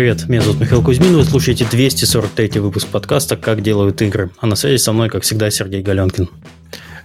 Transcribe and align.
привет. 0.00 0.30
Меня 0.30 0.40
зовут 0.40 0.60
Михаил 0.60 0.82
Кузьмин. 0.82 1.14
Вы 1.14 1.24
слушаете 1.24 1.66
243 1.70 2.58
выпуск 2.60 2.88
подкаста 2.88 3.36
«Как 3.36 3.60
делают 3.60 4.00
игры». 4.00 4.30
А 4.40 4.46
на 4.46 4.56
связи 4.56 4.78
со 4.78 4.94
мной, 4.94 5.10
как 5.10 5.24
всегда, 5.24 5.50
Сергей 5.50 5.82
Галенкин. 5.82 6.26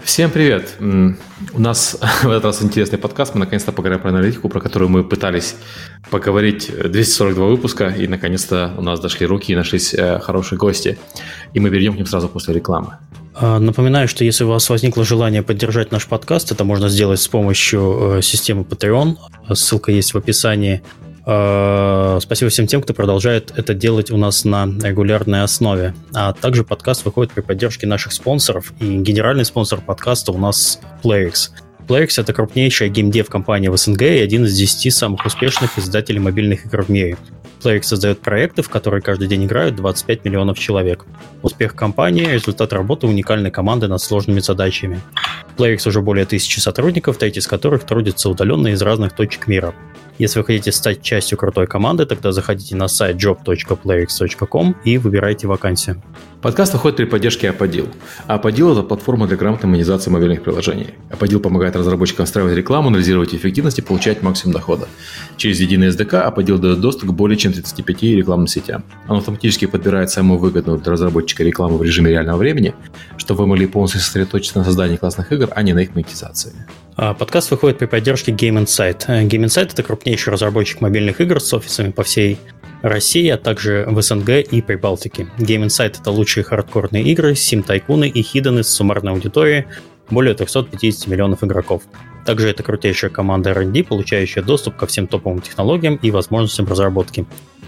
Всем 0.02 0.32
привет! 0.32 0.76
У 0.80 1.60
нас 1.60 1.98
в 2.24 2.30
этот 2.30 2.46
раз 2.46 2.64
интересный 2.64 2.98
подкаст. 2.98 3.34
Мы 3.34 3.42
наконец-то 3.42 3.74
поговорим 3.74 4.02
про 4.02 4.12
аналитику, 4.12 4.48
про 4.48 4.62
которую 4.62 4.88
мы 4.88 5.04
пытались 5.04 5.58
поговорить 6.10 6.72
242 6.72 7.46
выпуска, 7.46 7.90
и 7.90 8.08
наконец-то 8.08 8.74
у 8.78 8.82
нас 8.82 9.02
дошли 9.02 9.26
руки 9.26 9.52
и 9.52 9.58
нашлись 9.58 9.94
э, 9.94 10.20
хорошие 10.20 10.58
гости. 10.58 10.98
И 11.54 11.60
мы 11.60 11.72
перейдем 11.72 11.96
к 11.96 11.98
ним 11.98 12.06
сразу 12.06 12.30
после 12.30 12.54
рекламы. 12.54 12.94
А, 13.34 13.60
напоминаю, 13.60 14.08
что 14.08 14.24
если 14.24 14.46
у 14.46 14.48
вас 14.48 14.70
возникло 14.70 15.04
желание 15.04 15.44
поддержать 15.44 15.92
наш 15.92 16.08
подкаст, 16.08 16.54
это 16.54 16.64
можно 16.64 16.88
сделать 16.88 17.20
с 17.20 17.28
помощью 17.28 18.20
э, 18.20 18.22
системы 18.22 18.64
Patreon. 18.64 19.18
Ссылка 19.54 19.92
есть 19.92 20.14
в 20.14 20.18
описании. 20.18 20.82
А, 21.28 22.20
спасибо 22.22 22.50
всем 22.50 22.68
тем, 22.68 22.82
кто 22.82 22.94
продолжает 22.94 23.52
это 23.56 23.74
делать 23.74 24.12
у 24.12 24.18
нас 24.18 24.46
на 24.46 24.66
регулярной 24.66 25.42
основе. 25.44 25.94
А 26.14 26.34
также 26.34 26.64
подкаст 26.64 27.04
выходит 27.04 27.34
при 27.34 27.42
поддержке 27.42 27.88
наших 27.88 28.14
спонсоров. 28.14 28.74
И 28.80 28.98
генеральный 28.98 29.46
спонсор 29.46 29.82
подкаста 29.82 30.32
у 30.32 30.38
нас 30.38 30.80
PlayX. 31.04 31.50
PlayX— 31.88 32.14
это 32.18 32.34
крупнейшая 32.34 32.90
геймдев-компания 32.90 33.70
в 33.70 33.78
СНГ 33.78 34.02
и 34.04 34.20
один 34.20 34.46
из 34.46 34.56
10 34.56 34.94
самых 34.94 35.26
успешных 35.26 35.78
издателей 35.78 36.20
мобильных 36.20 36.66
игр 36.66 36.84
в 36.84 36.90
мире. 36.90 37.18
PlayX 37.64 37.84
создает 37.84 38.22
проекты, 38.22 38.62
в 38.62 38.70
которые 38.70 39.02
каждый 39.02 39.28
день 39.28 39.46
играют 39.46 39.76
25 39.76 40.26
миллионов 40.26 40.60
человек. 40.60 41.06
Успех 41.42 41.76
компании– 41.76 42.26
результат 42.34 42.74
работы 42.74 43.08
уникальной 43.08 43.50
команды 43.50 43.88
над 43.88 44.02
сложными 44.02 44.40
задачами. 44.40 45.02
PlayX 45.58 45.88
уже 45.88 46.02
более 46.02 46.26
тысячи 46.26 46.60
сотрудников, 46.60 47.18
треть 47.18 47.38
из 47.38 47.48
которых 47.48 47.84
трудятся 47.84 48.30
удаленно 48.30 48.68
из 48.70 48.82
разных 48.82 49.14
точек 49.14 49.48
мира. 49.48 49.74
Если 50.18 50.40
вы 50.40 50.46
хотите 50.46 50.72
стать 50.72 51.02
частью 51.02 51.38
крутой 51.38 51.68
команды, 51.68 52.06
тогда 52.06 52.32
заходите 52.32 52.76
на 52.76 52.88
сайт 52.88 53.18
job.playx.com 53.18 54.76
и 54.86 54.98
выбирайте 54.98 55.48
вакансию. 55.48 56.02
Подкаст 56.42 56.74
выходит 56.74 56.98
при 56.98 57.06
поддержке 57.06 57.48
Apodil. 57.48 57.90
Apodil– 58.28 58.72
это 58.74 58.84
платформа 58.84 59.28
для 59.28 59.36
грамотной 59.36 59.68
монетизации 59.68 60.12
мобильных 60.12 60.44
приложений. 60.44 60.90
Apodil 61.10 61.40
помогает 61.40 61.76
разработчикам 61.76 62.28
встраивать 62.28 62.56
рекламу, 62.56 62.90
анализировать 62.90 63.34
эффективность 63.34 63.80
и 63.80 63.82
получать 63.82 64.22
максимум 64.22 64.54
дохода. 64.54 64.88
Через 65.38 65.60
единый 65.60 65.88
SDK 65.88 66.32
Apodil 66.32 66.60
дает 66.60 66.82
доступ 66.82 67.10
к 67.10 67.14
более 67.14 67.36
чем 67.36 67.52
35 67.52 68.04
рекламным 68.04 68.48
сетям. 68.48 68.84
Он 69.10 69.18
автоматически 69.18 69.66
подбирает 69.66 70.12
самую 70.12 70.40
выгодную 70.40 70.78
для 70.78 70.92
разработчика 70.92 71.44
рекламу 71.44 71.78
в 71.78 71.84
режиме 71.84 72.12
реального 72.12 72.38
времени, 72.38 72.76
чтобы 73.18 73.42
вы 73.42 73.48
могли 73.48 73.66
полностью 73.66 74.00
сосредоточиться 74.00 74.60
на 74.60 74.66
создании 74.66 74.98
классных 74.98 75.32
игр, 75.32 75.45
а 75.54 75.62
не 75.64 75.74
на 75.74 75.80
их 75.80 75.96
монетизации. 75.96 76.54
А, 76.98 77.14
подкаст 77.14 77.52
выходит 77.52 77.78
при 77.78 77.88
поддержке 77.88 78.32
Game 78.32 78.64
Insight. 78.64 79.06
Game 79.08 79.46
Insight– 79.46 79.72
это 79.74 79.84
крупнейший 79.84 80.32
разработчик 80.32 80.82
мобильных 80.82 81.20
игр 81.20 81.40
с 81.42 81.54
офисами 81.54 81.92
по 81.92 82.04
всей 82.04 82.38
России, 82.82 83.28
а 83.30 83.38
также 83.38 83.86
в 83.88 84.02
СНГ 84.02 84.30
и 84.30 84.62
Прибалтике. 84.62 85.28
Game 85.38 85.66
Insight— 85.66 85.98
это 86.02 86.12
лучшие 86.12 86.44
хардкорные 86.44 87.04
игры, 87.04 87.36
сим-тайкуны 87.36 88.08
и 88.08 88.22
хидены 88.22 88.64
с 88.64 88.70
суммарной 88.70 89.14
аудиторией 89.14 89.66
более 90.10 90.36
350 90.36 91.08
миллионов 91.08 91.44
игроков. 91.44 91.84
Также 92.26 92.50
это 92.50 92.64
крутейшая 92.64 93.12
команда 93.12 93.52
R&D, 93.52 93.84
получающая 93.84 94.42
доступ 94.42 94.76
ко 94.76 94.88
всем 94.88 95.08
топовым 95.08 95.42
технологиям 95.42 95.96
и 95.96 96.12
возможностям 96.12 96.68
разработки. 96.68 97.26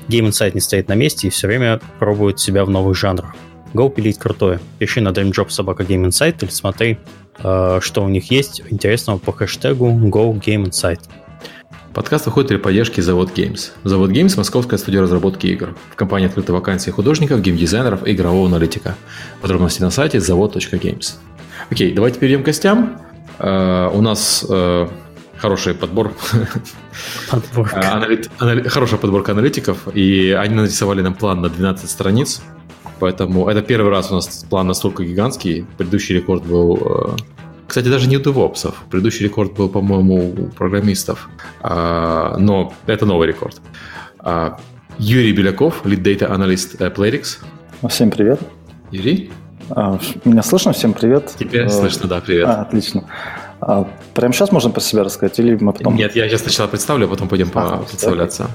Game 0.07 0.27
Insight 0.27 0.51
не 0.53 0.61
стоит 0.61 0.87
на 0.87 0.93
месте 0.93 1.27
и 1.27 1.29
все 1.29 1.47
время 1.47 1.79
пробует 1.99 2.39
себя 2.39 2.65
в 2.65 2.69
новых 2.69 2.95
жанрах. 2.95 3.35
Go 3.73 3.93
пилить 3.93 4.17
крутое. 4.17 4.59
Пиши 4.79 5.01
на 5.01 5.09
DreamJob 5.09 5.49
собака 5.49 5.83
Game 5.83 6.07
Insight 6.07 6.37
или 6.41 6.49
смотри, 6.49 6.91
э, 6.91 6.97
что 7.39 8.03
у 8.03 8.09
них 8.09 8.31
есть 8.31 8.61
интересного 8.69 9.17
по 9.17 9.31
хэштегу 9.31 9.89
Go 9.89 10.33
Game 10.39 10.65
Insight. 10.65 10.99
Подкаст 11.97 12.27
выходит 12.27 12.49
при 12.49 12.57
поддержке 12.57 13.01
Завод 13.01 13.31
Games. 13.35 13.71
Завод 13.83 14.11
Games– 14.11 14.35
московская 14.37 14.77
студия 14.77 15.01
разработки 15.01 15.47
игр. 15.47 15.75
В 15.91 15.95
компании 15.95 16.27
открыты 16.27 16.53
вакансии 16.53 16.91
художников, 16.91 17.41
геймдизайнеров 17.41 18.05
и 18.05 18.11
игрового 18.11 18.45
аналитика. 18.45 18.95
Подробности 19.41 19.81
на 19.81 19.89
сайте 19.89 20.19
завод.games. 20.19 21.15
Окей, 21.71 21.93
давайте 21.93 22.19
перейдем 22.19 22.43
к 22.43 22.45
гостям. 22.45 23.01
Uh, 23.39 23.89
у 23.97 24.01
нас 24.01 24.45
uh, 24.47 24.91
хороший 25.37 25.73
подбор. 25.73 26.13
Подборка. 27.31 27.91
Анали, 28.39 28.67
хорошая 28.67 28.99
подборка 28.99 29.31
аналитиков, 29.31 29.87
и 29.91 30.31
они 30.31 30.53
нарисовали 30.53 31.01
нам 31.01 31.15
план 31.15 31.41
на 31.41 31.49
12 31.49 31.89
страниц. 31.89 32.43
Поэтому 32.99 33.47
это 33.47 33.61
первый 33.61 33.91
раз 33.91 34.11
у 34.11 34.15
нас 34.15 34.45
план 34.49 34.67
настолько 34.67 35.03
гигантский. 35.03 35.65
Предыдущий 35.77 36.15
рекорд 36.15 36.45
был 36.45 36.75
uh, 36.75 37.17
кстати, 37.67 37.89
даже 37.89 38.07
не 38.07 38.17
у 38.17 38.21
девопсов. 38.21 38.75
Предыдущий 38.89 39.25
рекорд 39.25 39.53
был, 39.53 39.67
по-моему, 39.67 40.31
у 40.31 40.47
программистов. 40.47 41.29
А, 41.61 42.37
но 42.39 42.73
это 42.85 43.05
новый 43.05 43.27
рекорд. 43.27 43.61
А, 44.19 44.57
Юрий 44.97 45.33
Беляков, 45.33 45.85
lead 45.85 46.01
data 46.01 46.31
analyst 46.31 46.77
Playrix. 46.95 47.39
Всем 47.89 48.09
привет. 48.09 48.39
Юрий? 48.91 49.31
А, 49.69 49.99
меня 50.23 50.43
слышно? 50.43 50.71
Всем 50.71 50.93
привет. 50.93 51.35
Теперь 51.37 51.65
а, 51.65 51.69
слышно, 51.69 52.07
да, 52.07 52.21
привет. 52.21 52.47
А, 52.47 52.61
отлично. 52.61 53.03
А, 53.59 53.85
прямо 54.13 54.33
сейчас 54.33 54.53
можно 54.53 54.69
про 54.69 54.79
себя 54.79 55.03
рассказать 55.03 55.37
или 55.39 55.57
мы 55.61 55.73
потом... 55.73 55.95
Нет, 55.95 56.15
я 56.15 56.29
сейчас 56.29 56.41
сначала 56.41 56.67
представлю, 56.67 57.07
а 57.07 57.09
потом 57.09 57.27
пойдем 57.27 57.51
а, 57.53 57.79
представляться. 57.79 58.49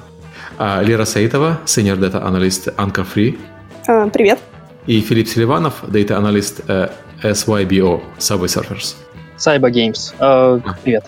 А, 0.59 0.82
Лера 0.82 1.04
Саитова, 1.04 1.60
senior 1.66 1.98
data 1.98 2.24
analyst 2.24 2.74
Anka 2.76 3.06
Free. 3.06 3.38
А, 3.87 4.09
привет. 4.09 4.38
И 4.87 5.00
Филипп 5.00 5.28
Селиванов, 5.28 5.84
data 5.84 6.20
analyst 6.20 6.65
э, 6.69 6.88
SYBO, 7.22 8.00
Subway 8.19 8.47
Surfers. 8.47 8.94
Cyber 9.38 9.70
Games. 9.70 10.15
Uh, 10.19 10.62
привет. 10.84 11.04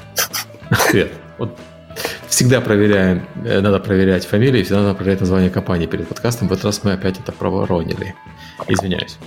Привет. 0.90 1.12
Вот 1.38 1.56
всегда 2.28 2.60
проверяем, 2.60 3.26
э, 3.44 3.60
надо 3.60 3.78
проверять 3.78 4.26
фамилии, 4.26 4.62
всегда 4.62 4.82
надо 4.82 4.94
проверять 4.94 5.20
название 5.20 5.50
компании 5.50 5.86
перед 5.86 6.08
подкастом. 6.08 6.48
В 6.48 6.52
этот 6.52 6.64
раз 6.64 6.82
мы 6.82 6.92
опять 6.92 7.18
это 7.18 7.30
проворонили. 7.30 8.14
Извиняюсь. 8.66 9.18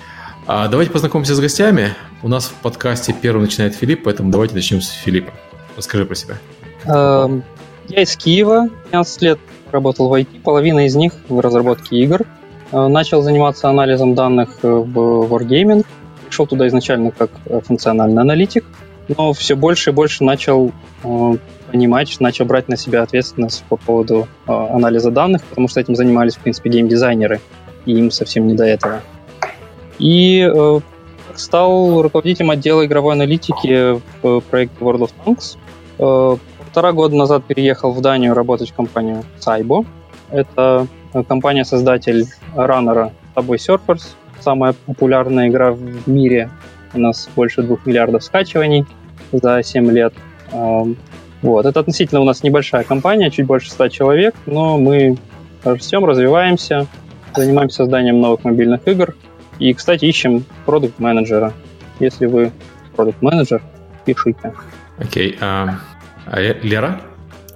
А 0.46 0.68
давайте 0.68 0.92
познакомимся 0.92 1.36
с 1.36 1.40
гостями. 1.40 1.94
У 2.24 2.28
нас 2.28 2.46
в 2.46 2.54
подкасте 2.56 3.14
первым 3.14 3.44
начинает 3.44 3.76
Филипп, 3.76 4.04
поэтому 4.04 4.30
давайте 4.30 4.56
начнем 4.56 4.82
с 4.82 4.90
Филиппа. 4.90 5.32
Расскажи 5.78 6.06
про 6.06 6.16
себя. 6.16 6.38
Uh, 6.86 7.42
я 7.88 8.02
из 8.02 8.16
Киева, 8.18 8.70
15 8.92 9.22
лет 9.22 9.40
работал 9.72 10.10
в 10.10 10.14
IT, 10.14 10.42
половина 10.42 10.86
из 10.86 10.96
них 10.96 11.14
в 11.30 11.40
разработке 11.40 11.98
игр. 11.98 12.26
Uh, 12.72 12.88
начал 12.88 13.22
заниматься 13.22 13.70
анализом 13.70 14.14
данных 14.14 14.60
в 14.62 15.28
Wargaming, 15.34 15.86
пришел 16.28 16.46
туда 16.46 16.68
изначально 16.68 17.12
как 17.12 17.32
э, 17.46 17.62
функциональный 17.64 18.22
аналитик, 18.22 18.66
но 19.08 19.34
все 19.34 19.56
больше 19.56 19.92
и 19.92 19.94
больше 19.94 20.24
начал 20.24 20.72
э, 21.04 21.38
понимать, 21.72 22.20
начал 22.20 22.46
брать 22.46 22.68
на 22.68 22.78
себя 22.78 23.04
ответственность 23.04 23.64
по 23.70 23.78
поводу 23.78 24.28
э, 24.48 24.52
анализа 24.52 25.12
данных, 25.12 25.44
потому 25.44 25.68
что 25.68 25.80
этим 25.80 25.96
занимались, 25.96 26.36
в 26.36 26.40
принципе, 26.40 26.70
геймдизайнеры, 26.70 27.40
и 27.86 27.94
им 27.94 28.12
совсем 28.12 28.48
не 28.48 28.54
до 28.54 28.66
этого. 28.66 29.02
И 30.00 30.48
э, 30.54 30.80
стал 31.36 32.02
руководителем 32.02 32.52
отдела 32.52 32.86
игровой 32.86 33.14
аналитики 33.14 34.02
в 34.22 34.42
проекте 34.42 34.78
World 34.80 35.10
of 35.10 35.12
Tanks. 35.26 35.58
Э, 36.00 36.38
полтора 36.64 36.92
года 36.92 37.16
назад 37.16 37.46
переехал 37.46 37.92
в 37.92 38.02
Данию 38.02 38.34
работать 38.34 38.72
в 38.72 38.76
компанию 38.76 39.24
Saibo. 39.40 39.86
Это 40.30 40.88
э, 41.07 41.07
компания-создатель 41.24 42.26
раннера 42.56 43.12
Subway 43.36 43.58
Surfers, 43.58 44.16
самая 44.40 44.74
популярная 44.86 45.50
игра 45.50 45.72
в 45.72 46.08
мире. 46.08 46.50
У 46.94 47.00
нас 47.00 47.30
больше 47.36 47.62
двух 47.64 47.86
миллиардов 47.86 48.24
скачиваний 48.24 48.86
за 49.32 49.62
7 49.64 49.92
лет. 49.92 50.14
Вот. 51.42 51.66
Это 51.66 51.80
относительно 51.80 52.22
у 52.22 52.24
нас 52.24 52.44
небольшая 52.44 52.84
компания, 52.84 53.30
чуть 53.30 53.46
больше 53.46 53.70
100 53.72 53.90
человек, 53.90 54.36
но 54.46 54.78
мы 54.78 55.18
растем, 55.64 56.06
развиваемся, 56.06 56.88
занимаемся 57.36 57.78
созданием 57.78 58.20
новых 58.20 58.44
мобильных 58.44 58.88
игр. 58.88 59.16
И, 59.60 59.74
кстати, 59.74 60.06
ищем 60.06 60.46
продукт-менеджера. 60.66 61.54
Если 62.00 62.26
вы 62.26 62.52
продукт-менеджер, 62.96 63.62
пишите. 64.06 64.54
Окей. 64.98 65.32
Okay. 65.32 65.40
Uh, 65.40 65.74
а 66.26 66.40
Лера? 66.40 67.02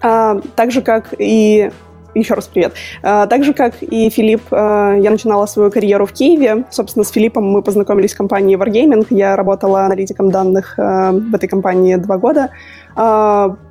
А, 0.01 0.39
так 0.55 0.71
же, 0.71 0.81
как 0.81 1.13
и 1.17 1.71
еще 2.13 2.33
раз 2.33 2.47
привет. 2.47 2.73
А, 3.03 3.27
так 3.27 3.43
же, 3.43 3.53
как 3.53 3.81
и 3.81 4.09
Филипп, 4.09 4.41
а, 4.51 4.95
я 4.95 5.11
начинала 5.11 5.45
свою 5.45 5.71
карьеру 5.71 6.05
в 6.05 6.11
Киеве. 6.11 6.65
Собственно, 6.69 7.05
с 7.05 7.09
Филиппом 7.09 7.45
мы 7.45 7.61
познакомились 7.61 8.13
в 8.13 8.17
компании 8.17 8.57
Wargaming. 8.57 9.07
Я 9.09 9.35
работала 9.35 9.85
аналитиком 9.85 10.31
данных 10.31 10.75
а, 10.77 11.11
в 11.11 11.33
этой 11.33 11.47
компании 11.47 11.95
два 11.95 12.17
года. 12.17 12.49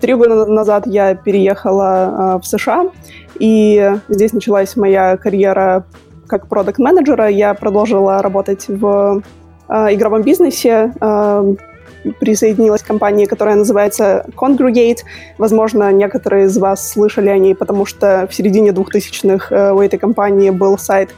Три 0.01 0.15
года 0.15 0.47
назад 0.47 0.87
я 0.87 1.15
переехала 1.15 2.41
в 2.43 2.47
США, 2.47 2.87
и 3.39 3.93
здесь 4.09 4.33
началась 4.33 4.77
моя 4.77 5.19
карьера 5.19 5.85
как 6.27 6.49
продукт-менеджера. 6.49 7.29
Я 7.29 7.53
продолжила 7.53 8.23
работать 8.23 8.67
в 8.69 9.23
игровом 9.69 10.23
бизнесе, 10.23 10.95
присоединилась 12.19 12.82
к 12.82 12.87
компании, 12.87 13.26
которая 13.26 13.56
называется 13.56 14.26
Congregate. 14.37 14.99
Возможно, 15.38 15.93
некоторые 15.93 16.47
из 16.47 16.56
вас 16.58 16.93
слышали 16.93 17.29
о 17.29 17.38
ней, 17.38 17.55
потому 17.55 17.87
что 17.87 18.26
в 18.31 18.35
середине 18.35 18.70
2000-х 18.70 19.55
э, 19.55 19.73
у 19.73 19.81
этой 19.81 19.99
компании 19.99 20.50
был 20.50 20.79
сайт 20.79 21.11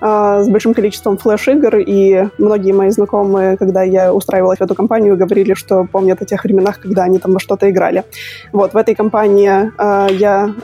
э, 0.00 0.42
с 0.44 0.48
большим 0.48 0.74
количеством 0.74 1.16
флеш-игр, 1.16 1.76
и 1.78 2.28
многие 2.38 2.72
мои 2.72 2.90
знакомые, 2.90 3.56
когда 3.56 3.82
я 3.82 4.12
устраивалась 4.12 4.58
в 4.58 4.62
эту 4.62 4.74
компанию, 4.74 5.16
говорили, 5.16 5.54
что 5.54 5.84
помнят 5.84 6.20
о 6.22 6.24
тех 6.24 6.44
временах, 6.44 6.80
когда 6.80 7.04
они 7.04 7.18
там 7.18 7.32
во 7.32 7.40
что-то 7.40 7.70
играли. 7.70 8.04
Вот, 8.52 8.74
в 8.74 8.76
этой 8.76 8.94
компании 8.94 9.70
э, 9.78 10.14
я 10.14 10.54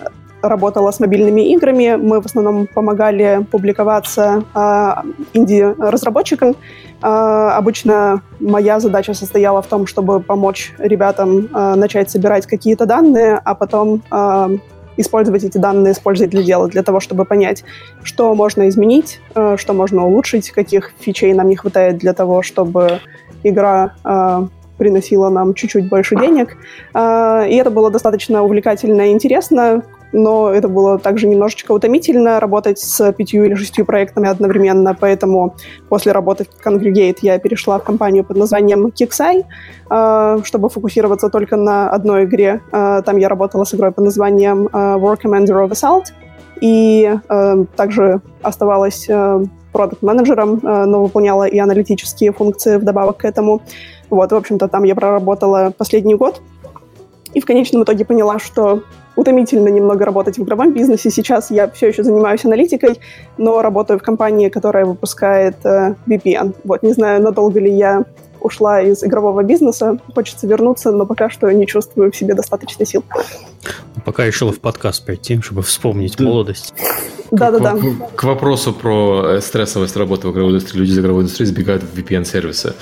работала 0.43 0.91
с 0.91 1.01
мобильными 1.01 1.53
играми. 1.53 1.97
Мы 1.97 2.21
в 2.21 2.27
основном 2.27 2.67
помогали 2.67 3.47
публиковаться 3.51 4.45
э, 4.55 4.95
инди-разработчикам. 5.35 6.57
Э, 7.03 7.51
обычно 7.55 8.23
моя 8.41 8.79
задача 8.81 9.15
состояла 9.15 9.63
в 9.63 9.67
том, 9.67 9.87
чтобы 9.87 10.21
помочь 10.21 10.73
ребятам 10.79 11.49
э, 11.53 11.75
начать 11.75 12.11
собирать 12.11 12.47
какие-то 12.47 12.87
данные, 12.87 13.41
а 13.43 13.55
потом 13.55 14.03
э, 14.11 14.57
использовать 14.97 15.45
эти 15.45 15.57
данные, 15.57 15.93
использовать 15.93 16.31
для 16.31 16.43
дела, 16.43 16.69
для 16.69 16.83
того, 16.83 17.01
чтобы 17.01 17.25
понять, 17.25 17.65
что 18.03 18.35
можно 18.35 18.69
изменить, 18.69 19.21
что 19.33 19.73
можно 19.73 20.05
улучшить, 20.05 20.51
каких 20.51 20.93
фичей 20.99 21.33
нам 21.33 21.49
не 21.49 21.57
хватает 21.57 21.97
для 21.99 22.13
того, 22.13 22.43
чтобы 22.43 23.01
игра 23.43 23.95
приносила 24.77 25.31
нам 25.31 25.55
чуть-чуть 25.55 25.89
больше 25.89 26.17
денег. 26.17 26.59
И 26.95 27.57
это 27.57 27.71
было 27.71 27.91
достаточно 27.91 28.43
увлекательно 28.43 29.09
и 29.09 29.13
интересно 29.13 29.85
но 30.13 30.51
это 30.51 30.69
было 30.69 30.99
также 30.99 31.27
немножечко 31.29 31.73
утомительно 31.73 32.41
работать 32.41 32.79
с 32.79 33.13
пятью 33.13 33.45
или 33.45 33.55
шестью 33.55 33.85
проектами 33.85 34.29
одновременно, 34.29 34.97
поэтому 34.99 35.55
после 35.89 36.13
работы 36.13 36.45
в 36.45 36.67
Congregate 36.67 37.19
я 37.23 37.39
перешла 37.39 37.79
в 37.79 37.85
компанию 37.85 38.25
под 38.25 38.37
названием 38.37 38.87
Kixai, 38.87 39.45
э, 39.91 40.39
чтобы 40.45 40.69
фокусироваться 40.69 41.29
только 41.29 41.57
на 41.57 41.91
одной 41.91 42.25
игре. 42.25 42.61
Э, 42.73 43.03
там 43.05 43.17
я 43.19 43.29
работала 43.29 43.65
с 43.65 43.75
игрой 43.75 43.93
под 43.93 44.05
названием 44.05 44.67
э, 44.67 44.71
War 44.73 45.17
Commander 45.23 45.67
of 45.67 45.71
Assault, 45.71 46.07
и 46.61 47.19
также 47.75 48.21
оставалась 48.43 49.09
продукт-менеджером, 49.73 50.61
но 50.63 51.03
выполняла 51.03 51.45
и 51.45 51.59
аналитические 51.59 52.33
функции 52.33 52.77
вдобавок 52.77 53.17
к 53.17 53.25
этому. 53.25 53.63
Вот, 54.11 54.31
в 54.31 54.35
общем-то, 54.35 54.69
там 54.69 54.85
я 54.85 54.95
проработала 54.95 55.73
последний 55.75 56.17
год, 56.17 56.43
и 57.35 57.41
в 57.41 57.47
конечном 57.47 57.85
итоге 57.85 58.05
поняла, 58.05 58.39
что 58.39 58.83
утомительно 59.17 59.69
немного 59.69 60.05
работать 60.05 60.39
в 60.39 60.43
игровом 60.43 60.73
бизнесе. 60.73 61.11
Сейчас 61.11 61.51
я 61.51 61.69
все 61.69 61.89
еще 61.89 62.03
занимаюсь 62.03 62.45
аналитикой, 62.45 63.01
но 63.39 63.61
работаю 63.63 63.99
в 63.99 64.03
компании, 64.03 64.49
которая 64.49 64.87
выпускает 64.87 65.57
э, 65.65 65.95
VPN. 66.07 66.55
Вот, 66.65 66.83
не 66.83 66.93
знаю, 66.93 67.23
надолго 67.23 67.61
ли 67.61 67.71
я 67.71 68.05
ушла 68.41 68.83
из 68.83 69.03
игрового 69.05 69.43
бизнеса. 69.43 69.99
Хочется 70.15 70.47
вернуться, 70.47 70.93
но 70.93 71.07
пока 71.07 71.31
что 71.31 71.51
не 71.51 71.67
чувствую 71.67 72.13
в 72.13 72.17
себе 72.17 72.35
достаточно 72.35 72.85
сил. 72.85 73.05
Пока 74.05 74.25
решила 74.25 74.53
в 74.53 74.61
подкаст 74.61 75.05
пойти, 75.05 75.41
чтобы 75.41 75.63
вспомнить 75.63 76.17
да. 76.17 76.25
молодость. 76.25 76.75
Да-да-да. 77.31 77.77
К, 77.77 78.17
к 78.17 78.25
вопросу 78.25 78.73
про 78.73 79.37
э, 79.37 79.41
стрессовость 79.41 79.97
работы 79.97 80.27
в 80.29 80.33
игровой 80.33 80.53
индустрии. 80.53 80.81
Люди 80.81 80.91
из 80.91 80.99
игровой 80.99 81.23
индустрии 81.23 81.47
сбегают 81.47 81.83
в 81.83 81.97
VPN-сервисы. 81.97 82.75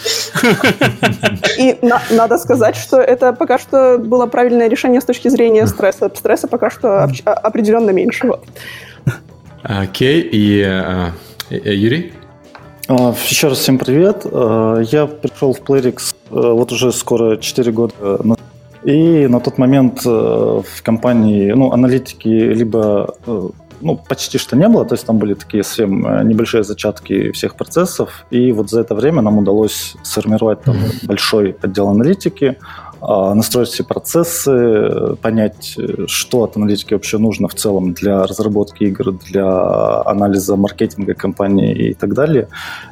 И 1.59 1.79
на, 1.83 2.01
надо 2.11 2.39
сказать, 2.39 2.77
что 2.77 2.99
это 2.99 3.33
пока 3.33 3.59
что 3.59 3.99
было 3.99 4.27
правильное 4.27 4.69
решение 4.69 5.01
с 5.01 5.05
точки 5.05 5.29
зрения 5.29 5.67
стресса. 5.67 6.11
Стресса 6.15 6.49
пока 6.49 6.71
что 6.71 7.05
определенно 7.25 7.91
меньше. 7.91 8.31
Окей, 9.63 10.21
и 10.21 10.63
uh, 10.63 11.11
Юрий? 11.51 12.13
А, 12.88 13.14
еще 13.29 13.49
раз 13.49 13.58
всем 13.58 13.79
привет. 13.79 14.23
А, 14.25 14.79
я 14.81 15.06
пришел 15.06 15.52
в 15.52 15.61
Playrix 15.61 16.14
вот 16.31 16.73
уже 16.73 16.90
скоро 16.93 17.37
4 17.37 17.70
года 17.73 17.94
назад. 18.25 18.40
И 18.82 19.26
на 19.26 19.40
тот 19.40 19.58
момент 19.58 20.05
в 20.05 20.64
компании 20.82 21.50
ну, 21.52 21.73
аналитики 21.73 22.29
либо 22.29 23.14
ну, 23.81 23.96
почти 24.08 24.38
что 24.38 24.56
не 24.56 24.69
было, 24.69 24.85
то 24.85 24.94
есть 24.94 25.06
там 25.06 25.19
были 25.19 25.35
такие 25.35 25.62
совсем 25.62 26.06
э, 26.06 26.25
небольшие 26.25 26.64
зачатки 26.64 27.31
всех 27.32 27.55
процессов, 27.55 28.26
и 28.31 28.52
вот 28.52 28.70
за 28.70 28.81
это 28.81 28.94
время 28.94 29.23
нам 29.23 29.38
удалось 29.38 29.94
сформировать 30.02 30.62
там 30.62 30.76
большой 31.05 31.56
отдел 31.62 31.88
аналитики, 31.88 32.58
настроить 33.00 33.69
все 33.69 33.85
процессы, 33.85 35.17
понять, 35.23 35.77
что 36.06 36.45
от 36.45 36.56
аналитики 36.56 36.95
вообще 36.95 37.19
нужно 37.19 37.49
в 37.49 37.55
целом 37.55 37.93
для 37.93 38.25
разработки 38.25 38.85
игр, 38.85 39.12
для 39.12 40.03
анализа 40.03 40.56
маркетинга 40.56 41.15
компании 41.15 41.91
и 41.91 41.95
так 41.95 42.15
далее. 42.15 42.49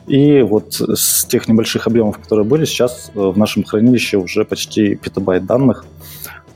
И 0.06 0.43
вот 0.43 0.75
с 0.75 1.25
тех 1.25 1.49
небольших 1.49 1.87
объемов, 1.87 2.19
которые 2.19 2.44
были, 2.44 2.64
сейчас 2.64 3.11
э, 3.14 3.19
в 3.19 3.37
нашем 3.37 3.64
хранилище 3.64 4.19
уже 4.19 4.44
почти 4.44 4.94
петабайт 4.94 5.47
данных. 5.47 5.85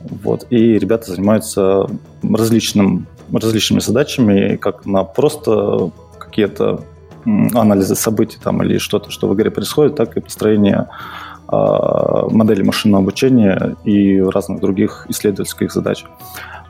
Вот. 0.01 0.47
И 0.51 0.79
ребята 0.79 1.13
занимаются 1.13 1.87
различным 2.23 3.07
различными 3.33 3.81
задачами, 3.81 4.57
как 4.57 4.87
на 4.87 5.05
просто 5.05 5.93
какие-то 6.19 6.85
анализы 7.25 7.95
событий 7.95 8.39
там, 8.43 8.63
или 8.63 8.79
что-то, 8.79 9.11
что 9.11 9.29
в 9.29 9.35
игре 9.35 9.51
происходит, 9.51 9.95
так 9.95 10.17
и 10.17 10.21
построение 10.21 10.89
э, 10.89 11.30
модели 11.51 12.63
машинного 12.63 13.03
обучения 13.03 13.77
и 13.85 14.21
разных 14.21 14.61
других 14.61 15.07
исследовательских 15.09 15.73
задач. 15.73 16.05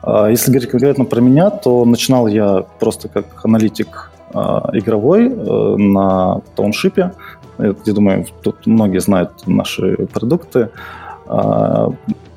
Э, 0.03 0.27
если 0.29 0.51
говорить 0.51 0.69
конкретно 0.69 1.05
про 1.05 1.21
меня, 1.21 1.49
то 1.49 1.85
начинал 1.85 2.27
я 2.27 2.65
просто 2.79 3.07
как 3.07 3.25
аналитик 3.43 4.11
э, 4.33 4.37
игровой 4.73 5.27
э, 5.27 5.75
на 5.77 6.41
тауншипе. 6.55 7.13
Я 7.57 7.93
думаю, 7.93 8.25
тут 8.41 8.65
многие 8.65 8.99
знают 8.99 9.45
наши 9.45 10.07
продукты. 10.07 10.69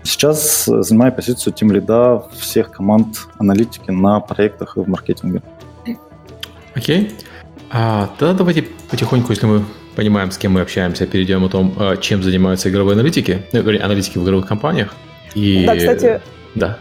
Сейчас 0.02 0.66
занимаю 0.66 1.12
позицию 1.12 1.54
тем 1.54 1.72
лида 1.72 2.24
всех 2.32 2.70
команд 2.72 3.28
аналитики 3.38 3.90
на 3.90 4.20
проектах 4.20 4.76
и 4.76 4.80
в 4.80 4.88
маркетинге. 4.88 5.40
Окей. 6.74 7.06
Okay. 7.06 7.12
А, 7.70 8.10
тогда 8.18 8.34
давайте 8.34 8.66
потихоньку, 8.90 9.32
если 9.32 9.46
мы 9.46 9.64
понимаем, 9.94 10.30
с 10.30 10.38
кем 10.38 10.52
мы 10.52 10.60
общаемся, 10.60 11.06
перейдем 11.06 11.44
о 11.44 11.48
том, 11.48 11.74
а, 11.78 11.96
чем 11.96 12.22
занимаются 12.22 12.68
игровые 12.68 12.94
аналитики, 12.94 13.42
ну, 13.52 13.60
аналитики 13.60 14.18
в 14.18 14.24
игровых 14.24 14.46
компаниях. 14.46 14.94
И... 15.34 15.64
Да, 15.66 15.76
кстати, 15.76 16.20
да. 16.54 16.78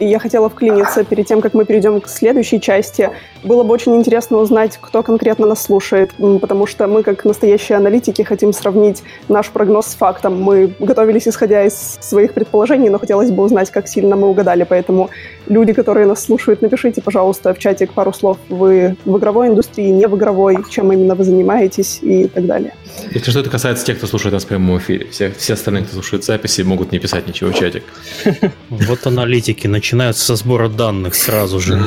Я 0.00 0.18
хотела 0.18 0.48
вклиниться 0.48 1.04
перед 1.04 1.26
тем, 1.26 1.40
как 1.40 1.54
мы 1.54 1.64
перейдем 1.64 2.00
к 2.00 2.08
следующей 2.08 2.60
части. 2.60 3.10
Было 3.42 3.62
бы 3.62 3.72
очень 3.72 3.94
интересно 3.94 4.38
узнать, 4.38 4.78
кто 4.80 5.02
конкретно 5.02 5.46
нас 5.46 5.62
слушает, 5.62 6.12
потому 6.40 6.66
что 6.66 6.86
мы, 6.86 7.02
как 7.02 7.24
настоящие 7.24 7.76
аналитики, 7.76 8.22
хотим 8.22 8.52
сравнить 8.52 9.02
наш 9.28 9.50
прогноз 9.50 9.86
с 9.86 9.94
фактом. 9.94 10.42
Мы 10.42 10.72
готовились, 10.78 11.28
исходя 11.28 11.64
из 11.64 11.98
своих 12.00 12.32
предположений, 12.32 12.88
но 12.88 12.98
хотелось 12.98 13.30
бы 13.30 13.42
узнать, 13.42 13.70
как 13.70 13.88
сильно 13.88 14.16
мы 14.16 14.28
угадали. 14.28 14.66
Поэтому 14.68 15.10
люди, 15.48 15.72
которые 15.72 16.06
нас 16.06 16.24
слушают, 16.24 16.62
напишите, 16.62 17.00
пожалуйста, 17.02 17.54
в 17.54 17.58
чатик 17.58 17.92
пару 17.92 18.12
слов. 18.12 18.38
Вы 18.48 18.96
в 19.04 19.18
игровой 19.18 19.48
индустрии, 19.48 19.88
не 19.90 20.06
в 20.08 20.16
игровой, 20.16 20.58
чем 20.70 20.92
именно 20.92 21.14
вы 21.14 21.24
занимаетесь 21.24 22.00
и 22.02 22.26
так 22.26 22.46
далее. 22.46 22.74
Если 23.12 23.30
что, 23.30 23.40
это 23.40 23.50
касается 23.50 23.84
тех, 23.84 23.98
кто 23.98 24.06
слушает 24.06 24.32
нас 24.32 24.44
в 24.44 24.48
прямом 24.48 24.78
эфире. 24.78 25.06
Все, 25.10 25.30
все 25.30 25.54
остальные, 25.54 25.84
кто 25.84 25.94
слушает 25.94 26.24
записи, 26.24 26.62
могут 26.62 26.92
не 26.92 26.98
писать 26.98 27.26
ничего 27.26 27.50
в 27.50 27.54
чатик. 27.54 27.84
Вот 28.70 29.06
аналитики 29.06 29.66
начинают 29.76 30.16
со 30.16 30.36
сбора 30.36 30.70
данных 30.70 31.14
сразу 31.14 31.60
же. 31.60 31.78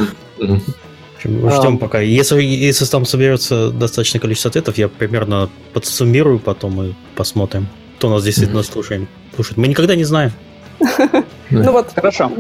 Ждем 1.24 1.80
пока. 1.80 2.00
Если, 2.00 2.42
если 2.42 2.86
там 2.86 3.04
соберется 3.04 3.72
достаточное 3.72 4.22
количество 4.22 4.50
ответов, 4.50 4.78
я 4.78 4.88
примерно 4.88 5.50
подсуммирую 5.74 6.40
потом 6.40 6.84
и 6.84 6.94
посмотрим, 7.16 7.68
кто 7.98 8.10
нас 8.10 8.24
действительно 8.24 8.62
слушает. 8.62 9.10
слушает. 9.34 9.58
Мы 9.58 9.68
никогда 9.68 9.96
не 9.96 10.04
знаем. 10.04 10.32
Ну 11.52 11.72
вот, 11.72 11.92
хорошо. 11.96 12.32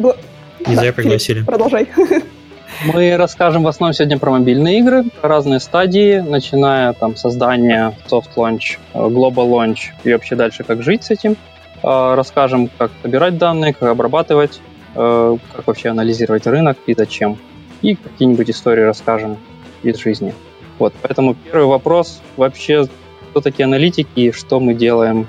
Не 0.67 0.75
зря 0.75 0.93
пригласили. 0.93 1.41
Продолжай. 1.41 1.89
Мы 2.93 3.17
расскажем 3.17 3.63
в 3.63 3.67
основном 3.67 3.95
сегодня 3.95 4.19
про 4.19 4.29
мобильные 4.29 4.77
игры, 4.77 5.05
про 5.19 5.27
разные 5.27 5.59
стадии, 5.59 6.19
начиная 6.19 6.93
там 6.93 7.15
создания 7.15 7.97
soft 8.07 8.29
launch, 8.35 8.77
э, 8.93 8.99
global 8.99 9.49
launch 9.49 9.79
и 10.03 10.13
вообще 10.13 10.35
дальше 10.35 10.63
как 10.63 10.83
жить 10.83 11.05
с 11.05 11.09
этим. 11.09 11.37
Э, 11.81 12.13
расскажем, 12.13 12.69
как 12.77 12.91
собирать 13.01 13.39
данные, 13.39 13.73
как 13.73 13.89
обрабатывать, 13.89 14.61
как 14.93 15.67
вообще 15.67 15.89
анализировать 15.89 16.47
рынок 16.47 16.77
и 16.85 16.93
зачем. 16.93 17.37
И 17.81 17.95
какие-нибудь 17.95 18.49
истории 18.49 18.81
расскажем 18.81 19.37
из 19.83 19.97
жизни. 19.97 20.33
Вот, 20.79 20.93
поэтому 21.01 21.35
первый 21.35 21.67
вопрос 21.67 22.21
вообще, 22.37 22.87
кто 23.29 23.41
такие 23.41 23.65
аналитики 23.65 24.09
и 24.15 24.31
что 24.31 24.59
мы 24.59 24.73
делаем 24.73 25.27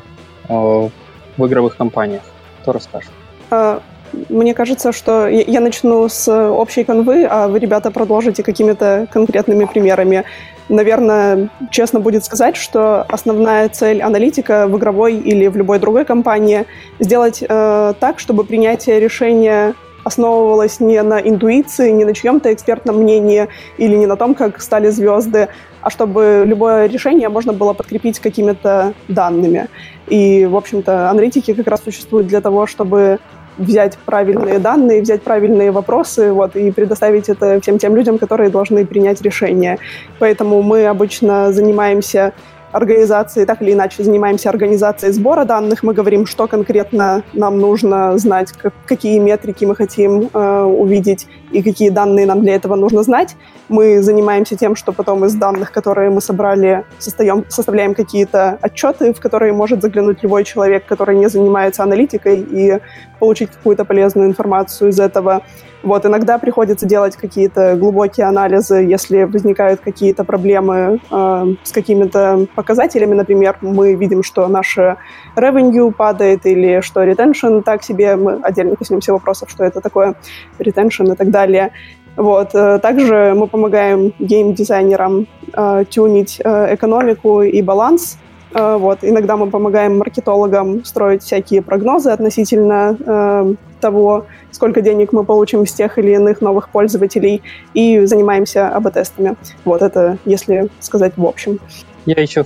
в 0.49 0.91
игровых 1.39 1.77
компаниях? 1.77 2.23
Кто 2.63 2.73
расскажет? 2.73 3.11
А, 3.51 3.81
мне 4.29 4.55
кажется, 4.55 4.93
что 4.93 5.29
я 5.29 5.61
начну 5.61 6.09
с 6.09 6.29
общей 6.29 6.85
конвы, 6.85 7.27
а 7.29 7.49
вы, 7.49 7.59
ребята, 7.59 7.91
продолжите 7.91 8.43
какими-то 8.43 9.07
конкретными 9.13 9.65
примерами. 9.65 10.25
Наверное, 10.71 11.51
честно 11.73 11.99
будет 11.99 12.25
сказать, 12.25 12.57
что 12.57 13.03
основная 13.03 13.69
цель 13.69 14.01
аналитика 14.01 14.69
в 14.69 14.79
игровой 14.79 15.17
или 15.17 15.49
в 15.49 15.57
любой 15.57 15.81
другой 15.81 16.05
компании 16.05 16.65
сделать 17.01 17.43
э, 17.43 17.95
так, 17.99 18.21
чтобы 18.21 18.45
принятие 18.45 19.01
решения 19.01 19.75
основывалось 20.05 20.79
не 20.79 21.03
на 21.03 21.19
интуиции, 21.21 21.91
не 21.91 22.05
на 22.05 22.15
чьем-то 22.15 22.53
экспертном 22.53 23.03
мнении 23.03 23.49
или 23.79 23.97
не 23.97 24.07
на 24.07 24.15
том, 24.15 24.37
как 24.37 24.63
стали 24.63 24.91
звезды, 24.91 25.49
а 25.81 25.91
чтобы 25.91 26.45
любое 26.47 26.87
решение 26.87 27.29
можно 27.29 27.53
было 27.53 27.73
подкрепить 27.73 28.21
какими-то 28.21 28.95
данными. 29.09 29.67
И, 30.07 30.47
в 30.47 30.55
общем-то, 30.55 31.11
аналитики 31.11 31.53
как 31.53 31.67
раз 31.67 31.83
существуют 31.83 32.29
для 32.29 32.41
того, 32.41 32.69
чтобы 32.69 33.19
взять 33.61 33.99
правильные 33.99 34.59
данные, 34.59 35.03
взять 35.03 35.23
правильные 35.23 35.71
вопросы 35.71 36.33
вот, 36.33 36.57
и 36.57 36.71
предоставить 36.73 37.29
это 37.29 37.61
всем 37.61 37.79
тем 37.79 37.95
людям, 37.95 38.19
которые 38.19 38.51
должны 38.51 38.85
принять 38.87 39.23
решение. 39.23 39.79
Поэтому 40.19 40.63
мы 40.63 40.87
обычно 40.87 41.53
занимаемся 41.53 42.33
организации, 42.73 43.45
так 43.45 43.63
или 43.63 43.73
иначе 43.73 44.03
занимаемся 44.03 44.49
организацией 44.49 45.13
сбора 45.13 45.45
данных, 45.45 45.83
мы 45.83 45.93
говорим, 45.93 46.27
что 46.27 46.47
конкретно 46.47 47.23
нам 47.33 47.59
нужно 47.59 48.17
знать, 48.19 48.53
как, 48.53 48.73
какие 48.87 49.19
метрики 49.19 49.65
мы 49.65 49.75
хотим 49.75 50.31
э, 50.33 50.63
увидеть 50.63 51.27
и 51.53 51.63
какие 51.63 51.91
данные 51.91 52.27
нам 52.27 52.43
для 52.43 52.55
этого 52.55 52.77
нужно 52.77 53.03
знать. 53.03 53.37
Мы 53.69 54.03
занимаемся 54.03 54.57
тем, 54.57 54.77
что 54.77 54.93
потом 54.93 55.25
из 55.25 55.35
данных, 55.35 55.73
которые 55.73 56.11
мы 56.11 56.21
собрали, 56.21 56.85
состаем, 56.99 57.45
составляем 57.49 57.95
какие-то 57.95 58.59
отчеты, 58.61 59.13
в 59.13 59.21
которые 59.21 59.53
может 59.53 59.83
заглянуть 59.83 60.23
любой 60.23 60.45
человек, 60.45 60.85
который 60.87 61.17
не 61.17 61.29
занимается 61.29 61.83
аналитикой, 61.83 62.41
и 62.41 62.79
получить 63.21 63.51
какую-то 63.51 63.85
полезную 63.85 64.29
информацию 64.29 64.91
из 64.91 64.99
этого. 64.99 65.43
Вот, 65.83 66.05
иногда 66.05 66.39
приходится 66.39 66.87
делать 66.87 67.17
какие-то 67.17 67.77
глубокие 67.77 68.27
анализы, 68.27 68.77
если 68.77 69.23
возникают 69.23 69.81
какие-то 69.81 70.25
проблемы 70.25 71.01
э, 71.11 71.55
с 71.63 71.73
какими-то 71.73 72.47
показателями. 72.55 73.15
Например, 73.15 73.57
мы 73.63 73.95
видим, 73.95 74.23
что 74.23 74.49
наше 74.49 74.97
revenue 75.37 75.91
падает 75.93 76.45
или 76.45 76.81
что 76.83 77.03
retention 77.03 77.63
так 77.63 77.83
себе. 77.83 78.17
Мы 78.17 78.41
отдельно 78.43 78.77
коснемся 78.77 79.13
вопросов, 79.13 79.49
что 79.51 79.65
это 79.65 79.81
такое 79.81 80.17
retention 80.59 81.13
и 81.13 81.17
так 81.17 81.31
далее. 81.31 81.71
Вот. 82.17 82.55
Э, 82.55 82.79
также 82.79 83.35
мы 83.35 83.47
помогаем 83.47 84.13
гейм-дизайнерам 84.19 85.27
э, 85.53 85.85
тюнить 85.89 86.41
э, 86.45 86.75
экономику 86.75 87.43
и 87.43 87.63
баланс. 87.63 88.19
Э, 88.53 88.77
вот. 88.77 88.99
Иногда 89.03 89.37
мы 89.37 89.49
помогаем 89.49 89.99
маркетологам 89.99 90.85
строить 90.85 91.23
всякие 91.23 91.63
прогнозы 91.63 92.11
относительно 92.11 92.97
э, 92.99 93.55
того, 93.81 94.27
сколько 94.51 94.81
денег 94.81 95.13
мы 95.13 95.25
получим 95.25 95.67
с 95.67 95.73
тех 95.73 95.99
или 95.99 96.13
иных 96.13 96.41
новых 96.41 96.69
пользователей, 96.69 97.43
и 97.75 98.05
занимаемся 98.07 98.69
АБ-тестами. 98.69 99.37
Вот 99.65 99.83
это, 99.83 100.19
если 100.25 100.69
сказать 100.81 101.13
в 101.17 101.25
общем. 101.25 101.59
Я 102.07 102.21
еще 102.21 102.45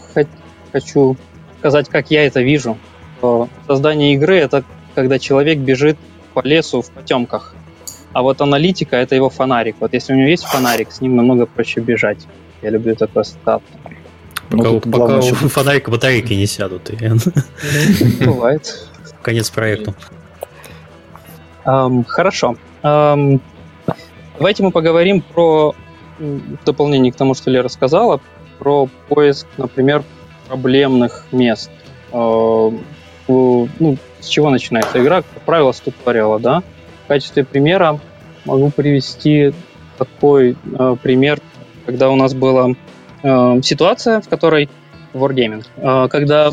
хочу 0.73 1.17
сказать, 1.59 1.89
как 1.89 2.11
я 2.11 2.27
это 2.27 2.43
вижу. 2.43 2.77
Создание 3.67 4.15
игры— 4.15 4.37
это 4.37 4.65
когда 4.95 5.19
человек 5.19 5.59
бежит 5.59 5.97
по 6.35 6.41
лесу 6.45 6.83
в 6.83 6.91
потемках. 6.91 7.55
А 8.13 8.23
вот 8.23 8.41
аналитика— 8.41 8.97
это 8.99 9.15
его 9.15 9.31
фонарик. 9.31 9.77
Вот 9.81 9.95
если 9.95 10.13
у 10.13 10.17
него 10.17 10.29
есть 10.29 10.45
фонарик, 10.45 10.93
с 10.93 11.01
ним 11.01 11.17
намного 11.17 11.47
проще 11.47 11.81
бежать. 11.81 12.27
Я 12.63 12.71
люблю 12.71 12.95
такой 12.95 13.23
ассоциацию. 13.23 13.77
Пока, 14.51 14.71
ну, 14.71 14.81
пока 14.81 15.19
у 15.19 15.23
фонарика 15.23 15.91
батарейки 15.91 16.33
не 16.33 16.47
сядут. 16.47 16.91
Бывает. 18.21 18.89
Конец 19.23 19.51
проекту. 19.51 19.95
Um, 21.65 22.05
хорошо. 22.07 22.57
Um, 22.83 23.41
давайте 24.37 24.63
мы 24.63 24.71
поговорим 24.71 25.23
про 25.23 25.75
в 26.19 26.65
дополнение 26.65 27.13
к 27.13 27.17
тому, 27.17 27.35
что 27.35 27.51
Лера 27.51 27.69
сказала, 27.69 28.21
про 28.59 28.89
поиск, 29.09 29.47
например, 29.57 30.05
проблемных 30.49 31.25
мест. 31.33 31.71
Uh, 32.13 32.79
ну, 33.27 33.97
с 34.21 34.27
чего 34.29 34.51
начинается 34.51 35.03
игра? 35.03 35.23
Как 35.23 35.43
правило, 35.45 35.73
с 35.73 35.81
туториала, 35.81 36.39
да? 36.39 36.63
В 37.05 37.09
качестве 37.09 37.45
примера 37.45 37.99
могу 38.45 38.71
привести 38.71 39.53
такой 39.97 40.57
uh, 40.65 40.97
пример, 40.97 41.41
когда 41.87 42.11
у 42.11 42.17
нас 42.17 42.35
была 42.35 42.75
uh, 43.25 43.63
ситуация, 43.63 44.21
в 44.21 44.29
которой 44.29 44.69
Wargaming, 45.13 45.65
uh, 45.77 46.09
когда 46.09 46.51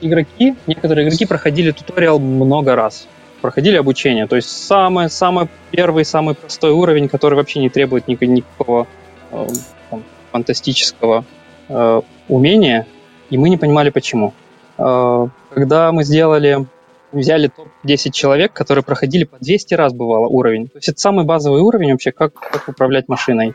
игроки, 0.00 0.54
некоторые 0.66 1.06
игроки 1.06 1.26
проходили 1.26 1.72
туториал 1.72 2.18
много 2.18 2.74
раз 2.74 3.06
проходили 3.42 3.76
обучение. 3.76 4.26
То 4.26 4.36
есть 4.36 4.48
самый, 4.48 5.10
самый 5.10 5.48
первый, 5.70 6.06
самый 6.06 6.34
простой 6.34 6.70
уровень, 6.70 7.08
который 7.08 7.34
вообще 7.34 7.58
не 7.60 7.68
требует 7.68 8.08
никакого, 8.08 8.86
э, 9.32 9.46
там, 9.90 10.04
фантастического 10.30 11.24
э, 11.68 12.00
умения, 12.28 12.86
и 13.28 13.36
мы 13.36 13.50
не 13.50 13.58
понимали 13.58 13.90
почему. 13.90 14.32
Э, 14.78 15.26
когда 15.50 15.92
мы 15.92 16.04
сделали, 16.04 16.66
взяли 17.10 17.48
топ-10 17.48 18.12
человек, 18.12 18.52
которые 18.52 18.84
проходили 18.84 19.24
по 19.24 19.36
200 19.38 19.74
раз, 19.74 19.92
бывало, 19.92 20.28
уровень. 20.28 20.68
То 20.68 20.78
есть 20.78 20.88
это 20.88 21.00
самый 21.00 21.26
базовый 21.26 21.60
уровень 21.60 21.90
вообще, 21.90 22.12
как, 22.12 22.32
как 22.34 22.68
управлять 22.68 23.08
машиной. 23.08 23.54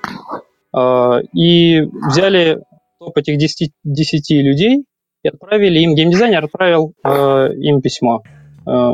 Э, 0.75 1.21
и 1.33 1.81
взяли 2.09 2.59
топ 2.99 3.17
этих 3.17 3.37
10, 3.37 3.71
10 3.83 4.29
людей 4.43 4.85
и 5.23 5.27
отправили 5.27 5.79
им, 5.79 5.95
геймдизайнер 5.95 6.45
отправил 6.45 6.93
э, 7.03 7.53
им 7.57 7.81
письмо. 7.81 8.23
Э, 8.65 8.93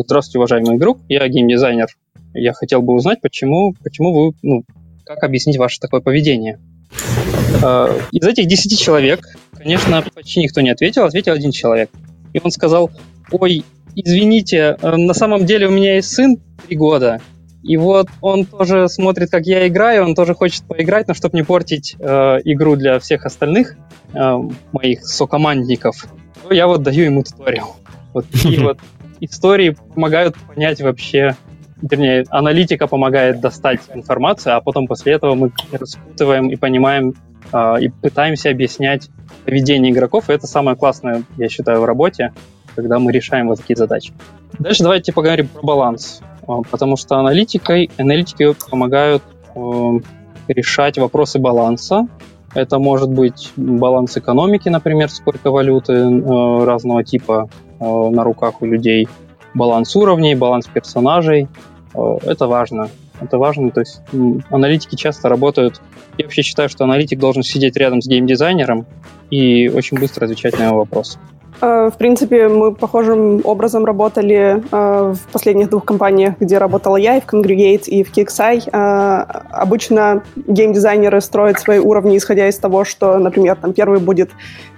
Здравствуйте, 0.00 0.38
уважаемый 0.38 0.76
игрок, 0.76 1.00
я 1.08 1.26
геймдизайнер. 1.26 1.88
Я 2.32 2.52
хотел 2.52 2.82
бы 2.82 2.92
узнать, 2.94 3.20
почему, 3.20 3.74
почему 3.82 4.12
вы, 4.12 4.32
ну, 4.42 4.62
как 5.04 5.24
объяснить 5.24 5.56
ваше 5.56 5.80
такое 5.80 6.00
поведение. 6.00 6.60
А, 7.64 7.90
из 8.12 8.24
этих 8.24 8.46
10 8.46 8.78
человек, 8.78 9.26
конечно, 9.56 10.04
почти 10.14 10.40
никто 10.40 10.60
не 10.60 10.70
ответил, 10.70 11.02
ответил 11.02 11.32
один 11.32 11.50
человек. 11.50 11.90
И 12.32 12.40
он 12.40 12.52
сказал, 12.52 12.92
ой, 13.32 13.64
извините, 13.96 14.76
э, 14.80 14.96
на 14.96 15.14
самом 15.14 15.46
деле 15.46 15.66
у 15.66 15.72
меня 15.72 15.96
есть 15.96 16.10
сын 16.10 16.36
три 16.68 16.76
года, 16.76 17.20
и 17.62 17.76
вот 17.76 18.08
он 18.20 18.44
тоже 18.44 18.88
смотрит, 18.88 19.30
как 19.30 19.46
я 19.46 19.66
играю, 19.66 20.04
он 20.04 20.14
тоже 20.14 20.34
хочет 20.34 20.64
поиграть, 20.64 21.08
но 21.08 21.14
чтобы 21.14 21.36
не 21.36 21.44
портить 21.44 21.96
э, 21.98 22.38
игру 22.44 22.76
для 22.76 22.98
всех 23.00 23.26
остальных 23.26 23.76
э, 24.14 24.34
моих 24.72 25.06
сокомандников, 25.06 26.06
то 26.42 26.54
я 26.54 26.66
вот 26.66 26.82
даю 26.82 27.04
ему 27.04 27.24
туториал. 27.24 27.76
Вот 28.14 28.26
такие 28.30 28.60
вот 28.62 28.78
истории 29.20 29.70
помогают 29.70 30.36
понять 30.36 30.80
вообще, 30.80 31.36
вернее, 31.82 32.24
аналитика 32.30 32.86
помогает 32.86 33.40
достать 33.40 33.80
информацию, 33.92 34.56
а 34.56 34.60
потом 34.60 34.86
после 34.86 35.14
этого 35.14 35.34
мы 35.34 35.52
распутываем 35.72 36.50
и 36.50 36.56
понимаем 36.56 37.14
э, 37.52 37.74
и 37.80 37.88
пытаемся 37.88 38.50
объяснять 38.50 39.10
поведение 39.44 39.92
игроков. 39.92 40.30
И 40.30 40.32
это 40.32 40.46
самое 40.46 40.76
классное, 40.76 41.24
я 41.36 41.48
считаю, 41.48 41.80
в 41.80 41.84
работе, 41.84 42.32
когда 42.76 43.00
мы 43.00 43.10
решаем 43.10 43.48
вот 43.48 43.58
такие 43.58 43.76
задачи. 43.76 44.12
Дальше 44.60 44.84
давайте 44.84 45.12
поговорим 45.12 45.48
про 45.48 45.62
баланс, 45.62 46.20
потому 46.70 46.96
что 46.96 47.16
аналитикой, 47.16 47.90
аналитики 47.98 48.54
помогают 48.70 49.22
э, 49.54 49.60
решать 50.48 50.98
вопросы 50.98 51.38
баланса. 51.38 52.08
Это 52.54 52.78
может 52.78 53.10
быть 53.10 53.52
баланс 53.56 54.16
экономики, 54.16 54.68
например, 54.68 55.10
сколько 55.10 55.50
валюты 55.50 55.92
э, 55.92 56.64
разного 56.64 57.04
типа 57.04 57.48
Э, 57.80 58.08
на 58.10 58.24
руках 58.24 58.60
у 58.62 58.66
людей 58.66 59.08
баланс 59.54 59.94
уровней, 59.96 60.34
баланс 60.34 60.66
персонажей. 60.66 61.48
Это 61.94 62.46
важно. 62.46 62.88
Это 63.20 63.38
важно. 63.38 63.70
То 63.70 63.80
есть 63.80 64.02
аналитики 64.50 64.94
часто 64.94 65.28
работают. 65.28 65.80
Я 66.16 66.24
вообще 66.24 66.42
считаю, 66.42 66.68
что 66.68 66.84
аналитик 66.84 67.18
должен 67.18 67.42
сидеть 67.42 67.76
рядом 67.76 68.02
с 68.02 68.06
геймдизайнером 68.06 68.86
и 69.30 69.68
очень 69.68 69.98
быстро 69.98 70.24
отвечать 70.24 70.58
на 70.58 70.64
его 70.64 70.78
вопросы. 70.78 71.18
Э, 71.60 71.90
в 71.92 71.98
принципе, 71.98 72.48
мы 72.48 72.72
похожим 72.72 73.40
образом 73.44 73.84
работали 73.84 74.62
э, 74.70 75.14
в 75.14 75.32
последних 75.32 75.70
двух 75.70 75.84
компаниях, 75.84 76.34
где 76.38 76.58
работала 76.58 76.96
я, 76.96 77.16
и 77.16 77.20
в 77.20 77.26
Congregate, 77.26 77.86
и 77.86 78.04
в 78.04 78.12
KXI. 78.12 78.70
Э, 78.72 79.24
обычно 79.50 80.22
геймдизайнеры 80.36 81.20
строят 81.20 81.58
свои 81.58 81.78
уровни, 81.78 82.16
исходя 82.16 82.48
из 82.48 82.56
того, 82.58 82.84
что, 82.84 83.18
например, 83.18 83.56
там 83.56 83.72
первый 83.72 83.98
будет 83.98 84.30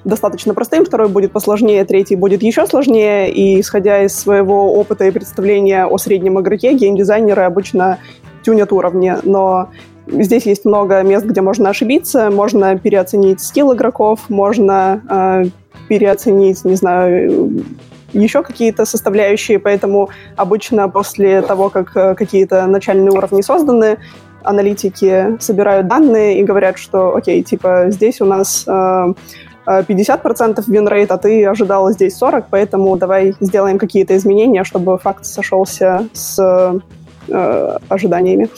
достаточно 0.04 0.54
простым, 0.54 0.86
второй 0.86 1.08
будет 1.08 1.32
посложнее, 1.32 1.84
третий 1.84 2.16
будет 2.16 2.42
еще 2.42 2.66
сложнее, 2.66 3.30
и 3.30 3.60
исходя 3.60 4.02
из 4.02 4.18
своего 4.18 4.74
опыта 4.74 5.04
и 5.04 5.10
представления 5.10 5.84
о 5.84 5.98
среднем 5.98 6.40
игроке, 6.40 6.72
геймдизайнеры 6.72 7.42
обычно 7.42 7.98
тюнят 8.42 8.72
уровни, 8.72 9.14
но 9.22 9.68
Здесь 10.06 10.44
есть 10.44 10.64
много 10.64 11.02
мест, 11.02 11.24
где 11.24 11.40
можно 11.40 11.70
ошибиться, 11.70 12.32
можно 12.32 12.76
переоценить 12.76 13.40
skill 13.40 13.74
игроков, 13.74 14.28
можно 14.28 15.52
переоценить, 15.88 16.64
не 16.64 16.76
знаю, 16.76 17.64
еще 18.12 18.42
какие-то 18.42 18.84
составляющие, 18.84 19.58
поэтому 19.58 20.10
обычно 20.36 20.88
после 20.88 21.42
того, 21.42 21.70
как 21.70 21.96
э, 21.96 22.14
какие-то 22.14 22.66
начальные 22.66 23.10
уровни 23.10 23.42
созданы, 23.42 23.98
аналитики 24.42 25.38
собирают 25.38 25.86
данные 25.86 26.40
и 26.40 26.44
говорят, 26.44 26.78
что, 26.78 27.14
окей, 27.14 27.42
типа, 27.42 27.86
здесь 27.88 28.20
у 28.20 28.24
нас 28.24 28.66
50% 28.66 30.64
winrate, 30.66 31.10
а 31.10 31.18
ты 31.18 31.46
ожидала 31.46 31.92
здесь 31.92 32.16
40, 32.16 32.46
поэтому 32.50 32.96
давай 32.96 33.34
сделаем 33.40 33.78
какие-то 33.78 34.16
изменения, 34.16 34.64
чтобы 34.64 34.98
факт 34.98 35.24
сошелся 35.24 36.08
с 36.12 36.80
э, 37.28 37.78
ожиданиями. 37.88 38.48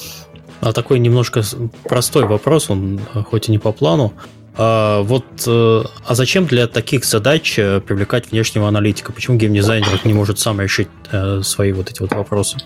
А 0.60 0.72
такой 0.72 1.00
немножко 1.00 1.42
простой 1.84 2.24
вопрос, 2.24 2.70
он 2.70 3.00
э, 3.14 3.22
хоть 3.22 3.48
и 3.48 3.52
не 3.52 3.58
по 3.58 3.72
плану. 3.72 4.12
А, 4.54 5.02
вот, 5.02 5.24
э, 5.46 5.82
а 6.06 6.14
зачем 6.14 6.46
для 6.46 6.66
таких 6.66 7.04
задач 7.04 7.58
э, 7.58 7.80
привлекать 7.80 8.30
внешнего 8.30 8.68
аналитика? 8.68 9.12
Почему 9.12 9.36
геймдизайнер 9.38 10.00
не 10.04 10.12
может 10.12 10.38
сам 10.38 10.60
решить 10.60 10.88
э, 11.10 11.40
свои 11.42 11.72
вот 11.72 11.90
эти 11.90 12.00
вот 12.00 12.12
вопросы? 12.12 12.58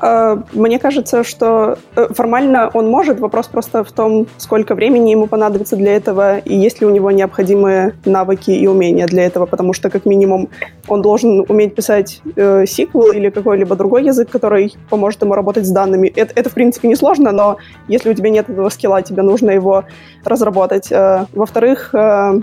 А, 0.00 0.42
мне 0.52 0.78
кажется, 0.78 1.22
что 1.24 1.78
э, 1.94 2.08
формально 2.10 2.70
он 2.72 2.88
может, 2.88 3.20
вопрос 3.20 3.48
просто 3.48 3.84
в 3.84 3.92
том, 3.92 4.26
сколько 4.38 4.74
времени 4.74 5.10
ему 5.10 5.26
понадобится 5.26 5.76
для 5.76 5.94
этого, 5.94 6.38
и 6.38 6.56
есть 6.56 6.80
ли 6.80 6.86
у 6.86 6.90
него 6.90 7.10
необходимые 7.10 7.94
навыки 8.06 8.50
и 8.50 8.66
умения 8.66 9.06
для 9.06 9.26
этого, 9.26 9.44
потому 9.44 9.74
что, 9.74 9.90
как 9.90 10.06
минимум, 10.06 10.48
он 10.88 11.02
должен 11.02 11.44
уметь 11.48 11.74
писать 11.74 12.22
э, 12.36 12.64
SQL 12.64 13.14
или 13.14 13.28
какой-либо 13.28 13.76
другой 13.76 14.04
язык, 14.04 14.30
который 14.30 14.74
поможет 14.88 15.20
ему 15.22 15.34
работать 15.34 15.66
с 15.66 15.70
данными. 15.70 16.08
Это, 16.08 16.32
это 16.34 16.48
в 16.48 16.54
принципе, 16.54 16.88
несложно, 16.88 17.32
но 17.32 17.58
если 17.86 18.10
у 18.10 18.14
тебя 18.14 18.30
нет 18.30 18.48
этого 18.48 18.70
скилла, 18.70 19.02
тебе 19.02 19.22
нужно 19.22 19.50
его 19.50 19.84
разработать. 20.24 20.90
Э, 20.90 21.26
во-вторых, 21.34 21.90
э, 21.94 22.40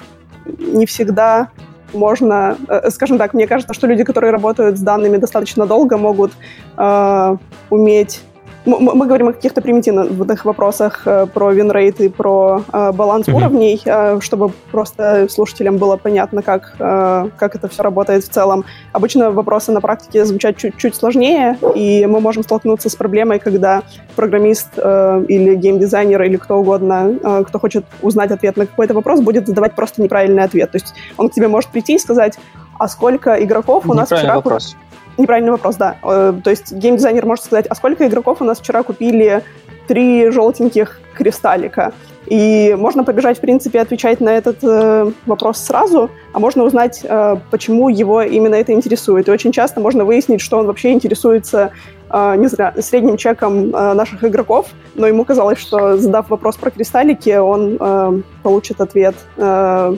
не 0.60 0.86
всегда 0.86 1.50
можно, 1.94 2.58
э, 2.68 2.90
скажем 2.90 3.18
так, 3.18 3.34
мне 3.34 3.48
кажется, 3.48 3.74
что 3.74 3.88
люди, 3.88 4.04
которые 4.04 4.32
работают 4.32 4.78
с 4.78 4.82
данными 4.82 5.18
достаточно 5.18 5.66
долго, 5.66 5.98
могут 5.98 6.32
э, 6.78 7.38
уметь 7.70 8.22
мы, 8.68 9.06
говорим 9.06 9.30
о 9.30 9.34
каких-то 9.34 9.62
примитивных 9.62 10.46
вопросах 10.46 11.04
э, 11.06 11.26
про 11.26 11.52
winrate 11.52 12.02
и 12.02 12.10
про 12.10 12.62
э, 12.72 12.92
баланс 12.92 13.28
mm-hmm. 13.28 13.36
уровней, 13.36 13.82
э, 13.86 14.20
чтобы 14.22 14.52
просто 14.72 15.28
слушателям 15.30 15.78
было 15.78 15.98
понятно, 15.98 16.42
как, 16.42 16.76
э, 16.78 17.30
как 17.38 17.56
это 17.56 17.68
все 17.68 17.84
работает 17.84 18.24
в 18.24 18.30
целом. 18.30 18.66
Обычно 18.92 19.32
вопросы 19.32 19.72
на 19.72 19.82
практике 19.82 20.26
звучат 20.26 20.58
чуть-чуть 20.58 20.96
сложнее, 20.96 21.58
и 21.76 22.06
мы 22.06 22.20
можем 22.20 22.44
столкнуться 22.44 22.90
с 22.90 22.96
проблемой, 22.96 23.40
когда 23.40 23.84
программист 24.16 24.68
э, 24.78 25.26
или 25.28 25.56
геймдизайнер 25.56 26.22
или 26.24 26.38
кто 26.38 26.58
угодно, 26.58 27.16
э, 27.24 27.44
кто 27.48 27.60
хочет 27.60 27.86
узнать 28.02 28.32
ответ 28.32 28.58
на 28.58 28.66
какой-то 28.66 28.94
вопрос, 28.94 29.22
будет 29.22 29.48
задавать 29.48 29.76
просто 29.76 30.02
неправильный 30.02 30.44
ответ. 30.44 30.72
То 30.72 30.76
есть 30.76 30.94
он 31.18 31.30
к 31.30 31.34
тебе 31.34 31.48
может 31.48 31.70
прийти 31.72 31.96
и 31.96 32.00
сказать, 32.00 32.38
а 32.78 32.88
сколько 32.88 33.42
игроков 33.44 33.90
у 33.90 33.94
нас 33.94 34.10
вчера... 34.10 34.36
Вопрос. 34.36 34.76
Неправильный 35.18 35.52
вопрос, 35.52 35.76
да. 35.76 35.98
Э, 36.04 36.34
то 36.44 36.50
есть 36.50 36.72
геймдизайнер 36.72 37.26
может 37.26 37.46
сказать, 37.46 37.68
а 37.68 37.76
сколько 37.76 38.08
игроков 38.08 38.42
у 38.42 38.44
нас 38.44 38.60
вчера 38.60 38.84
купили 38.84 39.44
три 39.88 40.30
желтеньких 40.30 41.00
кристаллика? 41.16 41.94
И 42.28 42.76
можно 42.78 43.06
побежать, 43.06 43.38
в 43.38 43.42
принципе, 43.42 43.80
отвечать 43.80 44.20
на 44.20 44.30
этот 44.30 44.58
э, 44.62 45.12
вопрос 45.26 45.60
сразу, 45.60 46.10
а 46.34 46.40
можно 46.40 46.64
узнать, 46.64 47.00
э, 47.04 47.38
почему 47.52 47.88
его 47.88 48.22
именно 48.22 48.56
это 48.56 48.74
интересует. 48.74 49.30
И 49.30 49.32
очень 49.32 49.54
часто 49.54 49.80
можно 49.80 50.04
выяснить, 50.04 50.42
что 50.42 50.58
он 50.58 50.68
вообще 50.68 50.92
интересуется 50.92 51.72
э, 52.10 52.36
не 52.38 52.48
знаю, 52.48 52.74
средним 52.84 53.16
чеком 53.16 53.74
э, 53.74 53.94
наших 53.94 54.26
игроков, 54.26 54.68
но 54.96 55.08
ему 55.08 55.24
казалось, 55.24 55.58
что 55.58 55.98
задав 55.98 56.30
вопрос 56.30 56.58
про 56.58 56.70
кристаллики, 56.70 57.38
он 57.38 57.78
э, 57.80 58.22
получит 58.44 58.82
ответ 58.82 59.16
э, 59.38 59.96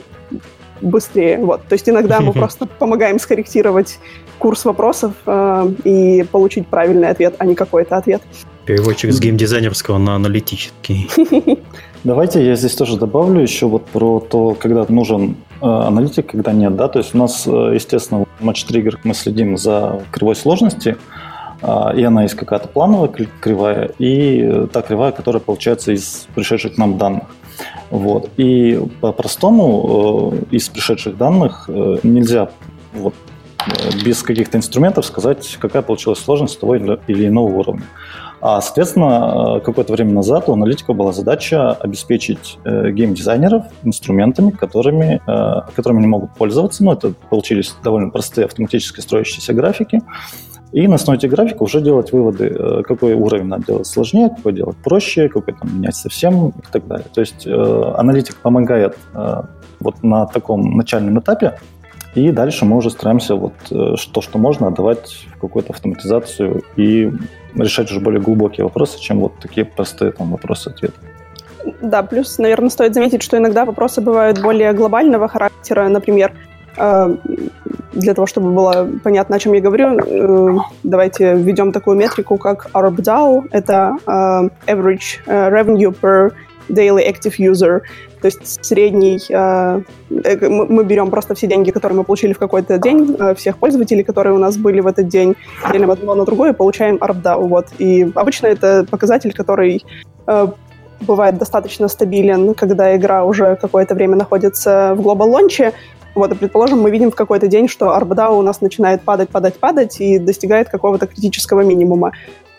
быстрее. 0.80 1.38
Вот. 1.38 1.62
То 1.68 1.72
есть 1.72 1.88
иногда 1.88 2.20
мы 2.20 2.32
просто 2.32 2.66
помогаем 2.66 3.18
скорректировать 3.18 3.98
курс 4.40 4.64
вопросов 4.64 5.12
э, 5.26 5.72
и 5.84 6.24
получить 6.24 6.66
правильный 6.66 7.08
ответ, 7.08 7.34
а 7.38 7.46
не 7.46 7.54
какой-то 7.54 7.96
ответ. 7.96 8.22
Переводчик 8.64 9.12
с 9.12 9.20
геймдизайнерского 9.20 9.98
на 9.98 10.14
аналитический. 10.14 11.08
Давайте 12.04 12.44
я 12.44 12.56
здесь 12.56 12.74
тоже 12.74 12.96
добавлю 12.96 13.40
еще 13.40 13.66
вот 13.66 13.84
про 13.86 14.20
то, 14.20 14.56
когда 14.58 14.86
нужен 14.88 15.36
э, 15.60 15.66
аналитик, 15.66 16.30
когда 16.30 16.52
нет, 16.52 16.74
да, 16.74 16.88
то 16.88 16.98
есть 16.98 17.14
у 17.14 17.18
нас, 17.18 17.46
э, 17.46 17.72
естественно, 17.74 18.24
в 18.40 18.48
Trigger 18.48 18.96
мы 19.04 19.14
следим 19.14 19.58
за 19.58 20.02
кривой 20.10 20.34
сложности, 20.34 20.96
э, 21.60 21.96
и 21.96 22.02
она 22.02 22.22
есть 22.22 22.36
какая-то 22.36 22.68
плановая 22.68 23.10
кривая, 23.40 23.90
и 23.98 24.40
э, 24.42 24.66
та 24.72 24.80
кривая, 24.80 25.12
которая 25.12 25.40
получается 25.40 25.92
из 25.92 26.26
пришедших 26.34 26.76
к 26.76 26.78
нам 26.78 26.96
данных. 26.96 27.24
Вот. 27.90 28.30
И 28.38 28.80
по-простому 29.00 30.32
э, 30.50 30.56
из 30.56 30.68
пришедших 30.70 31.18
данных 31.18 31.68
э, 31.68 31.98
нельзя 32.02 32.50
вот, 32.94 33.14
без 34.04 34.22
каких-то 34.22 34.58
инструментов 34.58 35.04
сказать, 35.04 35.56
какая 35.60 35.82
получилась 35.82 36.18
сложность 36.18 36.58
того 36.60 36.76
или 36.76 37.26
иного 37.26 37.48
уровня. 37.48 37.84
А, 38.42 38.62
соответственно, 38.62 39.60
какое-то 39.62 39.92
время 39.92 40.12
назад 40.12 40.48
у 40.48 40.54
аналитика 40.54 40.94
была 40.94 41.12
задача 41.12 41.72
обеспечить 41.72 42.58
э, 42.64 42.90
геймдизайнеров 42.90 43.64
инструментами, 43.82 44.50
которыми, 44.50 45.20
э, 45.26 45.72
которыми 45.76 45.98
они 45.98 46.06
могут 46.06 46.34
пользоваться. 46.34 46.82
Ну, 46.82 46.92
это 46.92 47.12
получились 47.28 47.74
довольно 47.84 48.08
простые 48.08 48.46
автоматически 48.46 49.00
строящиеся 49.00 49.52
графики, 49.52 50.00
и 50.72 50.86
на 50.86 50.94
основе 50.94 51.18
этих 51.18 51.30
графиков 51.30 51.62
уже 51.62 51.80
делать 51.80 52.12
выводы, 52.12 52.46
э, 52.46 52.82
какой 52.82 53.14
уровень 53.14 53.46
надо 53.46 53.66
делать 53.66 53.86
сложнее, 53.86 54.30
какой 54.30 54.52
делать 54.52 54.76
проще, 54.76 55.28
какой 55.28 55.54
там 55.54 55.76
менять 55.76 55.96
совсем 55.96 56.50
и 56.50 56.72
так 56.72 56.86
далее. 56.86 57.06
То 57.12 57.20
есть 57.20 57.46
э, 57.46 57.92
аналитик 57.96 58.36
помогает 58.36 58.96
э, 59.12 59.42
вот 59.80 60.02
на 60.02 60.26
таком 60.26 60.76
начальном 60.76 61.18
этапе, 61.18 61.58
и 62.14 62.32
дальше 62.32 62.64
мы 62.64 62.76
уже 62.76 62.90
стараемся 62.90 63.36
вот 63.36 63.54
э, 63.70 63.94
то, 64.12 64.20
что 64.20 64.38
можно, 64.38 64.66
отдавать 64.66 65.26
в 65.36 65.40
какую-то 65.40 65.72
автоматизацию 65.72 66.62
и 66.76 67.12
решать 67.54 67.90
уже 67.90 68.00
более 68.00 68.20
глубокие 68.20 68.64
вопросы, 68.64 68.98
чем 69.00 69.20
вот 69.20 69.38
такие 69.40 69.64
простые 69.64 70.10
там 70.10 70.30
вопросы-ответы. 70.32 70.94
Да, 71.82 72.02
плюс, 72.02 72.38
наверное, 72.38 72.70
стоит 72.70 72.94
заметить, 72.94 73.22
что 73.22 73.36
иногда 73.36 73.64
вопросы 73.64 74.00
бывают 74.00 74.40
более 74.42 74.72
глобального 74.72 75.28
характера. 75.28 75.88
Например, 75.88 76.32
э, 76.76 77.16
для 77.92 78.14
того, 78.14 78.26
чтобы 78.26 78.50
было 78.50 78.88
понятно, 79.04 79.36
о 79.36 79.38
чем 79.38 79.52
я 79.52 79.60
говорю, 79.60 79.98
э, 79.98 80.58
давайте 80.82 81.34
введем 81.34 81.70
такую 81.70 81.96
метрику, 81.96 82.38
как 82.38 82.70
ARPDAO. 82.72 83.48
Это 83.52 83.96
Average 84.06 85.26
Revenue 85.26 85.94
per 86.00 86.32
Daily 86.68 87.08
Active 87.08 87.38
User. 87.38 87.82
То 88.20 88.26
есть 88.26 88.64
средний... 88.64 89.20
Мы 90.10 90.84
берем 90.84 91.10
просто 91.10 91.34
все 91.34 91.46
деньги, 91.46 91.70
которые 91.70 91.98
мы 91.98 92.04
получили 92.04 92.32
в 92.32 92.38
какой-то 92.38 92.78
день, 92.78 93.16
всех 93.36 93.58
пользователей, 93.58 94.04
которые 94.04 94.34
у 94.34 94.38
нас 94.38 94.56
были 94.56 94.80
в 94.80 94.86
этот 94.86 95.08
день, 95.08 95.34
делим 95.72 95.90
одно 95.90 96.14
на 96.14 96.24
другое, 96.24 96.52
получаем 96.52 96.96
ARPDAO. 96.96 97.48
Вот. 97.48 97.66
И 97.78 98.10
обычно 98.14 98.48
это 98.48 98.86
показатель, 98.90 99.32
который 99.32 99.84
бывает 101.00 101.38
достаточно 101.38 101.88
стабилен, 101.88 102.54
когда 102.54 102.94
игра 102.96 103.24
уже 103.24 103.56
какое-то 103.56 103.94
время 103.94 104.16
находится 104.16 104.94
в 104.94 105.02
глобал 105.02 105.30
лонче, 105.30 105.72
вот, 106.14 106.32
и 106.32 106.34
предположим, 106.34 106.80
мы 106.80 106.90
видим 106.90 107.10
в 107.10 107.14
какой-то 107.14 107.46
день, 107.46 107.68
что 107.68 107.96
ARPDAO 107.96 108.38
у 108.38 108.42
нас 108.42 108.60
начинает 108.60 109.02
падать, 109.02 109.30
падать, 109.30 109.58
падать 109.58 110.00
и 110.00 110.18
достигает 110.18 110.68
какого-то 110.68 111.06
критического 111.06 111.60
минимума. 111.60 112.12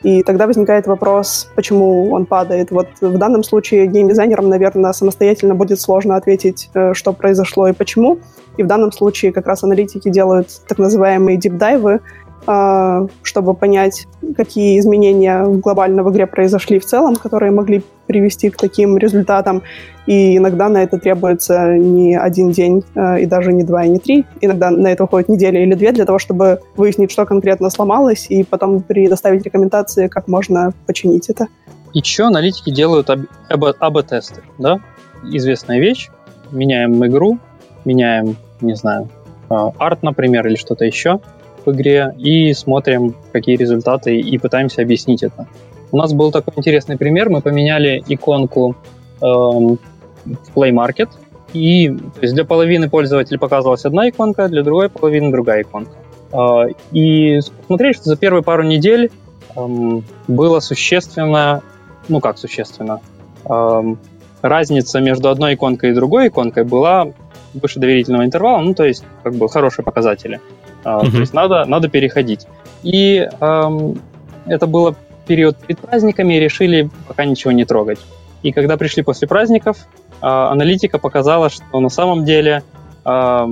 И 0.03 0.23
тогда 0.23 0.47
возникает 0.47 0.87
вопрос, 0.87 1.47
почему 1.55 2.11
он 2.11 2.25
падает. 2.25 2.71
Вот 2.71 2.87
в 3.01 3.17
данном 3.17 3.43
случае 3.43 3.85
геймдизайнерам, 3.85 4.49
наверное, 4.49 4.93
самостоятельно 4.93 5.53
будет 5.53 5.79
сложно 5.79 6.15
ответить, 6.15 6.69
э, 6.73 6.93
что 6.93 7.13
произошло 7.13 7.67
и 7.67 7.73
почему. 7.73 8.19
И 8.57 8.63
в 8.63 8.67
данном 8.67 8.91
случае 8.91 9.31
как 9.31 9.45
раз 9.45 9.63
аналитики 9.63 10.09
делают 10.09 10.49
так 10.67 10.79
называемые 10.79 11.37
дипдайвы, 11.37 11.99
чтобы 12.43 13.53
понять, 13.53 14.07
какие 14.35 14.79
изменения 14.79 15.45
глобально 15.45 16.03
в 16.03 16.11
игре 16.11 16.25
произошли 16.25 16.79
в 16.79 16.85
целом, 16.85 17.15
которые 17.15 17.51
могли 17.51 17.83
привести 18.07 18.49
к 18.49 18.57
таким 18.57 18.97
результатам. 18.97 19.61
И 20.07 20.37
иногда 20.37 20.67
на 20.67 20.83
это 20.83 20.97
требуется 20.97 21.77
не 21.77 22.17
один 22.17 22.51
день, 22.51 22.83
а, 22.95 23.19
и 23.19 23.25
даже 23.25 23.53
не 23.53 23.63
два, 23.63 23.85
и 23.85 23.89
не 23.89 23.99
три. 23.99 24.25
Иногда 24.41 24.71
на 24.71 24.87
это 24.87 25.03
уходит 25.03 25.29
неделя 25.29 25.61
или 25.63 25.75
две 25.75 25.91
для 25.91 26.05
того, 26.05 26.19
чтобы 26.19 26.59
выяснить, 26.75 27.11
что 27.11 27.25
конкретно 27.25 27.69
сломалось, 27.69 28.25
и 28.29 28.43
потом 28.43 28.81
предоставить 28.81 29.43
рекомендации, 29.43 30.07
как 30.07 30.27
можно 30.27 30.73
починить 30.87 31.29
это. 31.29 31.47
Еще 31.93 32.23
аналитики 32.23 32.71
делают 32.71 33.09
АБ-тесты, 33.49 34.41
да? 34.57 34.79
Известная 35.23 35.79
вещь. 35.79 36.09
Меняем 36.51 37.05
игру, 37.05 37.37
меняем, 37.85 38.35
не 38.59 38.75
знаю, 38.75 39.09
а, 39.49 39.71
арт, 39.77 40.03
например, 40.03 40.47
или 40.47 40.55
что-то 40.55 40.85
еще– 40.85 41.19
в 41.65 41.71
игре 41.71 42.13
и 42.17 42.53
смотрим, 42.53 43.15
какие 43.31 43.55
результаты, 43.55 44.19
и 44.19 44.37
пытаемся 44.37 44.81
объяснить 44.81 45.23
это. 45.23 45.47
У 45.91 45.97
нас 45.97 46.13
был 46.13 46.31
такой 46.31 46.53
интересный 46.55 46.97
пример. 46.97 47.29
Мы 47.29 47.41
поменяли 47.41 48.03
иконку 48.07 48.75
эм, 49.21 49.77
в 50.25 50.55
Play 50.55 50.71
Market, 50.71 51.09
и 51.53 51.89
то 51.89 52.21
есть 52.21 52.33
для 52.33 52.45
половины 52.45 52.89
пользователей 52.89 53.37
показывалась 53.37 53.85
одна 53.85 54.09
иконка, 54.09 54.47
для 54.47 54.63
другой 54.63 54.89
половины 54.89 55.31
другая 55.31 55.63
иконка. 55.63 55.91
Э, 56.31 56.67
и 56.91 57.39
смотрели, 57.67 57.93
что 57.93 58.05
за 58.05 58.15
первые 58.15 58.43
пару 58.43 58.63
недель 58.63 59.11
эм, 59.55 60.03
было 60.27 60.59
существенно, 60.61 61.61
ну 62.07 62.21
как 62.21 62.37
существенно, 62.37 63.01
эм, 63.45 63.99
разница 64.41 64.99
между 65.01 65.29
одной 65.29 65.55
иконкой 65.55 65.91
и 65.91 65.93
другой 65.93 66.29
иконкой 66.29 66.63
была 66.63 67.07
выше 67.53 67.79
доверительного 67.79 68.23
интервала, 68.23 68.61
ну 68.61 68.73
то 68.73 68.85
есть 68.85 69.03
как 69.23 69.35
бы 69.35 69.49
хорошие 69.49 69.83
показатели. 69.83 70.39
Uh-huh. 70.83 71.11
То 71.11 71.17
есть 71.17 71.33
надо, 71.33 71.65
надо 71.65 71.89
переходить. 71.89 72.47
И 72.83 73.27
эм, 73.39 74.01
это 74.45 74.67
было 74.67 74.95
период 75.27 75.57
перед 75.57 75.79
праздниками, 75.79 76.35
и 76.35 76.39
решили 76.39 76.89
пока 77.07 77.25
ничего 77.25 77.51
не 77.51 77.65
трогать. 77.65 77.99
И 78.43 78.51
когда 78.51 78.77
пришли 78.77 79.03
после 79.03 79.27
праздников, 79.27 79.77
э, 80.21 80.25
аналитика 80.25 80.97
показала, 80.97 81.49
что 81.49 81.79
на 81.79 81.89
самом 81.89 82.25
деле 82.25 82.63
э, 83.05 83.47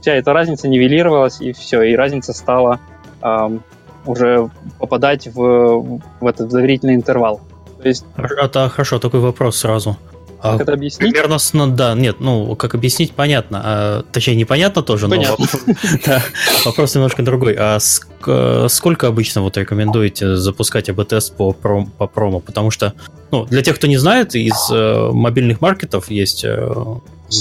вся 0.00 0.14
эта 0.14 0.32
разница 0.32 0.68
нивелировалась, 0.68 1.40
и 1.40 1.52
все, 1.52 1.82
и 1.82 1.96
разница 1.96 2.32
стала 2.32 2.80
э, 3.22 3.58
уже 4.06 4.50
попадать 4.78 5.28
в, 5.28 6.00
в 6.20 6.26
этот 6.26 6.50
доверительный 6.50 6.94
интервал. 6.94 7.40
То 7.82 7.88
есть... 7.88 8.04
Это 8.16 8.68
хорошо, 8.68 8.98
такой 8.98 9.20
вопрос 9.20 9.56
сразу. 9.56 9.96
А 10.40 10.52
как 10.52 10.62
это 10.62 10.72
объяснить? 10.74 11.10
Примерно, 11.12 11.36
ну, 11.52 11.66
да, 11.66 11.94
нет, 11.94 12.16
ну, 12.20 12.54
как 12.56 12.74
объяснить, 12.74 13.12
понятно. 13.12 13.60
А, 13.64 14.02
точнее, 14.12 14.36
непонятно 14.36 14.82
тоже, 14.82 15.08
понятно. 15.08 15.36
но 15.38 15.44
вопрос, 15.46 15.76
да, 16.06 16.22
вопрос 16.64 16.94
немножко 16.94 17.22
другой. 17.22 17.54
А 17.58 17.78
ск- 17.78 18.68
сколько 18.68 19.08
обычно 19.08 19.42
вот 19.42 19.56
рекомендуете 19.56 20.36
запускать 20.36 20.88
АБ-тест 20.88 21.36
по, 21.36 21.50
пром- 21.50 21.90
по 21.90 22.06
промо? 22.06 22.40
Потому 22.40 22.70
что, 22.70 22.94
ну, 23.30 23.46
для 23.46 23.62
тех, 23.62 23.76
кто 23.76 23.86
не 23.86 23.96
знает, 23.96 24.34
из 24.34 24.70
э, 24.70 25.10
мобильных 25.12 25.60
маркетов 25.60 26.10
есть 26.10 26.44
э, 26.44 26.56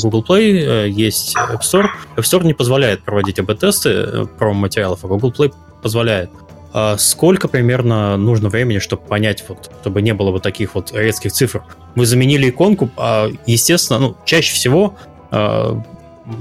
Google 0.01 0.25
Play, 0.27 0.85
э, 0.85 0.89
есть 0.89 1.35
App 1.35 1.61
Store. 1.61 1.87
App 2.15 2.23
Store 2.23 2.43
не 2.45 2.53
позволяет 2.53 3.03
проводить 3.03 3.39
АБ-тесты 3.39 3.89
э, 3.89 4.25
промо-материалов, 4.39 4.99
а 5.03 5.07
Google 5.07 5.31
Play 5.37 5.53
позволяет. 5.83 6.29
А 6.73 6.97
сколько 6.97 7.47
примерно 7.47 8.17
нужно 8.17 8.49
времени, 8.49 8.79
чтобы 8.79 9.03
понять, 9.03 9.43
вот, 9.47 9.71
чтобы 9.81 10.01
не 10.01 10.13
было 10.13 10.31
вот 10.31 10.43
таких 10.43 10.75
вот 10.75 10.91
резких 10.93 11.31
цифр? 11.31 11.63
Мы 11.95 12.05
заменили 12.05 12.49
иконку, 12.49 12.89
а, 12.97 13.29
естественно, 13.45 13.99
ну, 13.99 14.17
чаще 14.25 14.53
всего 14.53 14.95
а, 15.31 15.81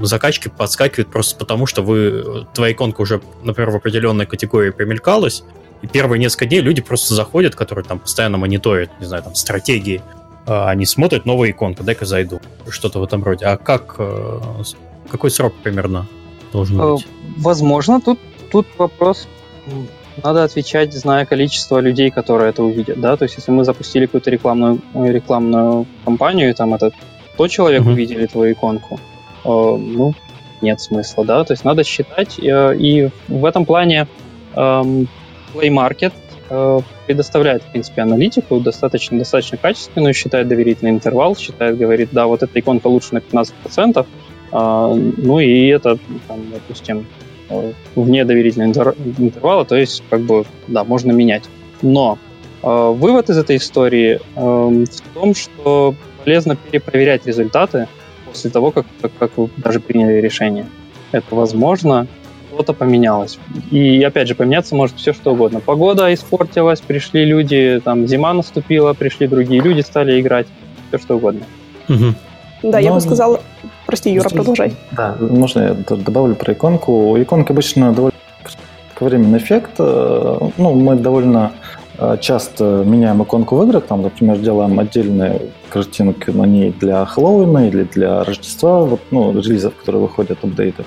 закачки 0.01 0.49
подскакивают 0.49 1.09
просто 1.09 1.37
потому, 1.37 1.65
что 1.65 1.81
вы, 1.81 2.45
твоя 2.53 2.73
иконка 2.73 3.01
уже, 3.01 3.21
например, 3.43 3.71
в 3.71 3.75
определенной 3.77 4.25
категории 4.25 4.71
примелькалась, 4.71 5.43
и 5.81 5.87
первые 5.87 6.19
несколько 6.19 6.45
дней 6.45 6.61
люди 6.61 6.81
просто 6.81 7.13
заходят, 7.13 7.55
которые 7.55 7.85
там 7.85 7.99
постоянно 7.99 8.37
мониторят, 8.37 8.89
не 8.99 9.05
знаю, 9.05 9.23
там, 9.23 9.35
стратегии, 9.35 10.01
а, 10.45 10.69
они 10.69 10.85
смотрят 10.85 11.25
новую 11.25 11.51
иконку, 11.51 11.83
дай-ка 11.83 12.05
зайду, 12.05 12.41
что-то 12.69 12.99
в 12.99 13.03
этом 13.03 13.23
роде. 13.23 13.45
А 13.45 13.57
как, 13.57 13.95
э, 13.97 14.39
какой 15.09 15.29
срок 15.29 15.53
примерно 15.61 16.07
должен 16.53 16.79
э, 16.79 16.93
быть? 16.93 17.07
Возможно, 17.37 18.01
тут, 18.01 18.19
тут 18.51 18.65
вопрос 18.77 19.27
надо 20.23 20.43
отвечать, 20.43 20.93
зная 20.93 21.25
количество 21.25 21.79
людей, 21.79 22.09
которые 22.09 22.49
это 22.49 22.63
увидят, 22.63 22.99
да, 22.99 23.15
то 23.17 23.23
есть 23.23 23.35
если 23.35 23.51
мы 23.51 23.63
запустили 23.63 24.05
какую-то 24.05 24.29
рекламную, 24.29 24.81
рекламную 24.93 25.85
кампанию, 26.05 26.49
и 26.49 26.53
там 26.53 26.73
это 26.73 26.91
100 27.35 27.47
человек 27.47 27.83
mm-hmm. 27.83 27.91
увидели 27.91 28.25
твою 28.25 28.53
иконку, 28.53 28.99
э, 29.45 29.49
ну, 29.49 30.13
нет 30.61 30.81
смысла, 30.81 31.23
да, 31.25 31.43
то 31.43 31.53
есть 31.53 31.63
надо 31.63 31.83
считать, 31.83 32.39
э, 32.39 32.75
и 32.77 33.09
в 33.27 33.45
этом 33.45 33.65
плане 33.65 34.07
э, 34.55 34.59
Play 34.59 35.69
Market 35.69 36.13
э, 36.49 36.79
предоставляет, 37.05 37.63
в 37.63 37.71
принципе, 37.71 38.01
аналитику 38.01 38.59
достаточно, 38.59 39.17
достаточно 39.19 39.57
качественную, 39.57 40.13
считает 40.13 40.47
доверительный 40.47 40.91
интервал, 40.91 41.35
считает, 41.35 41.77
говорит, 41.77 42.09
да, 42.11 42.25
вот 42.25 42.43
эта 42.43 42.59
иконка 42.59 42.87
лучше 42.87 43.13
на 43.13 43.19
15%, 43.19 44.05
э, 44.51 45.11
ну 45.17 45.39
и 45.39 45.67
это, 45.67 45.99
там, 46.27 46.39
допустим, 46.51 47.05
вне 47.95 48.25
доверительного 48.25 48.95
интервала, 49.17 49.65
то 49.65 49.75
есть, 49.75 50.03
как 50.09 50.21
бы, 50.21 50.45
да, 50.67 50.83
можно 50.83 51.11
менять. 51.11 51.43
Но 51.81 52.17
э, 52.63 52.93
вывод 52.95 53.29
из 53.29 53.37
этой 53.37 53.57
истории 53.57 54.19
э, 54.35 54.39
в 54.39 55.13
том, 55.13 55.35
что 55.35 55.95
полезно 56.23 56.55
перепроверять 56.55 57.25
результаты 57.25 57.87
после 58.25 58.49
того, 58.49 58.71
как, 58.71 58.85
как, 59.01 59.11
как 59.17 59.31
вы 59.37 59.49
даже 59.57 59.79
приняли 59.79 60.19
решение. 60.19 60.65
Это 61.11 61.35
возможно, 61.35 62.07
что-то 62.53 62.73
поменялось. 62.73 63.39
И 63.71 64.03
опять 64.03 64.27
же, 64.27 64.35
поменяться 64.35 64.75
может 64.75 64.97
все 64.97 65.13
что 65.13 65.31
угодно. 65.33 65.59
Погода 65.59 66.13
испортилась, 66.13 66.81
пришли 66.81 67.23
люди, 67.23 67.79
там 67.83 68.07
зима 68.07 68.33
наступила, 68.33 68.93
пришли 68.93 69.27
другие 69.27 69.61
люди, 69.61 69.81
стали 69.81 70.19
играть, 70.19 70.47
все 70.89 70.97
что 70.97 71.15
угодно. 71.15 71.41
Угу. 71.87 72.15
Да, 72.63 72.77
Но... 72.77 72.77
я 72.79 72.93
бы 72.93 73.01
сказала... 73.01 73.39
Прости, 73.85 74.11
Юра, 74.11 74.29
продолжай. 74.29 74.75
Да, 74.91 75.15
можно 75.19 75.61
я 75.61 75.95
добавлю 75.95 76.35
про 76.35 76.53
иконку. 76.53 77.11
У 77.11 77.21
иконки 77.21 77.51
обычно 77.51 77.93
довольно 77.93 78.17
кратковременный 78.43 79.37
эффект. 79.37 79.71
Э, 79.79 80.49
ну, 80.57 80.73
мы 80.73 80.95
довольно 80.95 81.51
часто 82.21 82.83
меняем 82.85 83.23
иконку 83.23 83.57
в 83.57 83.63
играх, 83.63 83.85
там, 83.85 84.01
например, 84.01 84.37
делаем 84.37 84.79
отдельные 84.79 85.41
картинки 85.69 86.29
на 86.29 86.43
ней 86.43 86.73
для 86.79 87.05
Хэллоуина 87.05 87.67
или 87.67 87.83
для 87.83 88.23
Рождества, 88.23 88.81
вот, 88.81 89.01
ну, 89.11 89.31
релизов, 89.31 89.75
которые 89.75 90.03
выходят, 90.03 90.43
апдейты. 90.43 90.85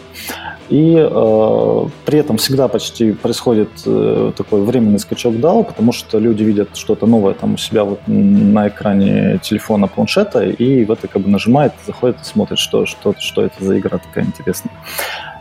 И 0.70 0.94
э, 0.96 1.86
при 2.06 2.18
этом 2.20 2.36
всегда 2.36 2.68
почти 2.68 3.12
происходит 3.12 3.70
э, 3.86 4.32
такой 4.36 4.62
временный 4.62 5.00
скачок 5.00 5.34
DAO, 5.34 5.64
потому 5.64 5.90
что 5.90 6.20
люди 6.20 6.44
видят 6.44 6.76
что-то 6.76 7.06
новое 7.06 7.34
там 7.34 7.54
у 7.54 7.56
себя 7.56 7.82
вот 7.82 8.00
на 8.06 8.68
экране 8.68 9.40
телефона, 9.42 9.88
планшета, 9.88 10.44
и 10.44 10.84
в 10.84 10.92
это 10.92 11.08
как 11.08 11.22
бы 11.22 11.28
нажимает, 11.28 11.72
заходит 11.86 12.18
и 12.22 12.24
смотрит, 12.24 12.60
что, 12.60 12.86
что, 12.86 13.14
что 13.18 13.42
это 13.42 13.64
за 13.64 13.80
игра 13.80 13.98
такая 13.98 14.24
интересная. 14.24 14.72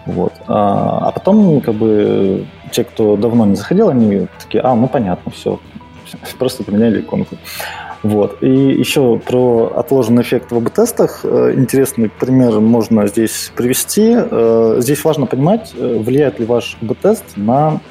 Вот. 0.09 0.33
А, 0.47 1.07
а 1.07 1.11
потом 1.11 1.61
как 1.61 1.75
бы 1.75 2.45
те, 2.71 2.83
кто 2.83 3.15
давно 3.15 3.45
не 3.45 3.55
заходил, 3.55 3.89
они 3.89 4.27
такие, 4.41 4.61
а, 4.61 4.75
ну 4.75 4.87
понятно, 4.87 5.31
все, 5.31 5.59
просто 6.39 6.63
поменяли 6.63 7.01
иконку. 7.01 7.35
Вот. 8.01 8.41
И 8.41 8.47
еще 8.47 9.19
про 9.19 9.73
отложенный 9.75 10.21
эффект 10.21 10.51
в 10.51 10.57
АБ-тестах. 10.57 11.21
Э, 11.23 11.53
интересный 11.55 12.09
пример 12.09 12.59
можно 12.61 13.07
здесь 13.07 13.51
привести. 13.55 14.15
Э, 14.15 14.77
здесь 14.79 15.03
важно 15.03 15.25
понимать, 15.25 15.73
э, 15.75 15.97
влияет 15.99 16.39
ли 16.39 16.45
ваш 16.45 16.77
АБ-тест 16.81 17.23
на 17.35 17.81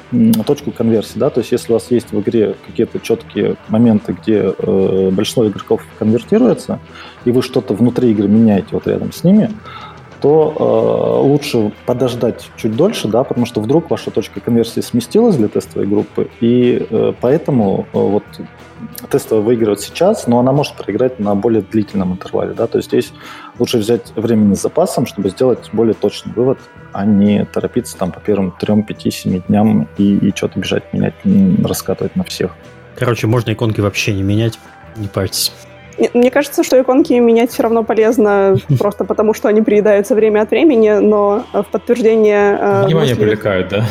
точку 0.47 0.71
конверсии. 0.71 1.19
Да? 1.19 1.29
То 1.29 1.41
есть 1.41 1.51
если 1.51 1.71
у 1.71 1.75
вас 1.75 1.91
есть 1.91 2.11
в 2.11 2.19
игре 2.21 2.55
какие-то 2.65 2.99
четкие 2.99 3.55
моменты, 3.67 4.17
где 4.19 4.51
большинство 5.11 5.47
игроков 5.47 5.81
конвертируется, 5.99 6.79
и 7.25 7.31
вы 7.31 7.43
что-то 7.43 7.75
внутри 7.75 8.11
игры 8.11 8.27
меняете 8.27 8.69
вот 8.71 8.87
рядом 8.87 9.11
с 9.11 9.23
ними, 9.23 9.51
то 10.21 10.53
э, 10.55 11.27
лучше 11.27 11.71
подождать 11.85 12.49
чуть 12.57 12.75
дольше, 12.75 13.07
да, 13.07 13.23
потому 13.23 13.45
что 13.45 13.61
вдруг 13.61 13.89
ваша 13.89 14.11
точка 14.11 14.39
конверсии 14.39 14.81
сместилась 14.81 15.35
для 15.35 15.47
тестовой 15.47 15.87
группы, 15.87 16.29
и 16.41 16.85
э, 16.89 17.13
поэтому 17.19 17.87
э, 17.93 17.97
вот 17.97 18.23
тестовая 19.09 19.43
выигрывает 19.43 19.81
сейчас, 19.81 20.27
но 20.27 20.39
она 20.39 20.51
может 20.51 20.75
проиграть 20.75 21.19
на 21.19 21.35
более 21.35 21.61
длительном 21.61 22.13
интервале, 22.13 22.53
да, 22.53 22.67
то 22.67 22.77
есть 22.77 22.89
здесь 22.89 23.13
лучше 23.57 23.77
взять 23.77 24.11
времени 24.15 24.55
с 24.55 24.61
запасом, 24.61 25.05
чтобы 25.05 25.29
сделать 25.29 25.69
более 25.73 25.93
точный 25.93 26.33
вывод, 26.33 26.59
а 26.91 27.05
не 27.05 27.45
торопиться 27.45 27.97
там 27.97 28.11
по 28.11 28.19
первым 28.19 28.51
трем, 28.51 28.83
пяти, 28.83 29.11
семи 29.11 29.41
дням 29.47 29.87
и, 29.97 30.17
и 30.17 30.35
что-то 30.35 30.59
бежать, 30.59 30.91
менять, 30.93 31.15
раскатывать 31.63 32.15
на 32.15 32.23
всех. 32.23 32.51
Короче, 32.95 33.27
можно 33.27 33.53
иконки 33.53 33.79
вообще 33.79 34.13
не 34.13 34.23
менять, 34.23 34.59
не 34.97 35.07
парьтесь. 35.07 35.53
Мне 36.13 36.31
кажется, 36.31 36.63
что 36.63 36.79
иконки 36.79 37.13
менять 37.13 37.51
все 37.51 37.63
равно 37.63 37.83
полезно, 37.83 38.55
просто 38.79 39.05
потому 39.05 39.33
что 39.33 39.47
они 39.49 39.61
приедаются 39.61 40.15
время 40.15 40.41
от 40.41 40.51
времени, 40.51 40.91
но 40.99 41.43
в 41.53 41.65
подтверждение... 41.71 42.57
Э, 42.59 42.85
Внимание 42.85 43.15
мысли... 43.15 43.21
привлекают, 43.21 43.69
да? 43.69 43.85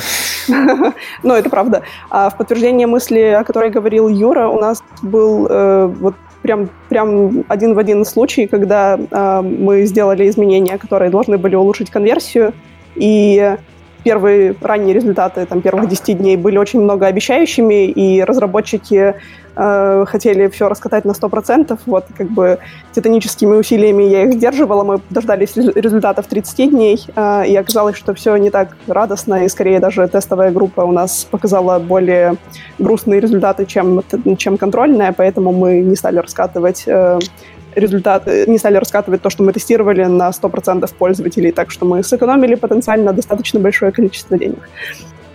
Ну, 1.22 1.34
это 1.34 1.50
правда. 1.50 1.82
А 2.10 2.30
в 2.30 2.38
подтверждение 2.38 2.86
мысли, 2.86 3.20
о 3.20 3.44
которой 3.44 3.70
говорил 3.70 4.08
Юра, 4.08 4.48
у 4.48 4.58
нас 4.58 4.82
был 5.02 5.46
э, 5.48 5.86
вот 6.00 6.14
прям, 6.42 6.70
прям 6.88 7.44
один 7.48 7.74
в 7.74 7.78
один 7.78 8.04
случай, 8.04 8.46
когда 8.46 8.98
э, 8.98 9.40
мы 9.42 9.84
сделали 9.84 10.28
изменения, 10.28 10.78
которые 10.78 11.10
должны 11.10 11.36
были 11.36 11.54
улучшить 11.54 11.90
конверсию, 11.90 12.54
и 12.94 13.56
первые 14.04 14.54
ранние 14.60 14.94
результаты 14.94 15.46
там, 15.46 15.60
первых 15.60 15.88
10 15.88 16.18
дней 16.18 16.36
были 16.36 16.58
очень 16.58 16.80
многообещающими, 16.80 17.86
и 17.86 18.22
разработчики 18.22 19.14
э, 19.56 20.04
хотели 20.06 20.48
все 20.48 20.68
раскатать 20.68 21.04
на 21.04 21.12
100%. 21.12 21.78
Вот 21.86 22.06
как 22.16 22.30
бы 22.30 22.58
титаническими 22.92 23.56
усилиями 23.56 24.04
я 24.04 24.24
их 24.24 24.34
сдерживала. 24.34 24.84
Мы 24.84 25.00
дождались 25.10 25.56
результатов 25.56 26.26
30 26.26 26.70
дней, 26.70 27.04
э, 27.14 27.46
и 27.46 27.56
оказалось, 27.56 27.96
что 27.96 28.14
все 28.14 28.36
не 28.36 28.50
так 28.50 28.76
радостно, 28.86 29.44
и 29.44 29.48
скорее 29.48 29.80
даже 29.80 30.06
тестовая 30.08 30.50
группа 30.50 30.82
у 30.82 30.92
нас 30.92 31.24
показала 31.30 31.78
более 31.78 32.36
грустные 32.78 33.20
результаты, 33.20 33.66
чем, 33.66 34.02
чем 34.36 34.58
контрольная, 34.58 35.12
поэтому 35.12 35.52
мы 35.52 35.80
не 35.80 35.96
стали 35.96 36.18
раскатывать 36.18 36.84
э, 36.86 37.18
результат, 37.78 38.28
э, 38.28 38.44
не 38.46 38.58
стали 38.58 38.76
раскатывать 38.76 39.22
то, 39.22 39.30
что 39.30 39.42
мы 39.42 39.52
тестировали 39.52 40.04
на 40.04 40.32
100% 40.32 40.92
пользователей, 40.94 41.52
так 41.52 41.70
что 41.70 41.86
мы 41.86 42.02
сэкономили 42.02 42.54
потенциально 42.54 43.12
достаточно 43.12 43.60
большое 43.60 43.92
количество 43.92 44.38
денег. 44.38 44.68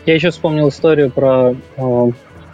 Я 0.05 0.15
еще 0.15 0.31
вспомнил 0.31 0.69
историю 0.69 1.11
про, 1.11 1.55
э, 1.77 2.11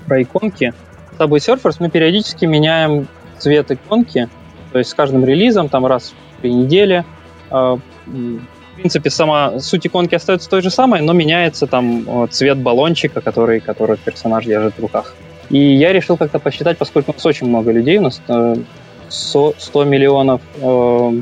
про 0.08 0.22
иконки. 0.22 0.74
Subway 1.18 1.38
Surfers 1.38 1.78
мы 1.80 1.90
периодически 1.90 2.46
меняем 2.46 3.08
цвет 3.38 3.72
иконки, 3.72 4.30
то 4.72 4.80
есть 4.80 4.92
с 4.92 4.94
каждым 4.94 5.26
релизом, 5.26 5.70
там 5.70 5.86
раз 5.86 6.14
в 6.38 6.42
три 6.42 6.54
недели. 6.54 7.04
Э, 7.52 7.78
в 8.08 8.76
принципе, 8.76 9.10
сама 9.10 9.60
суть 9.60 9.86
иконки 9.88 10.16
остается 10.16 10.50
той 10.50 10.62
же 10.62 10.70
самой, 10.70 11.02
но 11.02 11.12
меняется 11.12 11.68
там 11.68 12.30
цвет 12.32 12.60
баллончика, 12.60 13.20
который, 13.20 13.60
который 13.60 13.98
персонаж 13.98 14.46
держит 14.46 14.76
в 14.78 14.80
руках. 14.80 15.16
И 15.50 15.58
я 15.58 15.92
решил 15.92 16.16
как-то 16.16 16.40
посчитать, 16.40 16.78
поскольку 16.78 17.12
у 17.12 17.14
нас 17.16 17.26
очень 17.26 17.48
много 17.48 17.72
людей, 17.72 17.98
у 17.98 18.04
нас 18.04 18.22
100, 19.10 19.56
100 19.58 19.84
миллионов 19.86 20.42
э, 20.56 21.22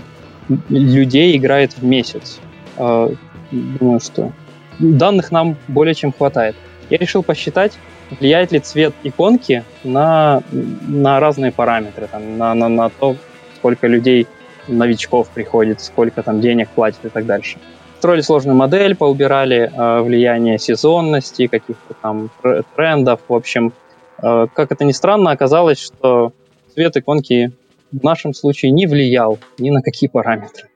людей 0.70 1.38
играет 1.38 1.74
в 1.74 1.84
месяц. 1.84 2.40
Э, 2.78 3.10
думаю, 3.52 4.00
что 4.00 4.32
данных 4.80 5.32
нам 5.32 5.58
более 5.68 5.96
чем 5.96 6.12
хватает. 6.12 6.56
Я 6.90 6.98
решил 6.98 7.24
посчитать, 7.24 7.74
влияет 8.20 8.52
ли 8.52 8.60
цвет 8.60 8.94
иконки 9.04 9.64
на, 9.84 10.42
на 10.52 11.20
разные 11.20 11.52
параметры, 11.52 12.08
там, 12.08 12.38
на, 12.38 12.54
на, 12.54 12.70
на 12.70 12.90
то, 12.90 13.16
сколько 13.58 13.88
людей, 13.88 14.28
новичков 14.68 15.30
приходит, 15.30 15.82
сколько 15.82 16.24
там 16.24 16.42
денег 16.42 16.70
платит 16.70 17.06
и 17.06 17.10
так 17.10 17.26
дальше. 17.26 17.58
Строили 18.00 18.22
сложную 18.22 18.56
модель, 18.56 18.96
поубирали 18.96 19.72
э, 19.74 20.02
влияние 20.02 20.60
сезонности, 20.60 21.48
каких-то 21.48 21.96
там 22.02 22.30
трендов. 22.76 23.22
В 23.28 23.34
общем, 23.34 23.74
э, 24.22 24.48
как 24.54 24.72
это 24.72 24.86
ни 24.86 24.92
странно, 24.92 25.32
оказалось, 25.32 25.80
что 25.80 26.32
цвет 26.74 26.96
иконки 26.98 27.54
в 27.92 28.04
нашем 28.04 28.34
случае 28.34 28.72
не 28.72 28.88
влиял 28.88 29.38
ни 29.58 29.70
на 29.70 29.82
какие 29.82 30.10
параметры. 30.10 30.70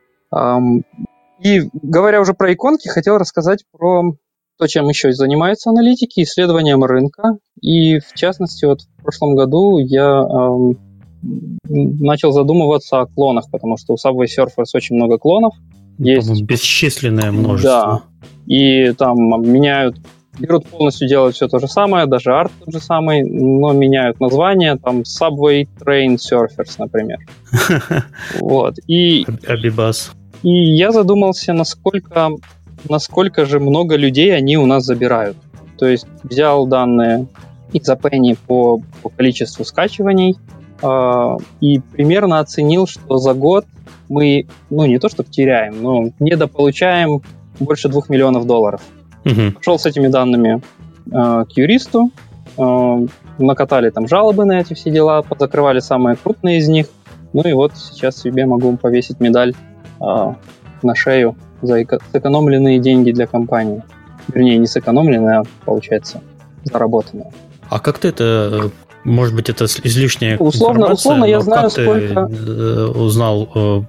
И 1.44 1.70
говоря 1.74 2.22
уже 2.22 2.34
про 2.34 2.54
иконки, 2.54 2.88
хотел 2.88 3.18
рассказать 3.18 3.66
про 3.72 4.14
то, 4.58 4.68
чем 4.68 4.88
еще 4.90 5.12
занимаются 5.12 5.72
аналитики, 5.72 6.22
исследованием 6.22 6.84
рынка. 6.84 7.38
И 7.62 8.00
в 8.00 8.14
частности, 8.14 8.66
вот 8.66 8.82
в 8.82 9.02
прошлом 9.02 9.36
году 9.36 9.80
я 9.80 10.24
начал 11.64 12.32
задумываться 12.32 13.02
о 13.02 13.06
клонах, 13.08 13.50
потому 13.52 13.78
что 13.78 13.94
у 13.94 13.96
Subway 13.96 14.26
Surfers 14.26 14.70
очень 14.74 14.96
много 14.96 15.18
клонов. 15.18 15.54
Есть 15.98 16.42
бесчисленное 16.44 17.32
множество. 17.32 17.72
Да. 17.72 18.02
И 18.48 18.92
там 18.94 19.18
меняют 19.42 19.98
берут 20.42 20.68
полностью, 20.68 21.08
делают 21.08 21.36
все 21.36 21.48
то 21.48 21.60
же 21.60 21.68
самое, 21.68 22.06
даже 22.06 22.34
арт 22.34 22.52
тот 22.60 22.74
же 22.74 22.80
самый, 22.80 23.24
но 23.24 23.72
меняют 23.74 24.20
название, 24.20 24.78
там 24.78 25.02
Subway 25.02 25.68
Train 25.80 26.18
Surfers, 26.18 26.76
например. 26.78 27.20
Вот. 28.40 28.76
И... 28.88 29.26
Абибас. 29.48 30.12
И 30.44 30.50
я 30.50 30.92
задумался, 30.92 31.54
насколько, 31.54 32.30
насколько 32.90 33.46
же 33.46 33.60
много 33.60 33.96
людей 33.96 34.36
они 34.36 34.58
у 34.58 34.66
нас 34.66 34.84
забирают. 34.84 35.38
То 35.78 35.88
есть 35.88 36.08
взял 36.24 36.66
данные 36.68 37.28
из 37.74 37.90
Appenny 37.90 38.38
по, 38.48 38.82
по 39.02 39.10
количеству 39.10 39.64
скачиваний 39.66 40.38
э, 40.82 41.38
и 41.62 41.80
примерно 41.80 42.40
оценил, 42.40 42.88
что 42.88 43.18
за 43.18 43.34
год 43.34 43.66
мы, 44.10 44.48
ну 44.70 44.86
не 44.86 45.00
то 45.00 45.10
что 45.10 45.24
теряем, 45.24 45.82
но 45.82 46.10
недополучаем 46.20 47.22
больше 47.60 47.88
двух 47.88 48.10
миллионов 48.10 48.46
долларов. 48.46 48.82
Угу. 49.26 49.52
Пошел 49.56 49.80
с 49.80 49.86
этими 49.86 50.08
данными 50.08 50.62
э, 51.12 51.46
к 51.46 51.52
юристу, 51.56 52.12
э, 52.58 53.08
накатали 53.38 53.90
там 53.90 54.08
жалобы 54.08 54.46
на 54.46 54.60
эти 54.60 54.74
все 54.74 54.92
дела, 54.92 55.24
закрывали 55.40 55.80
самые 55.80 56.16
крупные 56.16 56.58
из 56.58 56.68
них. 56.68 56.88
Ну 57.34 57.42
и 57.44 57.54
вот 57.54 57.74
сейчас 57.78 58.18
себе 58.18 58.46
могу 58.46 58.76
повесить 58.78 59.20
медаль 59.20 59.54
э, 60.00 60.34
на 60.84 60.96
шею 60.96 61.36
за 61.62 61.84
эко- 61.84 62.00
сэкономленные 62.12 62.80
деньги 62.80 63.12
для 63.12 63.28
компании. 63.28 63.84
Вернее, 64.34 64.58
не 64.58 64.68
сэкономленные, 64.68 65.40
а, 65.40 65.44
получается, 65.66 66.22
заработанные. 66.64 67.32
А 67.70 67.80
как 67.80 68.00
ты 68.00 68.10
это 68.10 68.72
может 69.04 69.36
быть, 69.36 69.50
это 69.50 69.66
излишняя 69.66 70.38
условно, 70.38 70.78
информация, 70.78 70.94
условно 70.94 71.26
я 71.26 71.40
знаю, 71.42 71.64
как 71.64 71.72
сколько... 71.72 72.28
ты 72.28 72.36
э, 72.36 72.86
узнал 72.86 73.50
э, 73.56 73.82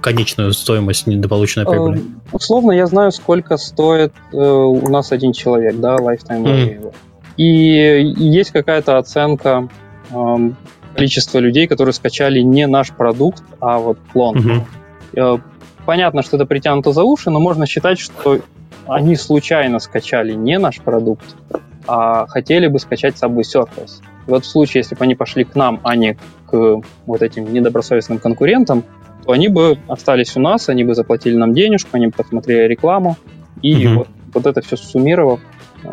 конечную 0.00 0.52
стоимость 0.52 1.06
недополученной 1.06 1.66
прибыли? 1.66 2.02
Условно 2.32 2.72
я 2.72 2.86
знаю, 2.86 3.12
сколько 3.12 3.56
стоит 3.56 4.12
у 4.32 4.88
нас 4.88 5.12
один 5.12 5.32
человек, 5.32 5.76
да, 5.80 5.96
lifetime 5.96 6.44
value. 6.44 6.80
Mm. 6.80 6.94
И 7.36 8.12
есть 8.16 8.50
какая-то 8.50 8.98
оценка 8.98 9.68
э, 10.10 10.50
количества 10.94 11.38
людей, 11.38 11.68
которые 11.68 11.92
скачали 11.92 12.40
не 12.40 12.66
наш 12.66 12.90
продукт, 12.90 13.44
а 13.60 13.78
вот 13.78 13.98
клон. 14.12 14.64
Угу. 15.14 15.40
Понятно, 15.86 16.22
что 16.22 16.36
это 16.36 16.44
притянуто 16.46 16.92
за 16.92 17.04
уши, 17.04 17.30
но 17.30 17.38
можно 17.38 17.64
считать, 17.64 18.00
что 18.00 18.40
они 18.86 19.14
случайно 19.14 19.78
скачали 19.78 20.32
не 20.32 20.58
наш 20.58 20.80
продукт, 20.80 21.36
а 21.86 22.26
хотели 22.26 22.66
бы 22.66 22.80
скачать 22.80 23.14
Subway 23.14 23.42
Surface. 23.42 24.02
И 24.26 24.30
вот 24.30 24.44
в 24.44 24.48
случае, 24.48 24.80
если 24.80 24.96
бы 24.96 25.04
они 25.04 25.14
пошли 25.14 25.44
к 25.44 25.54
нам, 25.54 25.80
а 25.84 25.94
не 25.94 26.18
к 26.46 26.82
вот 27.06 27.22
этим 27.22 27.52
недобросовестным 27.52 28.18
конкурентам, 28.18 28.82
то 29.28 29.34
они 29.34 29.48
бы 29.48 29.76
остались 29.88 30.38
у 30.38 30.40
нас, 30.40 30.70
они 30.70 30.84
бы 30.84 30.94
заплатили 30.94 31.36
нам 31.36 31.52
денежку, 31.52 31.90
они 31.92 32.06
бы 32.06 32.14
посмотрели 32.14 32.66
рекламу, 32.66 33.18
и 33.60 33.86
угу. 33.86 33.96
вот, 33.98 34.08
вот 34.32 34.46
это 34.46 34.62
все 34.62 34.78
суммировав, 34.78 35.40
э, 35.84 35.88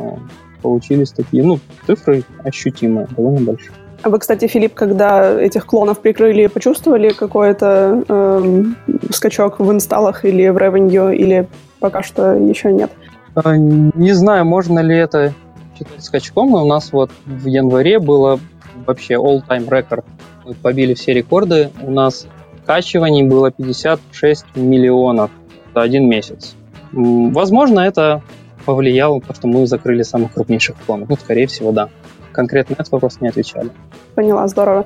получились 0.61 1.11
такие, 1.11 1.43
ну, 1.43 1.59
цифры 1.85 2.23
ощутимые, 2.45 3.09
довольно 3.09 3.41
большие. 3.41 3.73
А 4.03 4.09
вы, 4.09 4.19
кстати, 4.19 4.47
Филипп, 4.47 4.73
когда 4.73 5.37
этих 5.37 5.65
клонов 5.65 5.99
прикрыли, 5.99 6.47
почувствовали 6.47 7.09
какой-то 7.09 8.05
эм, 8.07 8.77
скачок 9.11 9.59
в 9.59 9.69
инсталлах 9.69 10.23
или 10.23 10.47
в 10.47 10.57
ревенью, 10.57 11.11
или 11.11 11.45
пока 11.81 12.03
что 12.03 12.35
еще 12.35 12.71
нет? 12.71 12.89
А, 13.35 13.57
не 13.57 14.13
знаю, 14.13 14.45
можно 14.45 14.79
ли 14.79 14.95
это 14.95 15.33
считать 15.77 16.01
скачком, 16.01 16.51
но 16.51 16.63
у 16.63 16.67
нас 16.67 16.93
вот 16.93 17.11
в 17.25 17.47
январе 17.47 17.99
было 17.99 18.39
вообще 18.85 19.15
all-time 19.15 19.67
record. 19.67 20.05
Мы 20.45 20.53
побили 20.53 20.93
все 20.93 21.11
рекорды. 21.13 21.71
У 21.81 21.91
нас 21.91 22.27
скачиваний 22.65 23.23
было 23.23 23.51
56 23.51 24.55
миллионов 24.55 25.29
за 25.73 25.81
один 25.83 26.09
месяц. 26.09 26.55
Возможно, 26.91 27.81
это 27.81 28.23
повлияло, 28.65 29.19
потому 29.19 29.35
что 29.35 29.47
мы 29.47 29.67
закрыли 29.67 30.01
самых 30.01 30.33
крупнейших 30.33 30.75
клонов. 30.85 31.09
Ну, 31.09 31.15
скорее 31.15 31.45
всего, 31.45 31.71
да. 31.71 31.89
Конкретно 32.31 32.73
этот 32.73 32.91
вопрос 32.91 33.21
не 33.21 33.27
отвечали. 33.27 33.69
Поняла, 34.15 34.47
здорово. 34.47 34.85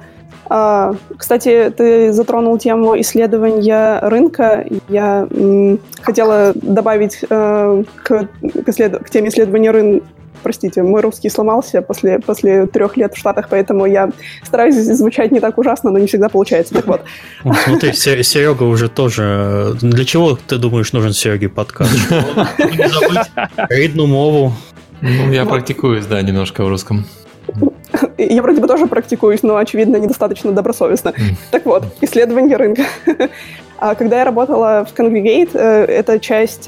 А, 0.49 0.93
кстати, 1.17 1.73
ты 1.75 2.11
затронул 2.11 2.57
тему 2.57 2.99
исследования 2.99 3.99
рынка. 4.01 4.65
Я 4.89 5.27
хотела 6.01 6.51
добавить 6.55 7.23
э, 7.29 7.83
к, 8.03 8.27
исслед... 8.67 8.99
к 9.03 9.09
теме 9.09 9.29
исследования 9.29 9.71
рынка 9.71 10.05
простите, 10.41 10.83
мой 10.83 11.01
русский 11.01 11.29
сломался 11.29 11.81
после, 11.81 12.19
после 12.19 12.65
трех 12.65 12.97
лет 12.97 13.13
в 13.13 13.17
Штатах, 13.17 13.47
поэтому 13.49 13.85
я 13.85 14.09
стараюсь 14.43 14.75
звучать 14.75 15.31
не 15.31 15.39
так 15.39 15.57
ужасно, 15.57 15.91
но 15.91 15.99
не 15.99 16.07
всегда 16.07 16.29
получается. 16.29 16.73
Так 16.73 16.87
вот. 16.87 17.01
Смотри, 17.65 17.93
Серега 17.93 18.63
уже 18.63 18.89
тоже... 18.89 19.75
Для 19.81 20.05
чего, 20.05 20.37
ты 20.47 20.57
думаешь, 20.57 20.93
нужен 20.93 21.13
Сереге 21.13 21.49
подкаст? 21.49 21.91
Не 22.57 22.87
забыть 22.87 23.31
рідну 23.69 24.07
мову. 24.07 24.53
Ну, 25.01 25.31
я 25.31 25.45
практикуюсь, 25.45 26.05
да, 26.05 26.21
немножко 26.21 26.63
в 26.63 26.69
русском. 26.69 27.05
Я 28.17 28.41
вроде 28.41 28.61
бы 28.61 28.67
тоже 28.67 28.85
практикуюсь, 28.85 29.43
но, 29.43 29.55
очевидно, 29.55 29.97
недостаточно 29.97 30.51
добросовестно. 30.51 31.13
Так 31.51 31.65
вот, 31.65 31.85
исследование 32.01 32.57
рынка. 32.57 32.83
А 33.77 33.95
когда 33.95 34.19
я 34.19 34.25
работала 34.25 34.85
в 34.85 34.93
Congregate, 34.93 35.51
э, 35.53 35.85
эта 35.85 36.19
часть 36.19 36.67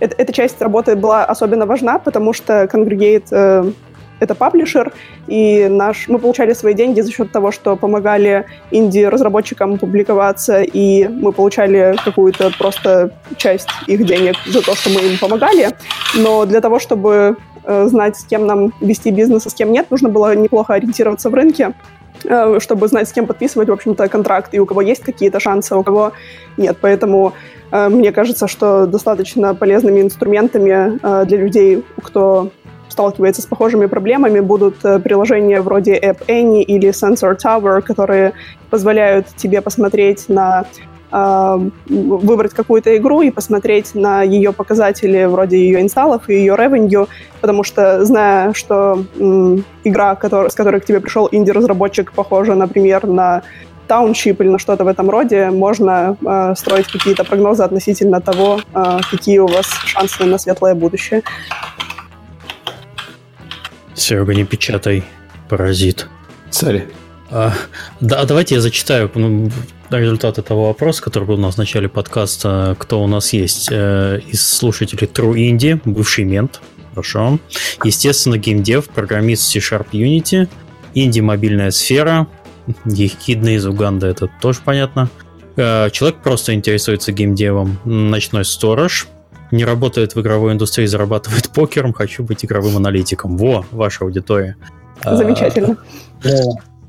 э, 0.00 0.06
эта, 0.06 0.32
часть 0.32 0.60
работы 0.60 0.96
была 0.96 1.24
особенно 1.24 1.66
важна, 1.66 1.98
потому 1.98 2.32
что 2.32 2.64
Congregate 2.64 3.26
э, 3.30 3.72
это 4.20 4.34
паблишер, 4.34 4.92
и 5.26 5.66
наш, 5.68 6.08
мы 6.08 6.18
получали 6.18 6.52
свои 6.52 6.74
деньги 6.74 7.00
за 7.00 7.10
счет 7.10 7.32
того, 7.32 7.50
что 7.50 7.76
помогали 7.76 8.46
инди-разработчикам 8.70 9.78
публиковаться, 9.78 10.62
и 10.62 11.08
мы 11.08 11.32
получали 11.32 11.96
какую-то 12.04 12.50
просто 12.58 13.10
часть 13.36 13.68
их 13.86 14.04
денег 14.04 14.36
за 14.46 14.62
то, 14.62 14.74
что 14.74 14.90
мы 14.90 15.00
им 15.00 15.18
помогали. 15.18 15.70
Но 16.14 16.46
для 16.46 16.60
того, 16.60 16.78
чтобы 16.78 17.36
э, 17.64 17.86
знать, 17.88 18.16
с 18.16 18.24
кем 18.24 18.46
нам 18.46 18.72
вести 18.80 19.10
бизнес, 19.10 19.46
а 19.46 19.50
с 19.50 19.54
кем 19.54 19.72
нет, 19.72 19.90
нужно 19.90 20.08
было 20.08 20.34
неплохо 20.34 20.74
ориентироваться 20.74 21.28
в 21.28 21.34
рынке. 21.34 21.74
Э, 22.24 22.58
чтобы 22.60 22.88
знать, 22.88 23.08
с 23.08 23.12
кем 23.12 23.26
подписывать, 23.26 23.68
в 23.68 23.72
общем-то, 23.72 24.08
контракт, 24.08 24.54
и 24.54 24.60
у 24.60 24.66
кого 24.66 24.80
есть 24.80 25.02
какие-то 25.02 25.40
шансы, 25.40 25.72
а 25.72 25.76
у 25.76 25.82
кого 25.82 26.12
нет. 26.56 26.76
Поэтому 26.80 27.34
мне 27.88 28.12
кажется, 28.12 28.46
что 28.46 28.86
достаточно 28.86 29.54
полезными 29.54 30.00
инструментами 30.00 30.98
э, 31.02 31.24
для 31.26 31.38
людей, 31.38 31.84
кто 32.02 32.50
сталкивается 32.88 33.42
с 33.42 33.46
похожими 33.46 33.86
проблемами, 33.86 34.40
будут 34.40 34.76
приложения 34.78 35.60
вроде 35.60 35.98
App 35.98 36.26
Any 36.28 36.62
или 36.62 36.90
Sensor 36.90 37.36
Tower, 37.36 37.82
которые 37.82 38.34
позволяют 38.70 39.26
тебе 39.36 39.60
посмотреть 39.60 40.28
на 40.28 40.66
выбрать 41.14 42.54
какую-то 42.54 42.96
игру 42.96 43.22
и 43.22 43.30
посмотреть 43.30 43.94
на 43.94 44.22
ее 44.24 44.52
показатели 44.52 45.26
вроде 45.26 45.58
ее 45.58 45.80
инсталлов 45.80 46.28
и 46.28 46.34
ее 46.34 46.54
revenue, 46.54 47.06
потому 47.40 47.62
что 47.62 48.04
зная, 48.04 48.52
что 48.52 49.04
м, 49.16 49.64
игра, 49.84 50.16
который, 50.16 50.50
с 50.50 50.54
которой 50.54 50.80
к 50.80 50.84
тебе 50.84 50.98
пришел 50.98 51.28
инди-разработчик, 51.30 52.10
похожа, 52.12 52.56
например, 52.56 53.06
на 53.06 53.42
Township 53.88 54.36
или 54.40 54.48
на 54.48 54.58
что-то 54.58 54.84
в 54.84 54.88
этом 54.88 55.10
роде, 55.10 55.50
можно 55.50 56.16
э, 56.24 56.54
строить 56.56 56.86
какие-то 56.86 57.24
прогнозы 57.24 57.62
относительно 57.62 58.20
того, 58.20 58.60
э, 58.74 59.00
какие 59.10 59.38
у 59.38 59.46
вас 59.46 59.66
шансы 59.86 60.24
на 60.24 60.38
светлое 60.38 60.74
будущее. 60.74 61.22
Серега, 63.94 64.34
не 64.34 64.44
печатай, 64.44 65.04
паразит. 65.48 66.08
Царь. 66.50 66.86
А, 67.30 67.52
да, 68.00 68.24
давайте 68.24 68.56
я 68.56 68.60
зачитаю 68.60 69.10
ну, 69.14 69.50
результат 69.90 70.38
этого 70.38 70.66
вопроса, 70.66 71.02
который 71.02 71.24
был 71.24 71.34
у 71.34 71.40
нас 71.40 71.54
в 71.54 71.58
начале 71.58 71.88
подкаста, 71.88 72.76
кто 72.78 73.02
у 73.02 73.06
нас 73.06 73.32
есть 73.32 73.68
э, 73.70 74.20
из 74.26 74.46
слушателей 74.46 75.08
True 75.08 75.34
Indie, 75.34 75.80
бывший 75.84 76.24
мент, 76.24 76.60
хорошо. 76.90 77.38
Естественно, 77.82 78.38
геймдев, 78.38 78.88
программист 78.88 79.50
C-Sharp 79.50 79.88
Unity, 79.92 80.48
инди 80.94 81.20
мобильная 81.20 81.70
сфера, 81.70 82.26
ехидный 82.84 83.54
из 83.54 83.66
Уганды, 83.66 84.06
это 84.06 84.28
тоже 84.40 84.60
понятно. 84.64 85.08
Э, 85.56 85.90
человек 85.90 86.18
просто 86.22 86.54
интересуется 86.54 87.12
геймдевом, 87.12 87.78
ночной 87.84 88.44
сторож, 88.44 89.08
не 89.50 89.64
работает 89.64 90.14
в 90.14 90.20
игровой 90.20 90.52
индустрии, 90.52 90.86
зарабатывает 90.86 91.50
покером, 91.50 91.92
хочу 91.92 92.24
быть 92.24 92.44
игровым 92.44 92.76
аналитиком. 92.76 93.36
Во, 93.36 93.64
ваша 93.70 94.04
аудитория. 94.04 94.56
Замечательно. 95.04 95.76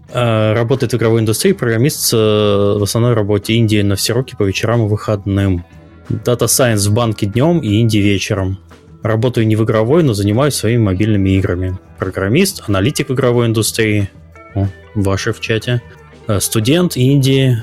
Э, 0.10 0.54
работает 0.54 0.94
в 0.94 0.98
игровой 0.98 1.22
индустрии, 1.22 1.52
программист 1.52 2.14
э, 2.14 2.18
в 2.18 2.84
основной 2.84 3.14
работе 3.14 3.54
Индии 3.54 3.82
на 3.82 3.96
все 3.96 4.14
руки 4.14 4.36
по 4.38 4.44
вечерам 4.44 4.86
и 4.86 4.90
выходным. 4.90 5.66
Data 6.10 6.46
Science 6.46 6.88
в 6.90 6.94
банке 6.94 7.26
днем 7.26 7.60
и 7.60 7.80
Индии 7.80 7.98
вечером. 7.98 8.60
Работаю 9.02 9.48
не 9.48 9.56
в 9.56 9.64
игровой, 9.64 10.04
но 10.04 10.14
занимаюсь 10.14 10.56
своими 10.56 10.82
мобильными 10.82 11.32
играми. 11.32 11.78
Программист, 12.00 12.64
аналитик 12.68 13.10
в 13.10 13.14
игровой 13.14 13.48
индустрии. 13.48 14.10
О, 14.54 14.68
ваши 14.96 15.34
в 15.34 15.40
чате. 15.40 15.82
Э, 16.28 16.40
студент 16.40 16.98
Индии, 16.98 17.58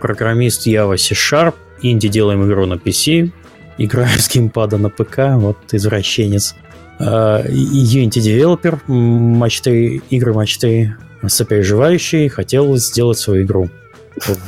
программист 0.00 0.66
Java 0.66 0.96
C-Sharp. 0.96 1.54
Инди 1.82 2.08
делаем 2.08 2.46
игру 2.46 2.66
на 2.66 2.74
PC. 2.74 3.30
Играю 3.78 4.18
с 4.18 4.28
геймпада 4.28 4.76
на 4.76 4.90
ПК. 4.90 5.36
Вот 5.36 5.56
извращенец. 5.72 6.54
Unity 6.98 8.20
Developer, 8.20 8.78
матч 8.86 9.62
3, 9.62 10.02
игры 10.10 10.34
матч 10.34 10.58
3 10.58 10.92
сопереживающий 11.28 12.28
хотел 12.28 12.76
сделать 12.76 13.18
свою 13.18 13.44
игру. 13.44 13.68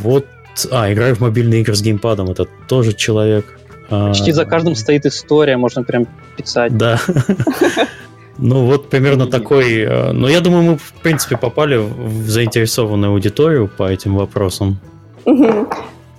Вот, 0.01 0.27
а, 0.71 0.93
играю 0.93 1.15
в 1.15 1.21
мобильные 1.21 1.61
игры 1.61 1.75
с 1.75 1.83
геймпадом, 1.83 2.31
это 2.31 2.47
тоже 2.69 2.93
человек. 2.93 3.59
Почти 3.88 4.33
за 4.33 4.47
каждым 4.47 4.75
стоит 4.75 5.05
история, 5.05 5.57
можно 5.57 5.83
прям 5.83 6.07
писать. 6.37 6.77
Да. 6.77 6.99
Ну, 8.38 8.66
вот 8.66 8.88
примерно 8.88 9.27
такой... 9.27 9.83
Э, 9.83 10.12
но 10.12 10.29
я 10.29 10.40
думаю, 10.40 10.62
мы, 10.62 10.77
в 10.77 10.92
принципе, 11.03 11.37
попали 11.37 11.77
в 11.77 12.29
заинтересованную 12.29 13.12
аудиторию 13.12 13.68
по 13.68 13.90
этим 13.90 14.16
вопросам. 14.16 14.79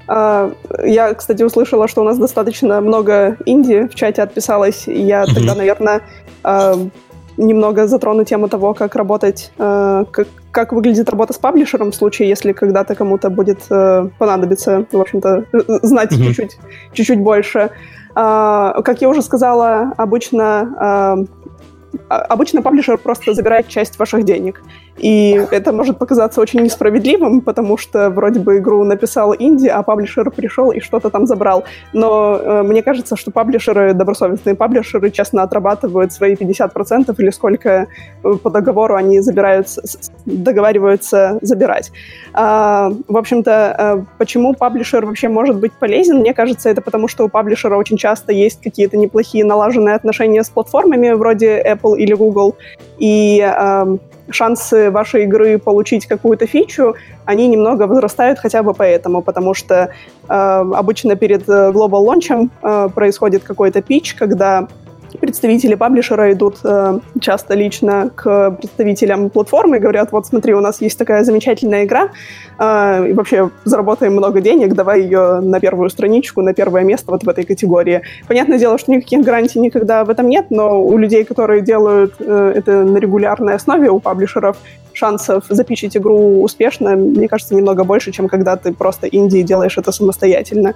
А, 0.05 0.51
я, 0.83 1.13
кстати, 1.13 1.43
услышала, 1.43 1.87
что 1.87 2.01
у 2.01 2.03
нас 2.03 2.17
достаточно 2.17 2.81
много 2.81 3.37
инди 3.45 3.87
в 3.87 3.95
чате 3.95 4.21
отписалось. 4.21 4.83
Я 4.87 5.25
тогда, 5.25 5.55
наверное, 5.55 6.01
а, 6.43 6.75
немного 7.37 7.87
затрону 7.87 8.25
тему 8.25 8.49
того, 8.49 8.73
как 8.73 8.95
работать, 8.95 9.51
а, 9.57 10.03
как, 10.11 10.27
как 10.51 10.73
выглядит 10.73 11.09
работа 11.09 11.33
с 11.33 11.37
паблишером 11.37 11.91
в 11.91 11.95
случае, 11.95 12.27
если 12.27 12.51
когда-то 12.51 12.95
кому-то 12.95 13.29
будет 13.29 13.59
понадобиться, 14.17 14.85
в 14.91 14.99
общем-то, 14.99 15.45
знать 15.81 16.11
mm-hmm. 16.11 16.27
чуть-чуть, 16.27 16.57
чуть-чуть 16.93 17.19
больше. 17.19 17.69
Как 18.13 19.01
я 19.01 19.09
уже 19.09 19.23
сказала, 19.23 19.93
обычно 19.97 21.25
обычно 22.09 22.61
паблишер 22.61 22.97
просто 22.97 23.33
забирает 23.33 23.67
часть 23.67 23.97
ваших 23.99 24.23
денег. 24.23 24.61
И 24.97 25.41
это 25.51 25.71
может 25.71 25.97
показаться 25.97 26.39
очень 26.39 26.61
несправедливым, 26.61 27.41
потому 27.41 27.77
что 27.77 28.09
вроде 28.09 28.39
бы 28.39 28.57
игру 28.57 28.83
написал 28.83 29.33
инди, 29.37 29.67
а 29.67 29.81
паблишер 29.81 30.29
пришел 30.31 30.71
и 30.71 30.79
что-то 30.79 31.09
там 31.09 31.25
забрал. 31.25 31.63
Но 31.93 32.37
э, 32.37 32.63
мне 32.63 32.83
кажется, 32.83 33.15
что 33.15 33.31
паблишеры, 33.31 33.93
добросовестные 33.93 34.55
паблишеры, 34.55 35.09
честно 35.09 35.43
отрабатывают 35.43 36.13
свои 36.13 36.35
50% 36.35 37.13
или 37.17 37.29
сколько 37.31 37.87
э, 38.23 38.33
по 38.43 38.49
договору 38.49 38.95
они 38.95 39.19
забираются, 39.19 39.81
договариваются 40.25 41.39
забирать. 41.41 41.91
А, 42.33 42.91
в 43.07 43.17
общем-то, 43.17 43.75
э, 43.77 44.05
почему 44.19 44.53
паблишер 44.53 45.05
вообще 45.05 45.27
может 45.27 45.57
быть 45.57 45.73
полезен? 45.73 46.19
Мне 46.19 46.33
кажется, 46.33 46.69
это 46.69 46.81
потому, 46.81 47.07
что 47.07 47.25
у 47.25 47.29
паблишера 47.29 47.77
очень 47.77 47.97
часто 47.97 48.31
есть 48.31 48.61
какие-то 48.61 48.97
неплохие 48.97 49.43
налаженные 49.43 49.95
отношения 49.95 50.43
с 50.43 50.49
платформами 50.49 51.11
вроде 51.11 51.61
Apple 51.61 51.97
или 51.97 52.13
Google, 52.13 52.55
и 52.99 53.41
э, 53.43 53.97
шансы 54.29 54.89
вашей 54.91 55.23
игры 55.23 55.57
получить 55.57 56.05
какую-то 56.05 56.47
фичу, 56.47 56.95
они 57.25 57.47
немного 57.47 57.83
возрастают 57.83 58.39
хотя 58.39 58.63
бы 58.63 58.73
поэтому, 58.73 59.21
потому 59.21 59.53
что 59.53 59.75
э, 59.75 60.33
обычно 60.33 61.15
перед 61.15 61.47
э, 61.49 61.71
Global 61.71 62.05
Launch 62.05 62.49
э, 62.61 62.89
происходит 62.93 63.43
какой-то 63.43 63.81
пич, 63.81 64.13
когда 64.13 64.67
представители 65.19 65.75
паблишера 65.75 66.31
идут 66.31 66.57
э, 66.63 66.99
часто 67.19 67.53
лично 67.53 68.11
к 68.15 68.51
представителям 68.51 69.29
платформы 69.29 69.77
и 69.77 69.79
говорят, 69.79 70.11
вот 70.11 70.25
смотри, 70.25 70.53
у 70.53 70.61
нас 70.61 70.81
есть 70.81 70.97
такая 70.97 71.23
замечательная 71.23 71.85
игра, 71.85 72.09
э, 72.59 73.09
и 73.09 73.13
вообще 73.13 73.49
заработаем 73.65 74.13
много 74.13 74.41
денег, 74.41 74.73
давай 74.73 75.01
ее 75.01 75.39
на 75.39 75.59
первую 75.59 75.89
страничку, 75.89 76.41
на 76.41 76.53
первое 76.53 76.83
место 76.83 77.11
вот 77.11 77.23
в 77.23 77.29
этой 77.29 77.43
категории. 77.43 78.01
Понятное 78.27 78.57
дело, 78.57 78.77
что 78.77 78.91
никаких 78.91 79.21
гарантий 79.21 79.59
никогда 79.59 80.03
в 80.03 80.09
этом 80.09 80.29
нет, 80.29 80.47
но 80.49 80.83
у 80.83 80.97
людей, 80.97 81.23
которые 81.23 81.61
делают 81.61 82.15
э, 82.19 82.53
это 82.55 82.83
на 82.83 82.97
регулярной 82.97 83.55
основе, 83.55 83.89
у 83.89 83.99
паблишеров, 83.99 84.57
шансов 84.93 85.45
запичить 85.49 85.97
игру 85.97 86.41
успешно, 86.41 86.95
мне 86.95 87.27
кажется, 87.27 87.55
немного 87.55 87.83
больше, 87.83 88.11
чем 88.11 88.27
когда 88.27 88.55
ты 88.55 88.73
просто 88.73 89.07
инди 89.07 89.41
делаешь 89.41 89.77
это 89.77 89.91
самостоятельно. 89.91 90.73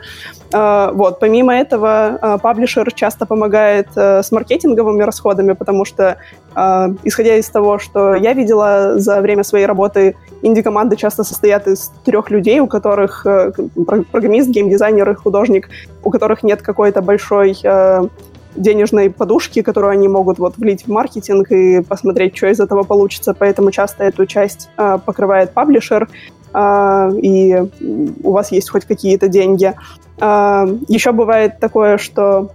Uh, 0.52 0.94
вот. 0.94 1.20
Помимо 1.20 1.54
этого, 1.54 2.20
uh, 2.22 2.40
паблишер 2.40 2.92
часто 2.94 3.26
помогает 3.26 3.88
uh, 3.96 4.24
с 4.24 4.32
маркетинговыми 4.32 5.04
расходами, 5.04 5.54
потому 5.54 5.86
что, 5.86 6.18
исходя 7.04 7.36
из 7.36 7.50
того, 7.50 7.78
что 7.78 8.16
я 8.16 8.34
видела 8.34 8.98
за 8.98 9.22
время 9.22 9.44
своей 9.44 9.68
работы, 9.68 10.16
инди-команды 10.42 10.96
часто 10.96 11.24
состоят 11.24 11.68
из 11.68 11.92
трех 12.04 12.32
людей, 12.32 12.60
у 12.60 12.68
которых 12.68 13.28
программист, 14.12 14.50
геймдизайнер 14.50 15.12
и 15.12 15.14
художник, 15.14 15.70
у 16.04 16.10
которых 16.10 16.42
нет 16.42 16.64
какой-то 16.64 17.02
большой 17.02 17.56
денежной 18.58 19.10
подушки, 19.10 19.62
которую 19.62 19.92
они 19.92 20.08
могут 20.08 20.40
вот 20.40 20.58
влить 20.58 20.84
в 20.86 20.88
маркетинг 20.90 21.52
и 21.52 21.82
посмотреть, 21.82 22.36
что 22.36 22.48
из 22.48 22.60
этого 22.60 22.84
получится. 22.84 23.34
Поэтому 23.34 23.72
часто 23.72 24.04
эту 24.04 24.26
часть 24.26 24.70
э, 24.78 24.98
покрывает 25.06 25.52
паблишер, 25.52 26.10
э, 26.54 27.12
и 27.22 27.64
у 28.24 28.32
вас 28.32 28.52
есть 28.52 28.70
хоть 28.70 28.86
какие-то 28.86 29.28
деньги. 29.28 29.74
Э, 30.20 30.66
еще 30.88 31.12
бывает 31.12 31.60
такое, 31.60 31.98
что 31.98 32.52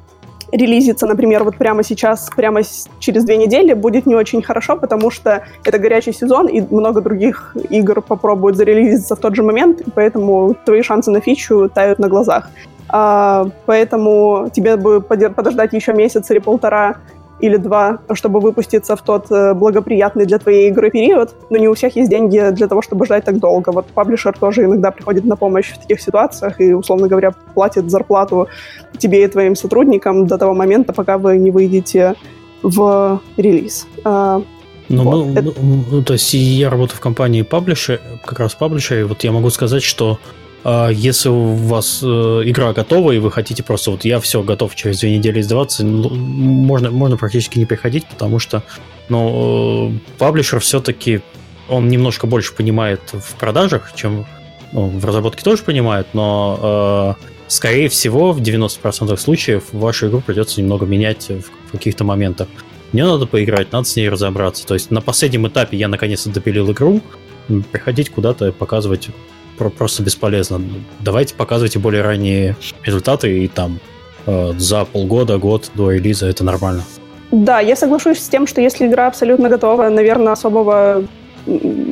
релизиться, 0.53 1.07
например, 1.07 1.45
вот 1.45 1.57
прямо 1.57 1.83
сейчас, 1.83 2.31
прямо 2.37 2.61
через 2.99 3.25
две 3.25 3.37
недели 3.38 3.73
будет 3.73 4.07
не 4.07 4.15
очень 4.15 4.43
хорошо, 4.43 4.77
потому 4.77 5.11
что 5.11 5.45
это 5.65 5.79
горячий 5.79 6.12
сезон, 6.12 6.47
и 6.47 6.61
много 6.61 7.01
других 7.01 7.57
игр 7.71 8.03
попробуют 8.03 8.57
зарелизиться 8.57 9.17
в 9.17 9.19
тот 9.19 9.35
же 9.35 9.43
момент, 9.43 9.81
и 9.81 9.91
поэтому 9.91 10.55
твои 10.67 10.83
шансы 10.83 11.11
на 11.11 11.21
фичу 11.21 11.71
тают 11.75 11.99
на 11.99 12.09
глазах. 12.09 12.51
А, 12.93 13.49
поэтому 13.67 14.51
тебе 14.53 14.77
бы 14.77 15.01
подождать 15.01 15.73
еще 15.73 15.95
месяц 15.95 16.31
или 16.31 16.39
полтора 16.39 16.97
или 17.41 17.57
два, 17.57 17.99
чтобы 18.13 18.39
выпуститься 18.39 18.95
в 18.95 19.03
тот 19.03 19.27
э, 19.33 19.55
благоприятный 19.55 20.27
для 20.27 20.39
твоей 20.39 20.69
игры 20.69 20.91
период, 20.91 21.35
но 21.51 21.57
не 21.57 21.69
у 21.69 21.75
всех 21.75 21.97
есть 21.97 22.09
деньги 22.09 22.51
для 22.53 22.69
того, 22.69 22.83
чтобы 22.83 23.05
ждать 23.05 23.25
так 23.25 23.41
долго. 23.41 23.71
Вот 23.71 23.87
паблишер 23.87 24.39
тоже 24.39 24.65
иногда 24.65 24.93
приходит 24.93 25.25
на 25.25 25.37
помощь 25.37 25.73
в 25.73 25.79
таких 25.79 26.01
ситуациях 26.01 26.61
и, 26.61 26.73
условно 26.73 27.09
говоря, 27.09 27.33
платит 27.55 27.91
зарплату 27.91 28.47
тебе 28.97 29.25
и 29.25 29.27
твоим 29.27 29.57
сотрудникам 29.57 30.27
до 30.27 30.39
того 30.39 30.55
момента, 30.55 30.93
пока 30.93 31.19
вы 31.19 31.39
не 31.39 31.51
выйдете 31.51 32.15
в 32.63 33.21
релиз. 33.37 33.89
А, 34.05 34.41
ну, 34.89 35.03
вот. 35.03 35.27
мы, 35.27 35.33
Это... 35.33 35.53
ну, 35.61 36.03
то 36.05 36.13
есть 36.13 36.33
я 36.35 36.71
работаю 36.71 36.97
в 36.97 37.01
компании 37.01 37.43
паблишер, 37.43 38.01
как 38.25 38.39
раз 38.39 38.55
паблишер, 38.55 39.01
и 39.01 39.03
вот 39.03 39.25
я 39.25 39.33
могу 39.33 39.51
сказать, 39.51 39.83
что 39.83 40.21
если 40.64 41.29
у 41.29 41.55
вас 41.55 42.01
э, 42.03 42.07
игра 42.07 42.72
готова, 42.72 43.12
и 43.12 43.18
вы 43.18 43.33
хотите 43.33 43.62
просто 43.62 43.90
вот 43.90 44.05
я 44.05 44.20
все 44.20 44.42
готов 44.42 44.75
через 44.77 45.01
две 45.01 45.16
недели 45.16 45.40
издаваться, 45.40 45.85
ну, 45.85 46.09
можно, 46.11 46.90
можно 46.90 47.16
практически 47.16 47.59
не 47.59 47.66
приходить, 47.66 48.07
потому 48.07 48.38
что 48.38 48.62
ну, 49.09 49.92
э, 49.92 49.98
паблишер 50.18 50.61
все-таки 50.61 51.20
он 51.68 51.88
немножко 51.88 52.27
больше 52.27 52.55
понимает 52.55 53.01
в 53.12 53.35
продажах, 53.37 53.92
чем 53.96 54.27
ну, 54.72 54.87
в 54.87 55.05
разработке 55.05 55.42
тоже 55.42 55.62
понимает, 55.64 56.07
но 56.12 57.16
э, 57.20 57.25
скорее 57.48 57.88
всего 57.88 58.33
в 58.33 58.40
90% 58.40 59.16
случаев 59.16 59.64
вашу 59.72 60.09
игру 60.09 60.20
придется 60.20 60.61
немного 60.61 60.87
менять 60.87 61.29
в 61.29 61.72
каких-то 61.72 62.05
моментах. 62.05 62.48
Мне 62.92 63.05
надо 63.05 63.27
поиграть, 63.27 63.72
надо 63.72 63.88
с 63.88 63.96
ней 63.96 64.09
разобраться. 64.09 64.66
То 64.66 64.75
есть 64.75 64.90
на 64.90 65.01
последнем 65.01 65.48
этапе 65.48 65.77
я 65.77 65.88
наконец-то 65.88 66.31
допилил 66.31 66.70
игру, 66.72 67.01
приходить 67.70 68.11
куда-то, 68.11 68.53
показывать 68.53 69.09
просто 69.70 70.03
бесполезно. 70.03 70.61
Давайте 71.01 71.35
показывайте 71.35 71.79
более 71.79 72.03
ранние 72.03 72.57
результаты, 72.85 73.44
и 73.44 73.48
там 73.48 73.81
э, 74.27 74.53
за 74.59 74.85
полгода, 74.85 75.38
год 75.38 75.70
до 75.75 75.90
релиза 75.90 76.27
это 76.27 76.44
нормально. 76.44 76.83
Да, 77.31 77.61
я 77.61 77.77
соглашусь 77.77 78.18
с 78.18 78.29
тем, 78.29 78.46
что 78.46 78.61
если 78.61 78.87
игра 78.87 79.07
абсолютно 79.07 79.48
готова, 79.48 79.88
наверное, 79.88 80.33
особого 80.33 81.05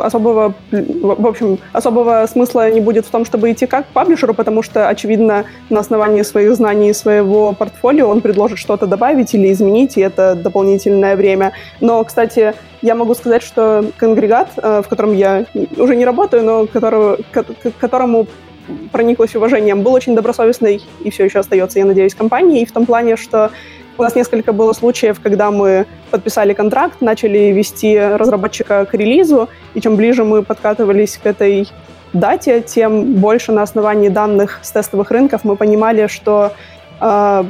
особого, 0.00 0.54
в 0.70 1.26
общем, 1.26 1.58
особого 1.72 2.26
смысла 2.26 2.70
не 2.70 2.80
будет 2.80 3.06
в 3.06 3.10
том, 3.10 3.24
чтобы 3.24 3.50
идти 3.50 3.66
как 3.66 3.86
к 3.88 3.92
паблишеру, 3.92 4.34
потому 4.34 4.62
что, 4.62 4.88
очевидно, 4.88 5.44
на 5.70 5.80
основании 5.80 6.22
своих 6.22 6.54
знаний 6.54 6.90
и 6.90 6.94
своего 6.94 7.52
портфолио 7.52 8.08
он 8.08 8.20
предложит 8.20 8.58
что-то 8.58 8.86
добавить 8.86 9.34
или 9.34 9.52
изменить, 9.52 9.96
и 9.96 10.00
это 10.00 10.34
дополнительное 10.34 11.16
время. 11.16 11.52
Но, 11.80 12.02
кстати, 12.04 12.54
я 12.82 12.94
могу 12.94 13.14
сказать, 13.14 13.42
что 13.42 13.84
конгрегат, 13.96 14.50
э, 14.56 14.82
в 14.84 14.88
котором 14.88 15.12
я 15.12 15.44
уже 15.76 15.96
не 15.96 16.04
работаю, 16.04 16.44
но 16.44 16.66
которого, 16.66 17.18
к 17.32 17.44
которому 17.78 18.26
прониклась 18.92 19.34
уважением, 19.34 19.82
был 19.82 19.92
очень 19.92 20.14
добросовестный 20.14 20.80
и 21.04 21.10
все 21.10 21.24
еще 21.24 21.40
остается, 21.40 21.78
я 21.78 21.84
надеюсь, 21.84 22.14
компанией, 22.14 22.64
в 22.64 22.72
том 22.72 22.86
плане, 22.86 23.16
что 23.16 23.50
у 23.98 24.02
нас 24.02 24.14
несколько 24.14 24.52
было 24.52 24.72
случаев, 24.72 25.20
когда 25.20 25.50
мы 25.50 25.86
подписали 26.10 26.54
контракт, 26.54 27.00
начали 27.00 27.52
вести 27.52 27.98
разработчика 27.98 28.84
к 28.86 28.94
релизу, 28.94 29.48
и 29.74 29.80
чем 29.80 29.96
ближе 29.96 30.24
мы 30.24 30.42
подкатывались 30.42 31.18
к 31.22 31.26
этой 31.26 31.68
дате, 32.12 32.60
тем 32.60 33.14
больше 33.14 33.52
на 33.52 33.62
основании 33.62 34.08
данных 34.08 34.60
с 34.62 34.70
тестовых 34.72 35.10
рынков 35.10 35.44
мы 35.44 35.56
понимали, 35.56 36.06
что 36.06 36.52
э, 37.00 37.44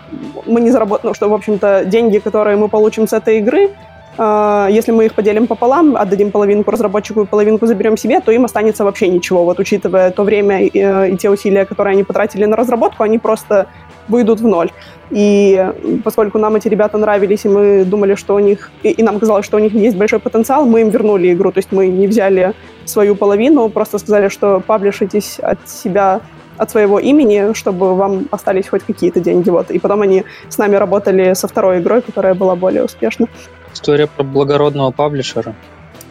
мы 0.46 0.60
не 0.60 0.70
заработаем, 0.70 1.10
ну, 1.10 1.14
что, 1.14 1.28
в 1.28 1.34
общем-то, 1.34 1.84
деньги, 1.86 2.18
которые 2.18 2.56
мы 2.56 2.68
получим 2.68 3.06
с 3.06 3.12
этой 3.12 3.38
игры, 3.38 3.70
э, 4.18 4.68
если 4.70 4.92
мы 4.92 5.06
их 5.06 5.14
поделим 5.14 5.46
пополам, 5.46 5.96
отдадим 5.96 6.30
половинку 6.30 6.70
разработчику 6.70 7.22
и 7.22 7.26
половинку 7.26 7.66
заберем 7.66 7.96
себе, 7.96 8.20
то 8.20 8.32
им 8.32 8.44
останется 8.44 8.84
вообще 8.84 9.08
ничего. 9.08 9.44
Вот 9.44 9.58
учитывая 9.58 10.10
то 10.10 10.24
время 10.24 10.62
и, 10.62 11.12
и 11.12 11.16
те 11.16 11.30
усилия, 11.30 11.64
которые 11.64 11.92
они 11.92 12.04
потратили 12.04 12.44
на 12.44 12.56
разработку, 12.56 13.02
они 13.02 13.18
просто 13.18 13.66
выйдут 14.10 14.40
в 14.40 14.46
ноль. 14.46 14.70
И 15.10 15.66
поскольку 16.04 16.38
нам 16.38 16.56
эти 16.56 16.68
ребята 16.68 16.98
нравились, 16.98 17.44
и 17.44 17.48
мы 17.48 17.84
думали, 17.84 18.14
что 18.14 18.34
у 18.34 18.38
них, 18.38 18.70
и, 18.82 18.90
и 18.90 19.02
нам 19.02 19.18
казалось, 19.18 19.44
что 19.46 19.56
у 19.56 19.60
них 19.60 19.72
есть 19.72 19.96
большой 19.96 20.18
потенциал, 20.18 20.66
мы 20.66 20.82
им 20.82 20.90
вернули 20.90 21.32
игру. 21.32 21.52
То 21.52 21.58
есть 21.58 21.72
мы 21.72 21.88
не 21.88 22.06
взяли 22.06 22.52
свою 22.84 23.16
половину, 23.16 23.68
просто 23.68 23.98
сказали, 23.98 24.28
что 24.28 24.60
паблишитесь 24.60 25.38
от 25.40 25.68
себя 25.68 26.20
от 26.56 26.70
своего 26.70 26.98
имени, 26.98 27.54
чтобы 27.54 27.94
вам 27.94 28.28
остались 28.30 28.68
хоть 28.68 28.82
какие-то 28.82 29.20
деньги. 29.20 29.48
Вот. 29.48 29.70
И 29.70 29.78
потом 29.78 30.02
они 30.02 30.24
с 30.50 30.58
нами 30.58 30.76
работали 30.76 31.32
со 31.32 31.48
второй 31.48 31.78
игрой, 31.78 32.02
которая 32.02 32.34
была 32.34 32.54
более 32.54 32.84
успешна. 32.84 33.28
История 33.72 34.06
про 34.06 34.24
благородного 34.24 34.90
паблишера. 34.90 35.54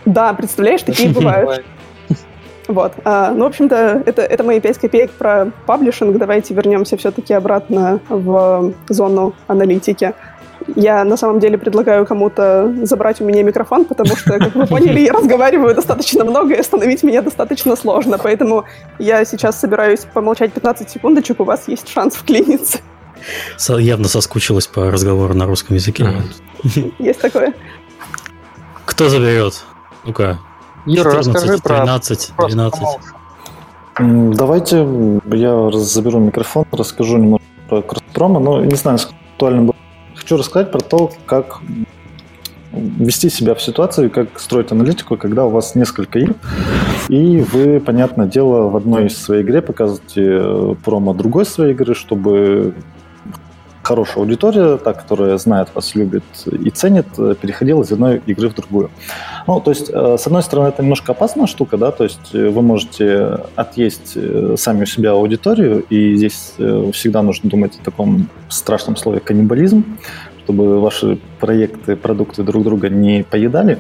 Да, 0.06 0.34
представляешь, 0.34 0.82
такие 0.82 1.10
бывают. 1.12 1.64
Вот. 2.70 2.94
А, 3.04 3.32
ну, 3.32 3.46
в 3.46 3.48
общем-то, 3.48 4.04
это, 4.06 4.22
это 4.22 4.44
мои 4.44 4.60
5 4.60 4.78
копеек 4.78 5.12
про 5.12 5.52
паблишинг. 5.66 6.16
Давайте 6.20 6.54
вернемся 6.54 6.98
все-таки 6.98 7.34
обратно 7.34 8.00
в 8.10 8.74
зону 8.88 9.34
аналитики. 9.48 10.14
Я 10.76 11.04
на 11.04 11.18
самом 11.18 11.40
деле 11.40 11.58
предлагаю 11.58 12.06
кому-то 12.06 12.72
забрать 12.84 13.22
у 13.22 13.26
меня 13.26 13.42
микрофон, 13.42 13.86
потому 13.86 14.16
что, 14.16 14.38
как 14.38 14.54
вы 14.54 14.68
поняли, 14.68 15.00
я 15.00 15.14
разговариваю 15.14 15.74
достаточно 15.74 16.24
много, 16.24 16.54
и 16.54 16.60
остановить 16.60 17.02
меня 17.02 17.24
достаточно 17.24 17.76
сложно. 17.76 18.20
Поэтому 18.22 18.66
я 19.00 19.26
сейчас 19.26 19.60
собираюсь 19.60 20.02
помолчать 20.02 20.54
15 20.54 20.92
секундочек, 20.92 21.40
у 21.40 21.46
вас 21.46 21.68
есть 21.68 21.90
шанс 21.90 22.16
вклиниться. 22.16 22.78
Явно 23.68 24.08
соскучилась 24.08 24.68
по 24.68 24.92
разговору 24.92 25.34
на 25.34 25.48
русском 25.48 25.76
языке. 25.76 26.08
Есть 27.00 27.20
такое. 27.20 27.54
Кто 28.86 29.10
заберет? 29.10 29.64
Ну-ка. 30.06 30.40
Юра, 30.90 31.12
14, 31.12 31.36
расскажи 31.36 31.60
13, 31.60 32.34
про 32.36 32.48
12. 32.48 32.82
Давайте 34.36 34.88
я 35.32 35.72
заберу 35.72 36.20
микрофон, 36.20 36.66
расскажу 36.72 37.18
немного 37.18 37.44
про 37.70 37.82
Кроспрома, 37.82 38.40
но 38.40 38.64
не 38.64 38.76
знаю, 38.76 38.96
насколько 38.96 39.20
актуально 39.34 39.62
было. 39.64 39.76
Хочу 40.16 40.38
рассказать 40.38 40.72
про 40.72 40.80
то, 40.80 41.12
как 41.26 41.62
вести 42.72 43.30
себя 43.30 43.54
в 43.54 43.62
ситуации, 43.62 44.08
как 44.10 44.40
строить 44.40 44.72
аналитику, 44.72 45.18
когда 45.18 45.46
у 45.46 45.50
вас 45.50 45.76
несколько 45.76 46.20
игр, 46.20 46.36
и 47.08 47.42
вы, 47.42 47.80
понятное 47.80 48.28
дело, 48.28 48.70
в 48.70 48.76
одной 48.76 49.08
из 49.08 49.18
своей 49.18 49.44
игре 49.44 49.62
показываете 49.62 50.24
э, 50.24 50.76
промо 50.84 51.14
другой 51.14 51.46
своей 51.46 51.74
игры, 51.74 51.96
чтобы 51.96 52.74
хорошая 53.90 54.24
аудитория, 54.24 54.78
та, 54.78 54.94
которая 54.94 55.38
знает 55.38 55.70
вас, 55.74 55.96
любит 55.96 56.24
и 56.66 56.70
ценит, 56.70 57.08
э, 57.18 57.34
переходила 57.42 57.82
из 57.82 57.92
одной 57.92 58.22
игры 58.28 58.50
в 58.50 58.54
другую. 58.54 58.92
Ну, 59.48 59.60
то 59.62 59.72
есть, 59.72 59.90
э, 59.90 60.18
с 60.20 60.28
одной 60.28 60.44
стороны, 60.44 60.68
это 60.68 60.84
немножко 60.84 61.14
опасная 61.14 61.48
штука, 61.48 61.78
да, 61.78 61.90
то 61.92 62.04
есть 62.04 62.36
э, 62.36 62.50
вы 62.50 62.62
можете 62.62 63.40
отъесть 63.56 64.18
сами 64.60 64.84
у 64.84 64.86
себя 64.86 65.12
аудиторию, 65.12 65.84
и 65.90 66.16
здесь 66.18 66.54
всегда 66.94 67.24
нужно 67.24 67.50
думать 67.50 67.80
о 67.82 67.84
таком 67.84 68.30
страшном 68.50 68.96
слове 68.96 69.20
каннибализм, 69.20 69.84
чтобы 70.44 70.80
ваши 70.80 71.18
проекты, 71.40 71.96
продукты 71.96 72.44
друг 72.44 72.64
друга 72.64 72.90
не 72.90 73.24
поедали. 73.24 73.80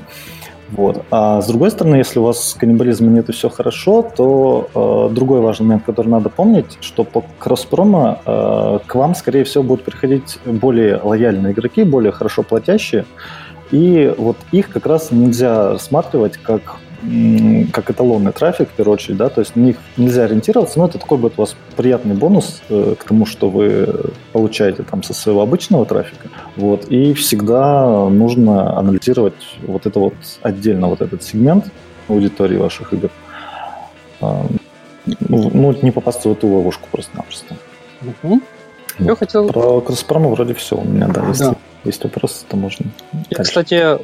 Вот. 0.72 1.04
А 1.10 1.42
с 1.42 1.48
другой 1.48 1.72
стороны, 1.72 1.96
если 1.96 2.20
у 2.20 2.24
вас 2.24 2.56
каннибализма 2.60 3.10
нет 3.10 3.30
и 3.30 3.32
все 3.32 3.50
хорошо, 3.50 4.04
то 4.16 4.70
э, 5.10 5.14
другой 5.14 5.42
важный 5.42 5.66
момент, 5.66 5.84
который 5.86 6.08
надо 6.08 6.30
помнить, 6.30 6.78
что 6.82 7.04
по 7.04 7.24
кросс-промо 7.40 8.20
э, 8.26 8.80
к 8.86 8.96
вам, 8.96 9.16
скорее 9.16 9.44
всего, 9.44 9.64
будут 9.64 9.86
приходить 9.86 10.38
более 10.46 11.00
лояльные 11.04 11.54
игроки, 11.54 11.84
более 11.84 12.12
хорошо 12.12 12.44
платящие, 12.44 13.06
и 13.72 14.14
вот 14.18 14.38
их 14.52 14.70
как 14.70 14.86
раз 14.86 15.12
нельзя 15.12 15.74
рассматривать 15.74 16.38
как 16.38 16.78
как 17.72 17.90
эталонный 17.90 18.32
трафик, 18.32 18.70
в 18.70 18.74
первую 18.74 18.96
очередь, 18.96 19.18
да, 19.18 19.30
то 19.30 19.42
есть 19.42 19.56
на 19.56 19.62
них 19.62 19.78
нельзя 19.98 20.24
ориентироваться, 20.24 20.80
но 20.80 20.86
это 20.86 20.98
такой 20.98 21.18
будет 21.18 21.34
у 21.38 21.42
вас 21.42 21.56
приятный 21.76 22.16
бонус 22.16 22.62
э, 22.70 22.96
к 23.00 23.04
тому, 23.04 23.26
что 23.26 23.50
вы 23.50 24.12
получаете 24.34 24.84
там 24.84 25.04
со 25.04 25.14
своего 25.14 25.42
обычного 25.42 25.86
трафика, 25.86 26.30
вот, 26.56 26.86
и 26.86 27.14
всегда 27.14 28.10
нужно 28.10 28.78
анализировать 28.78 29.58
вот 29.62 29.86
это 29.86 30.00
вот 30.00 30.14
отдельно, 30.42 30.88
вот 30.88 31.02
этот 31.02 31.24
сегмент 31.24 31.66
аудитории 32.10 32.58
ваших 32.58 32.94
игр, 32.94 33.10
а, 34.22 34.46
ну, 35.06 35.76
не 35.82 35.92
попасть 35.92 36.26
в 36.26 36.32
эту 36.32 36.48
ловушку 36.48 36.88
просто-напросто. 36.92 37.56
Угу. 38.02 38.42
Вот. 39.00 39.08
Я 39.08 39.16
хотел... 39.16 39.48
Про 39.48 39.82
Кроспрома 39.82 40.30
вроде 40.30 40.54
все 40.54 40.76
у 40.76 40.84
меня, 40.84 41.08
да, 41.08 41.26
если 41.28 41.46
да. 41.46 41.56
есть 41.86 42.04
вопросы, 42.04 42.46
то 42.48 42.58
можно. 42.58 42.88
Я, 43.14 43.38
дальше. 43.38 43.44
кстати, 43.44 43.98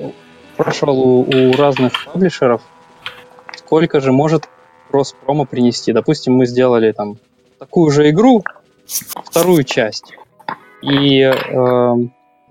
прошел 0.56 0.98
у, 0.98 1.22
у 1.22 1.52
разных 1.54 2.06
паблишеров 2.06 2.62
сколько 3.66 4.00
же 4.00 4.12
может 4.12 4.48
кросс-промо 4.90 5.46
принести. 5.46 5.92
Допустим, 5.92 6.36
мы 6.36 6.46
сделали 6.46 6.92
там 6.92 7.18
такую 7.60 7.92
же 7.92 8.10
игру, 8.12 8.44
вторую 8.86 9.64
часть. 9.64 10.14
И 10.84 11.22
э, 11.22 11.96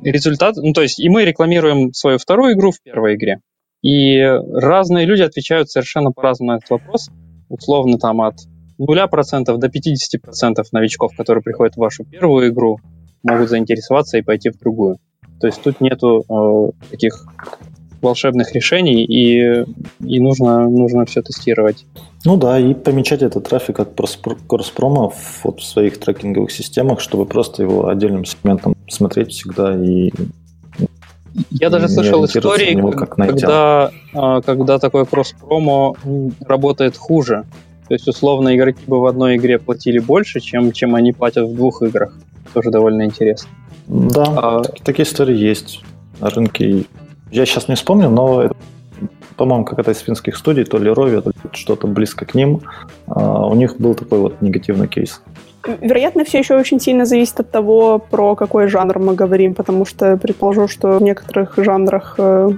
результат, 0.02 0.56
ну 0.56 0.72
то 0.72 0.82
есть 0.82 0.98
и 0.98 1.08
мы 1.08 1.24
рекламируем 1.24 1.92
свою 1.92 2.18
вторую 2.18 2.54
игру 2.54 2.72
в 2.72 2.82
первой 2.82 3.14
игре. 3.14 3.40
И 3.82 4.18
разные 4.20 5.06
люди 5.06 5.22
отвечают 5.22 5.70
совершенно 5.70 6.10
по-разному 6.10 6.52
на 6.52 6.56
этот 6.56 6.70
вопрос. 6.70 7.10
Условно 7.48 7.98
там 7.98 8.20
от 8.22 8.36
0% 8.80 9.56
до 9.56 9.66
50% 9.68 10.64
новичков, 10.72 11.14
которые 11.16 11.42
приходят 11.42 11.74
в 11.74 11.80
вашу 11.80 12.04
первую 12.04 12.48
игру, 12.48 12.80
могут 13.22 13.50
заинтересоваться 13.50 14.18
и 14.18 14.22
пойти 14.22 14.50
в 14.50 14.58
другую. 14.58 14.98
То 15.40 15.46
есть 15.46 15.62
тут 15.62 15.80
нету 15.80 16.24
э, 16.28 16.88
таких 16.90 17.26
волшебных 18.04 18.54
решений, 18.54 19.04
и, 19.04 19.64
и 20.06 20.20
нужно, 20.20 20.68
нужно 20.68 21.04
все 21.06 21.22
тестировать. 21.22 21.84
Ну 22.24 22.36
да, 22.36 22.58
и 22.58 22.74
помечать 22.74 23.22
этот 23.22 23.48
трафик 23.48 23.80
от 23.80 23.98
кросс-промо 24.46 25.12
вот 25.42 25.60
в 25.60 25.64
своих 25.64 25.98
трекинговых 25.98 26.50
системах, 26.50 27.00
чтобы 27.00 27.26
просто 27.26 27.62
его 27.62 27.88
отдельным 27.88 28.24
сегментом 28.24 28.74
смотреть 28.88 29.32
всегда 29.32 29.76
и 29.76 30.10
я 31.50 31.68
даже 31.68 31.88
слышал 31.88 32.24
истории, 32.24 32.78
как 32.92 33.16
когда, 33.16 33.90
а, 34.12 34.40
когда 34.40 34.78
такой 34.78 35.04
кросс-промо 35.04 35.96
работает 36.46 36.96
хуже. 36.96 37.44
То 37.88 37.94
есть, 37.94 38.08
условно, 38.08 38.54
игроки 38.56 38.80
бы 38.86 39.00
в 39.00 39.06
одной 39.06 39.36
игре 39.36 39.58
платили 39.58 39.98
больше, 39.98 40.40
чем, 40.40 40.72
чем 40.72 40.94
они 40.94 41.12
платят 41.12 41.48
в 41.48 41.54
двух 41.54 41.82
играх. 41.82 42.14
Тоже 42.52 42.70
довольно 42.70 43.04
интересно. 43.04 43.48
Да, 43.86 44.24
а, 44.24 44.62
такие 44.84 45.04
истории 45.04 45.36
есть 45.36 45.82
на 46.20 46.30
рынке. 46.30 46.84
Я 47.34 47.46
сейчас 47.46 47.66
не 47.66 47.74
вспомню, 47.74 48.10
но 48.10 48.48
по-моему, 49.36 49.64
какая-то 49.64 49.90
из 49.90 49.98
финских 49.98 50.36
студий, 50.36 50.64
то 50.64 50.78
ли 50.78 50.88
Рови, 50.88 51.20
то 51.20 51.30
ли 51.30 51.36
что-то 51.52 51.88
близко 51.88 52.24
к 52.24 52.36
ним. 52.36 52.60
Uh, 53.08 53.50
у 53.50 53.54
них 53.56 53.76
был 53.78 53.94
такой 53.96 54.20
вот 54.20 54.40
негативный 54.40 54.86
кейс. 54.86 55.20
Вероятно, 55.80 56.24
все 56.24 56.38
еще 56.38 56.54
очень 56.54 56.78
сильно 56.78 57.04
зависит 57.04 57.40
от 57.40 57.50
того, 57.50 57.98
про 57.98 58.36
какой 58.36 58.68
жанр 58.68 59.00
мы 59.00 59.16
говорим, 59.16 59.54
потому 59.54 59.84
что 59.84 60.16
предположу, 60.16 60.68
что 60.68 60.98
в 60.98 61.02
некоторых 61.02 61.54
жанрах 61.56 62.14
э, 62.18 62.50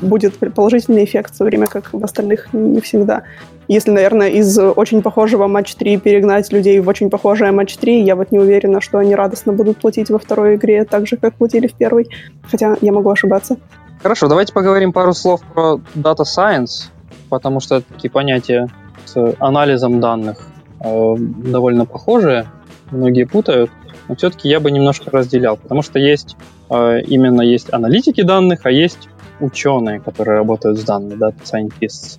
будет 0.00 0.38
положительный 0.54 1.04
эффект, 1.04 1.34
в 1.34 1.38
то 1.38 1.44
время 1.44 1.66
как 1.66 1.92
в 1.92 2.04
остальных 2.04 2.52
не 2.52 2.80
всегда. 2.80 3.22
Если, 3.68 3.90
наверное, 3.90 4.28
из 4.30 4.58
очень 4.58 5.02
похожего 5.02 5.46
матч 5.46 5.74
3 5.74 5.98
перегнать 5.98 6.50
людей 6.52 6.80
в 6.80 6.88
очень 6.88 7.10
похожее 7.10 7.52
матч 7.52 7.76
3, 7.76 8.02
я 8.02 8.16
вот 8.16 8.32
не 8.32 8.38
уверена, 8.38 8.80
что 8.80 8.98
они 8.98 9.14
радостно 9.14 9.52
будут 9.52 9.78
платить 9.78 10.08
во 10.08 10.18
второй 10.18 10.56
игре 10.56 10.84
так 10.84 11.06
же, 11.06 11.16
как 11.16 11.34
платили 11.34 11.66
в 11.66 11.74
первой. 11.74 12.08
Хотя 12.50 12.76
я 12.80 12.92
могу 12.92 13.10
ошибаться. 13.10 13.58
Хорошо, 14.02 14.28
давайте 14.28 14.52
поговорим 14.52 14.92
пару 14.92 15.12
слов 15.12 15.42
про 15.52 15.80
Data 15.94 16.24
Science, 16.24 16.88
потому 17.28 17.60
что 17.60 17.76
это 17.76 17.86
такие 17.92 18.10
понятия 18.10 18.68
с 19.04 19.34
анализом 19.38 20.00
данных 20.00 20.40
э, 20.80 21.14
довольно 21.18 21.84
похожие, 21.84 22.46
многие 22.90 23.24
путают, 23.24 23.70
но 24.08 24.14
все-таки 24.14 24.48
я 24.48 24.60
бы 24.60 24.70
немножко 24.70 25.10
разделял, 25.10 25.56
потому 25.56 25.82
что 25.82 25.98
есть 25.98 26.36
э, 26.70 27.00
именно 27.02 27.42
есть 27.42 27.72
аналитики 27.72 28.22
данных, 28.22 28.60
а 28.64 28.70
есть 28.70 29.08
ученые, 29.40 30.00
которые 30.00 30.38
работают 30.38 30.78
с 30.78 30.84
данными, 30.84 31.18
data 31.18 31.34
scientists. 31.42 32.18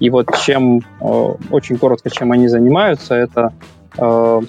И 0.00 0.08
вот 0.08 0.26
чем, 0.44 0.78
э, 0.78 1.04
очень 1.50 1.76
коротко, 1.76 2.10
чем 2.10 2.32
они 2.32 2.48
занимаются, 2.48 3.14
это 3.14 3.52
э, 3.98 4.40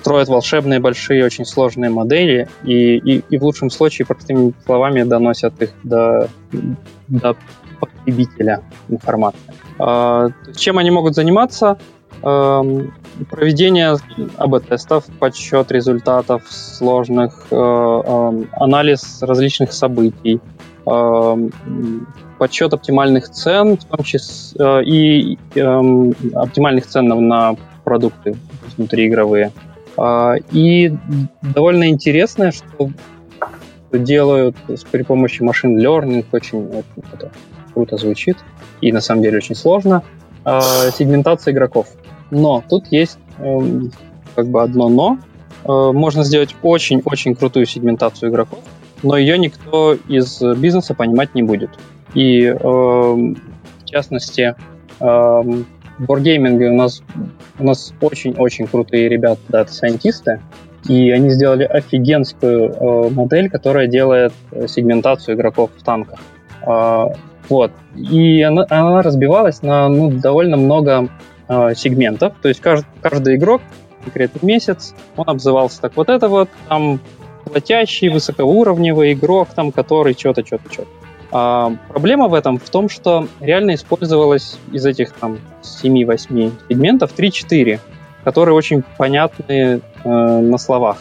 строят 0.00 0.28
волшебные, 0.28 0.78
большие, 0.78 1.24
очень 1.24 1.44
сложные 1.44 1.90
модели 1.90 2.48
и, 2.62 2.96
и, 2.96 3.24
и 3.28 3.38
в 3.38 3.42
лучшем 3.42 3.70
случае 3.70 4.06
простыми 4.06 4.52
словами 4.64 5.02
доносят 5.02 5.60
их 5.60 5.70
до, 5.82 6.28
до 7.08 7.36
потребителя 7.80 8.62
информации. 8.88 9.52
Э, 9.80 10.28
чем 10.56 10.78
они 10.78 10.90
могут 10.90 11.14
заниматься? 11.14 11.76
Проведение 12.22 13.96
АБ-тестов, 14.36 15.06
подсчет 15.18 15.72
результатов 15.72 16.42
сложных, 16.50 17.46
анализ 17.50 19.22
различных 19.22 19.72
событий, 19.72 20.38
подсчет 20.84 22.72
оптимальных 22.72 23.28
цен, 23.28 23.76
в 23.76 23.84
том 23.84 24.04
числе 24.04 24.64
э, 24.64 24.84
и 24.84 25.38
э, 25.54 25.60
оптимальных 26.34 26.86
цен 26.86 27.06
на, 27.28 27.56
продукты 27.84 28.36
внутриигровые. 28.76 29.52
Э, 29.98 30.36
и 30.50 30.96
довольно 31.42 31.88
интересное, 31.90 32.52
что 32.52 32.90
делают 33.92 34.56
при 34.90 35.02
помощи 35.02 35.42
машин 35.42 35.78
learning, 35.78 36.24
очень, 36.32 36.66
очень 36.68 37.04
это 37.12 37.30
круто 37.74 37.96
звучит 37.96 38.38
и 38.80 38.92
на 38.92 39.00
самом 39.00 39.22
деле 39.22 39.38
очень 39.38 39.54
сложно, 39.54 40.02
э, 40.44 40.60
сегментация 40.96 41.52
игроков. 41.52 41.88
Но 42.30 42.62
тут 42.68 42.86
есть 42.90 43.18
э, 43.38 43.58
как 44.34 44.48
бы 44.48 44.62
одно 44.62 44.88
но. 44.88 45.18
Э, 45.64 45.92
можно 45.92 46.24
сделать 46.24 46.54
очень-очень 46.62 47.34
крутую 47.34 47.66
сегментацию 47.66 48.30
игроков, 48.30 48.60
но 49.02 49.16
ее 49.16 49.38
никто 49.38 49.96
из 50.08 50.42
бизнеса 50.56 50.94
понимать 50.94 51.34
не 51.34 51.42
будет. 51.42 51.70
И 52.14 52.44
э, 52.44 52.54
в 52.58 53.84
частности, 53.84 54.54
э, 55.00 55.04
Wargaming 55.04 56.62
у 56.68 56.74
нас, 56.74 57.02
у 57.58 57.64
нас 57.64 57.92
очень-очень 58.00 58.66
крутые 58.66 59.08
ребята, 59.08 59.40
дата-сайентисты, 59.48 60.40
и 60.88 61.10
они 61.10 61.30
сделали 61.30 61.64
офигенскую 61.64 62.70
э, 62.70 63.10
модель, 63.10 63.50
которая 63.50 63.86
делает 63.86 64.32
сегментацию 64.66 65.36
игроков 65.36 65.70
в 65.76 65.82
танках. 65.82 66.20
Э, 66.66 67.06
вот. 67.48 67.72
И 67.96 68.42
она, 68.42 68.64
она 68.70 69.02
разбивалась 69.02 69.62
на 69.62 69.88
ну, 69.88 70.10
довольно 70.10 70.56
много 70.56 71.08
э, 71.48 71.74
сегментов. 71.76 72.34
То 72.40 72.48
есть 72.48 72.60
каждый, 72.60 72.86
каждый 73.02 73.36
игрок 73.36 73.60
конкретный 74.02 74.46
месяц, 74.46 74.94
он 75.16 75.28
обзывался 75.28 75.82
так 75.82 75.96
вот 75.96 76.08
это 76.08 76.28
вот, 76.28 76.48
там 76.68 77.00
платящий, 77.50 78.08
высокоуровневый 78.08 79.12
игрок, 79.12 79.48
там, 79.54 79.72
который 79.72 80.14
что-то, 80.14 80.46
что-то, 80.46 80.72
что-то. 80.72 80.88
А, 81.32 81.72
проблема 81.88 82.28
в 82.28 82.34
этом 82.34 82.58
в 82.58 82.68
том, 82.70 82.88
что 82.88 83.28
реально 83.40 83.74
использовалось 83.74 84.58
из 84.72 84.84
этих 84.84 85.12
там 85.12 85.38
7-8 85.62 86.52
сегментов 86.68 87.16
3-4, 87.16 87.78
которые 88.24 88.54
очень 88.54 88.82
понятны 88.98 89.80
э, 90.04 90.08
на 90.08 90.58
словах. 90.58 90.98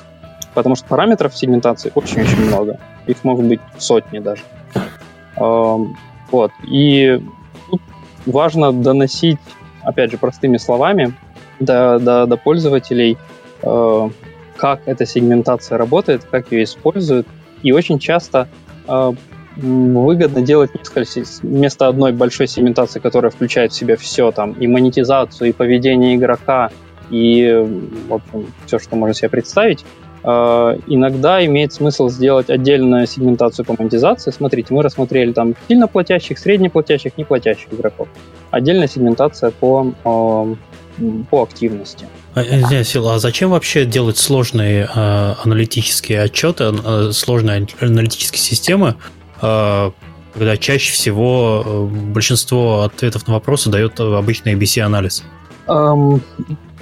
Потому 0.53 0.75
что 0.75 0.85
параметров 0.87 1.35
сегментации 1.35 1.91
очень-очень 1.95 2.45
много. 2.47 2.79
Их 3.07 3.23
могут 3.23 3.45
быть 3.45 3.59
сотни 3.77 4.19
даже. 4.19 4.43
Э, 5.35 5.77
вот. 6.31 6.51
И 6.67 7.21
тут 7.69 7.81
важно 8.25 8.71
доносить, 8.71 9.39
опять 9.83 10.11
же, 10.11 10.17
простыми 10.17 10.57
словами 10.57 11.13
до, 11.59 11.99
до, 11.99 12.25
до 12.27 12.37
пользователей, 12.37 13.17
э, 13.63 14.09
как 14.59 14.81
эта 14.85 15.05
сегментация 15.05 15.77
работает, 15.77 16.25
как 16.29 16.51
ее 16.51 16.63
используют. 16.63 17.25
И 17.63 17.71
очень 17.71 17.97
часто 17.97 18.47
э, 18.87 19.11
выгодно 19.55 20.41
делать 20.41 20.71
несколько 20.75 21.05
вместо 21.43 21.87
одной 21.87 22.11
большой 22.11 22.47
сегментации, 22.47 22.99
которая 22.99 23.31
включает 23.31 23.71
в 23.71 23.75
себя 23.75 23.95
все 23.95 24.31
там, 24.31 24.53
и 24.53 24.67
монетизацию, 24.67 25.49
и 25.49 25.53
поведение 25.53 26.15
игрока, 26.15 26.71
и, 27.09 27.65
в 28.07 28.13
общем, 28.13 28.47
все, 28.65 28.79
что 28.79 28.95
можно 28.95 29.13
себе 29.13 29.29
представить, 29.29 29.85
э, 30.23 30.27
иногда 30.87 31.45
имеет 31.45 31.73
смысл 31.73 32.09
сделать 32.09 32.49
отдельную 32.49 33.07
сегментацию 33.07 33.65
по 33.65 33.75
монетизации. 33.77 34.31
Смотрите, 34.31 34.73
мы 34.73 34.83
рассмотрели 34.83 35.31
там 35.31 35.55
сильно 35.69 35.87
платящих, 35.87 36.37
среднеплатящих, 36.37 37.17
неплатящих 37.17 37.73
игроков. 37.73 38.09
Отдельная 38.51 38.87
сегментация 38.87 39.51
по, 39.51 39.93
э, 40.03 40.55
по 41.29 41.43
активности. 41.43 42.07
А, 42.35 42.83
Сила, 42.83 43.15
а 43.15 43.19
зачем 43.19 43.51
вообще 43.51 43.85
делать 43.85 44.17
сложные 44.17 44.89
э, 44.93 45.33
аналитические 45.43 46.21
отчеты, 46.21 46.73
э, 46.83 47.11
сложные 47.11 47.67
аналитические 47.79 48.39
системы, 48.39 48.95
э, 49.41 49.91
когда 50.33 50.57
чаще 50.57 50.91
всего 50.91 51.89
большинство 51.91 52.83
ответов 52.83 53.27
на 53.27 53.33
вопросы 53.33 53.69
дает 53.69 53.99
обычный 53.99 54.53
ABC-анализ? 54.53 55.23
Um, 55.67 56.21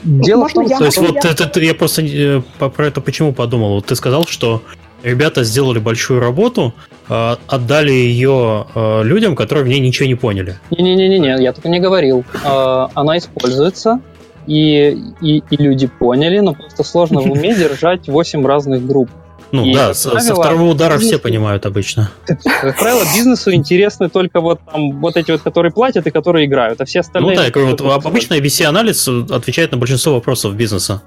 дело 0.04 0.42
Можно 0.42 0.64
в 0.64 0.66
том, 0.66 0.72
я, 0.72 0.78
то 0.78 0.86
есть 0.86 0.98
вот 0.98 1.16
я... 1.24 1.32
это 1.32 1.60
я 1.60 1.74
просто 1.74 2.02
э, 2.04 2.42
про 2.60 2.88
это 2.88 3.02
почему 3.02 3.34
подумал. 3.34 3.76
Вот 3.76 3.88
ты 3.88 3.96
сказал, 3.96 4.26
что 4.26 4.64
ребята 5.04 5.44
сделали 5.44 5.80
большую 5.80 6.20
работу, 6.20 6.74
отдали 7.08 7.92
ее 7.92 8.68
людям, 9.04 9.36
которые 9.36 9.64
в 9.64 9.68
ней 9.68 9.80
ничего 9.80 10.08
не 10.08 10.16
поняли. 10.16 10.58
Не-не-не, 10.72 11.44
я 11.44 11.54
только 11.54 11.70
не 11.70 11.80
говорил. 11.80 12.26
Она 12.44 13.18
используется, 13.18 14.02
и, 14.48 14.98
и, 15.22 15.44
и 15.50 15.58
люди 15.58 15.88
поняли, 15.88 16.40
но 16.40 16.54
просто 16.54 16.84
сложно 16.84 17.22
в 17.22 17.32
уме 17.32 17.54
держать 17.58 18.08
8 18.08 18.46
разных 18.46 18.86
групп. 18.86 19.10
Ну 19.52 19.66
и, 19.66 19.74
да, 19.74 19.94
правило, 19.94 20.20
со 20.20 20.36
второго 20.36 20.72
удара 20.72 20.94
бизнесу, 20.96 21.10
все 21.10 21.20
понимают 21.20 21.66
обычно. 21.66 22.12
Как 22.26 22.78
правило, 22.78 23.04
бизнесу 23.16 23.54
интересны 23.54 24.10
только 24.10 24.42
вот 24.42 24.60
там 24.70 25.00
вот 25.00 25.16
эти 25.16 25.32
вот, 25.32 25.42
которые 25.42 25.72
платят 25.72 26.06
и 26.06 26.12
которые 26.12 26.48
играют, 26.48 26.82
а 26.82 26.86
все 26.86 27.00
остальные... 27.00 27.32
Ну 27.32 27.38
да, 27.38 27.46
я 27.46 27.52
говорю, 27.52 27.70
вот 27.72 28.06
обычно 28.06 28.34
VC-анализ 28.34 29.08
отвечает 29.32 29.72
на 29.72 29.78
большинство 29.78 30.16
вопросов 30.16 30.56
бизнеса. 30.56 31.02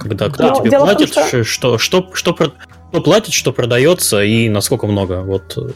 Когда 0.00 0.30
кто 0.30 0.48
да, 0.48 0.54
тебе 0.54 0.78
платит, 0.78 1.12
том, 1.12 1.26
что... 1.26 1.44
Что, 1.44 1.78
что, 1.78 2.10
что, 2.14 2.36
что, 2.94 3.00
что 3.00 3.10
платит, 3.10 3.34
что 3.34 3.52
продается 3.52 4.22
и 4.22 4.48
насколько 4.48 4.86
много. 4.86 5.22
Вот 5.22 5.56
э, 5.56 5.70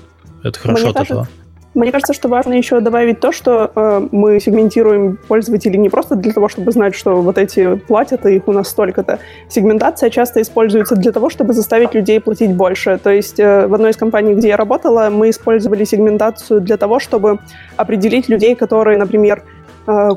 это 0.45 0.59
хорошо 0.59 0.87
Мне 0.87 0.95
кажется. 0.95 1.29
Мне 1.75 1.93
кажется, 1.93 2.15
что 2.15 2.29
важно 2.29 2.55
еще 2.55 2.81
добавить 2.81 3.21
то, 3.21 3.31
что 3.31 3.71
э, 3.75 4.09
мы 4.11 4.41
сегментируем 4.41 5.19
пользователей 5.29 5.79
не 5.79 5.89
просто 5.91 6.17
для 6.17 6.33
того, 6.33 6.49
чтобы 6.49 6.73
знать, 6.73 6.95
что 6.95 7.21
вот 7.21 7.39
эти 7.39 7.77
платят, 7.77 8.27
и 8.27 8.37
их 8.37 8.49
у 8.49 8.53
нас 8.53 8.69
столько-то. 8.69 9.19
Сегментация 9.49 10.11
часто 10.11 10.41
используется 10.41 10.97
для 10.97 11.13
того, 11.13 11.29
чтобы 11.29 11.53
заставить 11.53 11.95
людей 11.95 12.21
платить 12.21 12.53
больше. 12.55 12.99
То 12.99 13.11
есть 13.11 13.39
э, 13.39 13.67
в 13.67 13.75
одной 13.75 13.91
из 13.91 13.97
компаний, 13.97 14.35
где 14.35 14.49
я 14.49 14.57
работала, 14.57 15.11
мы 15.11 15.31
использовали 15.31 15.85
сегментацию 15.85 16.61
для 16.61 16.79
того, 16.79 16.99
чтобы 16.99 17.39
определить 17.77 18.29
людей, 18.29 18.57
которые, 18.57 18.99
например, 18.99 19.43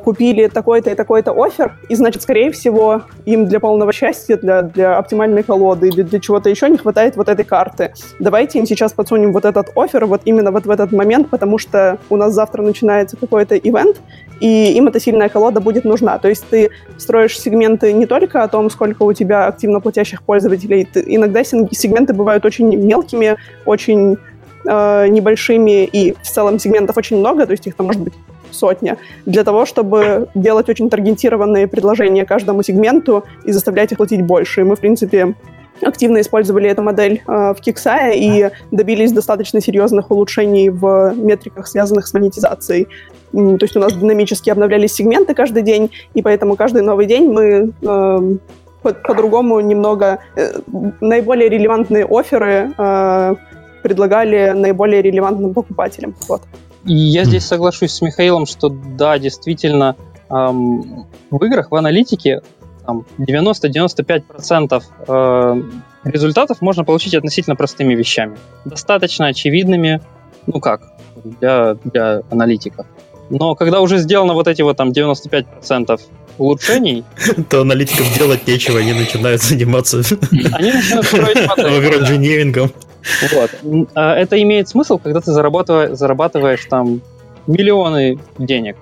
купили 0.03 0.47
такой-то 0.47 0.89
и 0.89 0.95
такой-то 0.95 1.31
офер, 1.31 1.77
и, 1.87 1.95
значит, 1.95 2.21
скорее 2.21 2.51
всего, 2.51 3.03
им 3.25 3.45
для 3.45 3.59
полного 3.59 3.93
счастья, 3.93 4.35
для, 4.35 4.63
для 4.63 4.97
оптимальной 4.97 5.43
колоды 5.43 5.87
или 5.87 6.01
для 6.01 6.19
чего-то 6.19 6.49
еще 6.49 6.69
не 6.69 6.77
хватает 6.77 7.15
вот 7.15 7.29
этой 7.29 7.45
карты. 7.45 7.93
Давайте 8.19 8.59
им 8.59 8.65
сейчас 8.65 8.91
подсунем 8.91 9.31
вот 9.31 9.45
этот 9.45 9.69
офер 9.75 10.05
вот 10.05 10.21
именно 10.25 10.51
вот 10.51 10.65
в 10.65 10.69
этот 10.69 10.91
момент, 10.91 11.29
потому 11.29 11.57
что 11.57 11.99
у 12.09 12.17
нас 12.17 12.33
завтра 12.33 12.61
начинается 12.63 13.15
какой-то 13.15 13.55
ивент, 13.55 14.01
и 14.41 14.73
им 14.73 14.87
эта 14.87 14.99
сильная 14.99 15.29
колода 15.29 15.61
будет 15.61 15.85
нужна. 15.85 16.17
То 16.17 16.27
есть 16.27 16.45
ты 16.49 16.71
строишь 16.97 17.39
сегменты 17.39 17.93
не 17.93 18.05
только 18.05 18.43
о 18.43 18.49
том, 18.49 18.69
сколько 18.69 19.03
у 19.03 19.13
тебя 19.13 19.47
активно 19.47 19.79
платящих 19.79 20.23
пользователей, 20.23 20.85
ты, 20.91 21.01
иногда 21.05 21.43
сегменты 21.45 22.13
бывают 22.13 22.43
очень 22.43 22.75
мелкими, 22.75 23.37
очень 23.65 24.17
э, 24.65 25.07
небольшими, 25.07 25.85
и 25.85 26.13
в 26.21 26.23
целом 26.23 26.59
сегментов 26.59 26.97
очень 26.97 27.19
много, 27.19 27.45
то 27.45 27.51
есть 27.51 27.67
их 27.67 27.75
там 27.75 27.85
может 27.85 28.01
быть 28.01 28.13
сотня, 28.51 28.97
для 29.25 29.43
того, 29.43 29.65
чтобы 29.65 30.27
делать 30.35 30.69
очень 30.69 30.89
таргетированные 30.89 31.67
предложения 31.67 32.25
каждому 32.25 32.63
сегменту 32.63 33.23
и 33.45 33.51
заставлять 33.51 33.91
их 33.91 33.97
платить 33.97 34.21
больше. 34.21 34.61
И 34.61 34.63
мы, 34.63 34.75
в 34.75 34.79
принципе, 34.79 35.35
активно 35.81 36.21
использовали 36.21 36.69
эту 36.69 36.81
модель 36.81 37.21
э, 37.27 37.53
в 37.53 37.57
Kixaya 37.65 38.13
и 38.13 38.49
добились 38.71 39.11
достаточно 39.11 39.61
серьезных 39.61 40.11
улучшений 40.11 40.69
в 40.69 41.13
метриках, 41.15 41.67
связанных 41.67 42.07
с 42.07 42.13
монетизацией. 42.13 42.87
То 43.31 43.57
есть 43.61 43.75
у 43.77 43.79
нас 43.79 43.93
динамически 43.93 44.49
обновлялись 44.49 44.93
сегменты 44.93 45.33
каждый 45.33 45.63
день, 45.63 45.91
и 46.13 46.21
поэтому 46.21 46.55
каждый 46.55 46.81
новый 46.81 47.05
день 47.05 47.31
мы 47.31 47.71
э, 47.81 48.37
по-другому 48.81 49.59
немного 49.61 50.19
э, 50.35 50.53
наиболее 50.99 51.49
релевантные 51.49 52.05
оферы 52.05 52.71
э, 52.77 53.35
предлагали 53.83 54.51
наиболее 54.55 55.01
релевантным 55.01 55.53
покупателям. 55.53 56.13
Вот. 56.27 56.41
И 56.85 56.93
я 56.93 57.25
здесь 57.25 57.45
соглашусь 57.45 57.91
с 57.91 58.01
Михаилом, 58.01 58.45
что 58.45 58.69
да, 58.69 59.19
действительно, 59.19 59.95
эм, 60.29 61.05
в 61.29 61.43
играх, 61.45 61.71
в 61.71 61.75
аналитике 61.75 62.41
там, 62.85 63.05
90-95% 63.19 64.83
э, 65.07 65.61
результатов 66.03 66.61
можно 66.61 66.83
получить 66.83 67.13
относительно 67.13 67.55
простыми 67.55 67.93
вещами. 67.93 68.37
Достаточно 68.65 69.27
очевидными, 69.27 70.01
ну 70.47 70.59
как, 70.59 70.81
для, 71.23 71.75
для 71.83 72.23
аналитиков. 72.31 72.87
Но 73.29 73.55
когда 73.55 73.79
уже 73.79 73.97
сделано 73.97 74.33
вот 74.33 74.47
эти 74.47 74.61
вот 74.61 74.77
там 74.77 74.89
95% 74.89 76.01
улучшений... 76.37 77.03
То 77.49 77.61
аналитикам 77.61 78.05
делать 78.17 78.47
нечего, 78.47 78.79
они 78.79 78.93
начинают 78.93 79.41
заниматься... 79.41 79.97
Они 80.53 80.71
начинают. 80.71 81.37
Вот. 83.33 83.49
А 83.95 84.15
это 84.15 84.41
имеет 84.41 84.69
смысл, 84.69 84.99
когда 84.99 85.21
ты 85.21 85.31
зарабатываешь, 85.31 85.97
зарабатываешь 85.97 86.65
там 86.69 87.01
миллионы 87.47 88.19
денег. 88.37 88.75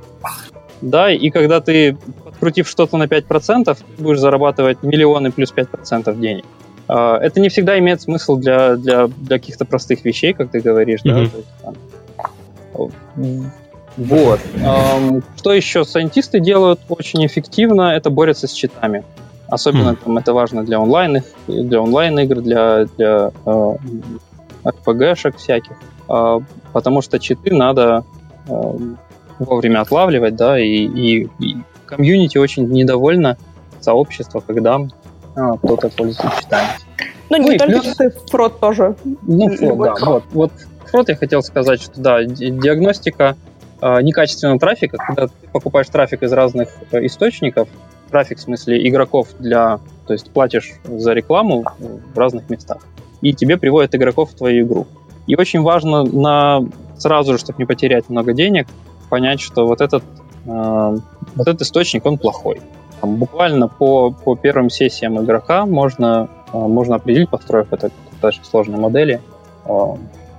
Да, 0.82 1.12
и 1.12 1.30
когда 1.30 1.60
ты, 1.62 1.98
подкрутив 2.24 2.68
что-то 2.68 2.98
на 2.98 3.04
5%, 3.04 3.78
будешь 3.98 4.20
зарабатывать 4.20 4.84
миллионы 4.84 5.32
плюс 5.32 5.54
5% 5.54 6.20
денег. 6.20 6.46
А, 6.88 7.18
это 7.18 7.40
не 7.40 7.50
всегда 7.50 7.78
имеет 7.80 8.02
смысл 8.02 8.38
для, 8.38 8.76
для, 8.76 9.08
для 9.08 9.40
каких-то 9.40 9.66
простых 9.66 10.04
вещей, 10.06 10.34
как 10.34 10.52
ты 10.52 10.60
говоришь, 10.60 11.02
mm-hmm. 11.02 11.24
да. 11.24 11.30
То 11.30 11.38
есть, 11.38 11.50
там, 13.16 13.52
вот. 13.98 14.40
Что 15.38 15.54
еще 15.54 15.84
сайентисты 15.84 16.40
делают 16.40 16.80
очень 16.90 17.26
эффективно, 17.26 17.94
это 17.96 18.10
борются 18.10 18.48
с 18.48 18.52
читами. 18.52 19.04
Особенно 19.48 19.90
mm. 19.90 19.98
там, 20.04 20.18
это 20.18 20.34
важно 20.34 20.64
для 20.64 20.80
онлайн, 20.80 21.24
для 21.48 21.82
онлайн 21.82 22.20
игр, 22.20 22.42
для, 22.42 22.86
для 22.98 23.32
э, 23.46 23.76
RPG-шек 24.64 25.38
всяких. 25.38 25.74
Э, 26.08 26.40
потому 26.72 27.02
что 27.02 27.20
читы 27.20 27.56
надо 27.56 28.04
э, 28.48 28.54
вовремя 29.40 29.82
отлавливать, 29.82 30.36
да, 30.36 30.60
и, 30.60 30.86
и, 30.86 31.30
и 31.40 31.58
комьюнити 31.86 32.38
очень 32.38 32.68
недовольно 32.70 33.38
сообщество, 33.80 34.40
когда 34.40 34.80
э, 35.36 35.42
кто-то 35.64 35.90
пользуется 35.90 36.32
читами. 36.40 36.68
Ну, 37.30 37.38
не 37.38 37.52
ну, 37.52 37.58
только 37.58 37.66
плюс... 37.66 37.86
читы, 37.86 38.14
фрод 38.30 38.60
тоже. 38.60 38.96
Ну, 39.24 39.50
фрод, 39.56 39.78
да. 39.80 40.06
Вот, 40.06 40.24
вот 40.32 40.52
фрод 40.86 41.10
я 41.10 41.16
хотел 41.16 41.42
сказать, 41.42 41.82
что 41.82 42.00
да, 42.00 42.24
диагностика 42.24 43.36
некачественного 43.82 44.60
трафика, 44.60 44.98
когда 44.98 45.28
ты 45.28 45.34
покупаешь 45.52 45.88
трафик 45.88 46.24
из 46.24 46.34
разных 46.34 46.70
э, 46.92 47.06
источников, 47.06 47.70
трафик, 48.10 48.38
в 48.38 48.42
смысле 48.42 48.88
игроков 48.88 49.30
для... 49.40 49.80
То 50.08 50.14
есть 50.14 50.32
платишь 50.32 50.74
за 50.84 51.14
рекламу 51.14 51.64
в 52.14 52.18
разных 52.18 52.50
местах, 52.50 52.80
и 53.22 53.34
тебе 53.34 53.58
приводят 53.58 53.94
игроков 53.94 54.32
в 54.32 54.36
твою 54.36 54.66
игру. 54.66 54.88
И 55.28 55.36
очень 55.36 55.62
важно 55.62 56.04
на 56.04 56.62
сразу 56.98 57.34
же, 57.34 57.40
чтобы 57.40 57.60
не 57.60 57.66
потерять 57.66 58.10
много 58.10 58.34
денег, 58.34 58.68
понять, 59.10 59.40
что 59.40 59.66
вот 59.66 59.82
этот, 59.82 60.04
э, 60.46 60.98
вот 61.36 61.48
этот 61.48 61.62
источник, 61.62 62.06
он 62.06 62.18
плохой. 62.18 62.62
Там, 63.02 63.16
буквально 63.16 63.68
по, 63.68 64.12
по 64.12 64.36
первым 64.36 64.70
сессиям 64.70 65.24
игрока 65.24 65.66
можно, 65.66 66.30
э, 66.52 66.58
можно 66.58 66.96
определить, 66.96 67.30
построив 67.30 67.72
это 67.72 67.92
достаточно 68.12 68.46
сложной 68.46 68.80
модели, 68.80 69.22
э, 69.66 69.72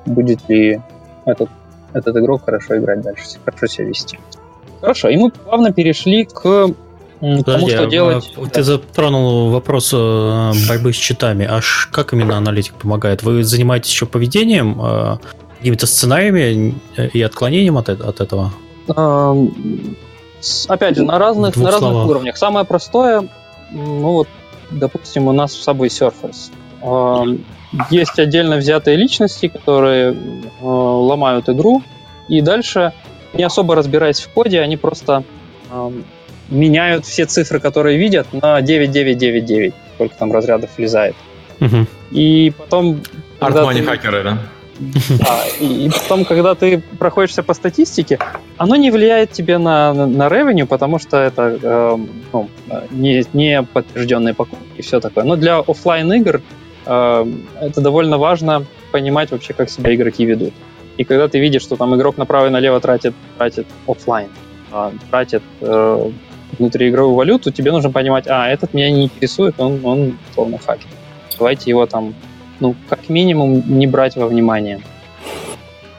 будет 0.07 0.49
ли 0.49 0.81
этот, 1.25 1.49
этот 1.93 2.17
игрок 2.17 2.45
хорошо 2.45 2.77
играть 2.79 3.01
дальше, 3.03 3.25
хорошо 3.45 3.67
себя 3.67 3.87
вести. 3.87 4.19
Хорошо, 4.81 5.09
и 5.09 5.17
мы 5.17 5.31
плавно 5.31 5.73
перешли 5.73 6.25
к 6.25 6.45
М, 7.23 7.45
Тому 7.45 7.45
Подожди, 7.45 7.71
что 7.73 7.83
а, 7.83 7.87
делать... 7.87 8.33
а, 8.35 8.47
ты 8.47 8.63
затронул 8.63 9.51
вопрос 9.51 9.91
э, 9.93 10.53
борьбы 10.71 10.95
с 10.95 10.97
читами. 10.97 11.45
А 11.47 11.61
ш- 11.61 11.87
как 11.93 12.15
именно 12.15 12.39
аналитик 12.39 12.73
помогает? 12.77 13.23
Вы 13.23 13.45
занимаетесь 13.45 13.91
еще 13.91 14.07
поведением, 14.07 14.81
э, 14.83 15.17
какими-то 15.59 15.87
сценариями 15.87 16.77
э, 16.97 17.09
и 17.09 17.21
отклонением 17.21 17.77
от, 17.77 17.91
от 17.91 18.21
этого? 18.23 18.53
С- 20.41 20.67
Опять 20.69 20.97
же, 20.97 21.03
на 21.05 21.19
разных, 21.19 21.53
двух 21.53 21.65
на 21.67 21.71
разных 21.73 21.91
словах. 21.91 22.09
уровнях. 22.09 22.37
Самое 22.39 22.65
простое, 22.65 23.29
ну 23.71 24.13
вот, 24.13 24.29
допустим, 24.71 25.29
у 25.29 25.33
нас 25.33 25.55
в 25.55 25.69
Subway 25.69 25.89
Surface. 25.89 26.51
Есть 27.91 28.19
отдельно 28.19 28.57
взятые 28.57 28.97
личности, 28.97 29.49
которые 29.49 30.13
э, 30.13 30.15
ломают 30.61 31.49
игру, 31.49 31.83
и 32.29 32.41
дальше, 32.41 32.93
не 33.33 33.45
особо 33.45 33.77
разбираясь 33.77 34.21
в 34.21 34.29
коде, 34.31 34.61
они 34.61 34.77
просто 34.77 35.23
меняют 36.51 37.07
все 37.07 37.27
цифры, 37.27 37.61
которые 37.61 37.97
видят, 37.99 38.27
на 38.33 38.61
9999, 38.61 39.75
сколько 39.95 40.17
там 40.17 40.33
разрядов 40.33 40.71
влезает. 40.77 41.15
И 42.11 42.53
потом... 42.57 43.01
Артмани 43.39 43.81
ты- 43.81 43.87
хакеры, 43.87 44.23
да? 44.25 44.39
да, 45.11 45.41
и, 45.61 45.87
и 45.87 45.91
потом, 45.91 46.25
когда 46.25 46.55
ты 46.55 46.83
проходишься 46.99 47.43
по 47.43 47.53
статистике, 47.53 48.19
оно 48.57 48.77
не 48.77 48.91
влияет 48.91 49.31
тебе 49.31 49.59
на, 49.59 49.93
на, 49.93 50.07
на 50.07 50.29
revenue, 50.29 50.67
потому 50.67 50.99
что 50.99 51.19
это 51.19 51.59
эм, 51.63 52.09
ну, 52.33 52.49
э, 52.71 52.87
не, 52.91 53.23
не 53.35 53.63
подтвержденные 53.63 54.33
покупки 54.33 54.79
и 54.79 54.83
все 54.83 55.01
такое. 55.01 55.25
Но 55.25 55.37
для 55.37 55.59
оффлайн 55.59 56.11
игр 56.15 56.41
это 56.91 57.81
довольно 57.81 58.19
важно 58.19 58.65
понимать 58.91 59.31
вообще, 59.31 59.53
как 59.53 59.71
себя 59.71 59.95
игроки 59.95 60.25
ведут. 60.25 60.53
И 60.97 61.05
когда 61.05 61.29
ты 61.29 61.39
видишь, 61.39 61.63
что 61.63 61.77
там 61.77 61.95
игрок 61.95 62.19
направо 62.19 62.49
и 62.49 62.51
налево 62.51 62.81
тратит, 62.81 63.15
тратит 63.39 63.67
оффлайн, 63.87 64.29
а, 64.73 64.93
тратит 65.11 65.43
э, 65.61 66.11
внутриигровую 66.59 67.15
валюту, 67.15 67.51
тебе 67.53 67.73
нужно 67.73 67.91
понимать, 67.91 68.27
а, 68.29 68.49
этот 68.49 68.75
меня 68.75 68.91
не 68.91 69.05
интересует, 69.05 69.55
он, 69.59 69.81
он 69.85 70.19
словно 70.35 70.59
хакер. 70.59 70.89
Давайте 71.39 71.71
его 71.71 71.87
там, 71.87 72.15
ну, 72.61 72.75
как 72.89 73.09
минимум, 73.09 73.63
не 73.67 73.87
брать 73.87 74.17
во 74.17 74.27
внимание. 74.27 74.81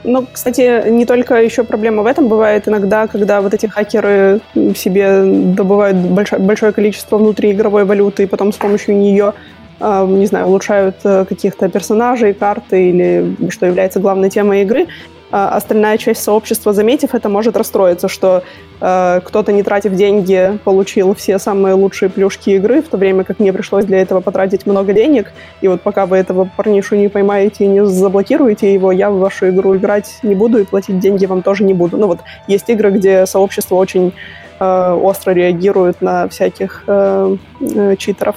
Ну, 0.03 0.27
кстати, 0.31 0.89
не 0.89 1.05
только 1.05 1.41
еще 1.41 1.63
проблема 1.63 2.03
в 2.03 2.05
этом 2.05 2.27
бывает 2.27 2.67
иногда, 2.67 3.07
когда 3.07 3.41
вот 3.41 3.53
эти 3.53 3.67
хакеры 3.67 4.39
себе 4.75 5.23
добывают 5.23 5.97
большое, 5.97 6.41
большое 6.41 6.73
количество 6.73 7.17
внутриигровой 7.17 7.85
валюты 7.85 8.23
и 8.23 8.25
потом 8.27 8.51
с 8.51 8.57
помощью 8.57 8.97
нее, 8.97 9.33
э, 9.33 9.60
не 9.81 10.25
знаю, 10.25 10.47
улучшают 10.47 10.97
э, 11.03 11.25
каких-то 11.25 11.69
персонажей, 11.69 12.33
карты 12.33 12.89
или 12.89 13.35
что 13.49 13.65
является 13.65 13.99
главной 13.99 14.29
темой 14.29 14.61
игры. 14.61 14.87
А 15.31 15.55
остальная 15.55 15.97
часть 15.97 16.23
сообщества, 16.23 16.73
заметив 16.73 17.15
это, 17.15 17.29
может 17.29 17.55
расстроиться, 17.55 18.09
что 18.09 18.43
э, 18.81 19.21
кто-то, 19.23 19.53
не 19.53 19.63
тратив 19.63 19.93
деньги, 19.93 20.59
получил 20.65 21.13
все 21.13 21.39
самые 21.39 21.73
лучшие 21.75 22.09
плюшки 22.09 22.49
игры, 22.49 22.81
в 22.81 22.89
то 22.89 22.97
время 22.97 23.23
как 23.23 23.39
мне 23.39 23.53
пришлось 23.53 23.85
для 23.85 24.01
этого 24.01 24.19
потратить 24.19 24.65
много 24.65 24.91
денег. 24.91 25.31
И 25.61 25.69
вот 25.69 25.81
пока 25.81 26.05
вы 26.05 26.17
этого 26.17 26.49
парнишу 26.57 26.97
не 26.97 27.07
поймаете 27.07 27.63
и 27.63 27.67
не 27.67 27.85
заблокируете 27.85 28.73
его, 28.73 28.91
я 28.91 29.09
в 29.09 29.19
вашу 29.19 29.47
игру 29.49 29.77
играть 29.77 30.19
не 30.21 30.35
буду 30.35 30.59
и 30.59 30.65
платить 30.65 30.99
деньги 30.99 31.25
вам 31.25 31.43
тоже 31.43 31.63
не 31.63 31.73
буду. 31.73 31.97
Ну 31.97 32.07
вот 32.07 32.19
есть 32.47 32.69
игры, 32.69 32.91
где 32.91 33.25
сообщество 33.25 33.75
очень 33.75 34.13
э, 34.59 34.99
остро 35.01 35.31
реагирует 35.31 36.01
на 36.01 36.27
всяких 36.27 36.83
э, 36.87 37.37
э, 37.61 37.95
читеров. 37.97 38.35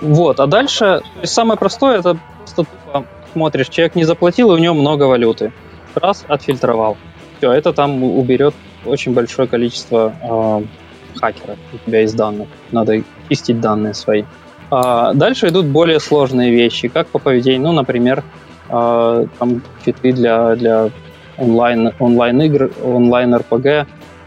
Вот, 0.00 0.40
а 0.40 0.46
дальше, 0.46 1.00
самое 1.22 1.58
простое, 1.58 1.98
это 1.98 2.18
просто 2.38 2.64
тупо 2.64 3.04
смотришь, 3.32 3.68
человек 3.68 3.94
не 3.94 4.04
заплатил, 4.04 4.50
и 4.52 4.54
у 4.54 4.58
него 4.58 4.74
много 4.74 5.04
валюты. 5.04 5.52
Раз, 5.94 6.24
отфильтровал. 6.28 6.96
Все, 7.38 7.52
это 7.52 7.72
там 7.72 8.02
уберет 8.02 8.54
очень 8.84 9.12
большое 9.14 9.48
количество 9.48 10.14
э, 10.22 11.18
хакеров 11.18 11.58
у 11.72 11.78
тебя 11.86 12.02
из 12.02 12.14
данных. 12.14 12.48
Надо 12.72 13.02
чистить 13.28 13.60
данные 13.60 13.94
свои. 13.94 14.24
А 14.70 15.12
дальше 15.14 15.48
идут 15.48 15.66
более 15.66 16.00
сложные 16.00 16.50
вещи, 16.50 16.88
как 16.88 17.08
по 17.08 17.18
поведению, 17.18 17.68
ну, 17.68 17.72
например, 17.72 18.24
э, 18.68 19.26
там 19.38 19.62
читы 19.84 20.12
для, 20.12 20.56
для 20.56 20.90
онлайн, 21.38 21.92
онлайн 21.98 22.40
игр, 22.42 22.70
онлайн 22.82 23.34
РПГ, 23.34 23.66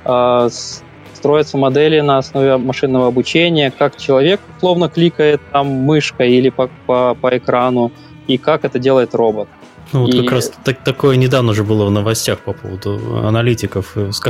э, 0.05 0.47
с- 0.49 0.83
строятся 1.19 1.57
модели 1.57 1.99
на 2.01 2.17
основе 2.17 2.57
машинного 2.57 3.07
обучения, 3.07 3.71
как 3.77 3.97
человек 3.97 4.39
словно 4.59 4.87
кликает 4.89 5.41
там 5.51 5.67
мышкой 5.67 6.31
или 6.31 6.49
по, 6.49 6.69
по, 6.85 7.13
по 7.21 7.37
экрану, 7.37 7.91
и 8.27 8.37
как 8.37 8.63
это 8.65 8.79
делает 8.79 9.13
робот. 9.15 9.47
Ну, 9.91 10.01
вот 10.01 10.13
И- 10.13 10.21
как 10.21 10.31
раз 10.31 10.51
так- 10.63 10.83
такое 10.83 11.17
недавно 11.17 11.53
же 11.53 11.63
было 11.63 11.85
в 11.85 11.91
новостях 11.91 12.39
по 12.39 12.53
поводу 12.53 12.99
аналитиков. 13.27 13.97
Э, 13.97 14.11
С, 14.11 14.21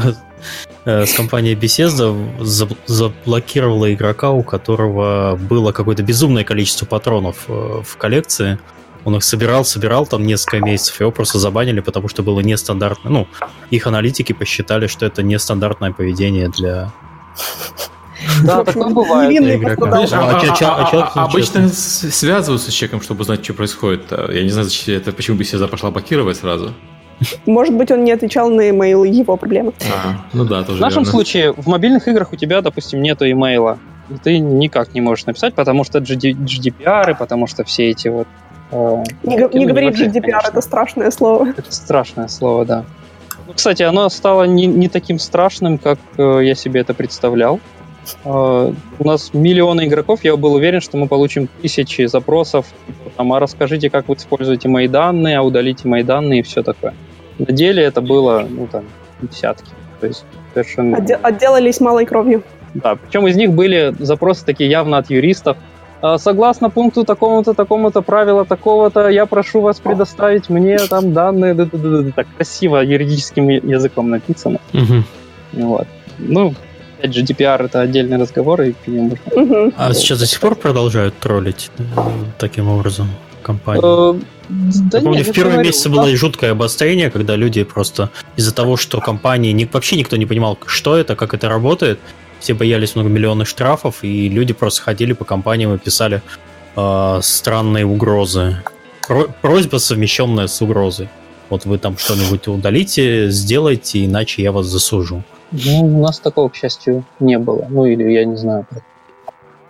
э, 0.86 1.06
с 1.06 1.14
компанией 1.14 1.56
Bethesda 1.56 2.16
заб- 2.40 2.78
заблокировала 2.88 3.94
игрока, 3.94 4.32
у 4.32 4.42
которого 4.42 5.38
было 5.50 5.72
какое-то 5.74 6.02
безумное 6.02 6.44
количество 6.44 6.86
патронов 6.86 7.36
э, 7.50 7.82
в 7.86 7.98
коллекции. 7.98 8.58
Он 9.10 9.16
их 9.16 9.24
собирал, 9.24 9.66
собирал 9.66 10.06
там 10.06 10.24
несколько 10.24 10.64
месяцев, 10.64 11.00
его 11.00 11.10
просто 11.10 11.40
забанили, 11.40 11.80
потому 11.80 12.10
что 12.10 12.22
было 12.22 12.42
нестандартно. 12.42 13.10
Ну, 13.10 13.28
их 13.72 13.88
аналитики 13.88 14.34
посчитали, 14.34 14.86
что 14.86 15.04
это 15.08 15.24
нестандартное 15.24 15.92
поведение 15.92 16.50
для... 16.50 16.92
Да, 18.44 18.64
такое 18.64 18.90
бывает. 18.90 19.32
обычно 21.16 21.70
связываются 21.70 22.70
с 22.70 22.74
человеком, 22.76 23.02
чтобы 23.02 23.22
узнать, 23.22 23.44
что 23.44 23.56
происходит. 23.56 24.04
А 24.12 24.32
Я 24.32 24.44
не 24.44 24.50
знаю, 24.50 24.66
зачем 24.66 24.96
это, 24.96 25.12
почему 25.12 25.38
беседа 25.38 25.68
пошла 25.68 25.90
блокировать 25.90 26.38
сразу. 26.38 26.76
Может 27.48 27.74
быть, 27.74 27.90
он 27.90 28.04
не 28.04 28.12
отвечал 28.12 28.52
на 28.52 28.70
имейл, 28.70 29.06
его 29.06 29.38
проблема. 29.38 29.74
А, 29.82 30.24
ну 30.34 30.46
да, 30.46 30.64
тоже 30.64 30.78
В 30.78 30.82
нашем 30.82 31.02
верно. 31.02 31.12
случае 31.12 31.52
в 31.54 31.66
мобильных 31.66 32.08
играх 32.08 32.32
у 32.32 32.36
тебя, 32.36 32.62
допустим, 32.62 33.02
нету 33.02 33.26
имейла. 33.26 33.80
И 34.12 34.14
ты 34.24 34.38
никак 34.38 34.94
не 34.94 35.02
можешь 35.02 35.26
написать, 35.26 35.56
потому 35.56 35.84
что 35.84 35.98
GD 35.98 36.34
GDPR, 36.34 37.12
и 37.12 37.14
потому 37.16 37.48
что 37.48 37.64
все 37.64 37.90
эти 37.90 38.08
вот... 38.08 38.28
Не, 38.72 39.38
го- 39.38 39.50
не 39.52 39.66
ну, 39.66 39.70
говори 39.70 39.90
GDPR, 39.90 40.22
конечно. 40.22 40.50
это 40.50 40.62
страшное 40.62 41.12
слово. 41.12 41.50
Это 41.58 41.72
страшное 41.72 42.28
слово, 42.28 42.66
да. 42.66 42.86
Ну, 43.48 43.54
Кстати, 43.54 43.84
оно 43.84 44.08
стало 44.10 44.44
не, 44.44 44.68
не 44.68 44.90
таким 44.90 45.18
страшным, 45.18 45.78
как 45.80 45.98
э, 46.18 46.42
я 46.44 46.54
себе 46.54 46.82
это 46.82 46.94
представлял. 46.94 47.60
Э, 48.24 48.74
у 49.00 49.04
нас 49.04 49.34
миллионы 49.34 49.86
игроков, 49.86 50.24
я 50.24 50.36
был 50.36 50.54
уверен, 50.54 50.82
что 50.82 50.98
мы 50.98 51.08
получим 51.08 51.50
тысячи 51.62 52.06
запросов, 52.06 52.68
там, 53.18 53.34
а 53.34 53.40
расскажите, 53.40 53.90
как 53.90 54.08
вы 54.08 54.16
используете 54.16 54.70
мои 54.70 54.88
данные, 54.88 55.40
а 55.40 55.42
удалите 55.42 55.88
мои 55.88 56.04
данные 56.04 56.42
и 56.42 56.44
все 56.44 56.62
такое. 56.62 56.94
На 57.40 57.52
деле 57.54 57.84
это 57.84 58.02
было, 58.02 58.46
ну, 58.48 58.68
там, 58.68 58.86
десятки. 59.22 59.72
То 60.00 60.08
есть 60.08 60.26
совершенно... 60.54 60.98
Отде- 60.98 61.20
отделались 61.22 61.80
малой 61.80 62.06
кровью. 62.06 62.44
Да, 62.74 62.96
причем 62.96 63.28
из 63.28 63.36
них 63.36 63.52
были 63.52 63.96
запросы 64.00 64.46
такие 64.46 64.70
явно 64.70 64.98
от 64.98 65.10
юристов. 65.10 65.58
А, 66.02 66.18
Согласно 66.18 66.70
пункту 66.70 67.04
такому-то, 67.04 67.54
такому-то, 67.54 68.02
правила 68.02 68.46
такого-то, 68.46 69.10
я 69.10 69.26
прошу 69.26 69.62
вас 69.62 69.80
предоставить 69.80 70.50
мне 70.50 70.78
там 70.78 71.14
данные. 71.14 71.56
Так 72.16 72.28
красиво 72.38 72.78
юридическим 72.78 73.50
языком 73.50 74.10
написано. 74.10 74.60
Вот. 75.54 75.88
Ну, 76.20 76.54
опять 77.00 77.14
же, 77.14 77.22
GDPR 77.24 77.66
это 77.66 77.82
отдельный 77.82 78.18
разговор, 78.18 78.62
и 78.62 78.74
к 78.74 78.88
нему. 78.88 79.18
А 79.78 79.94
сейчас 79.94 80.20
до 80.20 80.26
сих 80.26 80.40
пор 80.40 80.56
продолжают 80.56 81.18
троллить 81.20 81.72
э, 81.78 81.84
таким 82.38 82.70
образом 82.70 83.08
компанию? 83.42 84.16
Э, 84.16 84.20
Да 84.92 84.98
Я 84.98 85.04
помню, 85.04 85.20
нет, 85.20 85.28
в 85.28 85.32
первые 85.34 85.54
говорю, 85.54 85.68
месяцы 85.70 85.90
у 85.90 85.92
было 85.94 86.16
жуткое 86.16 86.52
обострение, 86.52 87.10
когда 87.10 87.36
люди 87.36 87.64
просто 87.64 88.10
из-за 88.38 88.54
того, 88.54 88.78
что 88.78 89.00
компании 89.00 89.52
ни- 89.54 89.70
вообще 89.72 89.96
никто 89.98 90.18
не 90.18 90.26
понимал, 90.26 90.58
что 90.66 90.98
это, 90.98 91.16
как 91.16 91.34
это 91.34 91.50
работает, 91.50 92.00
все 92.40 92.54
боялись 92.54 92.96
многомиллионных 92.96 93.48
штрафов, 93.48 94.04
и 94.04 94.30
люди 94.30 94.54
просто 94.54 94.82
ходили 94.82 95.14
по 95.14 95.26
компаниям 95.26 95.74
и 95.74 95.78
писали 95.78 96.22
э, 96.76 97.20
странные 97.22 97.86
угрозы. 97.86 98.58
Про- 99.08 99.28
просьба, 99.42 99.78
совмещенная 99.78 100.48
с 100.48 100.62
угрозой. 100.62 101.10
Вот 101.50 101.66
вы 101.66 101.78
там 101.80 101.98
что-нибудь 101.98 102.48
удалите, 102.48 103.30
сделайте, 103.30 104.06
иначе 104.06 104.44
я 104.44 104.52
вас 104.52 104.68
засужу. 104.68 105.24
Ну, 105.52 105.98
у 105.98 106.02
нас 106.02 106.20
такого, 106.20 106.50
к 106.50 106.56
счастью, 106.56 107.04
не 107.20 107.40
было. 107.40 107.66
Ну, 107.70 107.86
или 107.86 108.04
я 108.12 108.24
не 108.26 108.38
знаю. 108.38 108.68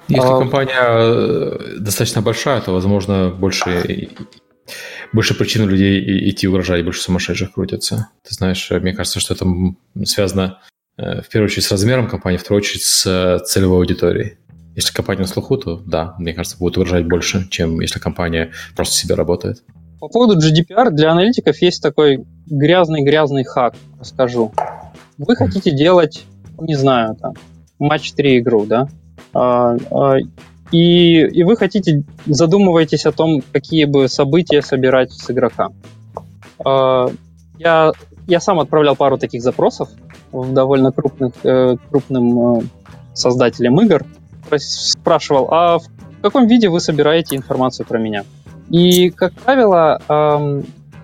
Если 0.09 0.27
А- 0.27 0.39
компания 0.39 0.75
э, 0.81 1.77
достаточно 1.79 2.21
большая, 2.21 2.61
то, 2.61 2.73
возможно, 2.73 3.29
больше, 3.29 4.09
больше 5.13 5.35
причин 5.35 5.63
у 5.63 5.67
людей 5.67 6.29
идти 6.29 6.47
угрожать, 6.47 6.83
больше 6.83 7.01
сумасшедших 7.01 7.53
крутятся. 7.53 8.09
Ты 8.27 8.33
знаешь, 8.35 8.69
мне 8.71 8.93
кажется, 8.93 9.19
что 9.19 9.35
это 9.35 9.45
связано 10.03 10.59
в 10.99 11.29
первую 11.29 11.47
очередь 11.47 11.65
с 11.65 11.71
размером 11.71 12.07
компании, 12.07 12.37
в 12.37 12.41
вторую 12.41 12.61
очередь 12.61 12.83
с 12.83 13.05
э, 13.05 13.39
целевой 13.45 13.77
аудиторией. 13.77 14.37
Если 14.75 14.93
компания 14.93 15.21
на 15.21 15.27
слуху, 15.27 15.57
то 15.57 15.77
да, 15.85 16.15
мне 16.19 16.33
кажется, 16.33 16.57
будет 16.57 16.77
угрожать 16.77 17.07
больше, 17.07 17.47
чем 17.49 17.79
если 17.79 17.99
компания 17.99 18.51
просто 18.75 18.95
себе 18.95 19.15
работает. 19.15 19.63
По 19.99 20.07
поводу 20.07 20.37
GDPR 20.37 20.91
для 20.91 21.11
аналитиков 21.11 21.61
есть 21.61 21.81
такой 21.81 22.25
грязный-грязный 22.47 23.43
хак, 23.43 23.75
расскажу. 23.99 24.53
Вы 25.17 25.35
хотите 25.35 25.71
делать, 25.71 26.25
не 26.59 26.75
знаю, 26.75 27.15
там, 27.15 27.33
матч 27.79 28.13
3 28.13 28.39
игру, 28.39 28.65
да? 28.65 28.87
А, 29.33 29.75
а, 29.91 30.17
и, 30.71 31.21
и 31.21 31.43
вы 31.43 31.57
хотите, 31.57 32.03
задумываетесь 32.25 33.05
о 33.05 33.11
том, 33.11 33.41
какие 33.51 33.85
бы 33.85 34.07
события 34.07 34.61
собирать 34.61 35.11
с 35.11 35.29
игрока. 35.29 35.69
А, 36.63 37.07
я, 37.57 37.91
я 38.27 38.39
сам 38.39 38.59
отправлял 38.59 38.95
пару 38.95 39.17
таких 39.17 39.41
запросов 39.41 39.89
довольно 40.31 40.91
крупных, 40.91 41.33
э, 41.43 41.75
крупным 41.89 42.59
э, 42.59 42.61
создателем 43.13 43.79
игр, 43.81 44.05
спрашивал, 44.57 45.47
а 45.51 45.79
в 45.79 46.21
каком 46.21 46.47
виде 46.47 46.69
вы 46.69 46.79
собираете 46.79 47.35
информацию 47.35 47.85
про 47.85 47.99
меня? 47.99 48.23
И, 48.69 49.09
как 49.09 49.33
правило, 49.33 49.99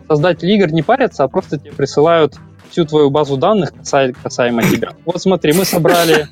создатели 0.07 0.53
игр 0.53 0.71
не 0.71 0.84
парятся, 0.84 1.23
а 1.23 1.28
просто 1.28 1.57
тебе 1.57 1.71
присылают 1.71 2.36
всю 2.69 2.86
твою 2.86 3.09
базу 3.09 3.38
данных 3.38 3.71
касаемо 3.73 4.63
тебя. 4.63 4.91
Вот 5.05 5.21
смотри, 5.21 5.53
мы 5.53 5.65
собрали 5.65 6.28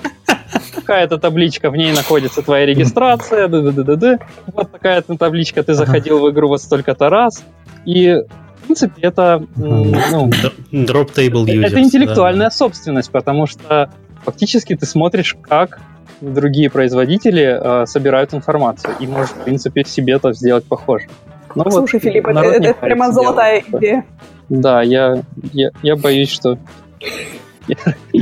какая-то 0.75 1.17
табличка, 1.17 1.69
в 1.69 1.77
ней 1.77 1.93
находится 1.93 2.41
твоя 2.41 2.65
регистрация, 2.65 3.47
д 3.47 3.57
-д 3.57 3.71
-д 3.71 3.83
-д 3.83 3.95
-д. 3.95 4.21
вот 4.47 4.71
такая-то 4.71 5.17
табличка, 5.17 5.63
ты 5.63 5.73
заходил 5.73 6.19
в 6.19 6.29
игру 6.31 6.49
вот 6.49 6.61
столько-то 6.61 7.09
раз, 7.09 7.43
и 7.85 8.23
в 8.27 8.42
принципе, 8.74 9.01
это... 9.01 9.45
Ну, 9.55 10.30
Drop 10.71 11.13
table 11.13 11.45
users. 11.45 11.67
Это 11.67 11.80
интеллектуальная 11.80 12.47
да. 12.47 12.51
собственность, 12.51 13.11
потому 13.11 13.45
что 13.45 13.91
фактически 14.24 14.76
ты 14.76 14.86
смотришь, 14.86 15.36
как 15.41 15.80
другие 16.21 16.69
производители 16.69 17.59
э, 17.84 17.86
собирают 17.86 18.34
информацию, 18.34 18.95
и 18.99 19.07
можешь, 19.07 19.32
в 19.32 19.43
принципе, 19.43 19.84
себе 19.84 20.13
это 20.13 20.34
сделать 20.34 20.65
похоже. 20.65 21.07
Ну, 21.55 21.69
Слушай, 21.69 21.95
вот, 21.95 22.03
Филипп, 22.03 22.28
это, 22.28 22.39
это 22.39 22.74
прямо 22.74 23.11
золотая 23.11 23.63
идея. 23.67 24.05
Да, 24.49 24.82
я, 24.82 25.21
я, 25.51 25.69
я 25.84 25.95
боюсь, 25.95 26.32
что 26.32 26.57
я 27.67 27.78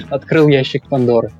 открыл 0.09 0.47
ящик 0.47 0.87
Пандоры. 0.87 1.31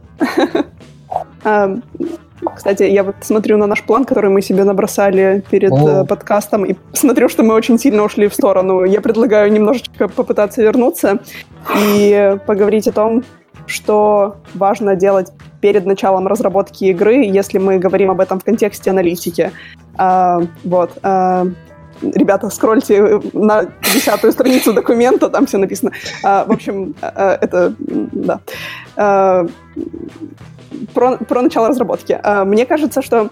Кстати, 2.55 2.83
я 2.83 3.03
вот 3.03 3.15
смотрю 3.21 3.57
на 3.57 3.67
наш 3.67 3.83
план, 3.83 4.05
который 4.05 4.29
мы 4.29 4.41
себе 4.41 4.63
набросали 4.63 5.43
перед 5.49 5.71
О. 5.71 6.03
Э, 6.03 6.05
подкастом, 6.05 6.65
и 6.65 6.75
смотрю, 6.93 7.29
что 7.29 7.43
мы 7.43 7.53
очень 7.53 7.77
сильно 7.77 8.03
ушли 8.03 8.27
в 8.27 8.33
сторону. 8.33 8.83
Я 8.83 9.01
предлагаю 9.01 9.51
немножечко 9.51 10.07
попытаться 10.07 10.61
вернуться 10.61 11.19
и 11.75 12.37
поговорить 12.45 12.87
о 12.87 12.91
том, 12.91 13.23
что 13.65 14.37
важно 14.53 14.95
делать 14.95 15.31
перед 15.61 15.85
началом 15.85 16.27
разработки 16.27 16.85
игры, 16.85 17.23
если 17.23 17.57
мы 17.59 17.77
говорим 17.77 18.11
об 18.11 18.19
этом 18.19 18.39
в 18.39 18.43
контексте 18.43 18.89
аналитики. 18.89 19.51
А, 19.97 20.41
вот. 20.63 20.91
А, 21.03 21.45
ребята, 22.01 22.49
скрольте 22.49 23.21
на 23.33 23.65
десятую 23.93 24.33
страницу 24.33 24.73
документа, 24.73 25.29
там 25.29 25.45
все 25.45 25.57
написано. 25.57 25.91
А, 26.23 26.45
в 26.45 26.51
общем, 26.51 26.95
а, 27.01 27.11
а 27.15 27.37
это, 27.41 27.73
да. 27.79 28.39
А, 28.95 29.45
про, 30.93 31.17
про 31.17 31.41
начало 31.41 31.69
разработки. 31.69 32.19
А, 32.21 32.45
мне 32.45 32.65
кажется, 32.65 33.01
что 33.01 33.29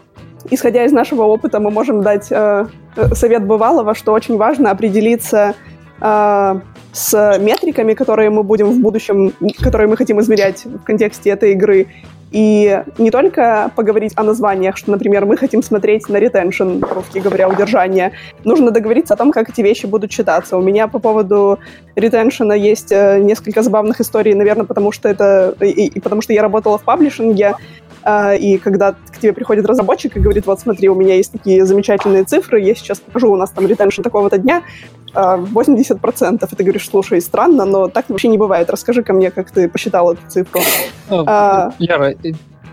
исходя 0.49 0.85
из 0.85 0.91
нашего 0.91 1.23
опыта, 1.23 1.59
мы 1.59 1.71
можем 1.71 2.01
дать 2.01 2.31
а, 2.31 2.67
совет 3.13 3.45
бывалого, 3.45 3.95
что 3.95 4.13
очень 4.13 4.37
важно 4.37 4.71
определиться 4.71 5.55
а, 5.99 6.61
с 6.91 7.37
метриками, 7.39 7.93
которые 7.93 8.29
мы 8.29 8.43
будем 8.43 8.67
в 8.67 8.79
будущем, 8.79 9.33
которые 9.59 9.87
мы 9.87 9.97
хотим 9.97 10.19
измерять 10.19 10.65
в 10.65 10.83
контексте 10.83 11.29
этой 11.29 11.51
игры, 11.51 11.87
и 12.31 12.83
не 12.99 13.09
только 13.09 13.71
поговорить 13.75 14.13
о 14.15 14.23
названиях, 14.23 14.77
что, 14.77 14.91
например, 14.91 15.25
мы 15.25 15.35
хотим 15.35 15.63
смотреть 15.63 16.09
на 16.09 16.17
retention, 16.17 16.85
русский 16.93 17.21
говоря, 17.21 17.49
удержание. 17.49 18.11
Нужно 18.43 18.69
договориться 18.69 19.15
о 19.15 19.17
том, 19.17 19.31
как 19.31 19.49
эти 19.49 19.61
вещи 19.61 19.87
будут 19.87 20.11
читаться. 20.11 20.57
У 20.57 20.61
меня 20.61 20.87
по 20.87 20.99
поводу 20.99 21.57
ретеншена 21.95 22.53
есть 22.53 22.91
э, 22.91 23.19
несколько 23.19 23.63
забавных 23.63 23.99
историй, 23.99 24.35
наверное, 24.35 24.65
потому 24.65 24.91
что 24.91 25.09
это... 25.09 25.55
И, 25.59 25.87
и 25.87 25.99
потому 25.99 26.21
что 26.21 26.33
я 26.33 26.43
работала 26.43 26.77
в 26.77 26.83
паблишинге, 26.83 27.55
и 28.05 28.57
когда 28.63 28.93
к 28.93 29.17
тебе 29.19 29.33
приходит 29.33 29.65
разработчик 29.65 30.15
и 30.15 30.19
говорит, 30.19 30.45
вот 30.45 30.59
смотри, 30.59 30.89
у 30.89 30.95
меня 30.95 31.15
есть 31.15 31.31
такие 31.31 31.65
замечательные 31.65 32.23
цифры, 32.23 32.61
я 32.61 32.75
сейчас 32.75 32.99
покажу, 32.99 33.31
у 33.31 33.35
нас 33.35 33.51
там 33.51 33.67
ретеншн 33.67 34.01
такого-то 34.01 34.37
дня, 34.37 34.63
80%. 35.13 36.47
И 36.51 36.55
ты 36.55 36.63
говоришь, 36.63 36.87
слушай, 36.89 37.21
странно, 37.21 37.65
но 37.65 37.87
так 37.87 38.09
вообще 38.09 38.27
не 38.27 38.37
бывает. 38.37 38.69
Расскажи 38.69 39.03
ко 39.03 39.13
мне, 39.13 39.31
как 39.31 39.51
ты 39.51 39.67
посчитал 39.67 40.13
эту 40.13 40.21
цифру. 40.27 40.61
А, 41.09 41.71
Яра, 41.79 42.13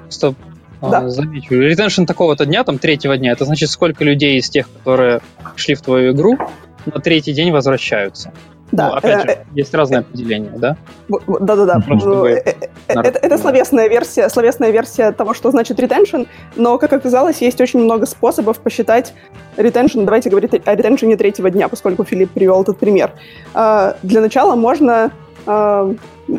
стоп. 0.09 0.37
А, 0.81 0.91
да. 0.91 1.09
Замечу. 1.09 1.55
Ретеншн 1.55 2.05
такого-то 2.05 2.45
дня, 2.45 2.65
там, 2.65 2.79
третьего 2.79 3.17
дня, 3.17 3.33
это 3.33 3.45
значит, 3.45 3.71
сколько 3.71 4.05
людей 4.05 4.39
из 4.39 4.51
тех, 4.51 4.69
которые 4.71 5.21
шли 5.57 5.75
в 5.75 5.81
твою 5.81 6.13
игру, 6.13 6.39
на 6.85 7.01
третий 7.01 7.33
день 7.33 7.51
возвращаются. 7.51 8.33
Да. 8.73 8.89
Ну, 8.89 8.95
опять 8.95 9.23
же, 9.23 9.29
э, 9.29 9.45
есть 9.55 9.73
разные 9.75 10.01
определения, 10.01 10.53
да? 10.57 10.77
Да-да-да. 11.09 11.83
Ну, 11.87 12.27
э, 12.27 12.43
э, 12.45 12.69
это, 12.89 13.19
это 13.19 13.39
словесная 13.39 13.89
версия, 13.89 14.29
словесная 14.29 14.71
версия 14.71 15.13
того, 15.13 15.35
что 15.35 15.51
значит 15.51 15.79
retention, 15.79 16.27
но, 16.57 16.79
как 16.79 16.93
оказалось, 16.93 17.41
есть 17.41 17.61
очень 17.61 17.81
много 17.81 18.07
способов 18.07 18.59
посчитать 18.59 19.15
retention. 19.57 20.05
Давайте 20.05 20.31
говорить 20.31 20.53
о 20.55 20.75
ретеншене 20.75 21.17
третьего 21.17 21.51
дня, 21.51 21.69
поскольку 21.69 22.05
Филипп 22.05 22.31
привел 22.31 22.63
этот 22.63 22.79
пример. 22.79 23.13
А, 23.55 23.97
для 24.03 24.21
начала 24.21 24.55
можно 24.57 25.11
а, 25.47 25.93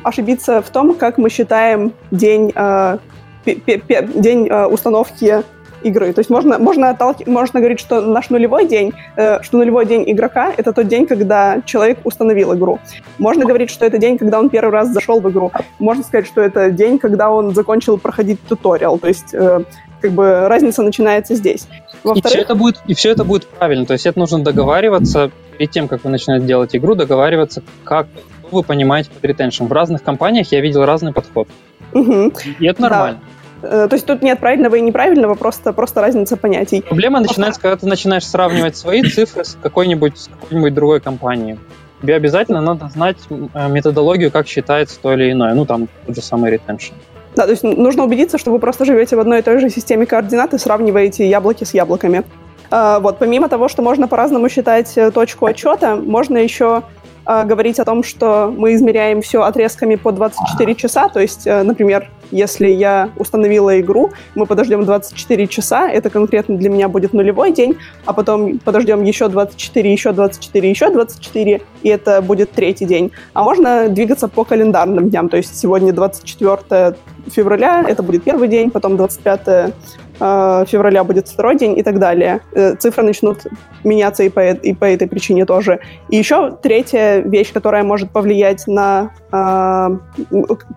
ошибиться 0.03 0.61
в 0.61 0.69
том, 0.69 0.95
как 0.95 1.17
мы 1.17 1.29
считаем 1.29 1.93
день, 2.11 2.51
а, 2.55 2.99
день 3.45 4.49
установки 4.49 5.43
игры. 5.83 6.13
То 6.13 6.19
есть 6.19 6.29
можно, 6.29 6.57
можно, 6.57 6.89
отталки... 6.89 7.27
можно 7.27 7.59
говорить, 7.59 7.79
что 7.79 8.01
наш 8.01 8.29
нулевой 8.29 8.67
день, 8.67 8.93
э, 9.15 9.41
что 9.41 9.57
нулевой 9.57 9.85
день 9.85 10.03
игрока— 10.07 10.51
это 10.57 10.73
тот 10.73 10.87
день, 10.87 11.05
когда 11.05 11.61
человек 11.65 11.99
установил 12.03 12.53
игру. 12.55 12.79
Можно 13.17 13.45
говорить, 13.45 13.69
что 13.69 13.85
это 13.85 13.97
день, 13.97 14.17
когда 14.17 14.39
он 14.39 14.49
первый 14.49 14.71
раз 14.71 14.89
зашел 14.89 15.19
в 15.19 15.29
игру. 15.29 15.51
Можно 15.79 16.03
сказать, 16.03 16.27
что 16.27 16.41
это 16.41 16.71
день, 16.71 16.99
когда 16.99 17.29
он 17.29 17.53
закончил 17.53 17.97
проходить 17.97 18.39
туториал. 18.47 18.99
То 18.99 19.07
есть 19.07 19.33
э, 19.33 19.61
как 20.01 20.11
бы 20.11 20.47
разница 20.47 20.83
начинается 20.83 21.35
здесь. 21.35 21.67
И 22.15 22.21
все, 22.21 22.39
это 22.39 22.55
будет, 22.55 22.79
и 22.85 22.93
все 22.93 23.11
это 23.11 23.23
будет 23.23 23.47
правильно. 23.47 23.85
То 23.85 23.93
есть 23.93 24.05
это 24.05 24.19
нужно 24.19 24.43
договариваться 24.43 25.31
перед 25.57 25.71
тем, 25.71 25.87
как 25.87 26.03
вы 26.03 26.09
начинаете 26.09 26.45
делать 26.45 26.75
игру, 26.75 26.95
договариваться, 26.95 27.63
как 27.83 28.07
вы 28.51 28.63
понимаете 28.63 29.09
под 29.11 29.23
ретеншн. 29.25 29.65
В 29.65 29.71
разных 29.73 30.03
компаниях 30.03 30.51
я 30.51 30.61
видел 30.61 30.85
разный 30.85 31.13
подход. 31.13 31.47
Угу. 31.93 32.33
И 32.59 32.65
это 32.65 32.81
нормально. 32.81 33.19
Да. 33.21 33.36
Э, 33.61 33.87
то 33.89 33.95
есть 33.95 34.05
тут 34.05 34.21
нет 34.21 34.39
правильного 34.39 34.75
и 34.75 34.81
неправильного, 34.81 35.35
просто, 35.35 35.73
просто 35.73 36.01
разница 36.01 36.37
понятий. 36.37 36.81
Проблема 36.81 37.19
начинается, 37.19 37.59
когда 37.59 37.77
ты 37.77 37.87
начинаешь 37.87 38.25
сравнивать 38.25 38.77
свои 38.77 39.03
цифры 39.03 39.43
с 39.43 39.57
какой-нибудь, 39.61 40.17
с 40.17 40.27
какой-нибудь 40.27 40.73
другой 40.73 40.99
компанией. 40.99 41.57
Тебе 42.01 42.15
обязательно 42.15 42.61
надо 42.61 42.89
знать 42.89 43.17
э, 43.29 43.69
методологию, 43.69 44.31
как 44.31 44.47
считается 44.47 44.99
то 45.01 45.13
или 45.13 45.31
иное. 45.31 45.53
Ну, 45.53 45.65
там 45.65 45.87
тот 46.05 46.15
же 46.15 46.21
самый 46.21 46.53
retention. 46.53 46.93
Да, 47.35 47.43
то 47.43 47.51
есть 47.51 47.63
нужно 47.63 48.03
убедиться, 48.03 48.37
что 48.37 48.51
вы 48.51 48.59
просто 48.59 48.85
живете 48.85 49.15
в 49.15 49.19
одной 49.19 49.39
и 49.39 49.41
той 49.41 49.59
же 49.59 49.69
системе 49.69 50.05
координат 50.05 50.53
и 50.53 50.57
сравниваете 50.57 51.27
яблоки 51.27 51.63
с 51.63 51.73
яблоками. 51.73 52.23
А, 52.69 52.99
вот, 52.99 53.19
помимо 53.19 53.47
того, 53.47 53.67
что 53.67 53.81
можно 53.81 54.07
по-разному 54.07 54.49
считать 54.49 54.97
э, 54.97 55.11
точку 55.11 55.45
отчета, 55.45 55.95
можно 55.95 56.37
еще 56.37 56.83
а, 57.29 57.43
говорить 57.43 57.77
о 57.77 57.83
том, 57.83 58.03
что 58.03 58.53
мы 58.55 58.73
измеряем 58.75 59.21
все 59.21 59.41
отрезками 59.41 59.95
по 59.95 60.13
24 60.13 60.75
часа. 60.75 61.09
То 61.09 61.19
есть, 61.19 61.45
э, 61.45 61.61
например, 61.61 62.09
если 62.31 62.69
я 62.69 63.09
установила 63.17 63.81
игру, 63.81 64.11
мы 64.33 64.45
подождем 64.45 64.85
24 64.85 65.47
часа, 65.47 65.89
это 65.89 66.09
конкретно 66.09 66.55
для 66.55 66.69
меня 66.69 66.87
будет 66.87 67.11
нулевой 67.11 67.51
день, 67.51 67.77
а 68.05 68.13
потом 68.13 68.59
подождем 68.59 69.03
еще 69.03 69.27
24, 69.27 69.91
еще 69.91 70.13
24, 70.13 70.69
еще 70.69 70.89
24, 70.89 71.61
и 71.83 71.89
это 71.89 72.21
будет 72.21 72.51
третий 72.51 72.85
день. 72.85 73.11
А 73.33 73.43
можно 73.43 73.89
двигаться 73.89 74.29
по 74.29 74.45
календарным 74.45 75.09
дням, 75.09 75.27
то 75.27 75.35
есть 75.35 75.59
сегодня 75.59 75.91
24 75.91 76.95
февраля, 77.27 77.83
это 77.85 78.03
будет 78.03 78.23
первый 78.23 78.47
день, 78.47 78.71
потом 78.71 78.95
25 78.95 79.41
Э, 79.47 79.71
февраля 80.19 81.03
будет 81.03 81.27
второй 81.27 81.57
день 81.57 81.77
и 81.77 81.83
так 81.83 81.99
далее. 81.99 82.41
Э, 82.53 82.75
цифры 82.75 83.03
начнут 83.03 83.45
меняться 83.83 84.23
и 84.23 84.29
по, 84.29 84.51
и 84.51 84.73
по 84.73 84.85
этой 84.85 85.07
причине 85.07 85.45
тоже. 85.45 85.79
И 86.09 86.17
еще 86.17 86.51
третья 86.51 87.19
вещь, 87.19 87.53
которая 87.53 87.83
может 87.83 88.11
повлиять 88.11 88.67
на... 88.67 89.11
Э, 89.31 89.89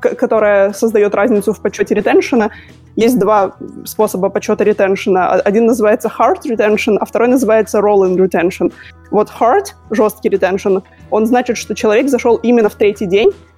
которая 0.03 0.73
создает 0.73 1.15
разницу 1.15 1.53
в 1.53 1.61
подсчете 1.61 1.95
ретеншена. 1.95 2.51
Есть 2.97 3.19
два 3.19 3.53
способа 3.85 4.29
подсчета 4.29 4.65
ретеншена. 4.65 5.33
Один 5.33 5.67
называется 5.67 6.11
hard 6.19 6.43
retention, 6.47 6.99
а 7.01 7.05
второй 7.07 7.29
называется 7.29 7.79
rolling 7.79 8.17
retention. 8.17 8.73
Вот 9.11 9.31
hard, 9.41 9.69
жесткий 9.91 10.29
retention, 10.29 10.83
он 11.11 11.27
значит, 11.27 11.57
что 11.57 11.75
человек 11.75 12.09
зашел 12.09 12.37
именно 12.37 12.69
в 12.69 12.75
третий 12.75 13.07
день, 13.07 13.31
а, 13.31 13.50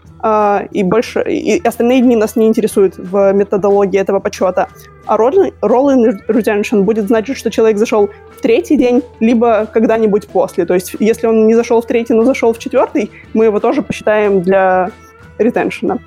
и 0.70 0.82
больше 0.84 1.22
и 1.22 1.60
остальные 1.66 2.02
дни 2.02 2.14
нас 2.14 2.36
не 2.36 2.46
интересуют 2.46 2.96
в 2.96 3.32
методологии 3.32 3.98
этого 3.98 4.20
подсчета. 4.20 4.68
А 5.06 5.16
rolling 5.16 6.20
retention 6.28 6.82
будет 6.82 7.08
значить, 7.08 7.36
что 7.36 7.50
человек 7.50 7.78
зашел 7.78 8.08
в 8.36 8.40
третий 8.40 8.76
день, 8.76 9.02
либо 9.20 9.66
когда-нибудь 9.66 10.28
после. 10.28 10.64
То 10.64 10.74
есть, 10.74 10.94
если 11.00 11.26
он 11.26 11.46
не 11.46 11.54
зашел 11.54 11.80
в 11.80 11.86
третий, 11.86 12.14
но 12.14 12.24
зашел 12.24 12.52
в 12.52 12.58
четвертый, 12.58 13.10
мы 13.34 13.46
его 13.46 13.58
тоже 13.58 13.82
посчитаем 13.82 14.42
для 14.42 14.90
ретеншена. 15.38 15.98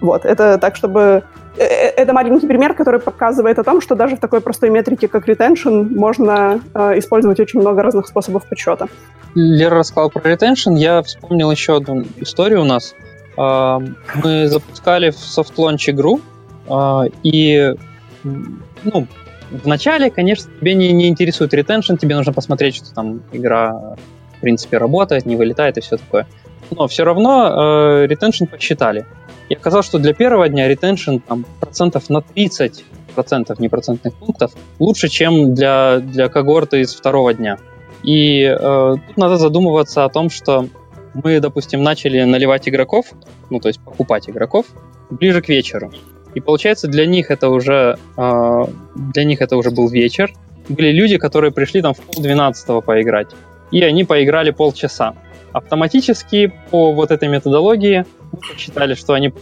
Вот, 0.00 0.24
это 0.24 0.58
так, 0.58 0.76
чтобы... 0.76 1.24
Э, 1.56 1.62
э, 1.62 1.88
это 1.96 2.12
маленький 2.12 2.46
пример, 2.46 2.74
который 2.74 3.00
показывает 3.00 3.58
о 3.58 3.64
том, 3.64 3.80
что 3.80 3.94
даже 3.94 4.16
в 4.16 4.20
такой 4.20 4.40
простой 4.40 4.70
метрике, 4.70 5.08
как 5.08 5.28
retention, 5.28 5.88
можно 5.94 6.60
э, 6.74 6.98
использовать 6.98 7.40
очень 7.40 7.60
много 7.60 7.82
разных 7.82 8.06
способов 8.06 8.48
подсчета. 8.48 8.88
Лера 9.34 9.78
рассказала 9.78 10.08
про 10.08 10.32
retention. 10.32 10.74
Я 10.76 11.02
вспомнил 11.02 11.50
еще 11.50 11.76
одну 11.76 12.04
историю 12.18 12.62
у 12.62 12.64
нас. 12.64 12.94
Мы 13.36 14.48
запускали 14.48 15.10
в 15.10 15.16
софтлонч 15.16 15.88
игру, 15.88 16.20
а, 16.68 17.04
и 17.22 17.74
ну, 18.22 19.06
вначале, 19.50 20.10
конечно, 20.10 20.50
тебе 20.60 20.74
не, 20.74 20.92
не 20.92 21.08
интересует 21.08 21.52
ретеншн, 21.52 21.96
тебе 21.96 22.16
нужно 22.16 22.32
посмотреть, 22.32 22.76
что 22.76 22.94
там 22.94 23.22
игра 23.32 23.96
в 24.36 24.40
принципе, 24.40 24.78
работает, 24.78 25.26
не 25.26 25.36
вылетает 25.36 25.78
и 25.78 25.80
все 25.80 25.96
такое. 25.96 26.26
Но 26.70 26.86
все 26.88 27.04
равно 27.04 28.02
э, 28.02 28.06
ретеншн 28.06 28.44
посчитали. 28.44 29.06
И 29.48 29.54
оказалось, 29.54 29.86
что 29.86 29.98
для 29.98 30.14
первого 30.14 30.48
дня 30.48 30.68
ретеншн 30.68 31.18
там, 31.18 31.44
процентов 31.60 32.08
на 32.10 32.20
30 32.22 32.84
процентов 33.14 33.60
непроцентных 33.60 34.14
пунктов 34.14 34.52
лучше, 34.78 35.08
чем 35.08 35.54
для, 35.54 35.98
для 35.98 36.28
когорты 36.28 36.80
из 36.80 36.94
второго 36.94 37.32
дня. 37.32 37.58
И 38.02 38.42
э, 38.42 38.94
тут 39.06 39.16
надо 39.16 39.36
задумываться 39.36 40.04
о 40.04 40.08
том, 40.08 40.30
что 40.30 40.66
мы, 41.14 41.40
допустим, 41.40 41.82
начали 41.82 42.22
наливать 42.22 42.68
игроков, 42.68 43.06
ну, 43.50 43.60
то 43.60 43.68
есть 43.68 43.80
покупать 43.80 44.28
игроков, 44.28 44.66
ближе 45.10 45.40
к 45.42 45.48
вечеру. 45.48 45.92
И 46.34 46.40
получается, 46.40 46.88
для 46.88 47.06
них 47.06 47.30
это 47.30 47.48
уже, 47.48 47.98
э, 48.16 48.64
для 48.96 49.24
них 49.24 49.40
это 49.40 49.56
уже 49.56 49.70
был 49.70 49.88
вечер. 49.88 50.32
Были 50.68 50.90
люди, 50.90 51.16
которые 51.18 51.52
пришли 51.52 51.80
там 51.82 51.94
в 51.94 52.00
пол 52.00 52.22
двенадцатого 52.22 52.80
поиграть. 52.80 53.28
И 53.70 53.82
они 53.82 54.04
поиграли 54.04 54.50
полчаса. 54.50 55.14
Автоматически 55.52 56.52
по 56.70 56.92
вот 56.92 57.12
этой 57.12 57.28
методологии 57.28 58.04
мы 58.32 58.38
посчитали, 58.52 58.94
что 58.94 59.12
они 59.12 59.32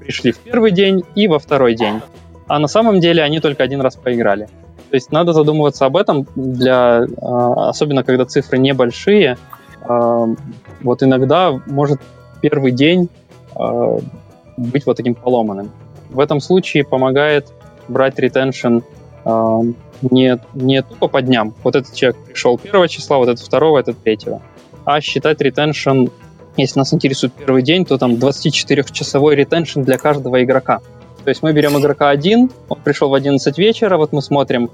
пришли 0.00 0.32
в 0.32 0.38
первый 0.38 0.72
день 0.72 1.04
и 1.14 1.28
во 1.28 1.38
второй 1.38 1.74
день. 1.74 2.00
А 2.48 2.58
на 2.58 2.66
самом 2.66 2.98
деле 2.98 3.22
они 3.22 3.38
только 3.38 3.62
один 3.62 3.80
раз 3.80 3.94
поиграли. 3.94 4.48
То 4.90 4.96
есть 4.96 5.12
надо 5.12 5.32
задумываться 5.32 5.86
об 5.86 5.96
этом, 5.96 6.26
для, 6.34 7.06
а, 7.22 7.68
особенно 7.68 8.02
когда 8.02 8.24
цифры 8.24 8.58
небольшие. 8.58 9.38
А, 9.90 10.28
вот 10.82 11.02
иногда 11.02 11.60
может 11.66 12.00
первый 12.40 12.70
день 12.70 13.08
а, 13.56 13.98
быть 14.56 14.86
вот 14.86 14.96
таким 14.96 15.14
поломанным. 15.14 15.70
В 16.10 16.20
этом 16.20 16.40
случае 16.40 16.84
помогает 16.84 17.52
брать 17.88 18.18
ретеншн 18.18 18.78
не, 20.02 20.38
не 20.54 20.82
тупо 20.82 21.08
по 21.08 21.20
дням. 21.20 21.54
Вот 21.62 21.76
этот 21.76 21.94
человек 21.94 22.16
пришел 22.24 22.56
первого 22.56 22.88
числа, 22.88 23.18
вот 23.18 23.28
этот 23.28 23.44
второго, 23.44 23.78
этот 23.78 24.02
третьего. 24.02 24.40
А 24.84 25.00
считать 25.00 25.40
ретеншн, 25.40 26.06
если 26.56 26.78
нас 26.78 26.94
интересует 26.94 27.34
первый 27.34 27.62
день, 27.62 27.84
то 27.84 27.98
там 27.98 28.12
24-часовой 28.12 29.34
ретеншн 29.34 29.82
для 29.82 29.98
каждого 29.98 30.42
игрока. 30.42 30.80
То 31.22 31.28
есть 31.28 31.42
мы 31.42 31.52
берем 31.52 31.78
игрока 31.78 32.08
один, 32.08 32.50
он 32.68 32.78
пришел 32.82 33.10
в 33.10 33.14
11 33.14 33.58
вечера, 33.58 33.98
вот 33.98 34.12
мы 34.12 34.22
смотрим, 34.22 34.70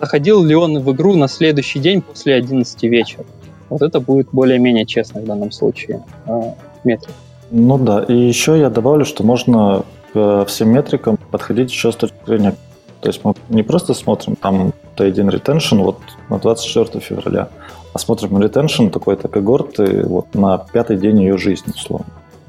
заходил 0.00 0.42
ли 0.44 0.54
он 0.54 0.78
в 0.80 0.92
игру 0.92 1.14
на 1.14 1.28
следующий 1.28 1.78
день 1.78 2.02
после 2.02 2.34
11 2.34 2.82
вечера. 2.84 3.24
Вот 3.68 3.82
это 3.82 4.00
будет 4.00 4.28
более-менее 4.32 4.86
честно 4.86 5.20
в 5.20 5.24
данном 5.24 5.50
случае 5.50 6.04
э, 6.26 6.40
метрик. 6.84 7.14
Ну 7.50 7.78
да, 7.78 8.02
и 8.02 8.14
еще 8.14 8.58
я 8.58 8.70
добавлю, 8.70 9.04
что 9.04 9.22
можно 9.24 9.84
к 10.12 10.44
всем 10.46 10.70
метрикам 10.70 11.16
подходить 11.30 11.70
еще 11.70 11.92
с 11.92 11.96
точки 11.96 12.16
зрения... 12.26 12.54
То 13.00 13.08
есть 13.08 13.20
мы 13.24 13.34
не 13.50 13.62
просто 13.62 13.94
смотрим 13.94 14.36
там 14.36 14.72
Т1 14.96 15.30
retention 15.30 15.82
вот 15.82 15.98
на 16.28 16.38
24 16.38 17.00
февраля, 17.00 17.50
а 17.92 17.98
смотрим 17.98 18.36
retention 18.38 18.90
такой-то 18.90 19.28
когорты 19.28 20.02
вот 20.06 20.34
на 20.34 20.58
пятый 20.58 20.96
день 20.96 21.20
ее 21.20 21.36
жизни, 21.36 21.72
условно. 21.74 22.06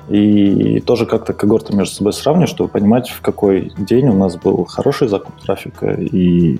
И 0.10 0.80
тоже 0.80 1.06
как-то 1.06 1.34
когорты 1.34 1.76
между 1.76 1.95
собой 1.95 2.14
сравнивать, 2.14 2.50
чтобы 2.50 2.70
понимать, 2.70 3.10
в 3.10 3.22
какой 3.22 3.74
день 3.78 4.08
у 4.08 4.14
нас 4.14 4.38
был 4.38 4.64
хороший 4.66 5.10
закуп 5.10 5.36
трафика 5.41 5.91
и 5.91 6.60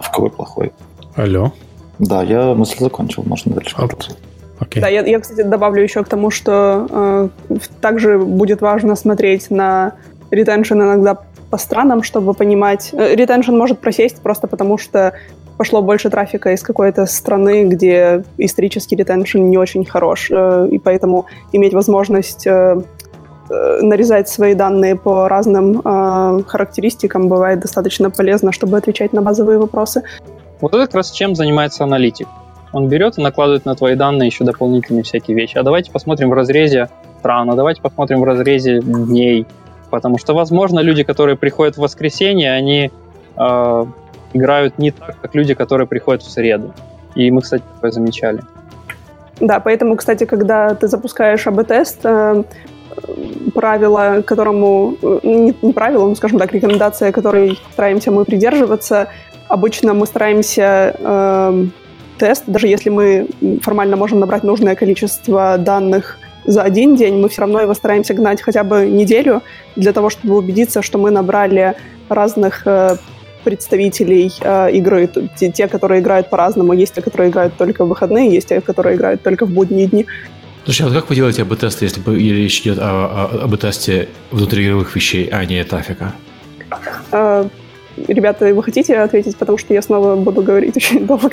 в 0.00 0.10
какой 0.10 0.30
плохой. 0.30 0.72
Алло. 1.14 1.52
Да, 1.98 2.22
я 2.22 2.54
мысль 2.54 2.78
закончил, 2.78 3.24
можно 3.26 3.54
дальше. 3.54 3.76
Okay. 3.76 4.16
Okay. 4.60 4.80
Да, 4.80 4.88
я, 4.88 5.02
я, 5.02 5.20
кстати, 5.20 5.42
добавлю 5.42 5.82
еще 5.82 6.02
к 6.02 6.08
тому, 6.08 6.30
что 6.30 6.86
э, 7.48 7.58
также 7.80 8.18
будет 8.18 8.60
важно 8.60 8.96
смотреть 8.96 9.50
на 9.50 9.92
ретеншн 10.30 10.74
иногда 10.74 11.18
по 11.50 11.58
странам, 11.58 12.02
чтобы 12.02 12.34
понимать. 12.34 12.90
Ретеншн 12.92 13.56
может 13.56 13.78
просесть 13.78 14.20
просто 14.20 14.46
потому, 14.46 14.76
что 14.78 15.14
пошло 15.56 15.82
больше 15.82 16.10
трафика 16.10 16.52
из 16.52 16.62
какой-то 16.62 17.06
страны, 17.06 17.64
где 17.64 18.24
исторический 18.38 18.96
ретеншн 18.96 19.38
не 19.38 19.58
очень 19.58 19.84
хорош, 19.84 20.30
э, 20.30 20.68
и 20.70 20.78
поэтому 20.78 21.26
иметь 21.52 21.74
возможность 21.74 22.46
э, 22.46 22.50
э, 22.50 23.07
нарезать 23.48 24.28
свои 24.28 24.54
данные 24.54 24.96
по 24.96 25.28
разным 25.28 25.82
характеристикам 26.44 27.28
бывает 27.28 27.60
достаточно 27.60 28.10
полезно, 28.10 28.52
чтобы 28.52 28.76
отвечать 28.76 29.12
на 29.12 29.22
базовые 29.22 29.58
вопросы. 29.58 30.02
Вот 30.60 30.74
это 30.74 30.86
как 30.86 30.94
раз 30.94 31.10
чем 31.10 31.34
занимается 31.34 31.84
аналитик. 31.84 32.28
Он 32.72 32.88
берет 32.88 33.18
и 33.18 33.22
накладывает 33.22 33.64
на 33.64 33.74
твои 33.74 33.94
данные 33.94 34.26
еще 34.26 34.44
дополнительные 34.44 35.02
всякие 35.02 35.36
вещи. 35.36 35.56
А 35.56 35.62
давайте 35.62 35.90
посмотрим 35.90 36.30
в 36.30 36.34
разрезе 36.34 36.88
стран, 37.20 37.50
а 37.50 37.54
давайте 37.54 37.80
посмотрим 37.80 38.20
в 38.20 38.24
разрезе 38.24 38.80
дней. 38.80 39.46
Потому 39.90 40.18
что, 40.18 40.34
возможно, 40.34 40.80
люди, 40.80 41.02
которые 41.02 41.36
приходят 41.36 41.76
в 41.76 41.80
воскресенье, 41.80 42.52
они 42.52 42.90
играют 44.34 44.78
не 44.78 44.90
так, 44.90 45.16
как 45.22 45.34
люди, 45.34 45.54
которые 45.54 45.86
приходят 45.86 46.22
в 46.22 46.30
среду. 46.30 46.74
И 47.14 47.30
мы, 47.30 47.40
кстати, 47.40 47.62
такое 47.74 47.90
замечали. 47.90 48.42
Да, 49.40 49.60
поэтому, 49.60 49.96
кстати, 49.96 50.24
когда 50.24 50.74
ты 50.74 50.88
запускаешь 50.88 51.46
АБ-тест, 51.46 52.00
э, 52.04 52.42
правило, 53.54 54.22
которому... 54.22 54.96
Э, 55.02 55.20
не, 55.22 55.54
не 55.62 55.72
правило, 55.72 56.08
но, 56.08 56.14
скажем 56.14 56.38
так, 56.38 56.52
рекомендация, 56.52 57.12
которой 57.12 57.58
стараемся 57.72 58.10
мы 58.10 58.24
придерживаться, 58.24 59.08
обычно 59.48 59.94
мы 59.94 60.06
стараемся 60.06 60.94
э, 60.98 61.64
тест, 62.18 62.44
даже 62.46 62.68
если 62.68 62.90
мы 62.90 63.28
формально 63.62 63.96
можем 63.96 64.20
набрать 64.20 64.44
нужное 64.44 64.74
количество 64.74 65.58
данных 65.58 66.18
за 66.44 66.62
один 66.62 66.96
день, 66.96 67.20
мы 67.20 67.28
все 67.28 67.42
равно 67.42 67.60
его 67.60 67.74
стараемся 67.74 68.14
гнать 68.14 68.40
хотя 68.42 68.64
бы 68.64 68.86
неделю 68.86 69.42
для 69.76 69.92
того, 69.92 70.08
чтобы 70.10 70.36
убедиться, 70.36 70.82
что 70.82 70.98
мы 70.98 71.10
набрали 71.10 71.74
разных 72.08 72.66
э, 72.66 72.96
представителей 73.44 74.32
э, 74.40 74.70
игры. 74.72 75.08
Те, 75.36 75.50
те, 75.50 75.68
которые 75.68 76.00
играют 76.00 76.30
по-разному. 76.30 76.72
Есть 76.72 76.94
те, 76.94 77.02
которые 77.02 77.30
играют 77.30 77.54
только 77.56 77.84
в 77.84 77.88
выходные, 77.88 78.30
есть 78.30 78.48
те, 78.48 78.60
которые 78.60 78.96
играют 78.96 79.22
только 79.22 79.46
в 79.46 79.50
будние 79.50 79.86
дни. 79.86 80.06
Слушай, 80.68 80.82
а 80.82 80.84
вот 80.90 80.94
как 80.96 81.08
вы 81.08 81.14
делаете 81.14 81.40
АБ-тесты, 81.40 81.86
если 81.86 82.02
речь 82.30 82.60
идет 82.60 82.78
о, 82.78 82.82
о 82.82 83.44
АБ-тесте 83.44 84.10
внутриигровых 84.30 84.94
вещей, 84.94 85.26
а 85.32 85.42
не 85.46 85.64
трафика? 85.64 86.12
Э, 87.10 87.48
ребята, 88.06 88.52
вы 88.52 88.62
хотите 88.62 88.98
ответить, 88.98 89.38
потому 89.38 89.56
что 89.56 89.72
я 89.72 89.80
снова 89.80 90.14
буду 90.16 90.42
говорить 90.42 90.76
очень 90.76 91.06
долго. 91.06 91.30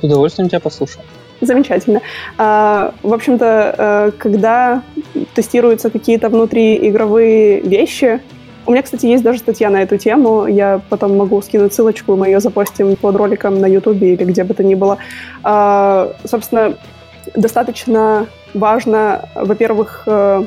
С 0.00 0.04
удовольствием 0.04 0.48
тебя 0.48 0.60
послушаю. 0.60 1.04
Замечательно. 1.40 2.02
А, 2.36 2.94
в 3.02 3.12
общем-то, 3.12 3.74
э, 3.76 4.12
когда 4.16 4.84
тестируются 5.34 5.90
какие-то 5.90 6.28
внутриигровые 6.28 7.62
вещи, 7.62 8.20
у 8.64 8.70
меня, 8.70 8.82
кстати, 8.82 9.06
есть 9.06 9.24
даже 9.24 9.40
статья 9.40 9.70
на 9.70 9.82
эту 9.82 9.98
тему. 9.98 10.46
Я 10.46 10.80
потом 10.88 11.16
могу 11.16 11.42
скинуть 11.42 11.74
ссылочку, 11.74 12.14
мы 12.14 12.28
ее 12.28 12.38
запостим 12.38 12.94
под 12.94 13.16
роликом 13.16 13.58
на 13.58 13.66
YouTube 13.66 14.02
или 14.02 14.22
где 14.22 14.44
бы 14.44 14.54
то 14.54 14.62
ни 14.62 14.76
было. 14.76 14.98
А, 15.42 16.14
собственно, 16.24 16.76
достаточно 17.34 18.26
важно, 18.54 19.28
во-первых, 19.34 20.02
э, 20.06 20.44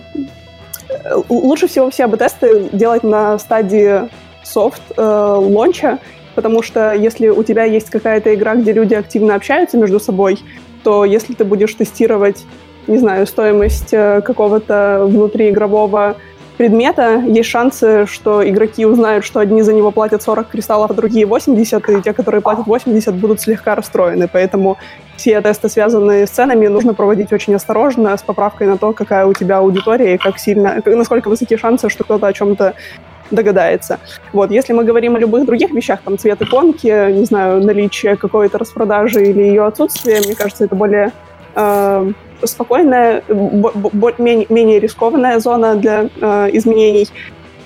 лучше 1.30 1.68
всего 1.68 1.90
все 1.90 2.06
АБ-тесты 2.06 2.70
делать 2.72 3.04
на 3.04 3.38
стадии 3.40 4.10
софт 4.44 4.82
э, 4.98 5.98
потому 6.36 6.64
что 6.64 6.94
если 6.94 7.30
у 7.30 7.44
тебя 7.44 7.64
есть 7.64 7.90
какая-то 7.90 8.34
игра, 8.34 8.56
где 8.56 8.74
люди 8.74 8.94
активно 8.94 9.36
общаются 9.36 9.78
между 9.78 10.00
собой, 10.00 10.40
то 10.84 11.06
если 11.06 11.34
ты 11.34 11.44
будешь 11.44 11.74
тестировать, 11.74 12.46
не 12.88 12.98
знаю, 12.98 13.28
стоимость 13.28 13.94
э, 13.94 14.22
какого-то 14.22 15.06
внутриигрового 15.08 16.16
предмета, 16.62 17.24
есть 17.26 17.50
шансы, 17.50 18.06
что 18.06 18.48
игроки 18.48 18.86
узнают, 18.86 19.26
что 19.26 19.40
одни 19.40 19.64
за 19.64 19.74
него 19.74 19.90
платят 19.90 20.22
40 20.22 20.48
кристаллов, 20.48 20.92
а 20.92 20.94
другие 20.94 21.26
80, 21.26 21.90
и 21.90 22.02
те, 22.04 22.14
которые 22.14 22.42
платят 22.42 22.68
80, 22.68 23.16
будут 23.16 23.42
слегка 23.42 23.74
расстроены. 23.74 24.30
Поэтому 24.32 24.78
все 25.18 25.42
тесты, 25.42 25.70
связанные 25.70 26.28
с 26.28 26.30
ценами, 26.30 26.68
нужно 26.68 26.94
проводить 26.94 27.34
очень 27.34 27.56
осторожно, 27.56 28.16
с 28.16 28.22
поправкой 28.22 28.68
на 28.68 28.78
то, 28.78 28.94
какая 28.94 29.26
у 29.26 29.34
тебя 29.34 29.58
аудитория 29.58 30.14
и 30.14 30.18
как 30.20 30.38
сильно, 30.38 30.80
насколько 30.86 31.30
высоки 31.30 31.58
шансы, 31.58 31.90
что 31.90 32.04
кто-то 32.04 32.28
о 32.28 32.34
чем-то 32.34 32.76
догадается. 33.32 33.98
Вот, 34.32 34.52
если 34.52 34.74
мы 34.74 34.84
говорим 34.84 35.16
о 35.16 35.20
любых 35.20 35.48
других 35.48 35.72
вещах, 35.72 36.02
там, 36.06 36.20
цвет 36.20 36.44
иконки, 36.44 37.12
не 37.12 37.26
знаю, 37.26 37.66
наличие 37.66 38.18
какой-то 38.18 38.60
распродажи 38.60 39.24
или 39.24 39.42
ее 39.42 39.66
отсутствие, 39.66 40.22
мне 40.24 40.36
кажется, 40.36 40.66
это 40.66 40.76
более 40.76 41.12
э, 41.56 42.12
спокойная, 42.46 43.24
менее, 44.18 44.46
менее 44.50 44.80
рискованная 44.80 45.40
зона 45.40 45.76
для 45.76 46.10
э, 46.20 46.50
изменений, 46.54 47.08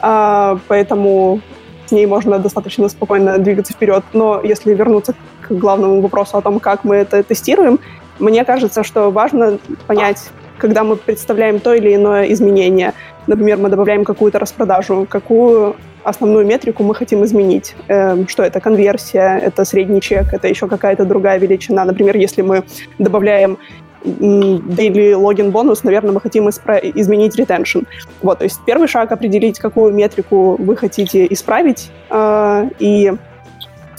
э, 0.01 0.57
поэтому 0.67 1.41
с 1.86 1.91
ней 1.91 2.05
можно 2.05 2.39
достаточно 2.39 2.89
спокойно 2.89 3.38
двигаться 3.38 3.73
вперед. 3.73 4.03
Но 4.13 4.41
если 4.43 4.73
вернуться 4.73 5.13
к 5.41 5.51
главному 5.51 6.01
вопросу 6.01 6.38
о 6.38 6.41
том, 6.41 6.59
как 6.59 6.84
мы 6.84 6.95
это 6.95 7.23
тестируем, 7.23 7.80
мне 8.19 8.45
кажется, 8.45 8.84
что 8.84 9.11
важно 9.11 9.59
понять, 9.88 10.30
когда 10.57 10.84
мы 10.84 10.95
представляем 10.95 11.59
то 11.59 11.73
или 11.73 11.93
иное 11.95 12.32
изменение. 12.32 12.93
Например, 13.28 13.57
мы 13.57 13.69
добавляем 13.69 14.05
какую-то 14.05 14.39
распродажу, 14.39 15.05
какую 15.09 15.76
основную 16.03 16.45
метрику 16.45 16.84
мы 16.84 16.95
хотим 16.95 17.23
изменить. 17.26 17.76
Э, 17.88 18.26
что 18.28 18.43
это 18.43 18.59
конверсия, 18.59 19.39
это 19.39 19.65
средний 19.65 20.01
чек, 20.01 20.34
это 20.34 20.47
еще 20.47 20.67
какая-то 20.67 21.05
другая 21.05 21.39
величина. 21.39 21.84
Например, 21.86 22.15
если 22.15 22.41
мы 22.41 22.63
добавляем 22.99 23.57
daily 24.06 25.16
логин 25.16 25.51
бонус, 25.51 25.84
наверное, 25.84 26.12
мы 26.12 26.22
хотим 26.22 26.49
изменить 26.49 27.39
retention. 27.39 27.86
Вот, 28.22 28.39
то 28.39 28.43
есть 28.43 28.60
первый 28.66 28.88
шаг 28.88 29.12
определить, 29.12 29.60
какую 29.60 29.93
метрику 29.93 30.56
вы 30.58 30.76
хотите 30.76 31.26
исправить, 31.32 31.91
э, 32.10 32.70
и 32.80 33.14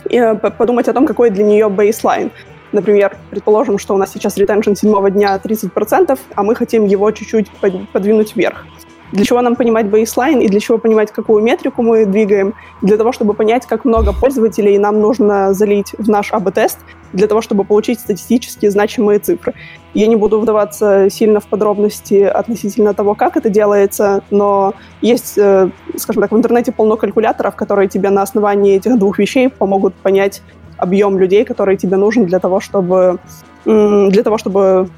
и 0.08 0.18
э, 0.18 0.34
подумать 0.34 0.88
о 0.88 0.92
том, 0.92 1.06
какой 1.06 1.30
для 1.30 1.44
нее 1.44 1.68
бейслайн. 1.68 2.30
Например, 2.72 3.16
предположим, 3.30 3.78
что 3.78 3.94
у 3.94 3.98
нас 3.98 4.12
сейчас 4.12 4.36
ретеншн 4.36 4.74
седьмого 4.74 5.10
дня 5.10 5.40
30%, 5.42 6.18
а 6.34 6.42
мы 6.42 6.54
хотим 6.54 6.84
его 6.84 7.10
чуть-чуть 7.10 7.50
подвинуть 7.92 8.36
вверх. 8.36 8.66
Для 9.12 9.24
чего 9.24 9.40
нам 9.40 9.56
понимать 9.56 9.86
бейслайн 9.86 10.40
и 10.40 10.48
для 10.48 10.60
чего 10.60 10.78
понимать, 10.78 11.12
какую 11.12 11.42
метрику 11.42 11.82
мы 11.82 12.06
двигаем? 12.06 12.54
Для 12.82 12.96
того, 12.96 13.12
чтобы 13.12 13.34
понять, 13.34 13.66
как 13.66 13.84
много 13.84 14.12
пользователей 14.12 14.78
нам 14.78 15.00
нужно 15.00 15.54
залить 15.54 15.94
в 15.96 16.08
наш 16.08 16.32
АБ-тест, 16.32 16.78
для 17.12 17.28
того, 17.28 17.40
чтобы 17.40 17.64
получить 17.64 18.00
статистически 18.00 18.68
значимые 18.68 19.18
цифры. 19.18 19.54
Я 19.94 20.06
не 20.08 20.16
буду 20.16 20.40
вдаваться 20.40 21.08
сильно 21.10 21.40
в 21.40 21.46
подробности 21.46 22.22
относительно 22.22 22.94
того, 22.94 23.14
как 23.14 23.36
это 23.36 23.48
делается, 23.48 24.22
но 24.30 24.74
есть, 25.00 25.38
э, 25.38 25.70
скажем 25.96 26.22
так, 26.22 26.32
в 26.32 26.36
интернете 26.36 26.72
полно 26.72 26.96
калькуляторов, 26.96 27.54
которые 27.54 27.88
тебе 27.88 28.10
на 28.10 28.22
основании 28.22 28.76
этих 28.76 28.98
двух 28.98 29.18
вещей 29.18 29.48
помогут 29.48 29.94
понять 29.94 30.42
объем 30.76 31.18
людей, 31.18 31.44
который 31.44 31.76
тебе 31.76 31.96
нужен 31.96 32.26
для 32.26 32.38
того, 32.38 32.60
чтобы 32.60 33.18
для 33.66 34.22
того, 34.22 34.38
чтобы 34.38 34.88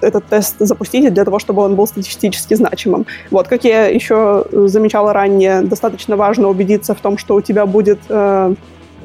этот 0.00 0.24
тест 0.26 0.56
запустить, 0.58 1.04
и 1.04 1.10
для 1.10 1.24
того, 1.24 1.38
чтобы 1.38 1.62
он 1.62 1.76
был 1.76 1.86
статистически 1.86 2.54
значимым. 2.54 3.06
Вот, 3.30 3.46
как 3.46 3.62
я 3.64 3.86
еще 3.86 4.44
замечала 4.50 5.12
ранее, 5.12 5.62
достаточно 5.62 6.16
важно 6.16 6.48
убедиться 6.48 6.94
в 6.94 7.00
том, 7.00 7.16
что 7.16 7.36
у 7.36 7.40
тебя 7.40 7.64
будет 7.64 8.00
э, 8.08 8.54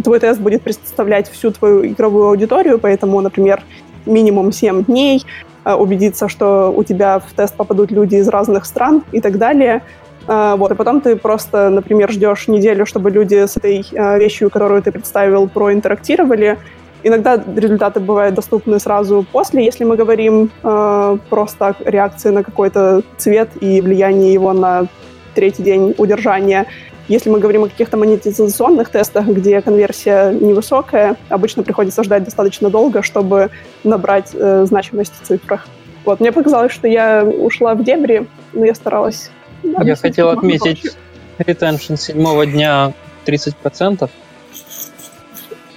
твой 0.04 0.20
тест 0.20 0.40
будет 0.40 0.62
представлять 0.62 1.30
всю 1.30 1.52
твою 1.52 1.86
игровую 1.86 2.28
аудиторию, 2.28 2.80
поэтому, 2.80 3.22
например, 3.22 3.62
минимум 4.06 4.52
7 4.52 4.84
дней, 4.86 5.24
э, 5.66 5.74
убедиться, 5.74 6.28
что 6.28 6.74
у 6.76 6.84
тебя 6.84 7.20
в 7.20 7.34
тест 7.34 7.56
попадут 7.56 7.92
люди 7.92 8.16
из 8.16 8.28
разных 8.28 8.66
стран 8.66 9.04
и 9.12 9.22
так 9.22 9.38
далее. 9.38 9.84
Э, 10.28 10.56
вот, 10.58 10.72
и 10.72 10.76
потом 10.76 11.02
ты 11.02 11.16
просто, 11.16 11.70
например, 11.70 12.12
ждешь 12.12 12.48
неделю, 12.48 12.86
чтобы 12.86 13.12
люди 13.12 13.46
с 13.46 13.58
этой 13.58 13.86
э, 13.92 14.20
вещью, 14.20 14.50
которую 14.50 14.82
ты 14.82 14.92
представил, 14.92 15.48
проинтерактировали, 15.48 16.58
Иногда 17.04 17.42
результаты 17.56 18.00
бывают 18.00 18.36
доступны 18.36 18.80
сразу 18.80 19.26
после, 19.32 19.66
если 19.66 19.84
мы 19.84 19.96
говорим 19.96 20.52
э, 20.64 21.18
просто 21.30 21.76
реакции 21.80 22.30
на 22.30 22.44
какой-то 22.44 23.02
цвет 23.18 23.50
и 23.60 23.82
влияние 23.82 24.34
его 24.34 24.54
на 24.54 24.88
третий 25.34 25.64
день 25.64 25.96
удержания. 25.98 26.68
Если 27.08 27.30
мы 27.30 27.40
говорим 27.40 27.64
о 27.64 27.68
каких-то 27.68 27.98
монетизационных 27.98 28.90
тестах, 28.90 29.26
где 29.26 29.62
конверсия 29.62 30.32
невысокая, 30.32 31.18
обычно 31.30 31.64
приходится 31.64 32.04
ждать 32.04 32.24
достаточно 32.24 32.70
долго, 32.70 33.02
чтобы 33.02 33.50
набрать 33.84 34.32
э, 34.34 34.66
значимость 34.66 35.14
в 35.20 35.28
цифрах. 35.28 35.68
Вот, 36.06 36.20
мне 36.20 36.32
показалось, 36.32 36.72
что 36.72 36.88
я 36.88 37.24
ушла 37.24 37.74
в 37.74 37.84
дебри, 37.84 38.28
но 38.54 38.66
я 38.66 38.76
старалась. 38.76 39.32
Я 39.64 39.96
хотел 39.96 40.30
отметить 40.30 40.96
ретеншн 41.40 41.96
седьмого 41.96 42.46
дня 42.46 42.94
30%. 43.26 44.10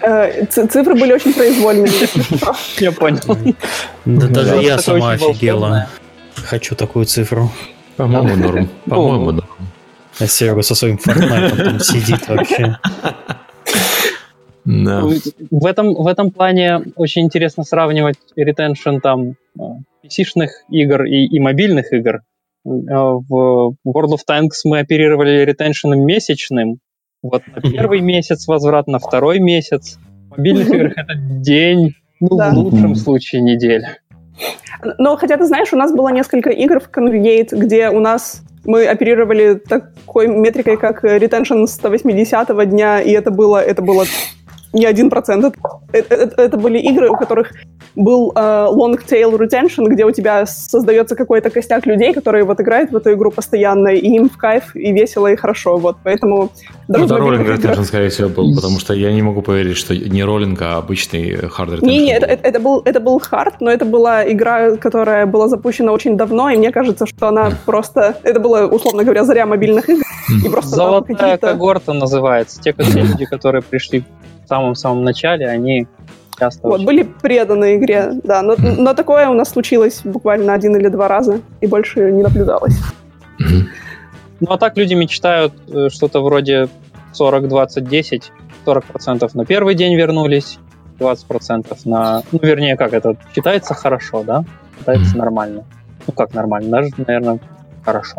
Э, 0.07 0.45
цифры 0.47 0.95
были 0.95 1.13
очень 1.13 1.33
произвольные. 1.33 1.93
Я 2.79 2.93
понял. 2.93 3.21
Да 4.05 4.29
даже 4.29 4.57
я 4.63 4.79
сама 4.79 5.13
офигела. 5.13 5.89
Хочу 6.35 6.75
такую 6.75 7.07
цифру. 7.07 7.51
По-моему, 7.97 8.37
норм. 8.37 8.69
По-моему, 8.87 9.31
норм. 9.33 9.49
А 10.21 10.27
Серега 10.27 10.63
со 10.63 10.75
своим 10.75 10.97
Fortnite 10.97 11.65
там 11.65 11.81
сидит 11.81 12.29
вообще. 12.29 12.77
Да. 14.65 15.03
В, 15.51 15.67
этом, 15.67 15.95
в 15.95 16.07
этом 16.07 16.31
плане 16.31 16.81
очень 16.97 17.23
интересно 17.23 17.65
сравнивать 17.65 18.17
ретеншн 18.35 18.99
там 18.99 19.35
PC-шных 19.59 20.47
э, 20.47 20.49
игр 20.71 21.05
и, 21.05 21.27
и 21.27 21.41
мобильных 21.41 21.93
игр. 21.93 22.17
Э, 22.17 22.21
в 22.65 23.75
World 23.87 24.15
of 24.15 24.21
Tanks 24.29 24.63
мы 24.65 24.79
оперировали 24.79 25.45
ретеншеном 25.45 26.01
месячным, 26.01 26.79
вот 27.25 27.43
на 27.55 27.61
первый 27.71 28.01
месяц 28.01 28.47
возврат, 28.47 28.87
на 28.87 28.99
второй 28.99 29.41
месяц. 29.41 29.99
В 30.31 30.39
мобильных 30.39 30.69
играх 30.73 30.93
это 30.97 31.15
день, 31.15 31.95
ну, 32.21 32.37
да. 32.37 32.51
в 32.51 32.59
лучшем 32.59 32.95
случае 32.95 33.43
неделя. 33.43 33.99
Но 34.99 35.17
хотя 35.17 35.37
ты 35.37 35.47
знаешь, 35.47 35.73
у 35.73 35.77
нас 35.77 35.93
было 35.93 36.09
несколько 36.09 36.51
игр 36.51 36.81
в 36.81 36.91
Congregate, 36.91 37.57
где 37.57 37.89
у 37.89 38.01
нас 38.01 38.43
мы 38.65 38.87
оперировали 38.87 39.55
такой 39.55 40.29
метрикой, 40.29 40.77
как 40.77 41.05
retention 41.05 41.67
180 41.67 42.69
дня, 42.71 43.01
и 43.01 43.11
это 43.13 43.31
было, 43.31 43.59
это 43.59 43.83
было 43.83 44.05
не 44.75 44.85
один 44.85 45.09
процент. 45.11 45.55
Это, 45.93 46.15
это, 46.15 46.43
это 46.43 46.57
были 46.57 46.79
игры, 46.79 47.09
у 47.09 47.17
которых 47.17 47.53
был 47.95 48.33
э, 48.35 48.41
long 48.41 48.99
tail 49.09 49.39
retention, 49.39 49.87
где 49.87 50.05
у 50.05 50.11
тебя 50.11 50.47
создается 50.47 51.15
какой-то 51.15 51.51
костяк 51.51 51.87
людей, 51.87 52.13
которые 52.13 52.45
вот 52.45 52.61
играют 52.61 52.91
в 52.91 52.97
эту 52.97 53.13
игру 53.13 53.31
постоянно, 53.31 53.89
и 53.89 54.17
им 54.17 54.29
в 54.29 54.37
кайф, 54.37 54.75
и 54.75 54.93
весело, 54.93 55.29
и 55.29 55.37
хорошо. 55.37 55.77
Вот, 55.77 55.97
поэтому... 56.03 56.51
Ну, 56.89 57.07
да, 57.07 57.17
роллинг 57.17 57.49
retention, 57.49 57.85
скорее 57.85 58.09
всего, 58.09 58.29
был, 58.29 58.55
потому 58.55 58.79
что 58.79 58.95
я 58.95 59.13
не 59.13 59.23
могу 59.23 59.43
поверить, 59.43 59.77
что 59.77 59.97
не 59.97 60.25
роллинг, 60.25 60.61
а 60.63 60.77
обычный 60.79 61.35
hard 61.35 61.79
retention. 61.79 61.87
Не-не, 61.87 62.17
это, 62.17 62.27
это, 62.27 62.61
был, 62.61 62.83
это 62.85 63.01
был 63.01 63.19
hard, 63.19 63.55
но 63.61 63.71
это 63.71 63.85
была 63.85 64.31
игра, 64.31 64.77
которая 64.77 65.27
была 65.27 65.49
запущена 65.49 65.93
очень 65.93 66.17
давно, 66.17 66.51
и 66.51 66.57
мне 66.57 66.73
кажется, 66.73 67.07
что 67.07 67.29
она 67.29 67.53
просто... 67.65 68.17
Это 68.25 68.41
было, 68.41 68.67
условно 68.67 69.05
говоря, 69.05 69.25
заря 69.25 69.47
мобильных 69.47 69.89
игр. 69.89 70.03
И 70.45 70.49
просто 70.49 70.71
Золотая 70.71 71.39
когорта 71.39 71.93
называется. 71.93 72.61
Те 72.61 72.75
люди, 72.77 73.25
которые 73.25 73.63
пришли 73.63 74.05
в 74.45 74.49
самом-самом 74.49 75.05
начале, 75.05 75.49
они 75.49 75.87
часто... 76.39 76.67
Вот, 76.67 76.77
очень... 76.77 76.87
были 76.87 77.03
преданы 77.03 77.77
игре, 77.77 78.13
да. 78.23 78.43
Но, 78.43 78.57
но 78.59 78.95
такое 78.95 79.29
у 79.29 79.35
нас 79.35 79.51
случилось 79.51 80.03
буквально 80.05 80.53
один 80.53 80.77
или 80.77 80.89
два 80.89 81.09
раза, 81.09 81.41
и 81.61 81.67
больше 81.67 82.11
не 82.13 82.23
наблюдалось. 82.23 82.77
Ну, 84.41 84.51
а 84.51 84.59
так 84.59 84.77
люди 84.77 84.95
мечтают 84.95 85.55
э, 85.69 85.89
что-то 85.91 86.23
вроде 86.23 86.69
40-20-10, 87.19 88.25
40% 88.67 89.31
на 89.35 89.47
первый 89.47 89.75
день 89.75 89.97
вернулись, 89.97 90.59
20% 90.99 91.77
на... 91.85 92.23
Ну, 92.33 92.39
вернее, 92.43 92.77
как 92.77 92.93
это 92.93 93.17
считается 93.35 93.75
хорошо, 93.75 94.23
да? 94.23 94.45
Считается 94.79 95.17
нормально. 95.17 95.65
Ну, 96.07 96.13
как 96.13 96.35
нормально? 96.35 96.71
Даже, 96.71 96.91
наверное, 96.97 97.39
хорошо. 97.85 98.17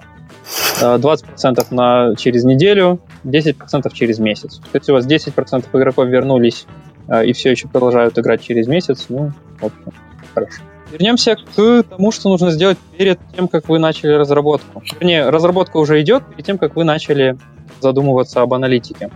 20% 0.81 1.23
э, 1.59 1.75
на 1.75 2.15
через 2.15 2.43
неделю, 2.43 2.99
10% 3.23 3.93
через 3.93 4.19
месяц. 4.19 4.61
Если 4.73 4.91
у 4.91 4.95
вас 4.95 5.05
10% 5.07 5.65
игроков 5.73 6.07
вернулись 6.07 6.65
э, 7.07 7.25
и 7.25 7.33
все 7.33 7.51
еще 7.51 7.67
продолжают 7.67 8.17
играть 8.17 8.41
через 8.41 8.67
месяц, 8.67 9.05
ну, 9.09 9.31
в 9.59 9.65
общем, 9.65 9.93
хорошо. 10.33 10.61
Вернемся 10.91 11.35
к 11.35 11.83
тому, 11.83 12.11
что 12.11 12.29
нужно 12.29 12.51
сделать 12.51 12.77
перед 12.97 13.19
тем, 13.35 13.47
как 13.47 13.67
вы 13.67 13.79
начали 13.79 14.13
разработку. 14.13 14.83
Вернее, 14.99 15.29
разработка 15.29 15.77
уже 15.77 15.99
идет 16.01 16.23
перед 16.27 16.45
тем, 16.45 16.57
как 16.57 16.75
вы 16.75 16.83
начали 16.83 17.37
задумываться 17.81 18.41
об 18.41 18.53
аналитике. 18.53 19.09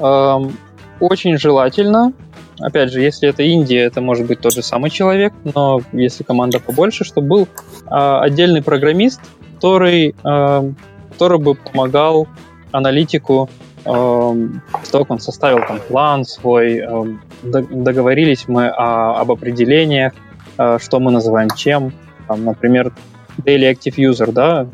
Эм, 0.00 0.56
очень 1.00 1.38
желательно, 1.38 2.12
опять 2.58 2.92
же, 2.92 3.00
если 3.00 3.28
это 3.28 3.42
Индия, 3.42 3.80
это 3.82 4.00
может 4.00 4.26
быть 4.26 4.40
тот 4.40 4.54
же 4.54 4.62
самый 4.62 4.90
человек, 4.90 5.32
но 5.54 5.80
если 5.92 6.24
команда 6.24 6.60
побольше, 6.60 7.04
чтобы 7.04 7.28
был 7.28 7.42
э, 7.42 8.18
отдельный 8.20 8.62
программист, 8.62 9.20
который, 9.64 10.14
э, 10.22 10.72
который 11.12 11.38
бы 11.38 11.54
помогал 11.54 12.28
аналитику 12.70 13.48
э, 13.86 13.88
того, 13.88 15.04
как 15.04 15.10
он 15.10 15.20
составил 15.20 15.66
там 15.66 15.80
план 15.88 16.26
свой, 16.26 16.82
э, 16.86 17.04
договорились 17.42 18.46
мы 18.46 18.68
о, 18.68 19.20
об 19.20 19.32
определениях, 19.32 20.12
э, 20.58 20.78
что 20.82 21.00
мы 21.00 21.10
называем 21.12 21.48
чем, 21.56 21.94
там, 22.28 22.44
например, 22.44 22.92
daily 23.38 23.72
active 23.72 23.96
user, 23.96 24.32
да, 24.32 24.66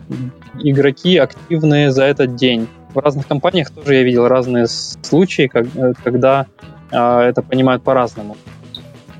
игроки 0.58 1.18
активные 1.18 1.92
за 1.92 2.02
этот 2.02 2.34
день. 2.34 2.66
В 2.92 2.98
разных 2.98 3.28
компаниях 3.28 3.70
тоже 3.70 3.94
я 3.94 4.02
видел 4.02 4.26
разные 4.26 4.66
случаи, 4.66 5.46
как, 5.46 5.66
когда 6.02 6.46
э, 6.90 7.20
это 7.28 7.42
понимают 7.42 7.84
по-разному. 7.84 8.36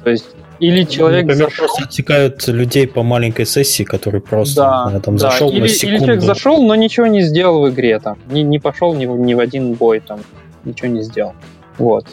То 0.03 0.11
есть 0.11 0.35
или 0.61 0.85
человек 0.85 1.25
Например, 1.25 1.49
зашел... 1.49 1.67
просто 1.67 1.85
отсекают 1.85 2.47
людей 2.49 2.87
по 2.87 3.03
маленькой 3.03 3.47
сессии, 3.47 3.83
который 3.83 4.21
просто 4.21 4.61
да, 4.61 5.01
там, 5.01 5.17
да. 5.17 5.31
зашел 5.31 5.51
или, 5.51 5.61
на 5.61 5.69
секунду. 5.69 5.97
Или 5.97 6.05
человек 6.05 6.23
зашел, 6.23 6.63
но 6.63 6.75
ничего 6.75 7.07
не 7.07 7.23
сделал 7.23 7.63
в 7.63 7.71
игре, 7.71 7.99
там, 7.99 8.19
не, 8.31 8.43
не 8.43 8.59
пошел 8.59 8.95
ни, 8.95 9.07
ни 9.07 9.35
в 9.35 9.41
один 9.41 9.73
бой, 9.73 10.01
там, 10.01 10.21
ничего 10.65 10.89
не 10.89 11.03
сделал. 11.03 11.35
Вот. 11.79 12.07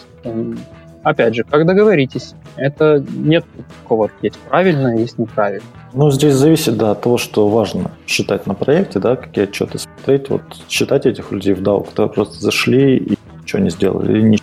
Опять 1.03 1.35
же, 1.35 1.43
как 1.43 1.65
договоритесь, 1.65 2.33
это 2.55 3.03
нет 3.15 3.45
такого, 3.81 4.09
есть 4.21 4.37
правильно, 4.49 4.97
есть 4.97 5.17
неправильно. 5.17 5.67
Ну, 5.93 6.11
здесь 6.11 6.33
зависит, 6.33 6.77
да, 6.77 6.91
от 6.91 7.01
того, 7.01 7.17
что 7.17 7.47
важно 7.47 7.91
считать 8.05 8.45
на 8.45 8.53
проекте, 8.53 8.99
да, 8.99 9.15
какие 9.15 9.45
отчеты 9.45 9.79
смотреть. 9.79 10.29
Вот 10.29 10.41
считать 10.67 11.05
этих 11.05 11.31
людей 11.31 11.53
в 11.53 11.61
DAO, 11.61 11.87
которые 11.87 12.11
просто 12.11 12.41
зашли 12.41 12.97
и 12.97 13.17
ничего 13.41 13.61
не 13.61 13.69
сделали, 13.69 14.11
или 14.11 14.21
не 14.21 14.39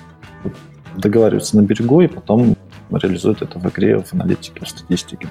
договариваются 0.97 1.57
на 1.57 1.63
берегу, 1.63 2.01
и 2.01 2.07
потом 2.07 2.57
реализует 2.91 3.43
это 3.43 3.59
в 3.59 3.69
игре, 3.69 3.99
в 3.99 4.13
аналитике, 4.15 4.65
в 4.65 4.69
статистике. 4.69 5.29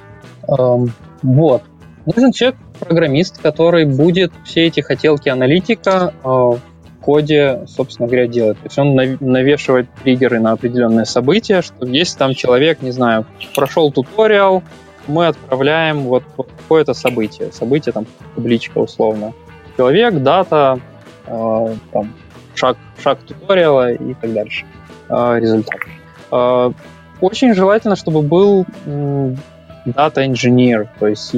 Um, 0.47 0.89
вот. 1.21 1.63
Нужен 2.05 2.31
человек, 2.33 2.57
программист, 2.79 3.41
который 3.41 3.85
будет 3.85 4.33
все 4.43 4.65
эти 4.65 4.81
хотелки 4.81 5.29
аналитика 5.29 6.13
э, 6.23 6.27
в 6.27 6.59
коде, 7.01 7.63
собственно 7.67 8.07
говоря, 8.07 8.27
делать. 8.27 8.57
То 8.59 8.65
есть 8.65 8.77
он 8.77 8.95
навешивает 8.95 9.87
триггеры 10.03 10.39
на 10.39 10.51
определенные 10.51 11.05
события, 11.05 11.61
что 11.61 11.85
если 11.85 12.17
там 12.17 12.33
человек, 12.33 12.81
не 12.81 12.91
знаю, 12.91 13.25
прошел 13.55 13.91
туториал, 13.91 14.63
мы 15.07 15.27
отправляем 15.27 16.01
вот, 16.03 16.23
вот 16.35 16.49
какое-то 16.57 16.93
событие. 16.93 17.51
Событие 17.51 17.93
там 17.93 18.05
табличка 18.35 18.79
условно. 18.79 19.33
Человек, 19.77 20.15
дата, 20.15 20.79
э, 21.25 21.75
там, 21.91 22.13
шаг, 22.55 22.77
шаг 23.01 23.19
туториала 23.19 23.93
и 23.93 24.13
так 24.13 24.33
дальше. 24.33 24.65
э, 25.09 25.39
результат. 25.39 25.79
Э, 26.31 26.71
очень 27.21 27.53
желательно, 27.53 27.95
чтобы 27.95 28.21
был 28.21 28.65
дата 29.85 30.25
инженер, 30.25 30.87
то 30.99 31.07
есть 31.07 31.35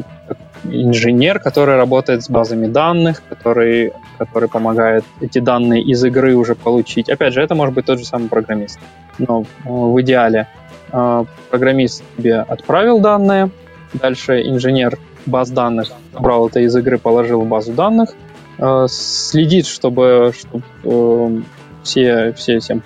инженер, 0.63 1.39
который 1.39 1.75
работает 1.75 2.23
с 2.23 2.29
базами 2.29 2.67
данных, 2.67 3.21
который, 3.29 3.93
который 4.17 4.49
помогает 4.49 5.03
эти 5.21 5.39
данные 5.39 5.81
из 5.83 6.03
игры 6.03 6.35
уже 6.35 6.55
получить. 6.55 7.09
Опять 7.09 7.33
же, 7.33 7.41
это 7.41 7.55
может 7.55 7.75
быть 7.75 7.85
тот 7.85 7.99
же 7.99 8.05
самый 8.05 8.29
программист. 8.29 8.79
Но 9.17 9.41
э, 9.41 9.69
в 9.69 10.01
идеале 10.01 10.47
э, 10.91 11.25
программист 11.49 12.03
тебе 12.17 12.39
отправил 12.39 12.99
данные, 12.99 13.49
дальше 13.93 14.41
инженер 14.41 14.97
баз 15.25 15.49
данных 15.49 15.89
брал 16.17 16.47
это 16.47 16.59
из 16.59 16.75
игры, 16.75 16.97
положил 16.97 17.41
в 17.41 17.47
базу 17.47 17.73
данных, 17.73 18.09
э, 18.57 18.85
следит, 18.89 19.67
чтобы, 19.67 20.33
чтобы 20.37 21.43
все, 21.83 22.33
все, 22.33 22.59
все 22.59 22.81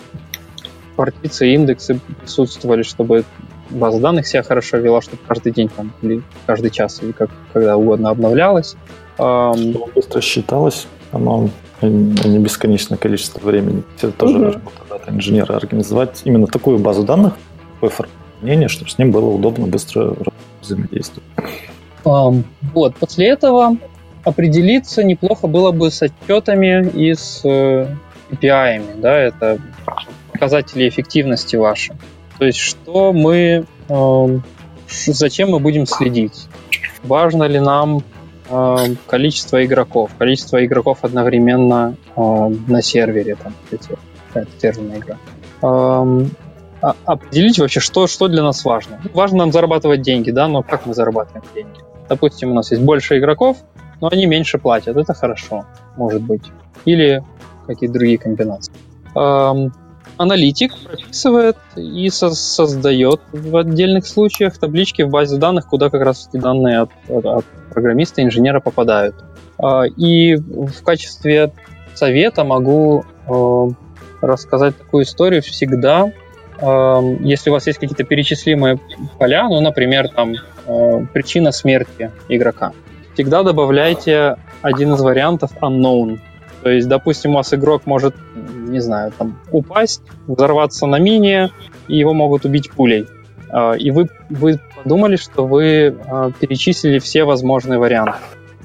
партиции, 1.00 1.54
индексы 1.54 1.98
присутствовали, 2.20 2.84
чтобы 2.84 3.24
база 3.70 4.02
данных 4.02 4.28
себя 4.28 4.44
хорошо 4.44 4.76
вела, 4.80 5.02
чтобы 5.02 5.20
каждый 5.26 5.54
день 5.54 5.70
там, 5.70 5.94
или 6.02 6.22
каждый 6.46 6.72
час, 6.72 7.02
или 7.02 7.14
как, 7.14 7.30
когда 7.54 7.78
угодно 7.78 8.10
обновлялась. 8.10 8.76
Чтобы 9.16 9.86
быстро 9.96 10.20
считалось, 10.20 10.88
оно 11.14 11.50
а 11.80 11.88
не 11.88 12.40
бесконечное 12.40 12.98
количество 12.98 13.40
времени. 13.40 13.84
Это 13.96 14.12
тоже 14.12 14.36
угу. 14.36 14.44
работа 14.44 14.84
инженера, 15.08 15.56
организовать 15.56 16.22
именно 16.26 16.48
такую 16.48 16.80
базу 16.80 17.04
данных, 17.04 17.36
такое 17.76 17.90
формирование, 17.90 18.68
чтобы 18.68 18.92
с 18.92 18.98
ним 18.98 19.12
было 19.12 19.30
удобно 19.30 19.68
быстро 19.68 20.18
взаимодействовать. 20.62 21.24
Um, 22.04 22.44
вот, 22.74 22.98
после 22.98 23.30
этого 23.30 23.78
определиться 24.26 25.02
неплохо 25.06 25.48
было 25.48 25.72
бы 25.72 25.92
с 25.92 26.02
отчетами 26.02 26.90
и 26.90 27.14
с 27.14 27.40
э, 27.46 27.88
KPI, 28.32 29.00
да, 29.00 29.18
это 29.18 29.60
показатели 30.40 30.88
эффективности 30.88 31.58
ваши. 31.58 31.94
То 32.38 32.46
есть, 32.46 32.60
что 32.60 33.12
мы, 33.12 33.66
э, 33.90 34.40
зачем 34.88 35.50
мы 35.50 35.60
будем 35.60 35.86
следить? 35.86 36.48
Важно 37.04 37.44
ли 37.44 37.60
нам 37.60 38.04
э, 38.50 38.76
количество 39.06 39.64
игроков? 39.66 40.12
Количество 40.18 40.66
игроков 40.66 41.00
одновременно 41.02 41.98
э, 42.16 42.22
на 42.68 42.82
сервере, 42.82 43.36
там, 43.36 43.54
термины 44.62 45.00
игра. 45.00 45.18
Э, 45.62 46.94
определить 47.06 47.60
вообще, 47.60 47.82
что, 47.82 48.08
что 48.08 48.30
для 48.30 48.42
нас 48.42 48.64
важно. 48.64 49.02
Важно 49.14 49.40
нам 49.40 49.52
зарабатывать 49.52 50.02
деньги, 50.02 50.32
да, 50.32 50.48
но 50.48 50.64
как 50.64 50.86
мы 50.86 50.94
зарабатываем 50.94 51.44
деньги? 51.54 51.82
Допустим, 52.08 52.52
у 52.52 52.54
нас 52.54 52.72
есть 52.72 52.82
больше 52.82 53.18
игроков, 53.18 53.58
но 54.00 54.08
они 54.10 54.26
меньше 54.26 54.58
платят. 54.58 54.96
Это 54.96 55.14
хорошо, 55.14 55.66
может 55.98 56.22
быть. 56.22 56.44
Или 56.86 57.22
какие-то 57.68 57.94
другие 57.94 58.18
комбинации. 58.18 58.72
Эм, 59.16 59.74
аналитик 60.20 60.78
прописывает 60.78 61.58
и 61.78 62.10
со- 62.10 62.32
создает 62.32 63.22
в 63.32 63.56
отдельных 63.56 64.06
случаях 64.06 64.58
таблички 64.58 65.02
в 65.02 65.10
базе 65.10 65.38
данных, 65.38 65.68
куда 65.68 65.90
как 65.90 66.02
раз 66.02 66.28
эти 66.28 66.42
данные 66.42 66.82
от, 66.82 66.92
от 67.08 67.46
программиста, 67.72 68.22
инженера 68.22 68.60
попадают. 68.60 69.16
А, 69.58 69.84
и 69.86 70.36
в 70.36 70.84
качестве 70.84 71.54
совета 71.96 72.44
могу 72.44 73.06
э, 73.28 73.68
рассказать 74.22 74.78
такую 74.78 75.06
историю 75.06 75.42
всегда. 75.42 76.12
Э, 76.60 77.16
если 77.22 77.50
у 77.50 77.54
вас 77.54 77.66
есть 77.68 77.80
какие-то 77.80 78.04
перечислимые 78.04 78.78
поля, 79.18 79.48
ну, 79.48 79.62
например, 79.62 80.10
там 80.10 80.34
э, 80.68 81.06
причина 81.14 81.54
смерти 81.54 82.12
игрока, 82.28 82.74
всегда 83.14 83.44
добавляйте 83.44 84.36
один 84.62 84.96
из 84.96 85.02
вариантов 85.02 85.52
unknown. 85.62 86.20
То 86.62 86.70
есть, 86.70 86.88
допустим, 86.88 87.32
у 87.32 87.36
вас 87.36 87.54
игрок 87.54 87.84
может 87.86 88.16
не 88.70 88.80
знаю, 88.80 89.12
там, 89.18 89.40
упасть, 89.52 90.02
взорваться 90.28 90.86
на 90.86 91.00
мине, 91.00 91.52
и 91.88 91.98
его 91.98 92.14
могут 92.14 92.46
убить 92.46 92.72
пулей. 92.72 93.08
А, 93.50 93.74
и 93.74 93.92
вы, 93.92 94.10
вы 94.30 94.60
подумали, 94.76 95.16
что 95.16 95.46
вы 95.46 95.96
а, 96.08 96.32
перечислили 96.40 97.00
все 97.00 97.24
возможные 97.24 97.80
варианты. 97.80 98.20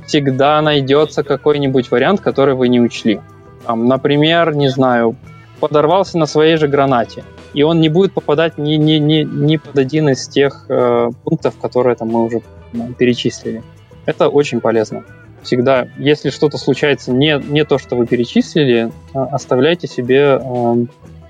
Всегда 0.06 0.60
найдется 0.60 1.22
какой-нибудь 1.22 1.90
вариант, 1.90 2.20
который 2.20 2.54
вы 2.54 2.68
не 2.68 2.80
учли. 2.80 3.20
Там, 3.66 3.86
например, 3.86 4.54
не 4.54 4.68
знаю, 4.68 5.16
подорвался 5.60 6.18
на 6.18 6.26
своей 6.26 6.56
же 6.56 6.68
гранате, 6.68 7.24
и 7.54 7.62
он 7.62 7.80
не 7.80 7.88
будет 7.88 8.12
попадать 8.12 8.58
ни, 8.58 8.74
ни, 8.74 8.94
ни, 8.94 9.22
ни 9.22 9.56
под 9.56 9.78
один 9.78 10.10
из 10.10 10.28
тех 10.28 10.66
э, 10.68 11.10
пунктов, 11.24 11.58
которые 11.58 11.96
там, 11.96 12.08
мы 12.08 12.24
уже 12.24 12.42
ну, 12.74 12.92
перечислили. 12.92 13.62
Это 14.04 14.28
очень 14.28 14.60
полезно 14.60 15.04
всегда, 15.44 15.88
если 15.98 16.30
что-то 16.30 16.58
случается 16.58 17.12
не, 17.12 17.40
не 17.48 17.64
то, 17.64 17.78
что 17.78 17.96
вы 17.96 18.06
перечислили, 18.06 18.90
а, 19.12 19.24
оставляйте 19.26 19.86
себе 19.86 20.40
э, 20.40 20.74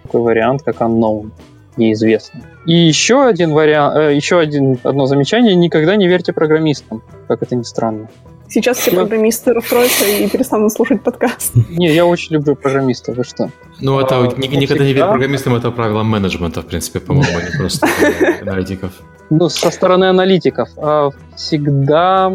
такой 0.03 0.21
вариант, 0.23 0.63
как 0.63 0.77
unknown, 0.77 1.31
неизвестный. 1.77 2.43
И 2.67 2.75
еще 2.75 3.27
один 3.27 3.53
вариант, 3.53 3.97
э, 3.97 4.15
еще 4.15 4.39
один, 4.39 4.79
одно 4.83 5.07
замечание, 5.07 5.55
никогда 5.55 5.97
не 5.97 6.09
верьте 6.09 6.33
программистам, 6.33 7.03
как 7.29 7.43
это 7.43 7.57
ни 7.57 7.63
странно. 7.63 8.09
Сейчас 8.49 8.79
все 8.79 8.93
программисты 8.93 9.53
расстроятся 9.53 10.05
и 10.05 10.29
перестанут 10.29 10.73
слушать 10.73 11.03
подкаст. 11.03 11.55
Не, 11.71 11.93
я 11.93 12.07
очень 12.07 12.35
люблю 12.35 12.55
программистов, 12.55 13.17
вы 13.17 13.25
что? 13.25 13.51
Ну, 13.81 13.99
это 13.99 14.19
а, 14.19 14.23
никогда 14.37 14.85
не 14.85 14.93
верь 14.93 15.05
программистам, 15.05 15.55
это 15.57 15.71
правило 15.71 16.03
менеджмента, 16.03 16.61
в 16.61 16.67
принципе, 16.67 17.01
по-моему, 17.01 17.37
а 17.37 17.43
не 17.43 17.57
просто 17.57 17.89
аналитиков. 18.43 18.93
Ну, 19.31 19.49
со 19.49 19.71
стороны 19.71 20.05
аналитиков. 20.05 20.69
А, 20.77 21.11
всегда 21.35 22.33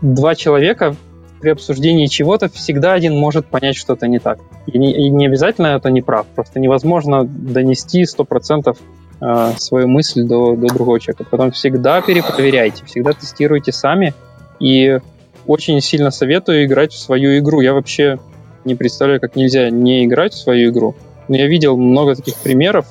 два 0.00 0.34
человека 0.34 0.96
при 1.40 1.50
обсуждении 1.50 2.06
чего-то 2.06 2.48
всегда 2.48 2.92
один 2.92 3.16
может 3.16 3.46
понять 3.46 3.76
что-то 3.76 4.08
не 4.08 4.18
так. 4.18 4.38
И 4.66 4.78
не, 4.78 4.92
и 4.92 5.08
не 5.08 5.26
обязательно 5.26 5.68
это 5.68 5.90
не 5.90 6.02
прав. 6.02 6.26
Просто 6.34 6.60
невозможно 6.60 7.24
донести 7.24 8.02
100% 8.02 8.76
э, 9.20 9.52
свою 9.56 9.88
мысль 9.88 10.24
до, 10.24 10.56
до 10.56 10.66
другого 10.68 10.98
человека. 11.00 11.24
Потом 11.30 11.52
всегда 11.52 12.00
перепроверяйте, 12.00 12.84
всегда 12.84 13.12
тестируйте 13.12 13.72
сами. 13.72 14.14
И 14.60 14.98
очень 15.46 15.80
сильно 15.80 16.10
советую 16.10 16.64
играть 16.64 16.92
в 16.92 16.98
свою 16.98 17.38
игру. 17.38 17.60
Я 17.60 17.72
вообще 17.72 18.18
не 18.64 18.74
представляю, 18.74 19.20
как 19.20 19.36
нельзя 19.36 19.70
не 19.70 20.04
играть 20.04 20.34
в 20.34 20.38
свою 20.38 20.70
игру. 20.70 20.94
Но 21.28 21.36
я 21.36 21.46
видел 21.46 21.76
много 21.76 22.16
таких 22.16 22.36
примеров. 22.36 22.86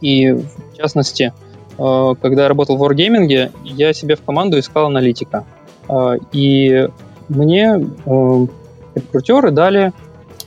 И 0.00 0.32
в 0.32 0.76
частности, 0.76 1.32
э, 1.78 2.14
когда 2.20 2.42
я 2.42 2.48
работал 2.48 2.76
в 2.76 2.82
Wargaming, 2.84 3.50
я 3.64 3.92
себе 3.94 4.16
в 4.16 4.22
команду 4.22 4.58
искал 4.58 4.86
аналитика. 4.86 5.46
А, 5.90 6.14
и 6.30 6.88
мне 7.28 7.84
э, 8.06 8.46
рекрутеры 8.94 9.50
дали 9.50 9.92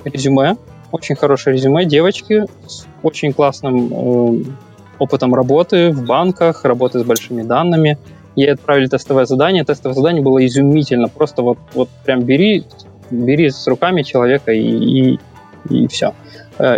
резюме, 0.05 0.55
очень 0.91 1.15
хорошее 1.15 1.57
резюме 1.57 1.85
девочки 1.85 2.45
с 2.65 2.85
очень 3.01 3.33
классным 3.33 3.91
э, 3.91 4.43
опытом 4.99 5.35
работы 5.35 5.91
в 5.91 6.05
банках, 6.05 6.63
работы 6.63 6.99
с 6.99 7.03
большими 7.03 7.41
данными. 7.41 7.97
Ей 8.37 8.53
отправили 8.53 8.87
тестовое 8.87 9.25
задание. 9.25 9.65
Тестовое 9.65 9.95
задание 9.95 10.23
было 10.23 10.45
изумительно. 10.45 11.09
Просто 11.09 11.41
вот, 11.41 11.57
вот 11.73 11.89
прям 12.05 12.21
бери, 12.21 12.65
бери 13.11 13.49
с 13.49 13.67
руками 13.67 14.01
человека 14.03 14.53
и, 14.53 14.61
и, 14.61 15.19
и 15.69 15.87
все. 15.87 16.13
Э, 16.57 16.77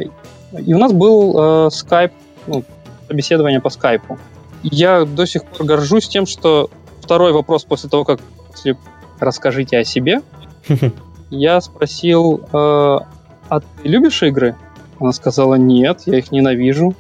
и 0.58 0.74
у 0.74 0.80
нас 0.80 0.92
был 0.92 1.70
скайп, 1.70 2.14
ну, 2.48 2.64
собеседование 3.08 3.60
по 3.60 3.70
скайпу. 3.70 4.18
Я 4.64 5.06
до 5.06 5.28
сих 5.28 5.44
пор 5.44 5.68
горжусь 5.68 6.08
тем, 6.08 6.26
что 6.26 6.70
второй 7.02 7.34
вопрос 7.34 7.66
после 7.66 7.90
того, 7.90 8.06
как 8.06 8.20
если 8.56 8.78
расскажите 9.20 9.78
о 9.78 9.84
себе, 9.84 10.22
я 11.30 11.62
спросил, 11.62 12.42
э, 12.52 13.00
а 13.50 13.60
ты 13.60 13.88
любишь 13.88 14.24
игры? 14.24 14.56
Она 15.00 15.12
сказала, 15.12 15.56
нет, 15.56 16.04
я 16.06 16.18
их 16.20 16.32
ненавижу. 16.32 16.96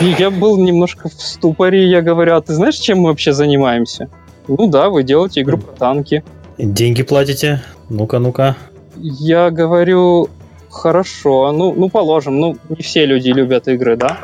И 0.00 0.14
я 0.18 0.30
был 0.30 0.56
немножко 0.56 1.08
в 1.08 1.12
ступоре, 1.12 1.88
я 1.88 2.00
говорю, 2.00 2.36
а 2.36 2.40
ты 2.40 2.54
знаешь, 2.54 2.76
чем 2.76 3.00
мы 3.00 3.10
вообще 3.10 3.32
занимаемся? 3.32 4.08
Ну 4.46 4.68
да, 4.68 4.88
вы 4.88 5.02
делаете 5.02 5.40
игру 5.40 5.58
про 5.58 5.72
танки. 5.72 6.22
Деньги 6.58 7.02
платите? 7.02 7.62
Ну-ка, 7.88 8.18
ну-ка. 8.18 8.56
Я 8.96 9.50
говорю, 9.50 10.28
хорошо, 10.70 11.52
ну, 11.52 11.74
ну 11.74 11.88
положим, 11.88 12.38
ну 12.38 12.56
не 12.68 12.82
все 12.82 13.06
люди 13.06 13.30
любят 13.30 13.66
игры, 13.68 13.96
да? 13.96 14.18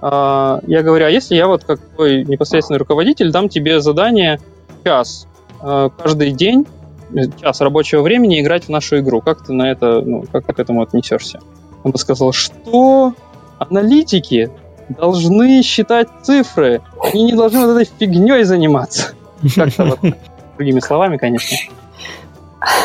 А, 0.00 0.60
я 0.66 0.82
говорю, 0.82 1.06
а 1.06 1.10
если 1.10 1.34
я 1.36 1.46
вот 1.46 1.64
как 1.64 1.80
твой 1.80 2.24
непосредственный 2.24 2.78
руководитель 2.78 3.30
дам 3.30 3.48
тебе 3.48 3.80
задание 3.80 4.40
час 4.84 5.26
э, 5.62 5.90
каждый 5.96 6.32
день, 6.32 6.66
э, 7.14 7.24
час 7.40 7.60
рабочего 7.60 8.02
времени 8.02 8.40
играть 8.40 8.64
в 8.64 8.68
нашу 8.68 8.98
игру. 8.98 9.20
Как 9.20 9.44
ты 9.44 9.52
на 9.52 9.70
это, 9.70 10.00
ну, 10.00 10.24
как 10.30 10.46
ты 10.46 10.52
к 10.52 10.58
этому 10.58 10.82
отнесешься? 10.82 11.40
Он 11.82 11.94
сказал, 11.96 12.32
что 12.32 13.14
аналитики 13.58 14.50
должны 14.88 15.62
считать 15.62 16.08
цифры, 16.22 16.82
они 17.02 17.24
не 17.24 17.32
должны 17.34 17.66
вот 17.66 17.80
этой 17.80 17.90
фигней 17.98 18.44
заниматься. 18.44 19.12
Как-то 19.54 19.84
вот, 19.84 19.98
другими 20.56 20.80
словами, 20.80 21.16
конечно. 21.16 21.56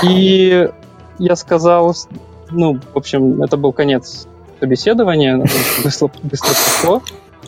И 0.04 0.70
я 1.20 1.36
сказал, 1.36 1.96
ну, 2.52 2.80
в 2.94 2.98
общем, 2.98 3.42
это 3.44 3.58
был 3.58 3.74
конец 3.74 4.28
собеседования, 4.60 5.44
быстро, 5.84 6.10
быстро 6.24 6.50
прошло. 6.50 7.02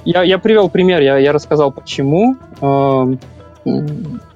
Я, 0.05 0.23
я 0.23 0.37
привел 0.37 0.69
пример, 0.69 1.01
я, 1.01 1.17
я 1.17 1.31
рассказал, 1.33 1.71
почему. 1.71 2.35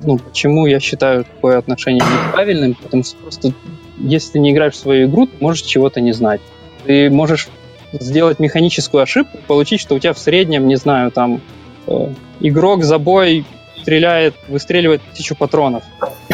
Ну, 0.02 0.18
почему 0.18 0.66
я 0.66 0.80
считаю 0.80 1.24
такое 1.24 1.58
отношение 1.58 2.04
неправильным, 2.04 2.74
потому 2.76 3.04
что 3.04 3.16
просто 3.18 3.54
если 3.98 4.34
ты 4.34 4.40
не 4.40 4.52
играешь 4.52 4.74
в 4.74 4.78
свою 4.78 5.08
игру, 5.08 5.28
ты 5.28 5.34
можешь 5.40 5.62
чего-то 5.64 6.02
не 6.02 6.12
знать. 6.12 6.42
Ты 6.86 7.10
можешь 7.10 7.50
сделать 7.94 8.40
механическую 8.40 9.04
ошибку, 9.04 9.38
получить, 9.48 9.80
что 9.80 9.96
у 9.96 10.00
тебя 10.00 10.14
в 10.14 10.20
среднем, 10.20 10.68
не 10.68 10.76
знаю, 10.76 11.12
там 11.12 11.42
э, 11.88 12.14
игрок 12.40 12.84
за 12.84 12.98
бой 12.98 13.46
стреляет, 13.82 14.36
выстреливает 14.48 15.02
тысячу 15.14 15.36
патронов, 15.36 15.84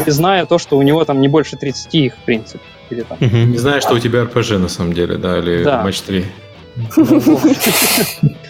и 0.06 0.10
зная 0.10 0.46
то, 0.46 0.58
что 0.58 0.78
у 0.78 0.82
него 0.82 1.04
там 1.06 1.22
не 1.22 1.28
больше 1.28 1.56
30 1.58 1.96
их, 1.96 2.14
в 2.16 2.26
принципе. 2.26 2.64
Или, 2.90 3.02
там. 3.02 3.18
Не 3.20 3.58
знаешь, 3.58 3.84
что 3.84 3.96
у 3.96 4.00
тебя 4.00 4.22
RPG 4.22 4.58
на 4.60 4.70
самом 4.70 4.94
деле, 4.94 5.18
да, 5.18 5.40
или 5.40 5.64
Да. 5.64 5.84
матч 5.84 6.00
3. 6.02 6.26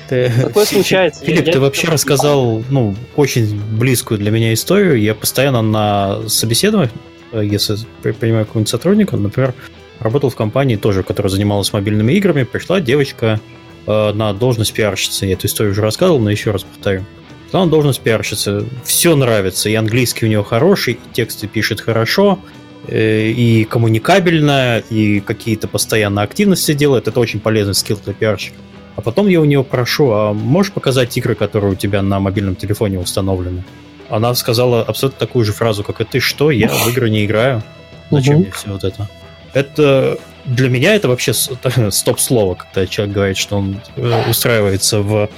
Ты- 0.10 0.32
Такое 0.42 0.66
случается. 0.68 1.24
Филипп, 1.26 1.46
Я- 1.48 1.52
ты 1.54 1.58
я 1.58 1.60
вообще 1.60 1.88
рассказал 1.88 2.64
ну, 2.70 2.96
очень 3.16 3.60
близкую 3.60 4.20
для 4.20 4.32
меня 4.32 4.54
историю. 4.54 5.00
Я 5.00 5.14
постоянно 5.16 5.62
на 5.62 6.28
собеседованиях, 6.30 6.92
э, 7.32 7.44
если 7.46 7.78
при- 8.02 8.12
принимаю 8.12 8.46
какого-нибудь 8.46 8.70
сотрудника, 8.70 9.18
например, 9.18 9.54
работал 10.00 10.30
в 10.30 10.36
компании 10.36 10.76
тоже, 10.76 11.04
которая 11.04 11.30
занималась 11.32 11.74
мобильными 11.74 12.14
играми, 12.14 12.44
пришла 12.44 12.80
девочка 12.80 13.40
э, 13.86 14.14
на 14.14 14.34
должность 14.34 14.74
пиарщицы. 14.74 15.26
Я 15.26 15.34
эту 15.34 15.48
историю 15.48 15.72
уже 15.74 15.82
рассказывал, 15.82 16.20
но 16.20 16.30
еще 16.30 16.52
раз 16.52 16.64
повторю. 16.64 17.04
Пришла 17.46 17.64
на 17.66 17.72
должность 17.72 18.02
пиарщицы. 18.02 18.66
Все 18.84 19.16
нравится. 19.16 19.70
И 19.70 19.76
английский 19.76 20.26
у 20.26 20.30
нее 20.30 20.44
хороший, 20.44 20.94
и 20.96 21.00
тексты 21.14 21.48
пишет 21.48 21.80
хорошо, 21.82 22.40
э, 22.88 23.30
и 23.30 23.64
коммуникабельно, 23.64 24.84
и 24.90 25.20
какие-то 25.22 25.68
постоянно 25.68 26.22
активности 26.22 26.74
делает. 26.74 27.08
Это 27.08 27.20
очень 27.20 27.40
полезный 27.40 27.74
скилл 27.74 28.00
для 28.04 28.14
пиарщика. 28.14 28.56
А 28.98 29.02
потом 29.02 29.28
я 29.28 29.40
у 29.40 29.46
нее 29.46 29.64
прошу, 29.64 30.12
а 30.12 30.34
можешь 30.34 30.74
показать 30.74 31.16
игры, 31.18 31.36
которые 31.36 31.74
у 31.74 31.76
тебя 31.76 32.02
на 32.02 32.20
мобильном 32.20 32.56
телефоне 32.56 33.00
установлены? 33.00 33.64
Она 34.10 34.34
сказала 34.34 34.82
абсолютно 34.82 35.20
такую 35.20 35.46
же 35.46 35.54
фразу, 35.54 35.84
как 35.84 36.02
и 36.02 36.04
ты, 36.04 36.20
что 36.20 36.50
я 36.50 36.68
в 36.68 36.88
игры 36.90 37.10
не 37.12 37.24
играю. 37.24 37.62
Зачем 38.10 38.34
Мгм. 38.36 38.42
мне 38.42 38.52
все 38.52 38.70
вот 38.70 38.84
это? 38.84 39.08
Это 39.54 40.18
для 40.46 40.70
меня 40.70 40.96
это 40.96 41.08
вообще 41.10 41.34
стоп-слово, 41.92 42.56
когда 42.56 42.88
человек 42.88 43.14
говорит, 43.14 43.38
что 43.38 43.58
он 43.58 43.80
э, 43.98 44.30
устраивается 44.30 45.02
в, 45.02 45.30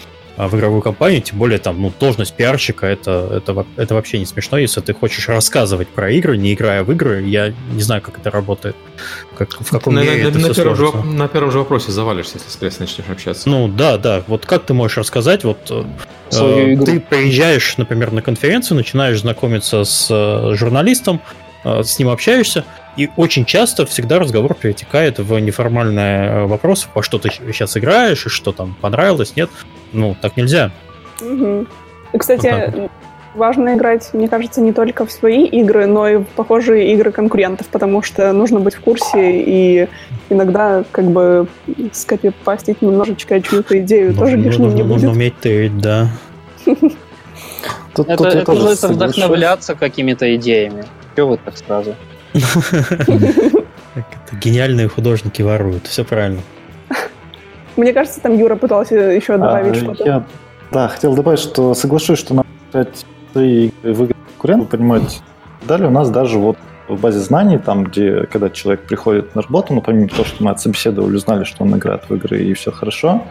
в 0.48 0.56
игровую 0.56 0.82
компанию, 0.82 1.22
тем 1.22 1.38
более 1.38 1.60
там, 1.60 1.82
ну, 1.82 1.92
должность 2.00 2.34
пиарщика, 2.34 2.88
это, 2.88 3.30
это, 3.46 3.66
это 3.76 3.94
вообще 3.94 4.20
не 4.20 4.26
смешно, 4.26 4.58
если 4.58 4.80
ты 4.82 4.94
хочешь 4.94 5.28
рассказывать 5.28 5.90
про 5.90 6.10
игры, 6.12 6.38
не 6.38 6.54
играя 6.54 6.84
в 6.84 6.92
игры, 6.92 7.24
я 7.24 7.54
не 7.74 7.82
знаю, 7.82 8.02
как 8.02 8.20
это 8.20 8.32
работает, 8.32 8.76
как, 9.38 9.52
в 9.52 9.70
каком 9.70 9.96
На, 9.96 10.00
мире 10.00 10.24
на- 10.24 10.28
это 10.30 10.40
на 10.40 10.46
все 10.54 10.62
первом 10.64 10.76
же, 10.78 10.88
сложится. 10.88 11.14
на 11.14 11.28
первом 11.28 11.52
же 11.52 11.58
вопросе 11.60 11.92
завалишься, 11.92 12.38
если 12.38 12.50
с 12.50 12.56
прессой 12.56 12.82
начнешь 12.82 13.06
общаться. 13.10 13.50
Ну 13.50 13.68
да, 13.68 13.98
да. 13.98 14.24
Вот 14.28 14.46
как 14.46 14.66
ты 14.66 14.74
можешь 14.74 14.98
рассказать, 14.98 15.44
вот 15.44 15.58
э, 15.72 15.84
Свою 16.30 16.58
э, 16.70 16.74
игру. 16.76 16.86
ты 16.86 17.00
приезжаешь, 17.02 17.78
например, 17.78 18.12
на 18.14 18.22
конференцию, 18.22 18.78
начинаешь 18.78 19.20
знакомиться 19.20 19.84
с 19.84 20.08
э, 20.10 20.56
журналистом, 20.56 21.22
с 21.64 22.00
ним 22.00 22.10
общаешься, 22.10 22.64
и 22.98 23.10
очень 23.18 23.46
часто 23.46 23.86
всегда 23.86 24.20
разговор 24.20 24.54
перетекает 24.56 25.20
в 25.20 25.38
неформальные 25.40 26.30
э, 26.30 26.46
вопросы, 26.46 26.88
во 26.94 27.04
что 27.04 27.18
ты 27.20 27.30
сейчас 27.32 27.76
играешь, 27.78 28.26
и 28.26 28.30
что 28.30 28.52
там 28.52 28.76
понравилось, 28.82 29.36
нет. 29.36 29.50
Ну, 29.94 30.16
так 30.22 30.38
нельзя. 30.38 30.72
Вот 31.20 31.68
кстати, 32.18 32.48
так 32.50 32.92
важно 33.36 33.76
играть, 33.76 34.10
мне 34.14 34.28
кажется, 34.28 34.60
не 34.62 34.74
только 34.74 35.06
в 35.06 35.12
свои 35.12 35.46
игры, 35.46 35.86
но 35.86 36.08
и 36.08 36.18
в 36.18 36.26
похожие 36.26 36.94
игры 36.94 37.12
конкурентов, 37.12 37.68
потому 37.68 38.02
что 38.02 38.32
нужно 38.34 38.60
быть 38.60 38.76
в 38.76 38.82
курсе 38.82 39.42
и 39.42 39.88
иногда 40.30 40.84
как 40.92 41.06
бы 41.06 41.48
скопипастить 41.94 42.82
немножечко 42.82 43.40
чью-то 43.42 43.80
идею 43.82 44.14
тоже 44.16 44.36
Нужно- 44.38 44.48
лишним 44.50 44.64
не 44.76 44.84
нужно, 44.84 44.86
нужно 44.94 45.08
будет. 45.10 45.16
уметь 45.18 45.40
тырить, 45.40 45.78
да. 45.78 46.10
Тут, 47.96 48.08
Это, 48.08 48.18
тут 48.18 48.28
это 48.28 48.46
тоже 48.46 48.76
соглашусь. 48.76 48.96
вдохновляться 49.16 49.76
какими-то 49.76 50.36
идеями. 50.36 50.86
Чего 51.20 51.32
вы 51.32 51.38
так 51.38 51.58
сразу? 51.58 51.96
Гениальные 54.32 54.88
художники 54.88 55.42
воруют, 55.42 55.86
все 55.86 56.06
правильно. 56.06 56.40
Мне 57.76 57.92
кажется, 57.92 58.22
там 58.22 58.38
Юра 58.38 58.56
пытался 58.56 58.96
еще 58.96 59.36
добавить 59.38 59.76
А, 59.76 59.80
что-то. 59.80 60.06
Я, 60.06 60.24
да, 60.72 60.88
хотел 60.88 61.16
добавить, 61.16 61.42
что 61.42 61.74
соглашусь, 61.74 62.20
что 62.20 62.36
надо 62.36 62.48
играть 62.72 63.06
в 63.28 63.34
свои 63.34 63.68
игры 63.68 63.94
в 63.94 64.04
игры 64.06 64.16
конкурентов, 64.30 64.70
понимать. 64.70 65.22
Далее 65.68 65.90
у 65.90 65.92
нас 65.92 66.10
даже 66.10 66.40
вот 66.40 66.58
в 66.88 66.98
базе 66.98 67.20
знаний, 67.20 67.58
там, 67.58 67.84
где, 67.84 68.26
когда 68.28 68.50
человек 68.50 68.84
приходит 68.84 69.36
на 69.36 69.42
работу, 69.42 69.74
ну, 69.74 69.82
помимо 69.82 70.08
того, 70.08 70.24
что 70.24 70.42
мы 70.42 70.52
отсобеседовали, 70.52 71.18
узнали, 71.18 71.44
что 71.44 71.66
он 71.66 71.76
играет 71.76 72.04
в 72.08 72.16
игры 72.16 72.42
и 72.42 72.54
все 72.54 72.72
хорошо, 72.72 73.24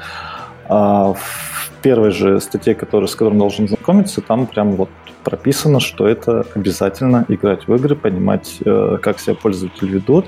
а 0.69 1.15
в 1.15 1.71
первой 1.83 2.11
же 2.11 2.41
статье, 2.41 2.75
которая, 2.75 3.09
с 3.09 3.15
которой 3.15 3.39
должен 3.39 3.69
знакомиться, 3.69 4.21
там 4.21 4.47
прям 4.47 4.73
вот 4.73 4.91
прописано, 5.25 5.81
что 5.81 6.07
это 6.07 6.47
обязательно 6.55 7.25
играть 7.29 7.69
в 7.69 7.75
игры, 7.75 7.97
понимать, 7.97 8.59
э, 8.65 8.99
как 9.03 9.19
себя 9.21 9.35
пользователи 9.35 9.91
ведут. 9.91 10.27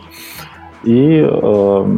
И, 0.84 1.22
э, 1.22 1.96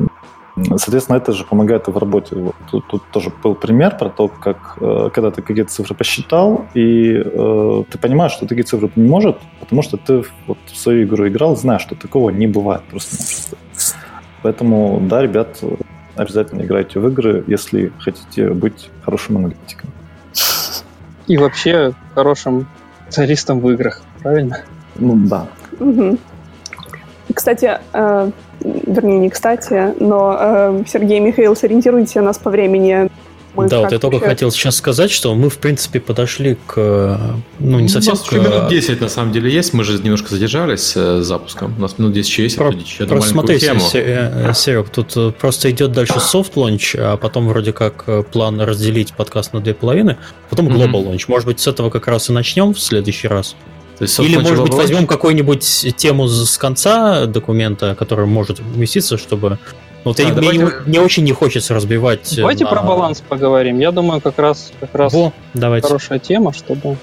соответственно, 0.76 1.16
это 1.16 1.32
же 1.32 1.44
помогает 1.44 1.86
в 1.86 1.98
работе. 1.98 2.36
Тут, 2.70 2.86
тут 2.88 3.02
тоже 3.12 3.32
был 3.42 3.54
пример 3.54 3.96
про 3.98 4.08
то, 4.08 4.28
как 4.28 4.76
э, 4.80 5.10
когда 5.12 5.30
ты 5.30 5.42
какие-то 5.42 5.70
цифры 5.70 5.94
посчитал, 5.94 6.66
и 6.74 7.22
ты 7.90 7.98
понимаешь, 7.98 8.32
что 8.32 8.46
такие 8.46 8.64
цифры 8.64 8.90
не 8.96 9.08
может, 9.08 9.38
потому 9.60 9.82
что 9.82 9.96
ты 9.96 10.24
вот 10.46 10.58
в 10.66 10.76
свою 10.76 11.04
игру 11.04 11.26
играл, 11.28 11.56
знаешь, 11.56 11.82
что 11.82 11.94
такого 11.94 12.30
не 12.30 12.46
бывает 12.46 12.82
просто. 12.90 13.56
Поэтому, 14.42 15.00
да, 15.08 15.22
ребят, 15.22 15.62
обязательно 16.22 16.62
играйте 16.62 16.98
в 16.98 17.08
игры, 17.08 17.44
если 17.46 17.92
хотите 17.98 18.50
быть 18.50 18.90
хорошим 19.04 19.38
аналитиком. 19.38 19.90
И 21.26 21.36
вообще 21.36 21.92
хорошим 22.14 22.66
специалистом 23.04 23.60
в 23.60 23.70
играх, 23.70 24.02
правильно? 24.22 24.60
Ну 24.96 25.16
да. 25.16 25.46
И, 27.28 27.32
Кстати, 27.32 27.78
э, 27.92 28.30
вернее, 28.60 29.18
не 29.18 29.30
кстати, 29.30 29.94
но 30.00 30.36
э, 30.38 30.84
Сергей 30.86 31.20
Михаил, 31.20 31.54
сориентируйте 31.56 32.20
нас 32.20 32.38
по 32.38 32.50
времени. 32.50 33.08
Мы 33.54 33.68
да, 33.68 33.80
вот 33.80 33.92
я 33.92 33.98
только 33.98 34.20
хотел 34.20 34.50
сейчас 34.50 34.76
сказать, 34.76 35.10
что 35.10 35.34
мы, 35.34 35.50
в 35.50 35.58
принципе, 35.58 36.00
подошли 36.00 36.56
к... 36.66 36.72
э, 36.76 37.16
Ну, 37.58 37.80
не 37.80 37.88
совсем 37.88 38.14
У 38.14 38.16
нас 38.16 38.24
к... 38.26 38.32
еще 38.32 38.40
минут 38.42 38.68
10 38.70 39.00
на 39.02 39.08
самом 39.10 39.32
деле 39.32 39.50
есть, 39.50 39.74
мы 39.74 39.84
же 39.84 39.98
немножко 40.02 40.30
задержались 40.30 40.94
э, 40.96 41.20
с 41.20 41.26
запуском. 41.26 41.74
У 41.76 41.80
нас 41.80 41.98
минут 41.98 42.14
10 42.14 42.30
еще 42.30 42.42
есть 42.44 42.56
Про- 42.56 42.68
обсудить 42.68 42.88
еще 42.88 43.06
Просто 43.06 43.30
смотри, 43.30 43.58
тему. 43.58 43.80
Се- 43.80 44.02
э, 44.04 44.52
Серег, 44.54 44.88
тут 44.88 45.14
э, 45.16 45.32
просто 45.38 45.70
идет 45.70 45.92
дальше 45.92 46.14
soft 46.14 46.54
launch, 46.54 46.96
а 46.98 47.18
потом 47.18 47.48
вроде 47.48 47.74
как 47.74 48.04
э, 48.06 48.22
план 48.22 48.58
разделить 48.60 49.12
подкаст 49.12 49.52
на 49.52 49.60
две 49.60 49.74
половины, 49.74 50.16
потом 50.48 50.68
global 50.68 51.04
launch. 51.12 51.24
Может 51.28 51.46
быть, 51.46 51.60
с 51.60 51.66
этого 51.66 51.90
как 51.90 52.06
раз 52.08 52.30
и 52.30 52.32
начнем 52.32 52.72
в 52.72 52.80
следующий 52.80 53.28
раз? 53.28 53.54
Есть, 54.00 54.18
Или, 54.18 54.38
может 54.38 54.62
быть, 54.62 54.72
возьмем 54.72 55.06
какую-нибудь 55.06 55.94
тему 55.96 56.26
с 56.26 56.56
конца 56.56 57.26
документа, 57.26 57.94
который 57.98 58.26
может 58.26 58.60
вместиться, 58.60 59.18
чтобы... 59.18 59.58
ну, 60.04 60.10
Вот 60.10 60.18
А, 60.18 60.22
я- 60.22 60.28
мне, 60.28 60.34
давайте- 60.40 60.64
не- 60.64 60.88
мне 60.88 61.00
очень 61.00 61.24
не 61.24 61.32
хочется 61.32 61.74
разбивать... 61.74 62.32
э, 62.32 62.36
Давайте 62.36 62.64
на- 62.64 62.70
про 62.70 62.82
баланс 62.82 63.22
поговорим. 63.26 63.78
Я 63.78 63.92
думаю, 63.92 64.20
как 64.20 64.38
раз, 64.38 64.72
как 64.80 64.94
раз 64.94 65.12
Во, 65.12 65.32
давайте. 65.54 65.86
хорошая 65.86 66.18
тема, 66.18 66.52
чтобы... 66.52 66.96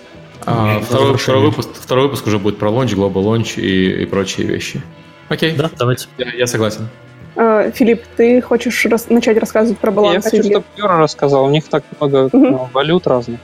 А, 0.46 0.80
второй, 0.82 1.18
второй 1.18 1.42
выпуск, 1.44 1.70
второй 1.74 2.06
выпуск 2.06 2.26
уже 2.28 2.40
будет 2.40 2.58
про 2.58 2.70
launch, 2.70 2.94
global 2.94 3.24
launch 3.28 3.58
и, 3.58 4.04
и 4.04 4.06
прочие 4.06 4.48
вещи. 4.48 4.82
Окей, 5.28 5.54
Да, 5.56 5.70
давайте. 5.78 6.08
я, 6.18 6.28
я 6.34 6.48
согласен. 6.48 6.88
Э, 7.36 7.72
Филипп, 7.74 8.04
ты 8.18 8.42
хочешь 8.42 8.86
рас- 8.86 9.10
начать 9.10 9.38
рассказывать 9.38 9.78
про 9.80 9.92
Я 9.92 9.96
баланс? 9.96 10.24
хочу, 10.26 10.38
или- 10.38 10.50
чтобы 10.52 10.66
Юра 10.78 10.98
рассказал. 10.98 11.46
У 11.46 11.50
них 11.50 11.66
так 11.68 11.84
много 12.00 12.30
Мгм. 12.34 12.52
ну, 12.52 12.70
валют 12.74 13.06
разных. 13.08 13.40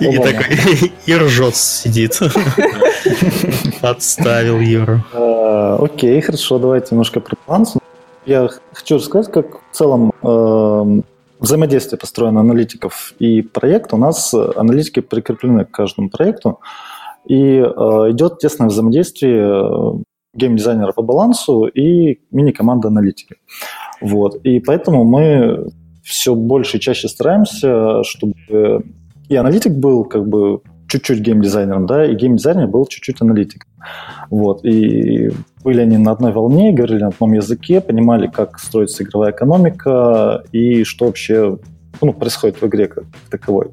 И, 0.00 0.16
такой, 0.18 0.92
и 1.06 1.14
ржет 1.14 1.56
сидит. 1.56 2.20
Подставил 3.80 4.60
Юру. 4.60 5.02
Э, 5.62 5.76
Окей, 5.80 6.20
хорошо, 6.20 6.58
давайте 6.58 6.88
немножко 6.90 7.20
про 7.20 7.36
баланс. 7.46 7.76
Я 8.26 8.48
хочу 8.72 8.96
рассказать, 8.96 9.32
как 9.32 9.60
в 9.70 9.76
целом 9.76 10.12
э, 10.22 11.02
взаимодействие 11.40 11.98
построено 11.98 12.40
аналитиков 12.40 13.14
и 13.18 13.42
проекта. 13.42 13.96
У 13.96 13.98
нас 13.98 14.32
э, 14.34 14.50
аналитики 14.56 15.00
прикреплены 15.00 15.64
к 15.64 15.70
каждому 15.70 16.08
проекту, 16.08 16.60
и 17.26 17.36
э, 17.36 17.62
идет 18.10 18.38
тесное 18.38 18.68
взаимодействие 18.68 19.42
э, 19.42 20.02
геймдизайнера 20.34 20.92
по 20.92 21.02
балансу 21.02 21.66
и 21.66 22.20
мини-команды 22.30 22.88
аналитики. 22.88 23.36
Вот. 24.00 24.36
И 24.44 24.60
поэтому 24.60 25.04
мы 25.04 25.68
все 26.02 26.34
больше 26.34 26.78
и 26.78 26.80
чаще 26.80 27.08
стараемся, 27.08 28.02
чтобы 28.02 28.84
и 29.28 29.36
аналитик 29.36 29.72
был 29.72 30.04
как 30.04 30.26
бы 30.26 30.60
чуть-чуть 30.92 31.20
геймдизайнером, 31.20 31.86
да, 31.86 32.04
и 32.04 32.14
геймдизайнер 32.14 32.66
был 32.66 32.84
чуть-чуть 32.86 33.22
аналитиком. 33.22 33.70
Вот. 34.30 34.62
И 34.64 35.30
были 35.64 35.80
они 35.80 35.96
на 35.96 36.12
одной 36.12 36.32
волне, 36.32 36.72
говорили 36.72 37.00
на 37.00 37.08
одном 37.08 37.32
языке, 37.32 37.80
понимали, 37.80 38.26
как 38.26 38.58
строится 38.58 39.02
игровая 39.02 39.32
экономика 39.32 40.44
и 40.52 40.84
что 40.84 41.06
вообще 41.06 41.58
ну, 42.02 42.12
происходит 42.12 42.60
в 42.60 42.66
игре 42.66 42.88
как 42.88 43.04
таковой. 43.30 43.68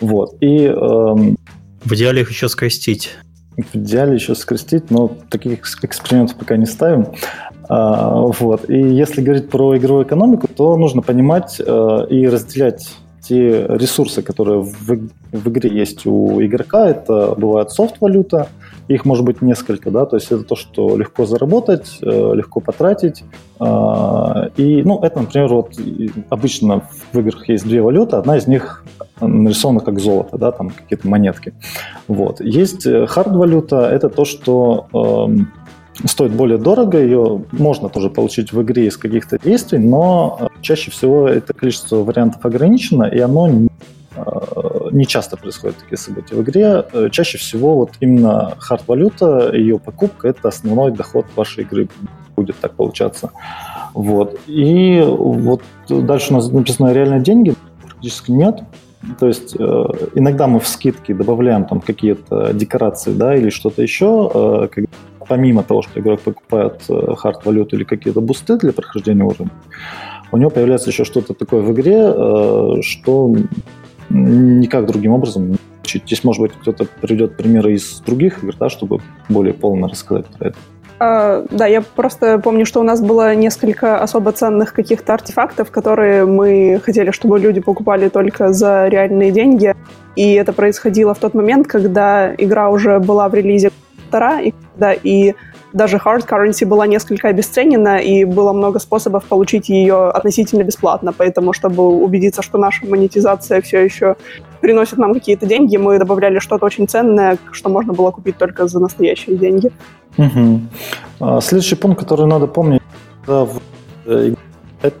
Вот. 0.00 0.36
И 0.40 0.64
эм, 0.64 1.36
В 1.84 1.92
идеале 1.92 2.22
их 2.22 2.30
еще 2.30 2.48
скрестить. 2.48 3.10
в 3.56 3.74
идеале 3.76 4.14
еще 4.14 4.34
скрестить, 4.36 4.90
но 4.90 5.10
таких 5.30 5.52
экс- 5.54 5.78
экспериментов 5.82 6.36
пока 6.36 6.56
не 6.56 6.66
ставим. 6.66 7.06
А, 7.68 8.20
вот. 8.20 8.70
И 8.70 8.78
если 8.78 9.22
говорить 9.22 9.48
про 9.50 9.76
игровую 9.76 10.04
экономику, 10.04 10.46
то 10.48 10.76
нужно 10.76 11.02
понимать 11.02 11.60
э, 11.64 12.06
и 12.10 12.28
разделять 12.28 12.90
те 13.26 13.66
ресурсы, 13.68 14.22
которые 14.22 14.60
в, 14.60 15.08
в 15.32 15.48
игре 15.48 15.70
есть 15.70 16.06
у 16.06 16.42
игрока, 16.42 16.88
это 16.88 17.34
бывает 17.36 17.70
софт-валюта, 17.70 18.48
их 18.88 19.04
может 19.04 19.24
быть 19.24 19.40
несколько, 19.40 19.90
да, 19.90 20.04
то 20.04 20.16
есть 20.16 20.30
это 20.30 20.44
то, 20.44 20.56
что 20.56 20.96
легко 20.96 21.24
заработать, 21.24 21.98
э, 22.02 22.34
легко 22.34 22.60
потратить. 22.60 23.24
А, 23.58 24.50
и, 24.56 24.82
ну, 24.82 25.00
это, 25.00 25.20
например, 25.20 25.48
вот 25.48 25.72
обычно 26.28 26.82
в 27.12 27.18
играх 27.18 27.48
есть 27.48 27.64
две 27.64 27.80
валюты, 27.80 28.16
одна 28.16 28.36
из 28.36 28.46
них 28.46 28.84
нарисована 29.20 29.80
как 29.80 30.00
золото, 30.00 30.36
да, 30.36 30.52
там 30.52 30.70
какие-то 30.70 31.08
монетки. 31.08 31.54
Вот. 32.08 32.40
Есть 32.40 32.86
э, 32.86 33.06
хард-валюта, 33.06 33.88
это 33.88 34.10
то, 34.10 34.26
что 34.26 34.86
эм, 34.92 35.50
стоит 36.04 36.32
более 36.32 36.58
дорого, 36.58 37.00
ее 37.00 37.44
можно 37.52 37.88
тоже 37.88 38.10
получить 38.10 38.52
в 38.52 38.62
игре 38.62 38.86
из 38.86 38.96
каких-то 38.96 39.38
действий, 39.38 39.78
но 39.78 40.38
э, 40.40 40.46
чаще 40.60 40.90
всего 40.90 41.28
это 41.28 41.52
количество 41.52 41.96
вариантов 41.96 42.44
ограничено, 42.44 43.04
и 43.04 43.18
оно 43.18 43.68
Э, 44.16 44.88
не 44.92 45.06
часто 45.06 45.36
происходят 45.36 45.76
такие 45.78 45.98
события 45.98 46.36
в 46.36 46.42
игре. 46.42 46.84
Э, 46.92 47.08
чаще 47.10 47.38
всего 47.38 47.76
вот 47.76 47.92
именно 48.00 48.54
хард-валюта, 48.58 49.54
ее 49.54 49.78
покупка– 49.78 50.28
это 50.28 50.48
основной 50.48 50.92
доход 50.92 51.26
вашей 51.34 51.64
игры. 51.64 51.88
Будет 52.36 52.56
так 52.56 52.74
получаться. 52.74 53.30
Вот. 53.92 54.38
И 54.46 55.02
вот 55.06 55.62
дальше 55.88 56.32
у 56.32 56.36
нас 56.36 56.50
написано 56.50 56.92
реальные 56.92 57.20
деньги, 57.20 57.54
практически 57.82 58.32
нет. 58.32 58.62
То 59.20 59.28
есть 59.28 59.54
иногда 59.54 60.46
мы 60.46 60.58
в 60.60 60.66
скидки 60.66 61.12
добавляем 61.12 61.66
там 61.66 61.80
какие-то 61.80 62.52
декорации, 62.54 63.12
да, 63.12 63.36
или 63.36 63.50
что-то 63.50 63.82
еще, 63.82 64.68
как, 64.72 64.84
помимо 65.28 65.62
того, 65.62 65.82
что 65.82 66.00
игрок 66.00 66.20
покупает 66.20 66.82
э, 66.88 67.14
хард-валюту 67.16 67.76
или 67.76 67.84
какие-то 67.84 68.20
бусты 68.20 68.56
для 68.56 68.72
прохождения 68.72 69.24
уровня, 69.24 69.50
у 70.32 70.36
него 70.36 70.50
появляется 70.50 70.90
еще 70.90 71.04
что-то 71.04 71.34
такое 71.34 71.62
в 71.62 71.72
игре, 71.72 71.98
э, 71.98 72.82
что 72.82 73.34
никак 74.10 74.86
другим 74.86 75.12
образом 75.12 75.56
Здесь, 75.86 76.24
может 76.24 76.42
быть, 76.42 76.52
кто-то 76.52 76.86
приведет 77.00 77.36
примеры 77.36 77.74
из 77.74 78.00
других 78.00 78.42
игр, 78.42 78.54
да, 78.58 78.68
чтобы 78.68 79.00
более 79.28 79.54
полно 79.54 79.86
рассказать 79.86 80.26
про 80.26 80.48
это. 80.48 80.56
Uh, 81.00 81.46
да, 81.50 81.66
я 81.66 81.82
просто 81.82 82.38
помню, 82.38 82.64
что 82.64 82.80
у 82.80 82.84
нас 82.84 83.00
было 83.00 83.34
несколько 83.34 83.98
особо 83.98 84.30
ценных 84.30 84.72
каких-то 84.72 85.12
артефактов, 85.12 85.70
которые 85.70 86.24
мы 86.24 86.80
хотели, 86.84 87.10
чтобы 87.10 87.40
люди 87.40 87.60
покупали 87.60 88.08
только 88.08 88.52
за 88.52 88.86
реальные 88.86 89.32
деньги. 89.32 89.74
И 90.14 90.34
это 90.34 90.52
происходило 90.52 91.12
в 91.12 91.18
тот 91.18 91.34
момент, 91.34 91.66
когда 91.66 92.32
игра 92.38 92.70
уже 92.70 93.00
была 93.00 93.28
в 93.28 93.34
релизе 93.34 93.72
вторая, 94.08 94.44
и 94.44 94.54
когда 94.72 94.92
и 94.92 95.34
даже 95.72 95.96
hard 95.96 96.26
currency 96.26 96.64
была 96.64 96.86
несколько 96.86 97.28
обесценена, 97.28 97.98
и 97.98 98.24
было 98.24 98.52
много 98.52 98.78
способов 98.78 99.24
получить 99.24 99.68
ее 99.68 100.08
относительно 100.08 100.62
бесплатно. 100.62 101.12
Поэтому, 101.12 101.52
чтобы 101.52 101.82
убедиться, 101.82 102.42
что 102.42 102.58
наша 102.58 102.86
монетизация 102.86 103.60
все 103.60 103.84
еще 103.84 104.14
приносит 104.60 104.98
нам 104.98 105.12
какие-то 105.12 105.46
деньги, 105.46 105.76
мы 105.76 105.98
добавляли 105.98 106.38
что-то 106.38 106.66
очень 106.66 106.86
ценное, 106.86 107.38
что 107.50 107.70
можно 107.70 107.92
было 107.92 108.12
купить 108.12 108.38
только 108.38 108.68
за 108.68 108.78
настоящие 108.78 109.36
деньги. 109.36 109.72
Угу. 110.16 111.40
Следующий 111.40 111.74
пункт, 111.74 112.00
который 112.00 112.26
надо 112.26 112.46
помнить, 112.46 112.82
это 113.26 114.96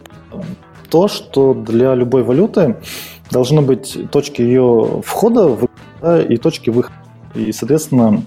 то, 0.90 1.08
что 1.08 1.54
для 1.54 1.94
любой 1.94 2.24
валюты 2.24 2.76
должны 3.30 3.62
быть 3.62 4.10
точки 4.10 4.42
ее 4.42 5.02
входа 5.04 5.56
да, 6.02 6.20
и 6.20 6.36
точки 6.36 6.70
выхода. 6.70 6.96
И, 7.34 7.52
соответственно, 7.52 8.22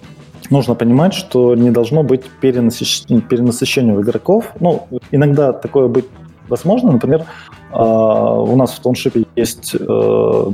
нужно 0.50 0.76
понимать, 0.76 1.14
что 1.14 1.56
не 1.56 1.72
должно 1.72 2.04
быть 2.04 2.24
перенасыщ... 2.42 3.06
перенасыщения 3.30 4.00
игроков. 4.00 4.54
Ну, 4.60 4.88
иногда 5.12 5.54
такое 5.54 5.88
быть 5.88 6.06
возможно. 6.50 6.92
Например, 6.92 7.26
а, 7.72 8.42
у 8.42 8.56
нас 8.56 8.72
в 8.72 8.80
Тоншипе 8.80 9.26
есть 9.36 9.76
э, 9.80 10.52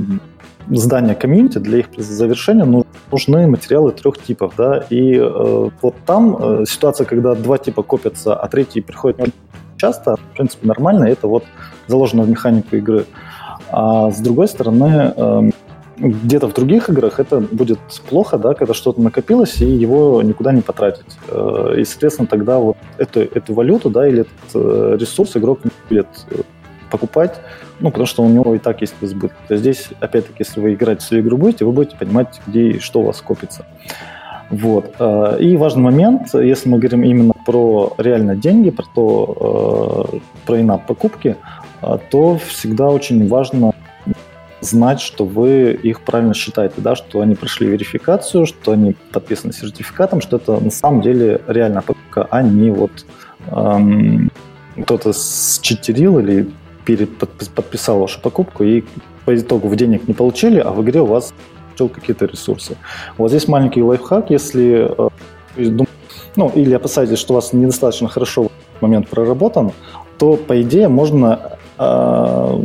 здания 0.70 1.14
комьюнити, 1.14 1.58
для 1.58 1.78
их 1.78 1.86
завершения 1.96 2.84
нужны 3.10 3.46
материалы 3.46 3.92
трех 3.92 4.20
типов, 4.20 4.54
да, 4.56 4.84
и 4.90 5.16
э, 5.16 5.68
вот 5.82 5.94
там 6.06 6.36
э, 6.38 6.64
ситуация, 6.66 7.04
когда 7.04 7.34
два 7.34 7.58
типа 7.58 7.82
копятся, 7.82 8.34
а 8.34 8.48
третий 8.48 8.80
приходит 8.80 9.34
часто, 9.76 10.16
в 10.16 10.36
принципе, 10.36 10.66
нормально, 10.66 11.04
это 11.04 11.28
вот 11.28 11.44
заложено 11.86 12.22
в 12.22 12.28
механику 12.28 12.76
игры. 12.76 13.04
А 13.70 14.10
с 14.10 14.20
другой 14.20 14.48
стороны, 14.48 15.12
эм, 15.16 15.52
где-то 15.96 16.48
в 16.48 16.54
других 16.54 16.88
играх 16.88 17.20
это 17.20 17.40
будет 17.40 17.78
плохо, 18.08 18.38
да, 18.38 18.54
когда 18.54 18.74
что-то 18.74 19.00
накопилось, 19.00 19.60
и 19.60 19.66
его 19.66 20.22
никуда 20.22 20.52
не 20.52 20.60
потратить. 20.60 21.06
Э, 21.28 21.74
и, 21.78 21.84
соответственно, 21.84 22.26
тогда 22.26 22.58
вот 22.58 22.76
эту, 22.98 23.20
эту 23.20 23.54
валюту, 23.54 23.90
да, 23.90 24.06
или 24.06 24.22
этот 24.22 24.54
э, 24.54 24.96
ресурс 24.98 25.36
игрок 25.36 25.64
не 25.64 25.70
будет 25.88 26.08
э, 26.30 26.40
покупать, 26.90 27.40
ну, 27.80 27.90
потому 27.90 28.06
что 28.06 28.22
у 28.22 28.28
него 28.28 28.54
и 28.54 28.58
так 28.58 28.80
есть 28.80 28.94
избыток. 29.00 29.36
То 29.48 29.56
здесь, 29.56 29.88
опять-таки, 30.00 30.36
если 30.40 30.60
вы 30.60 30.74
играть 30.74 31.00
в 31.00 31.04
свою 31.04 31.22
игру 31.22 31.36
будете, 31.36 31.64
вы 31.64 31.72
будете 31.72 31.96
понимать, 31.96 32.40
где 32.46 32.70
и 32.70 32.78
что 32.78 33.00
у 33.00 33.04
вас 33.04 33.20
копится. 33.20 33.66
Вот. 34.50 34.94
И 35.40 35.56
важный 35.56 35.82
момент, 35.82 36.34
если 36.34 36.68
мы 36.68 36.78
говорим 36.78 37.02
именно 37.02 37.32
про 37.46 37.94
реально 37.98 38.36
деньги, 38.36 38.70
про 38.70 38.84
то, 38.94 40.20
про 40.46 40.60
инап 40.60 40.86
покупки, 40.86 41.36
то 42.10 42.38
всегда 42.46 42.90
очень 42.90 43.26
важно 43.26 43.72
знать, 44.64 45.00
что 45.00 45.24
вы 45.24 45.72
их 45.72 46.00
правильно 46.00 46.34
считаете, 46.34 46.76
да, 46.78 46.94
что 46.94 47.20
они 47.20 47.34
прошли 47.34 47.66
верификацию, 47.66 48.46
что 48.46 48.72
они 48.72 48.94
подписаны 49.12 49.52
сертификатом, 49.52 50.20
что 50.20 50.36
это 50.36 50.58
на 50.58 50.70
самом 50.70 51.02
деле 51.02 51.40
реальная 51.46 51.82
покупка, 51.82 52.26
а 52.30 52.42
не 52.42 52.70
вот 52.70 53.06
эм, 53.50 54.30
кто-то 54.82 55.12
считерил 55.12 56.18
или 56.18 56.48
подписал 57.54 58.00
вашу 58.00 58.20
покупку 58.20 58.64
и 58.64 58.84
по 59.24 59.34
итогу 59.34 59.68
в 59.68 59.76
денег 59.76 60.06
не 60.06 60.14
получили, 60.14 60.58
а 60.58 60.70
в 60.70 60.82
игре 60.82 61.00
у 61.00 61.06
вас 61.06 61.32
какие-то 61.76 62.26
ресурсы. 62.26 62.76
Вот 63.18 63.30
здесь 63.30 63.48
маленький 63.48 63.82
лайфхак, 63.82 64.30
если 64.30 64.88
э, 65.56 65.86
ну, 66.36 66.48
или 66.54 66.74
опасаетесь, 66.74 67.18
что 67.18 67.32
у 67.32 67.36
вас 67.36 67.52
недостаточно 67.52 68.08
хорошо 68.08 68.50
момент 68.80 69.08
проработан, 69.08 69.72
то, 70.18 70.36
по 70.36 70.60
идее, 70.62 70.88
можно 70.88 71.58
э, 71.78 72.60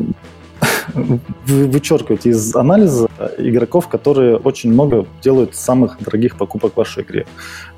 вычеркивать 1.46 2.26
из 2.26 2.56
анализа 2.56 3.10
игроков, 3.38 3.88
которые 3.88 4.38
очень 4.38 4.72
много 4.72 5.06
делают 5.22 5.56
самых 5.56 5.98
дорогих 6.00 6.38
покупок 6.38 6.74
в 6.74 6.78
вашей 6.78 7.04
игре. 7.04 7.26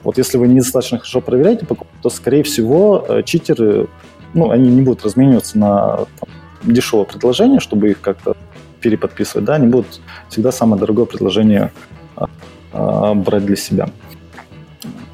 Вот 0.03 0.17
если 0.17 0.37
вы 0.37 0.47
недостаточно 0.47 0.97
хорошо 0.97 1.21
проверяете 1.21 1.65
покупку, 1.65 1.93
то, 2.01 2.09
скорее 2.09 2.43
всего, 2.43 3.05
э, 3.07 3.23
читеры, 3.23 3.87
ну, 4.33 4.51
они 4.51 4.69
не 4.69 4.81
будут 4.81 5.03
размениваться 5.03 5.57
на 5.57 6.05
там, 6.19 6.29
дешевое 6.63 7.05
предложение, 7.05 7.59
чтобы 7.59 7.91
их 7.91 8.01
как-то 8.01 8.35
переподписывать, 8.79 9.45
да, 9.45 9.55
они 9.55 9.67
будут 9.67 10.01
всегда 10.29 10.51
самое 10.51 10.79
дорогое 10.79 11.05
предложение 11.05 11.71
а, 12.15 12.27
а, 12.73 13.13
брать 13.13 13.45
для 13.45 13.55
себя. 13.55 13.89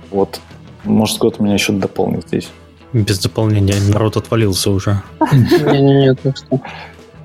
Вот. 0.09 0.39
Может, 0.83 1.17
кто-то 1.17 1.43
меня 1.43 1.55
еще 1.55 1.73
дополнит 1.73 2.27
здесь. 2.27 2.49
Без 2.93 3.19
дополнения 3.19 3.75
народ 3.91 4.15
отвалился 4.15 4.71
уже. 4.71 5.01
Не-не-не, 5.31 6.15
так 6.15 6.37
что... 6.37 6.61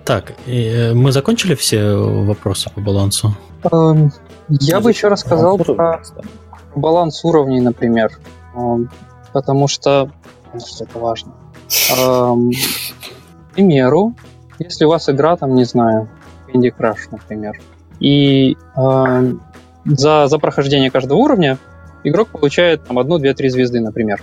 Так, 0.05 0.33
э, 0.47 0.93
мы 0.95 1.13
закончили 1.13 1.55
все 1.55 1.95
вопросы 1.95 2.71
по 2.75 2.81
балансу? 2.81 3.37
Эм, 3.71 4.13
я 4.49 4.81
бы 4.81 4.91
еще 4.91 5.09
рассказал 5.09 5.59
про 5.59 6.03
баланс 6.75 7.25
уровней, 7.25 7.61
например. 7.61 8.19
Эм, 8.55 8.91
потому 9.33 9.69
что 9.69 10.11
это 10.53 10.99
важно. 10.99 11.33
Эм, 11.97 12.51
к 12.51 13.55
примеру, 13.55 14.15
если 14.59 14.85
у 14.85 14.89
вас 14.89 15.09
игра, 15.09 15.37
там, 15.37 15.55
не 15.55 15.65
знаю, 15.65 16.09
Candy 16.49 16.73
Crush, 16.77 17.09
например, 17.11 17.61
и 18.01 18.57
за, 19.85 20.27
за 20.27 20.39
прохождение 20.39 20.91
каждого 20.91 21.19
уровня 21.19 21.59
игрок 22.05 22.29
получает 22.29 22.85
там 22.85 22.99
одну, 22.99 23.19
две, 23.19 23.33
три 23.35 23.49
звезды, 23.49 23.81
например 23.81 24.21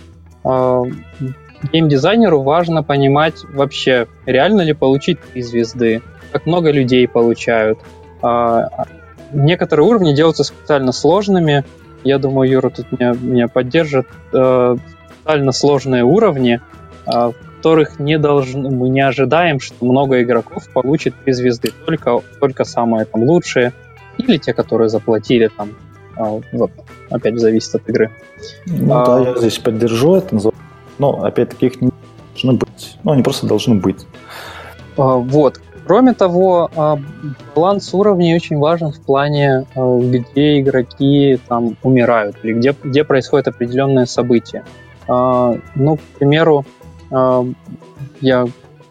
геймдизайнеру 1.71 2.41
важно 2.41 2.83
понимать 2.83 3.43
вообще, 3.51 4.07
реально 4.25 4.61
ли 4.61 4.73
получить 4.73 5.19
три 5.21 5.41
звезды, 5.41 6.01
как 6.31 6.45
много 6.45 6.71
людей 6.71 7.07
получают. 7.07 7.79
А, 8.21 8.85
некоторые 9.31 9.87
уровни 9.87 10.13
делаются 10.13 10.43
специально 10.43 10.91
сложными. 10.91 11.63
Я 12.03 12.17
думаю, 12.17 12.49
Юра 12.49 12.69
тут 12.69 12.91
меня, 12.91 13.13
меня 13.19 13.47
поддержит. 13.47 14.07
А, 14.33 14.77
специально 15.21 15.51
сложные 15.51 16.03
уровни, 16.03 16.61
а, 17.05 17.31
в 17.31 17.35
которых 17.57 17.99
не 17.99 18.17
должны, 18.17 18.69
мы 18.69 18.89
не 18.89 19.01
ожидаем, 19.01 19.59
что 19.59 19.85
много 19.85 20.21
игроков 20.21 20.67
получит 20.73 21.13
три 21.23 21.33
звезды. 21.33 21.71
Только, 21.85 22.21
только 22.39 22.63
самые 22.63 23.05
там 23.05 23.23
лучшие. 23.23 23.73
Или 24.17 24.37
те, 24.37 24.53
которые 24.53 24.89
заплатили 24.89 25.49
там. 25.55 25.69
А, 26.15 26.39
вот, 26.51 26.71
опять 27.09 27.39
зависит 27.39 27.75
от 27.75 27.89
игры. 27.89 28.11
Ну 28.65 28.93
а, 28.93 29.05
да, 29.05 29.29
я 29.29 29.37
здесь 29.37 29.57
поддержу. 29.57 30.15
Это 30.15 30.35
называется 30.35 30.58
но, 30.99 31.23
опять-таки, 31.23 31.67
их 31.67 31.81
не 31.81 31.91
должны 32.33 32.53
быть. 32.53 32.97
Ну, 33.03 33.11
они 33.11 33.23
просто 33.23 33.47
должны 33.47 33.75
быть. 33.75 34.05
А, 34.97 35.15
вот. 35.15 35.59
Кроме 35.85 36.13
того, 36.13 36.69
а, 36.75 36.99
баланс 37.55 37.93
уровней 37.93 38.35
очень 38.35 38.57
важен 38.57 38.91
в 38.91 38.99
плане, 39.01 39.65
а, 39.75 39.99
где 39.99 40.59
игроки 40.59 41.39
там 41.47 41.75
умирают 41.81 42.37
или 42.43 42.53
где, 42.53 42.75
где 42.83 43.03
происходит 43.03 43.47
определенное 43.47 44.05
событие. 44.05 44.63
Ну, 45.07 45.95
к 45.97 46.19
примеру, 46.19 46.65
я 47.09 48.45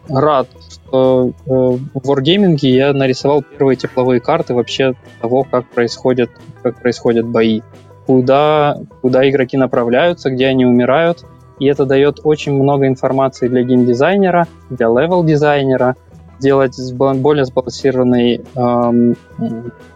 рад, 0.09 0.49
что 0.69 1.31
э, 1.45 1.49
в 1.49 2.11
Wargaming 2.11 2.57
я 2.61 2.93
нарисовал 2.93 3.43
первые 3.43 3.75
тепловые 3.77 4.19
карты 4.19 4.53
вообще 4.53 4.95
того, 5.21 5.43
как 5.43 5.67
происходят, 5.69 6.29
как 6.63 6.81
происходят 6.81 7.25
бои. 7.25 7.61
Куда, 8.05 8.77
куда 9.01 9.29
игроки 9.29 9.55
направляются, 9.55 10.31
где 10.31 10.47
они 10.47 10.65
умирают. 10.65 11.23
И 11.59 11.65
это 11.65 11.85
дает 11.85 12.21
очень 12.23 12.53
много 12.53 12.87
информации 12.87 13.47
для 13.47 13.63
геймдизайнера, 13.63 14.47
для 14.69 14.87
левел-дизайнера, 14.87 15.95
делать 16.39 16.77
более 16.93 17.45
сбалансированные 17.45 18.41
эм, 18.55 19.15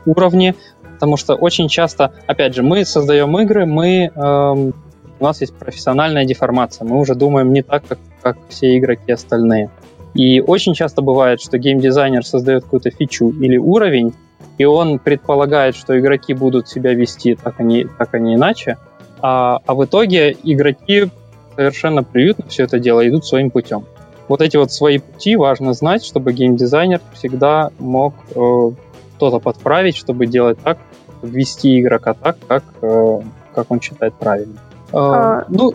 уровни, 0.06 0.56
потому 0.94 1.18
что 1.18 1.36
очень 1.36 1.70
часто, 1.70 2.12
опять 2.28 2.54
же, 2.54 2.64
мы 2.64 2.84
создаем 2.84 3.38
игры, 3.40 3.66
мы 3.66 4.12
эм, 4.14 4.74
у 5.20 5.24
нас 5.24 5.40
есть 5.40 5.56
профессиональная 5.56 6.26
деформация, 6.26 6.86
мы 6.86 7.00
уже 7.00 7.16
думаем 7.16 7.54
не 7.54 7.62
так, 7.62 7.84
как, 7.88 8.00
как 8.22 8.38
все 8.50 8.78
игроки 8.78 9.12
остальные. 9.12 9.70
И 10.14 10.42
очень 10.42 10.74
часто 10.74 11.02
бывает, 11.02 11.42
что 11.42 11.58
геймдизайнер 11.58 12.26
создает 12.26 12.64
какую-то 12.64 12.92
фичу 12.92 13.30
или 13.30 13.58
уровень, 13.58 14.14
и 14.58 14.66
он 14.66 15.00
предполагает, 15.00 15.76
что 15.76 15.98
игроки 15.98 16.34
будут 16.34 16.68
себя 16.68 16.94
вести 16.94 17.36
так, 17.36 17.60
они, 17.60 17.88
так, 17.98 18.14
они 18.14 18.36
иначе, 18.36 18.78
а, 19.22 19.60
а 19.66 19.74
в 19.74 19.86
итоге 19.86 20.36
игроки 20.44 21.10
совершенно 21.56 22.04
приютно 22.04 22.46
все 22.48 22.64
это 22.64 22.80
дело 22.80 23.08
идут 23.08 23.26
своим 23.26 23.50
путем. 23.50 23.86
Вот 24.28 24.42
эти 24.42 24.58
вот 24.58 24.72
свои 24.72 25.00
пути 25.00 25.36
важно 25.36 25.74
знать, 25.74 26.04
чтобы 26.06 26.34
геймдизайнер 26.34 27.02
всегда 27.14 27.72
мог 27.80 28.14
э, 28.36 28.72
что-то 29.18 29.40
подправить, 29.40 29.98
чтобы 29.98 30.28
делать 30.28 30.58
так, 30.64 30.78
ввести 31.22 31.80
игрока 31.80 32.14
так, 32.14 32.38
как, 32.48 32.64
э, 32.82 33.22
как 33.54 33.72
он 33.72 33.82
считает 33.82 34.14
правильно. 34.14 34.56
Э, 34.92 34.98
а, 34.98 35.46
ну, 35.50 35.74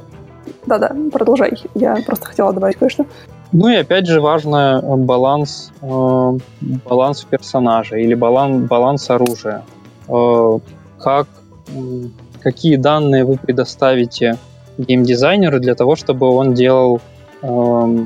да-да, 0.67 0.95
продолжай. 1.13 1.59
Я 1.75 1.97
просто 2.07 2.27
хотела 2.27 2.53
добавить 2.53 2.77
кое-что. 2.77 3.07
Ну 3.53 3.69
и 3.69 3.77
опять 3.77 4.07
же 4.07 4.21
важно 4.21 4.81
э, 4.83 4.97
баланс, 4.97 5.73
э, 5.81 6.39
баланс 6.61 7.25
персонажа 7.25 7.97
или 7.97 8.15
баланс, 8.15 8.69
баланс 8.69 9.09
оружия. 9.09 9.65
Э, 10.09 10.59
как, 10.99 11.29
какие 12.41 12.77
данные 12.77 13.25
вы 13.25 13.37
предоставите 13.37 14.37
геймдизайнеру 14.79 15.61
для 15.61 15.75
того, 15.75 15.97
чтобы 15.97 16.29
он 16.29 16.55
делал 16.55 17.01
э, 17.43 17.97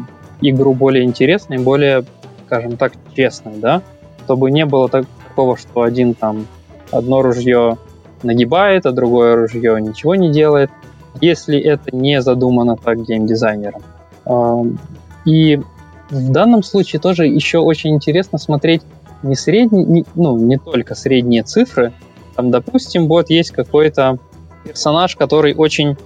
игру 0.40 0.74
более 0.74 1.05
интересной, 1.05 1.59
более, 1.59 2.05
скажем 2.47 2.77
так, 2.77 2.94
честной, 3.15 3.59
да? 3.59 3.82
Чтобы 4.24 4.51
не 4.51 4.66
было 4.66 4.89
так, 4.89 5.07
такого, 5.28 5.57
что 5.57 5.82
один 5.82 6.15
там 6.15 6.47
одно 6.90 7.23
ружье 7.23 7.78
нагибает, 8.23 8.86
а 8.86 8.93
другое 8.93 9.36
ружье 9.36 9.81
ничего 9.81 10.15
не 10.15 10.31
делает, 10.31 10.70
если 11.20 11.59
это 11.59 11.94
не 11.94 12.23
задумано 12.23 12.77
так 12.77 13.03
геймдизайнером. 13.03 13.82
И 15.24 15.61
в 16.11 16.31
данном 16.31 16.62
случае 16.62 17.01
тоже 17.01 17.27
еще 17.27 17.59
очень 17.59 17.94
интересно 17.94 18.39
смотреть 18.39 18.82
не 19.23 19.35
средние, 19.35 19.85
не, 19.85 20.05
ну, 20.15 20.36
не 20.36 20.59
только 20.59 20.94
средние 20.94 21.43
цифры. 21.43 21.93
Там, 22.36 22.51
допустим, 22.51 23.09
вот 23.09 23.31
есть 23.31 23.51
какой-то 23.51 24.19
персонаж, 24.65 25.16
который 25.16 25.55
очень 25.55 25.97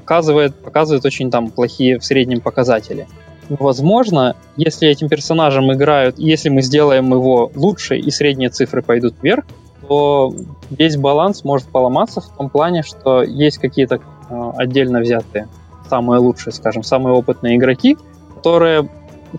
показывает, 0.00 0.54
показывает 0.56 1.04
очень 1.04 1.30
там 1.30 1.50
плохие 1.50 1.98
в 1.98 2.04
среднем 2.04 2.40
показатели. 2.40 3.06
Возможно, 3.48 4.34
если 4.56 4.88
этим 4.88 5.08
персонажем 5.08 5.72
играют, 5.72 6.18
если 6.18 6.48
мы 6.48 6.62
сделаем 6.62 7.12
его 7.12 7.50
лучше 7.54 7.98
и 7.98 8.10
средние 8.10 8.50
цифры 8.50 8.82
пойдут 8.82 9.14
вверх, 9.22 9.44
то 9.86 10.34
весь 10.70 10.96
баланс 10.96 11.44
может 11.44 11.66
поломаться 11.68 12.20
в 12.20 12.28
том 12.36 12.48
плане, 12.48 12.82
что 12.82 13.22
есть 13.22 13.58
какие-то 13.58 13.96
э, 13.96 14.50
отдельно 14.56 15.00
взятые 15.00 15.48
самые 15.88 16.20
лучшие, 16.20 16.54
скажем, 16.54 16.82
самые 16.82 17.14
опытные 17.14 17.56
игроки, 17.56 17.98
которые 18.36 18.88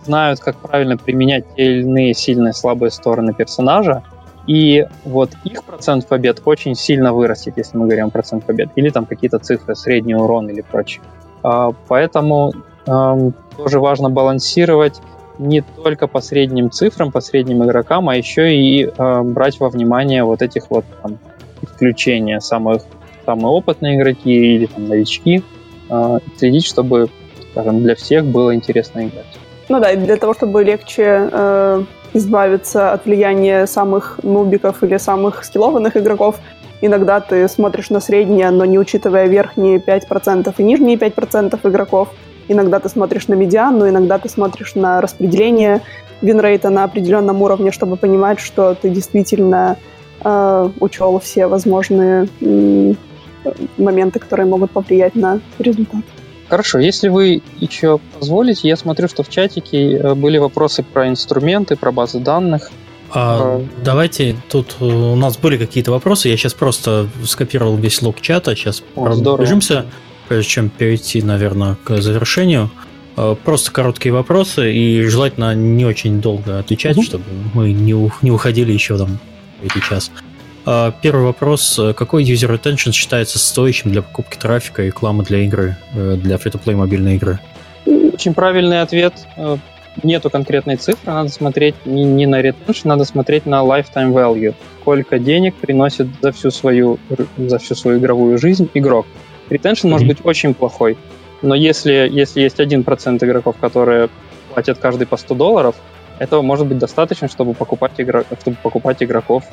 знают, 0.06 0.40
как 0.40 0.56
правильно 0.58 0.98
применять 0.98 1.46
те 1.56 1.66
или 1.66 1.82
иные 1.82 2.14
сильные 2.14 2.54
слабые 2.54 2.92
стороны 2.92 3.34
персонажа, 3.34 4.04
и 4.48 4.86
вот 5.06 5.32
их 5.44 5.64
процент 5.64 6.08
побед 6.08 6.42
очень 6.46 6.76
сильно 6.76 7.14
вырастет, 7.14 7.54
если 7.58 7.78
мы 7.78 7.86
говорим 7.86 8.12
процент 8.12 8.46
побед, 8.46 8.70
или 8.76 8.90
там 8.90 9.06
какие-то 9.06 9.40
цифры, 9.40 9.76
средний 9.76 10.16
урон 10.16 10.50
или 10.50 10.62
прочее. 10.62 11.02
А, 11.44 11.72
поэтому 11.88 12.54
тоже 12.86 13.80
важно 13.80 14.10
балансировать 14.10 15.00
не 15.40 15.62
только 15.62 16.08
по 16.08 16.22
средним 16.22 16.70
цифрам, 16.72 17.12
по 17.12 17.22
средним 17.22 17.64
игрокам, 17.64 18.10
а 18.10 18.16
еще 18.16 18.56
и 18.56 18.86
э, 18.86 19.22
брать 19.24 19.60
во 19.60 19.70
внимание 19.70 20.24
вот 20.24 20.42
этих 20.42 20.70
вот 20.70 20.86
там, 21.02 21.18
исключения 21.62 22.40
самых 22.40 22.84
самые 23.26 23.48
опытные 23.48 23.98
игроки 23.98 24.56
или 24.56 24.66
там 24.66 24.88
новички, 24.88 25.44
э, 25.90 26.20
следить, 26.38 26.66
чтобы, 26.66 27.10
скажем, 27.52 27.82
для 27.82 27.96
всех 27.96 28.26
было 28.26 28.54
интересно 28.54 29.08
играть. 29.08 29.26
Ну 29.70 29.80
да, 29.80 29.96
для 29.96 30.18
того, 30.18 30.34
чтобы 30.34 30.64
легче 30.64 31.30
э, 31.32 31.84
избавиться 32.14 32.94
от 32.94 33.06
влияния 33.06 33.66
самых 33.66 34.20
нубиков 34.24 34.84
или 34.84 34.98
самых 34.98 35.44
скиллованных 35.44 35.98
игроков, 35.98 36.40
иногда 36.82 37.20
ты 37.20 37.48
смотришь 37.48 37.90
на 37.90 38.00
среднее, 38.00 38.50
но 38.52 38.66
не 38.66 38.80
учитывая 38.80 39.28
верхние 39.28 39.78
5% 39.78 40.54
и 40.58 40.64
нижние 40.64 40.98
5% 40.98 41.60
игроков, 41.64 42.10
Иногда 42.48 42.80
ты 42.80 42.90
смотришь 42.90 43.28
на 43.28 43.36
медиану, 43.36 43.88
иногда 43.88 44.18
ты 44.18 44.28
смотришь 44.28 44.76
на 44.76 45.02
распределение 45.02 45.82
винрейта 46.22 46.70
на 46.70 46.84
определенном 46.84 47.42
уровне, 47.42 47.72
чтобы 47.72 47.96
понимать, 47.96 48.40
что 48.40 48.76
ты 48.76 48.90
действительно 48.90 49.78
э, 50.24 50.70
учел 50.80 51.20
все 51.20 51.48
возможные 51.48 52.28
э, 52.42 52.94
моменты, 53.78 54.20
которые 54.20 54.46
могут 54.46 54.72
повлиять 54.72 55.16
на 55.16 55.40
результат. 55.60 56.02
Хорошо, 56.50 56.80
если 56.80 57.08
вы 57.08 57.42
еще 57.60 58.00
позволите, 58.20 58.68
я 58.68 58.76
смотрю, 58.76 59.08
что 59.08 59.24
в 59.24 59.30
чатике 59.30 59.98
э, 59.98 60.14
были 60.14 60.38
вопросы 60.38 60.84
про 60.84 61.08
инструменты, 61.08 61.76
про 61.76 61.92
базы 61.92 62.20
данных. 62.20 62.72
А, 63.12 63.40
про... 63.40 63.66
Давайте, 63.84 64.36
тут 64.50 64.76
э, 64.80 64.86
у 64.86 65.16
нас 65.16 65.38
были 65.38 65.58
какие-то 65.58 65.92
вопросы, 65.92 66.30
я 66.30 66.38
сейчас 66.38 66.54
просто 66.54 67.08
скопировал 67.26 67.76
весь 67.78 68.02
лог 68.02 68.22
чата, 68.22 68.56
сейчас 68.56 68.84
пробежимся 68.96 69.86
прежде 70.28 70.50
чем 70.50 70.70
перейти, 70.70 71.22
наверное, 71.22 71.78
к 71.84 72.02
завершению. 72.02 72.72
Э, 73.16 73.36
просто 73.44 73.72
короткие 73.72 74.14
вопросы 74.14 74.74
и 74.74 75.04
желательно 75.04 75.54
не 75.54 75.86
очень 75.86 76.22
долго 76.22 76.60
отвечать, 76.60 76.98
угу. 76.98 77.06
чтобы 77.06 77.26
мы 77.54 77.72
не, 77.72 78.12
не 78.22 78.32
уходили 78.32 78.72
еще 78.72 78.98
там 78.98 79.20
эти 79.64 79.80
час. 79.80 80.12
Э, 80.16 80.33
первый 81.02 81.26
вопрос. 81.26 81.80
Какой 81.96 82.24
user 82.24 82.50
retention 82.50 82.92
считается 82.92 83.40
стоящим 83.40 83.92
для 83.92 84.02
покупки 84.02 84.38
трафика 84.38 84.84
и 84.84 84.88
рекламы 84.88 85.24
для 85.24 85.40
игры, 85.40 85.78
э, 85.94 86.16
для 86.16 86.36
free-to-play 86.36 86.76
мобильной 86.76 87.16
игры? 87.16 87.40
Очень 87.86 88.34
правильный 88.34 88.82
ответ. 88.82 89.14
Нету 90.02 90.30
конкретной 90.30 90.78
цифры, 90.78 91.12
надо 91.12 91.30
смотреть 91.30 91.76
не, 91.86 92.04
не 92.04 92.26
на 92.26 92.42
retention, 92.42 92.82
надо 92.86 93.06
смотреть 93.06 93.46
на 93.46 93.62
lifetime 93.62 94.12
value. 94.12 94.56
Сколько 94.82 95.20
денег 95.20 95.54
приносит 95.56 96.08
за 96.22 96.32
всю 96.32 96.50
свою, 96.50 96.98
за 97.38 97.60
всю 97.60 97.76
свою 97.76 98.00
игровую 98.00 98.40
жизнь 98.40 98.68
игрок. 98.74 99.06
Ретеншн 99.50 99.88
mm-hmm. 99.88 99.92
может 99.92 100.08
быть 100.08 100.18
очень 100.24 100.56
плохой, 100.56 100.98
но 101.44 101.54
если, 101.54 102.10
если 102.12 102.42
есть 102.42 102.60
1% 102.60 103.24
игроков, 103.24 103.58
которые 103.60 104.10
платят 104.54 104.80
каждый 104.80 105.06
по 105.06 105.18
100 105.18 105.36
долларов, 105.36 105.76
этого 106.18 106.42
может 106.42 106.66
быть 106.68 106.78
достаточно, 106.78 107.28
чтобы 107.28 107.54
покупать, 107.54 107.92
игро... 107.98 108.24
чтобы 108.42 108.58
покупать 108.64 109.04
игроков. 109.04 109.44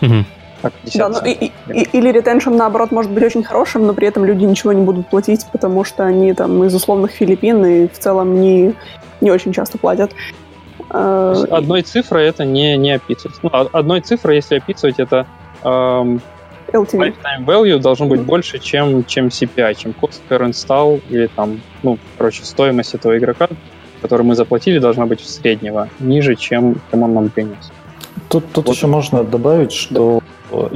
Mm-hmm. 0.00 0.24
Да, 0.94 1.08
ну, 1.08 1.24
и, 1.24 1.52
и, 1.68 1.88
или 1.92 2.12
ретеншн, 2.12 2.50
наоборот, 2.50 2.90
может 2.90 3.10
быть 3.10 3.24
очень 3.24 3.42
хорошим, 3.42 3.86
но 3.86 3.94
при 3.94 4.08
этом 4.08 4.24
люди 4.24 4.44
ничего 4.44 4.72
не 4.72 4.82
будут 4.82 5.08
платить, 5.08 5.46
потому 5.52 5.84
что 5.84 6.04
они 6.04 6.34
там 6.34 6.62
из 6.64 6.74
условных 6.74 7.12
Филиппин 7.12 7.64
и 7.64 7.88
в 7.88 7.98
целом 7.98 8.40
не, 8.40 8.74
не 9.20 9.30
очень 9.30 9.52
часто 9.52 9.78
платят. 9.78 10.12
Одной 10.90 11.82
цифрой 11.82 12.26
это 12.26 12.44
не, 12.44 12.76
не 12.76 12.92
описывать. 12.92 13.38
Ну, 13.42 13.50
одной 13.52 14.00
цифрой, 14.00 14.36
если 14.36 14.56
описывать, 14.56 14.98
это 14.98 15.26
эм, 15.62 16.20
LTV. 16.72 17.14
Lifetime 17.14 17.44
value 17.46 17.78
должен 17.78 18.08
быть 18.08 18.20
больше, 18.20 18.58
чем, 18.58 19.04
чем 19.04 19.28
CPI, 19.28 19.74
чем 19.76 19.94
cost 20.00 20.20
per 20.28 20.40
install 20.42 21.00
или 21.08 21.28
там, 21.28 21.60
ну, 21.82 21.98
короче, 22.18 22.44
стоимость 22.44 22.94
этого 22.94 23.16
игрока, 23.16 23.48
который 24.02 24.22
мы 24.22 24.34
заплатили, 24.34 24.78
должна 24.78 25.06
быть 25.06 25.20
среднего, 25.20 25.88
ниже, 26.00 26.34
чем, 26.34 26.76
чем 26.90 27.02
он 27.02 27.14
нам 27.14 27.28
принес. 27.28 27.70
Тут, 28.30 28.44
тут 28.52 28.66
вот. 28.66 28.76
еще 28.76 28.86
можно 28.86 29.24
добавить, 29.24 29.72
что 29.72 30.22
да. 30.52 30.68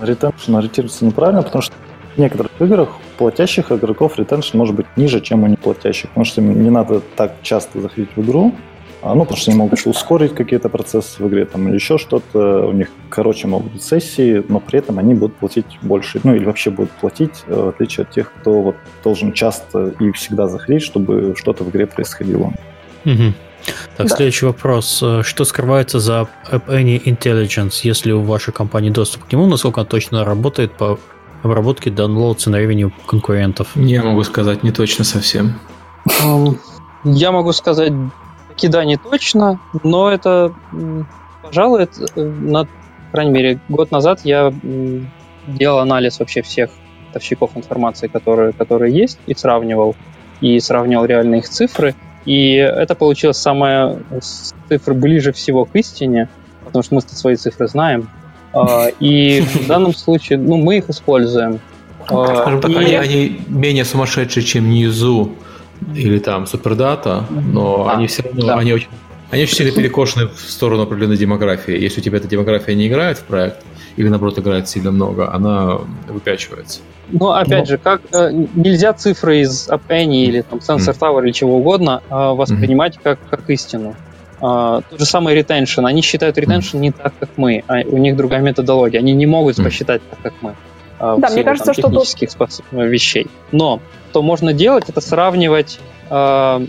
ретеншн 0.00 0.56
ориентируется 0.56 1.04
неправильно, 1.04 1.42
потому 1.42 1.62
что 1.62 1.74
в 2.16 2.18
некоторых 2.18 2.50
играх 2.60 2.88
платящих 3.16 3.70
игроков 3.70 4.18
ретеншн 4.18 4.58
может 4.58 4.74
быть 4.74 4.86
ниже, 4.96 5.20
чем 5.20 5.44
у 5.44 5.46
неплатящих, 5.46 6.10
потому 6.10 6.24
что 6.24 6.40
им 6.40 6.60
не 6.60 6.70
надо 6.70 7.00
так 7.14 7.36
часто 7.42 7.80
заходить 7.80 8.10
в 8.16 8.20
игру, 8.20 8.52
а, 9.00 9.14
ну, 9.14 9.20
потому 9.20 9.36
что 9.36 9.52
они 9.52 9.58
могут 9.58 9.86
ускорить 9.86 10.34
какие-то 10.34 10.68
процессы 10.68 11.22
в 11.22 11.28
игре 11.28 11.44
там, 11.44 11.68
или 11.68 11.76
еще 11.76 11.98
что-то. 11.98 12.66
У 12.66 12.72
них, 12.72 12.88
короче, 13.10 13.46
могут 13.46 13.74
быть 13.74 13.82
сессии, 13.84 14.44
но 14.48 14.58
при 14.58 14.80
этом 14.80 14.98
они 14.98 15.14
будут 15.14 15.36
платить 15.36 15.78
больше, 15.82 16.20
ну, 16.24 16.34
или 16.34 16.44
вообще 16.44 16.70
будут 16.70 16.90
платить, 16.90 17.44
э, 17.46 17.54
в 17.54 17.68
отличие 17.68 18.02
от 18.02 18.10
тех, 18.10 18.32
кто 18.40 18.60
вот 18.60 18.76
должен 19.04 19.32
часто 19.32 19.94
и 20.00 20.10
всегда 20.10 20.48
заходить, 20.48 20.82
чтобы 20.82 21.34
что-то 21.36 21.62
в 21.62 21.70
игре 21.70 21.86
происходило. 21.86 22.52
Угу. 23.04 23.34
Так, 23.96 24.08
да. 24.08 24.16
следующий 24.16 24.46
вопрос. 24.46 25.00
Э, 25.02 25.22
что 25.22 25.44
скрывается 25.44 25.98
за 26.00 26.28
App 26.50 26.66
Any 26.66 27.02
Intelligence, 27.02 27.80
если 27.82 28.12
у 28.12 28.22
вашей 28.22 28.52
компании 28.52 28.90
доступ 28.90 29.24
к 29.24 29.32
нему? 29.32 29.46
Насколько 29.46 29.80
он 29.80 29.86
точно 29.86 30.24
работает 30.24 30.72
по 30.72 30.98
обработке 31.42 31.90
downloads 31.90 32.48
на 32.48 32.56
ревеню 32.56 32.92
конкурентов? 33.06 33.74
Не 33.74 34.00
могу 34.00 34.22
сказать, 34.24 34.62
не 34.62 34.72
точно 34.72 35.04
совсем. 35.04 35.58
Я 37.04 37.32
могу 37.32 37.52
сказать, 37.52 37.92
кида 38.56 38.84
не 38.84 38.96
точно, 38.96 39.60
но 39.82 40.10
это, 40.10 40.52
пожалуй, 41.42 41.84
это, 41.84 42.06
э, 42.16 42.22
на, 42.22 42.64
по 42.64 43.12
крайней 43.12 43.32
мере, 43.32 43.60
год 43.68 43.90
назад 43.90 44.20
я 44.24 44.52
делал 45.46 45.78
анализ 45.78 46.18
вообще 46.18 46.42
всех 46.42 46.70
поставщиков 47.06 47.56
информации, 47.56 48.06
которые, 48.08 48.52
которые 48.52 48.94
есть, 48.94 49.18
и 49.26 49.34
сравнивал, 49.34 49.96
и 50.40 50.60
сравнивал 50.60 51.04
реальные 51.04 51.40
их 51.40 51.48
цифры. 51.48 51.94
И 52.28 52.56
это 52.56 52.94
получилось 52.94 53.38
самое 53.38 54.00
цифры 54.68 54.92
ближе 54.92 55.32
всего 55.32 55.64
к 55.64 55.74
истине, 55.74 56.28
потому 56.62 56.82
что 56.82 56.94
мы 56.94 57.00
свои 57.00 57.36
цифры 57.36 57.68
знаем. 57.68 58.10
А, 58.52 58.88
и 59.00 59.40
в 59.40 59.66
данном 59.66 59.94
случае, 59.94 60.38
ну, 60.38 60.58
мы 60.58 60.76
их 60.76 60.90
используем. 60.90 61.58
А, 62.06 62.42
Скажем 62.42 62.60
так, 62.60 62.70
и... 62.70 62.74
они, 62.74 62.94
они 62.96 63.40
менее 63.48 63.86
сумасшедшие, 63.86 64.44
чем 64.44 64.68
Низу 64.68 65.32
или 65.94 66.18
там 66.18 66.46
Супердата, 66.46 67.24
но 67.30 67.88
а, 67.88 67.96
они 67.96 68.08
все 68.08 68.24
равно, 68.24 68.46
да. 68.46 68.56
они 68.56 68.74
очень 68.74 68.88
они 69.30 69.44
очень 69.44 69.56
сильно 69.56 69.72
перекошены 69.72 70.28
в 70.28 70.38
сторону 70.38 70.82
определенной 70.82 71.16
демографии. 71.16 71.78
Если 71.78 72.00
у 72.00 72.02
тебя 72.02 72.18
эта 72.18 72.28
демография 72.28 72.74
не 72.74 72.88
играет 72.88 73.16
в 73.18 73.24
проект, 73.24 73.64
или 73.96 74.08
наоборот 74.08 74.38
играет 74.38 74.68
сильно 74.68 74.90
много, 74.90 75.32
она 75.32 75.78
выпячивается. 76.08 76.80
Ну, 77.10 77.30
опять 77.30 77.60
Но... 77.60 77.64
же, 77.64 77.78
как 77.78 78.02
э, 78.12 78.30
нельзя 78.54 78.92
цифры 78.92 79.40
из 79.40 79.68
AppAny 79.68 80.24
или 80.24 80.42
там 80.42 80.58
Sensor 80.58 80.94
mm. 80.94 80.98
Tower 80.98 81.24
или 81.24 81.32
чего 81.32 81.56
угодно 81.56 82.02
э, 82.08 82.14
воспринимать 82.14 82.96
mm. 82.96 83.00
как, 83.02 83.18
как 83.30 83.48
истину. 83.50 83.94
Uh, 84.40 84.84
тот 84.88 85.00
же 85.00 85.04
самый 85.04 85.36
retention. 85.36 85.84
Они 85.84 86.00
считают 86.00 86.38
retention 86.38 86.74
mm. 86.74 86.78
не 86.78 86.92
так, 86.92 87.12
как 87.18 87.30
мы, 87.36 87.64
а 87.66 87.80
у 87.80 87.98
них 87.98 88.16
другая 88.16 88.40
методология. 88.40 89.00
Они 89.00 89.12
не 89.12 89.26
могут 89.26 89.58
mm. 89.58 89.64
посчитать 89.64 90.00
так, 90.08 90.20
как 90.22 90.32
мы. 90.42 90.54
Uh, 91.00 91.18
да, 91.18 91.28
мне 91.30 91.42
кажется, 91.42 91.72
там, 91.72 91.90
технических 91.90 92.30
что 92.30 92.48
тут... 92.48 92.70
вещей. 92.70 93.26
Но 93.50 93.80
что 94.10 94.22
можно 94.22 94.52
делать, 94.52 94.88
это 94.88 95.00
сравнивать 95.00 95.80
uh, 96.08 96.68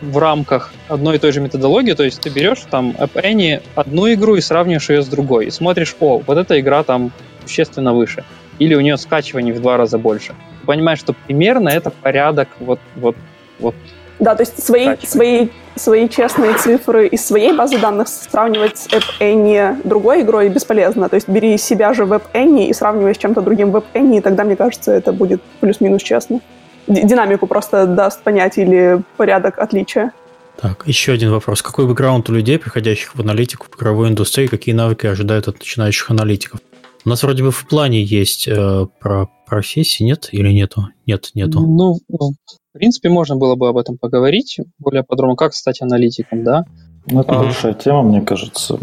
в 0.00 0.18
рамках 0.18 0.72
одной 0.88 1.16
и 1.16 1.18
той 1.18 1.32
же 1.32 1.40
методологии, 1.40 1.92
то 1.92 2.04
есть 2.04 2.20
ты 2.20 2.30
берешь 2.30 2.62
там 2.70 2.94
App 2.98 3.62
одну 3.74 4.12
игру 4.12 4.36
и 4.36 4.40
сравниваешь 4.40 4.88
ее 4.90 5.02
с 5.02 5.06
другой, 5.06 5.46
и 5.46 5.50
смотришь, 5.50 5.96
о, 6.00 6.18
вот 6.18 6.38
эта 6.38 6.58
игра 6.60 6.82
там 6.82 7.10
существенно 7.44 7.94
выше, 7.94 8.24
или 8.58 8.74
у 8.74 8.80
нее 8.80 8.96
скачиваний 8.96 9.52
в 9.52 9.60
два 9.60 9.76
раза 9.76 9.98
больше. 9.98 10.34
Ты 10.60 10.66
понимаешь, 10.66 10.98
что 10.98 11.12
примерно 11.12 11.68
это 11.68 11.90
порядок 11.90 12.48
вот, 12.60 12.80
вот, 12.96 13.16
вот 13.58 13.74
да, 14.18 14.34
то 14.34 14.42
есть 14.42 14.60
свои, 14.64 14.96
свои, 15.04 15.48
свои 15.76 16.08
честные 16.08 16.54
цифры 16.54 17.06
из 17.06 17.24
своей 17.24 17.52
базы 17.52 17.78
данных 17.78 18.08
сравнивать 18.08 18.76
с 18.76 18.88
App 18.88 19.80
другой 19.84 20.22
игрой 20.22 20.48
бесполезно. 20.48 21.08
То 21.08 21.14
есть 21.14 21.28
бери 21.28 21.56
себя 21.56 21.94
же 21.94 22.04
в 22.04 22.12
App 22.12 22.22
и 22.34 22.72
сравнивай 22.72 23.14
с 23.14 23.18
чем-то 23.18 23.42
другим 23.42 23.70
в 23.70 23.76
App 23.76 24.16
и 24.16 24.20
тогда, 24.20 24.42
мне 24.42 24.56
кажется, 24.56 24.90
это 24.90 25.12
будет 25.12 25.40
плюс-минус 25.60 26.02
честно 26.02 26.40
динамику 26.88 27.46
просто 27.46 27.86
даст 27.86 28.22
понять 28.22 28.58
или 28.58 29.02
порядок 29.16 29.58
отличия. 29.58 30.12
Так, 30.60 30.84
еще 30.86 31.12
один 31.12 31.30
вопрос. 31.30 31.62
Какой 31.62 31.86
бэкграунд 31.86 32.28
у 32.30 32.32
людей, 32.32 32.58
приходящих 32.58 33.14
в 33.14 33.20
аналитику 33.20 33.66
в 33.70 33.76
игровой 33.76 34.08
индустрии, 34.08 34.48
какие 34.48 34.74
навыки 34.74 35.06
ожидают 35.06 35.46
от 35.46 35.60
начинающих 35.60 36.10
аналитиков? 36.10 36.60
У 37.04 37.08
нас 37.08 37.22
вроде 37.22 37.44
бы 37.44 37.52
в 37.52 37.68
плане 37.68 38.02
есть 38.02 38.48
э, 38.48 38.86
про 39.00 39.28
профессии, 39.46 40.02
нет 40.02 40.28
или 40.32 40.50
нету? 40.52 40.88
Нет, 41.06 41.30
нету. 41.34 41.60
Ну, 41.60 41.94
в 42.08 42.32
принципе, 42.72 43.08
можно 43.08 43.36
было 43.36 43.54
бы 43.54 43.68
об 43.68 43.76
этом 43.76 43.98
поговорить 43.98 44.58
более 44.78 45.04
подробно, 45.04 45.36
как 45.36 45.54
стать 45.54 45.80
аналитиком, 45.80 46.42
да? 46.42 46.64
Ну, 47.06 47.20
это 47.20 47.38
а, 47.38 47.44
большая 47.44 47.74
тема, 47.74 48.02
мне 48.02 48.20
кажется. 48.20 48.78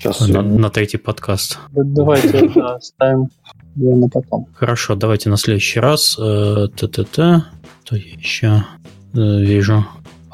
Сейчас 0.00 0.26
на, 0.28 0.40
на 0.40 0.70
третий 0.70 0.96
подкаст. 0.96 1.58
Давайте 1.72 2.48
да, 2.54 2.80
ставим 2.80 3.28
ее 3.76 3.94
на 3.96 4.08
потом. 4.08 4.46
Хорошо, 4.54 4.94
давайте 4.94 5.28
на 5.28 5.36
следующий 5.36 5.78
раз. 5.78 6.16
Э, 6.18 6.68
т-т-т. 6.74 7.44
То 7.84 7.96
я 7.96 8.12
еще 8.14 8.64
э, 9.14 9.18
вижу. 9.18 9.84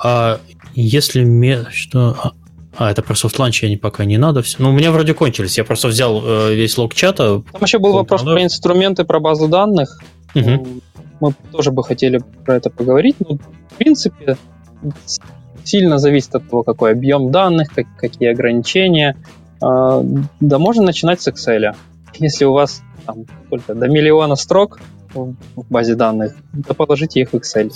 А 0.02 0.38
если 0.76 1.24
мне... 1.24 1.64
Что... 1.70 2.16
А, 2.22 2.32
а, 2.76 2.90
это 2.92 3.02
про 3.02 3.16
софтланч 3.16 3.64
я 3.64 3.68
не, 3.68 3.76
пока 3.76 4.04
не 4.04 4.18
надо. 4.18 4.42
Все. 4.42 4.58
Ну, 4.60 4.70
у 4.70 4.72
меня 4.72 4.92
вроде 4.92 5.14
кончились. 5.14 5.58
Я 5.58 5.64
просто 5.64 5.88
взял 5.88 6.22
э, 6.24 6.54
весь 6.54 6.78
лог 6.78 6.94
чата. 6.94 7.42
Там 7.50 7.62
еще 7.62 7.80
был 7.80 7.92
вопрос 7.92 8.22
про 8.22 8.40
инструменты, 8.44 9.04
про 9.04 9.18
базу 9.18 9.48
данных. 9.48 10.00
Угу. 10.36 10.66
Мы 11.20 11.34
тоже 11.50 11.72
бы 11.72 11.82
хотели 11.82 12.22
про 12.44 12.54
это 12.54 12.70
поговорить. 12.70 13.16
Но, 13.18 13.36
в 13.36 13.74
принципе, 13.78 14.36
сильно 15.64 15.98
зависит 15.98 16.36
от 16.36 16.48
того, 16.48 16.62
какой 16.62 16.92
объем 16.92 17.32
данных, 17.32 17.70
как, 17.74 17.86
какие 17.96 18.28
ограничения. 18.28 19.16
А, 19.60 20.02
да, 20.40 20.58
можно 20.58 20.84
начинать 20.84 21.20
с 21.20 21.28
Excel. 21.28 21.74
Если 22.14 22.44
у 22.44 22.52
вас 22.52 22.82
там, 23.04 23.24
сколько, 23.46 23.74
до 23.74 23.88
миллиона 23.88 24.36
строк 24.36 24.78
в 25.14 25.34
базе 25.70 25.94
данных, 25.94 26.34
да 26.52 26.74
положите 26.74 27.20
их 27.20 27.30
в 27.30 27.34
Excel. 27.34 27.72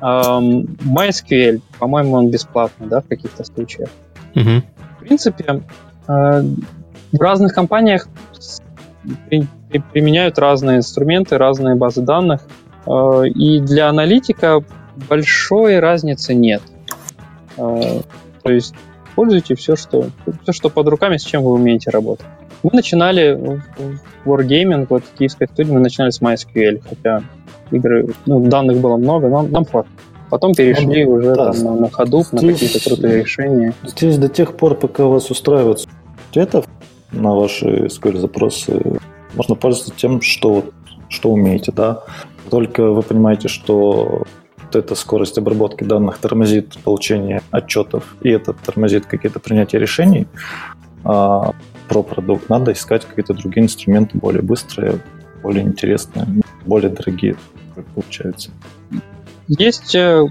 MySQL, 0.00 1.62
по-моему, 1.78 2.12
он 2.12 2.30
бесплатный, 2.30 2.86
да, 2.86 3.00
в 3.00 3.06
каких-то 3.08 3.44
случаях. 3.44 3.88
Uh-huh. 4.34 4.62
В 4.96 5.00
принципе, 5.00 5.62
uh, 6.06 6.64
в 7.12 7.20
разных 7.20 7.54
компаниях 7.54 8.06
при, 9.28 9.46
при, 9.70 9.78
применяют 9.78 10.38
разные 10.38 10.78
инструменты, 10.78 11.38
разные 11.38 11.76
базы 11.76 12.02
данных, 12.02 12.42
uh, 12.84 13.26
и 13.26 13.60
для 13.60 13.88
аналитика 13.88 14.62
большой 15.08 15.78
разницы 15.78 16.34
нет. 16.34 16.62
То 17.56 18.04
есть 18.44 18.74
используйте 19.16 19.54
все, 19.54 19.76
что, 19.76 20.10
все, 20.42 20.52
что 20.52 20.68
под 20.68 20.88
руками, 20.88 21.16
с 21.16 21.22
чем 21.22 21.42
вы 21.42 21.52
умеете 21.52 21.90
работать. 21.90 22.26
Мы 22.62 22.70
начинали 22.74 23.32
в 23.32 24.28
Wargaming, 24.28 24.86
вот 24.90 25.04
в 25.04 25.18
киевской 25.18 25.48
студии 25.48 25.70
мы 25.70 25.80
начинали 25.80 26.10
с 26.10 26.20
MySQL, 26.20 26.82
хотя 26.86 27.22
игры, 27.70 28.08
ну, 28.26 28.40
данных 28.40 28.78
было 28.78 28.98
много, 28.98 29.28
но 29.28 29.42
нам 29.42 29.64
хватит. 29.64 29.90
Потом 30.28 30.52
перешли 30.54 31.04
ну, 31.04 31.12
уже 31.12 31.34
да, 31.34 31.52
там, 31.52 31.80
на, 31.80 31.88
здесь, 32.06 32.32
на 32.32 32.52
какие-то 32.52 32.84
крутые 32.84 33.22
решения. 33.22 33.72
Здесь 33.84 34.18
до 34.18 34.28
тех 34.28 34.54
пор, 34.56 34.74
пока 34.74 35.04
вас 35.04 35.30
устраивает 35.30 35.86
это 36.34 36.64
на 37.10 37.34
ваши 37.34 37.86
SQL 37.86 38.18
запросы, 38.18 38.82
можно 39.34 39.54
пользоваться 39.54 39.94
тем, 39.96 40.20
что, 40.20 40.64
что 41.08 41.30
умеете, 41.30 41.72
да. 41.72 42.02
Только 42.50 42.90
вы 42.90 43.02
понимаете, 43.02 43.48
что 43.48 44.24
вот 44.66 44.76
эта 44.76 44.94
скорость 44.94 45.38
обработки 45.38 45.84
данных 45.84 46.18
тормозит 46.18 46.76
получение 46.84 47.42
отчетов, 47.50 48.16
и 48.22 48.30
это 48.30 48.52
тормозит 48.52 49.06
какие-то 49.06 49.40
принятия 49.40 49.78
решений, 49.78 50.26
а 51.04 51.52
про 51.88 52.02
продукт, 52.02 52.48
надо 52.48 52.72
искать 52.72 53.04
какие-то 53.04 53.34
другие 53.34 53.64
инструменты 53.64 54.18
более 54.18 54.42
быстрые, 54.42 55.00
более 55.42 55.64
интересные, 55.64 56.26
более 56.64 56.90
дорогие, 56.90 57.36
получается. 57.94 58.50
Есть 59.48 59.94
э, 59.94 60.26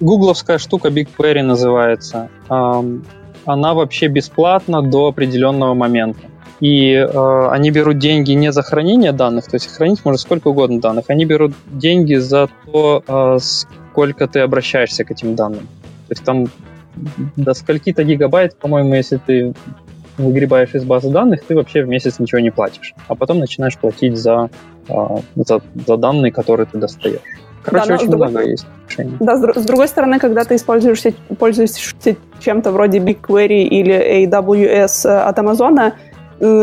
гугловская 0.00 0.58
штука 0.58 0.88
BigQuery 0.88 1.42
называется. 1.42 2.28
Она 2.48 3.72
вообще 3.72 4.08
бесплатна 4.08 4.82
до 4.82 5.08
определенного 5.08 5.72
момента. 5.72 6.20
И 6.60 6.92
э, 6.92 7.48
они 7.50 7.70
берут 7.70 7.98
деньги 7.98 8.32
не 8.32 8.52
за 8.52 8.62
хранение 8.62 9.12
данных, 9.12 9.46
то 9.46 9.56
есть 9.56 9.66
хранить 9.74 10.04
можно 10.04 10.18
сколько 10.18 10.48
угодно 10.48 10.80
данных, 10.80 11.06
они 11.08 11.24
берут 11.24 11.54
деньги 11.66 12.16
за 12.16 12.48
то, 12.66 13.02
э, 13.06 13.38
сколько 13.40 14.26
ты 14.26 14.40
обращаешься 14.40 15.04
к 15.04 15.10
этим 15.10 15.34
данным. 15.36 15.66
То 16.08 16.12
есть 16.12 16.24
там 16.24 16.46
до 17.36 17.54
скольки-то 17.54 18.04
гигабайт, 18.04 18.56
по-моему, 18.56 18.94
если 18.94 19.16
ты 19.16 19.54
выгребаешь 20.18 20.74
из 20.74 20.84
базы 20.84 21.10
данных, 21.10 21.44
ты 21.44 21.54
вообще 21.54 21.82
в 21.82 21.88
месяц 21.88 22.18
ничего 22.18 22.40
не 22.40 22.50
платишь. 22.50 22.94
А 23.08 23.14
потом 23.14 23.38
начинаешь 23.38 23.78
платить 23.78 24.18
за, 24.18 24.50
а, 24.88 25.20
за, 25.34 25.60
за 25.86 25.96
данные, 25.96 26.30
которые 26.30 26.66
ты 26.66 26.78
достаешь. 26.78 27.20
Короче, 27.62 27.88
да, 27.88 27.94
очень 27.94 28.06
много 28.08 28.26
другой... 28.26 28.50
есть 28.50 28.66
решений. 28.88 29.16
Да, 29.20 29.36
с, 29.36 29.64
другой 29.64 29.88
стороны, 29.88 30.18
когда 30.18 30.44
ты 30.44 30.56
используешь, 30.56 31.02
пользуешься 31.38 32.16
чем-то 32.40 32.72
вроде 32.72 32.98
BigQuery 32.98 33.62
или 33.64 34.26
AWS 34.26 35.08
э, 35.08 35.20
от 35.20 35.38
Амазона, 35.38 35.94
э, 35.94 36.09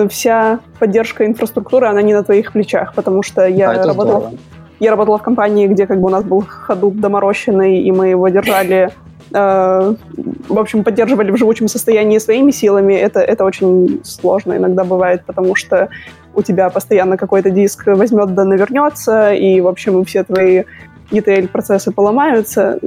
вся 0.09 0.59
поддержка 0.79 1.25
инфраструктуры, 1.25 1.87
она 1.87 2.01
не 2.01 2.13
на 2.13 2.23
твоих 2.23 2.51
плечах, 2.51 2.93
потому 2.93 3.23
что 3.23 3.47
я 3.47 3.73
да, 3.73 3.83
работала... 3.85 4.31
Я 4.79 4.91
работала 4.91 5.17
в 5.17 5.23
компании, 5.23 5.65
где 5.65 5.87
как 5.87 5.99
бы 5.99 6.05
у 6.05 6.11
нас 6.11 6.23
был 6.23 6.45
Hadoop 6.67 6.99
доморощенный, 6.99 7.81
и 7.81 7.91
мы 7.91 8.09
его 8.09 8.29
держали 8.29 8.91
Э, 9.33 9.95
в 10.47 10.57
общем, 10.57 10.83
поддерживали 10.83 11.31
в 11.31 11.37
живучем 11.37 11.67
состоянии 11.67 12.17
своими 12.17 12.51
силами, 12.51 12.93
это, 12.93 13.19
это 13.19 13.43
очень 13.43 14.01
сложно 14.03 14.55
иногда 14.55 14.83
бывает, 14.83 15.23
потому 15.25 15.55
что 15.55 15.89
у 16.33 16.41
тебя 16.41 16.69
постоянно 16.69 17.17
какой-то 17.17 17.49
диск 17.49 17.87
возьмет 17.87 18.33
да 18.33 18.45
навернется, 18.45 19.33
и, 19.33 19.59
в 19.59 19.67
общем, 19.67 20.05
все 20.05 20.23
твои 20.23 20.63
ETL-процессы 21.11 21.91
поломаются. 21.91 22.79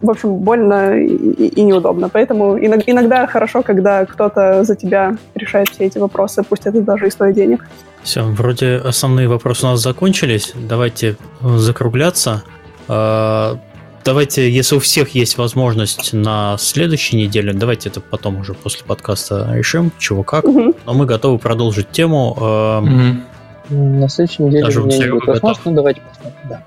В 0.00 0.10
общем, 0.10 0.36
больно 0.36 0.98
и, 0.98 1.46
и 1.46 1.62
неудобно. 1.62 2.08
Поэтому 2.08 2.58
иногда 2.58 3.26
хорошо, 3.26 3.62
когда 3.62 4.06
кто-то 4.06 4.64
за 4.64 4.76
тебя 4.76 5.16
решает 5.34 5.68
все 5.68 5.84
эти 5.84 5.98
вопросы, 5.98 6.42
пусть 6.42 6.66
это 6.66 6.80
даже 6.80 7.06
и 7.06 7.10
стоит 7.10 7.34
денег. 7.34 7.66
Все, 8.02 8.22
вроде 8.22 8.76
основные 8.76 9.28
вопросы 9.28 9.66
у 9.66 9.70
нас 9.70 9.80
закончились. 9.80 10.54
Давайте 10.56 11.16
закругляться. 11.42 12.42
А, 12.88 13.58
давайте, 14.04 14.50
если 14.50 14.76
у 14.76 14.80
всех 14.80 15.10
есть 15.10 15.36
возможность 15.36 16.12
на 16.12 16.56
следующей 16.58 17.16
неделе, 17.16 17.52
давайте 17.52 17.90
это 17.90 18.00
потом 18.00 18.40
уже 18.40 18.54
после 18.54 18.86
подкаста 18.86 19.50
решим, 19.52 19.92
чего 19.98 20.22
как. 20.22 20.44
Угу. 20.44 20.74
Но 20.86 20.94
мы 20.94 21.04
готовы 21.04 21.38
продолжить 21.38 21.90
тему. 21.90 22.32
Угу. 22.32 23.76
На 23.76 24.08
следующей 24.08 24.44
неделе 24.44 24.64
Даже 24.64 24.82
у 24.82 24.86
меня 24.86 24.98
не 24.98 25.10
будет 25.12 25.26
возможности, 25.26 25.68
ну 25.68 25.74
давайте 25.74 26.00
посмотрим, 26.00 26.48
да. 26.48 26.62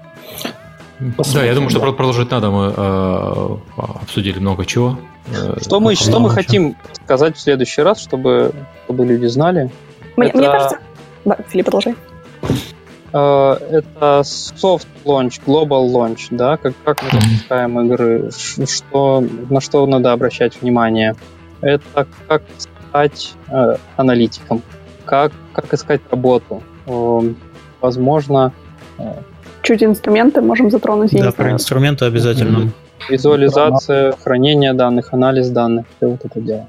Да, 1.34 1.43
я 1.43 1.53
думаю, 1.53 1.69
что 1.69 1.80
продолжить 1.80 2.31
надо. 2.31 2.49
Мы 2.49 2.73
э, 2.75 3.57
обсудили 3.77 4.39
много 4.39 4.65
чего. 4.65 4.97
Э, 5.27 5.57
что 5.61 5.80
мы, 5.80 5.95
что 5.95 6.19
мы 6.19 6.30
хотим 6.30 6.75
сказать 7.03 7.38
в 7.38 7.39
следующий 7.39 7.81
раз, 7.81 7.99
чтобы, 8.01 8.53
чтобы 8.85 9.05
люди 9.05 9.25
знали? 9.25 9.71
Мне, 10.15 10.30
это... 10.30 10.38
мне 10.38 10.47
кажется... 10.47 10.80
Да, 11.25 11.38
Филипп, 11.49 11.65
продолжай. 11.65 11.95
Э, 13.13 13.57
это 13.69 14.21
soft 14.23 14.88
launch, 15.05 15.41
global 15.45 15.91
launch, 15.91 16.27
да, 16.31 16.57
как, 16.57 16.73
как 16.84 17.03
мы 17.03 17.19
запускаем 17.19 17.80
игры, 17.81 18.30
что, 18.31 19.23
на 19.49 19.61
что 19.61 19.85
надо 19.85 20.11
обращать 20.11 20.61
внимание. 20.61 21.15
Это 21.61 22.07
как 22.27 22.43
стать 22.57 23.34
э, 23.49 23.75
аналитиком, 23.97 24.61
как, 25.05 25.31
как 25.53 25.73
искать 25.73 26.01
работу. 26.09 26.63
Э, 26.85 27.21
возможно... 27.81 28.53
Э, 28.97 29.21
Чуть 29.64 29.81
инструменты 29.81 30.41
можем 30.41 30.69
затронуть. 30.69 31.11
Да, 31.11 31.31
про 31.31 31.52
инструменты 31.52 32.06
обязательно. 32.06 32.72
Визуализация, 33.10 34.14
хранение 34.23 34.73
данных, 34.73 35.14
анализ 35.14 35.49
данных, 35.49 35.85
все 35.98 36.07
вот 36.07 36.19
это 36.23 36.40
дело. 36.40 36.68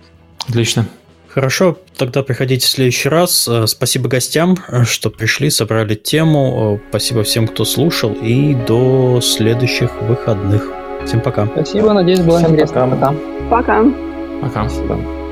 Отлично. 0.48 0.86
Хорошо, 1.28 1.76
тогда 1.96 2.22
приходите 2.22 2.64
в 2.64 2.70
следующий 2.70 3.08
раз. 3.08 3.48
Э, 3.48 3.66
спасибо 3.66 4.08
гостям, 4.08 4.56
э, 4.68 4.84
что 4.84 5.10
пришли, 5.10 5.50
собрали 5.50 5.96
тему. 5.96 6.78
Э, 6.78 6.88
спасибо 6.90 7.24
всем, 7.24 7.48
кто 7.48 7.64
слушал. 7.64 8.12
И 8.12 8.54
до 8.54 9.20
следующих 9.20 10.00
выходных. 10.02 10.70
Всем 11.04 11.20
пока. 11.20 11.46
Спасибо, 11.46 11.92
надеюсь, 11.92 12.20
было 12.20 12.38
Всем 12.38 12.52
интересно. 12.52 12.88
Пока. 12.88 13.14
Пока. 13.50 13.84
Пока. 14.40 14.68
Спасибо. 14.68 15.23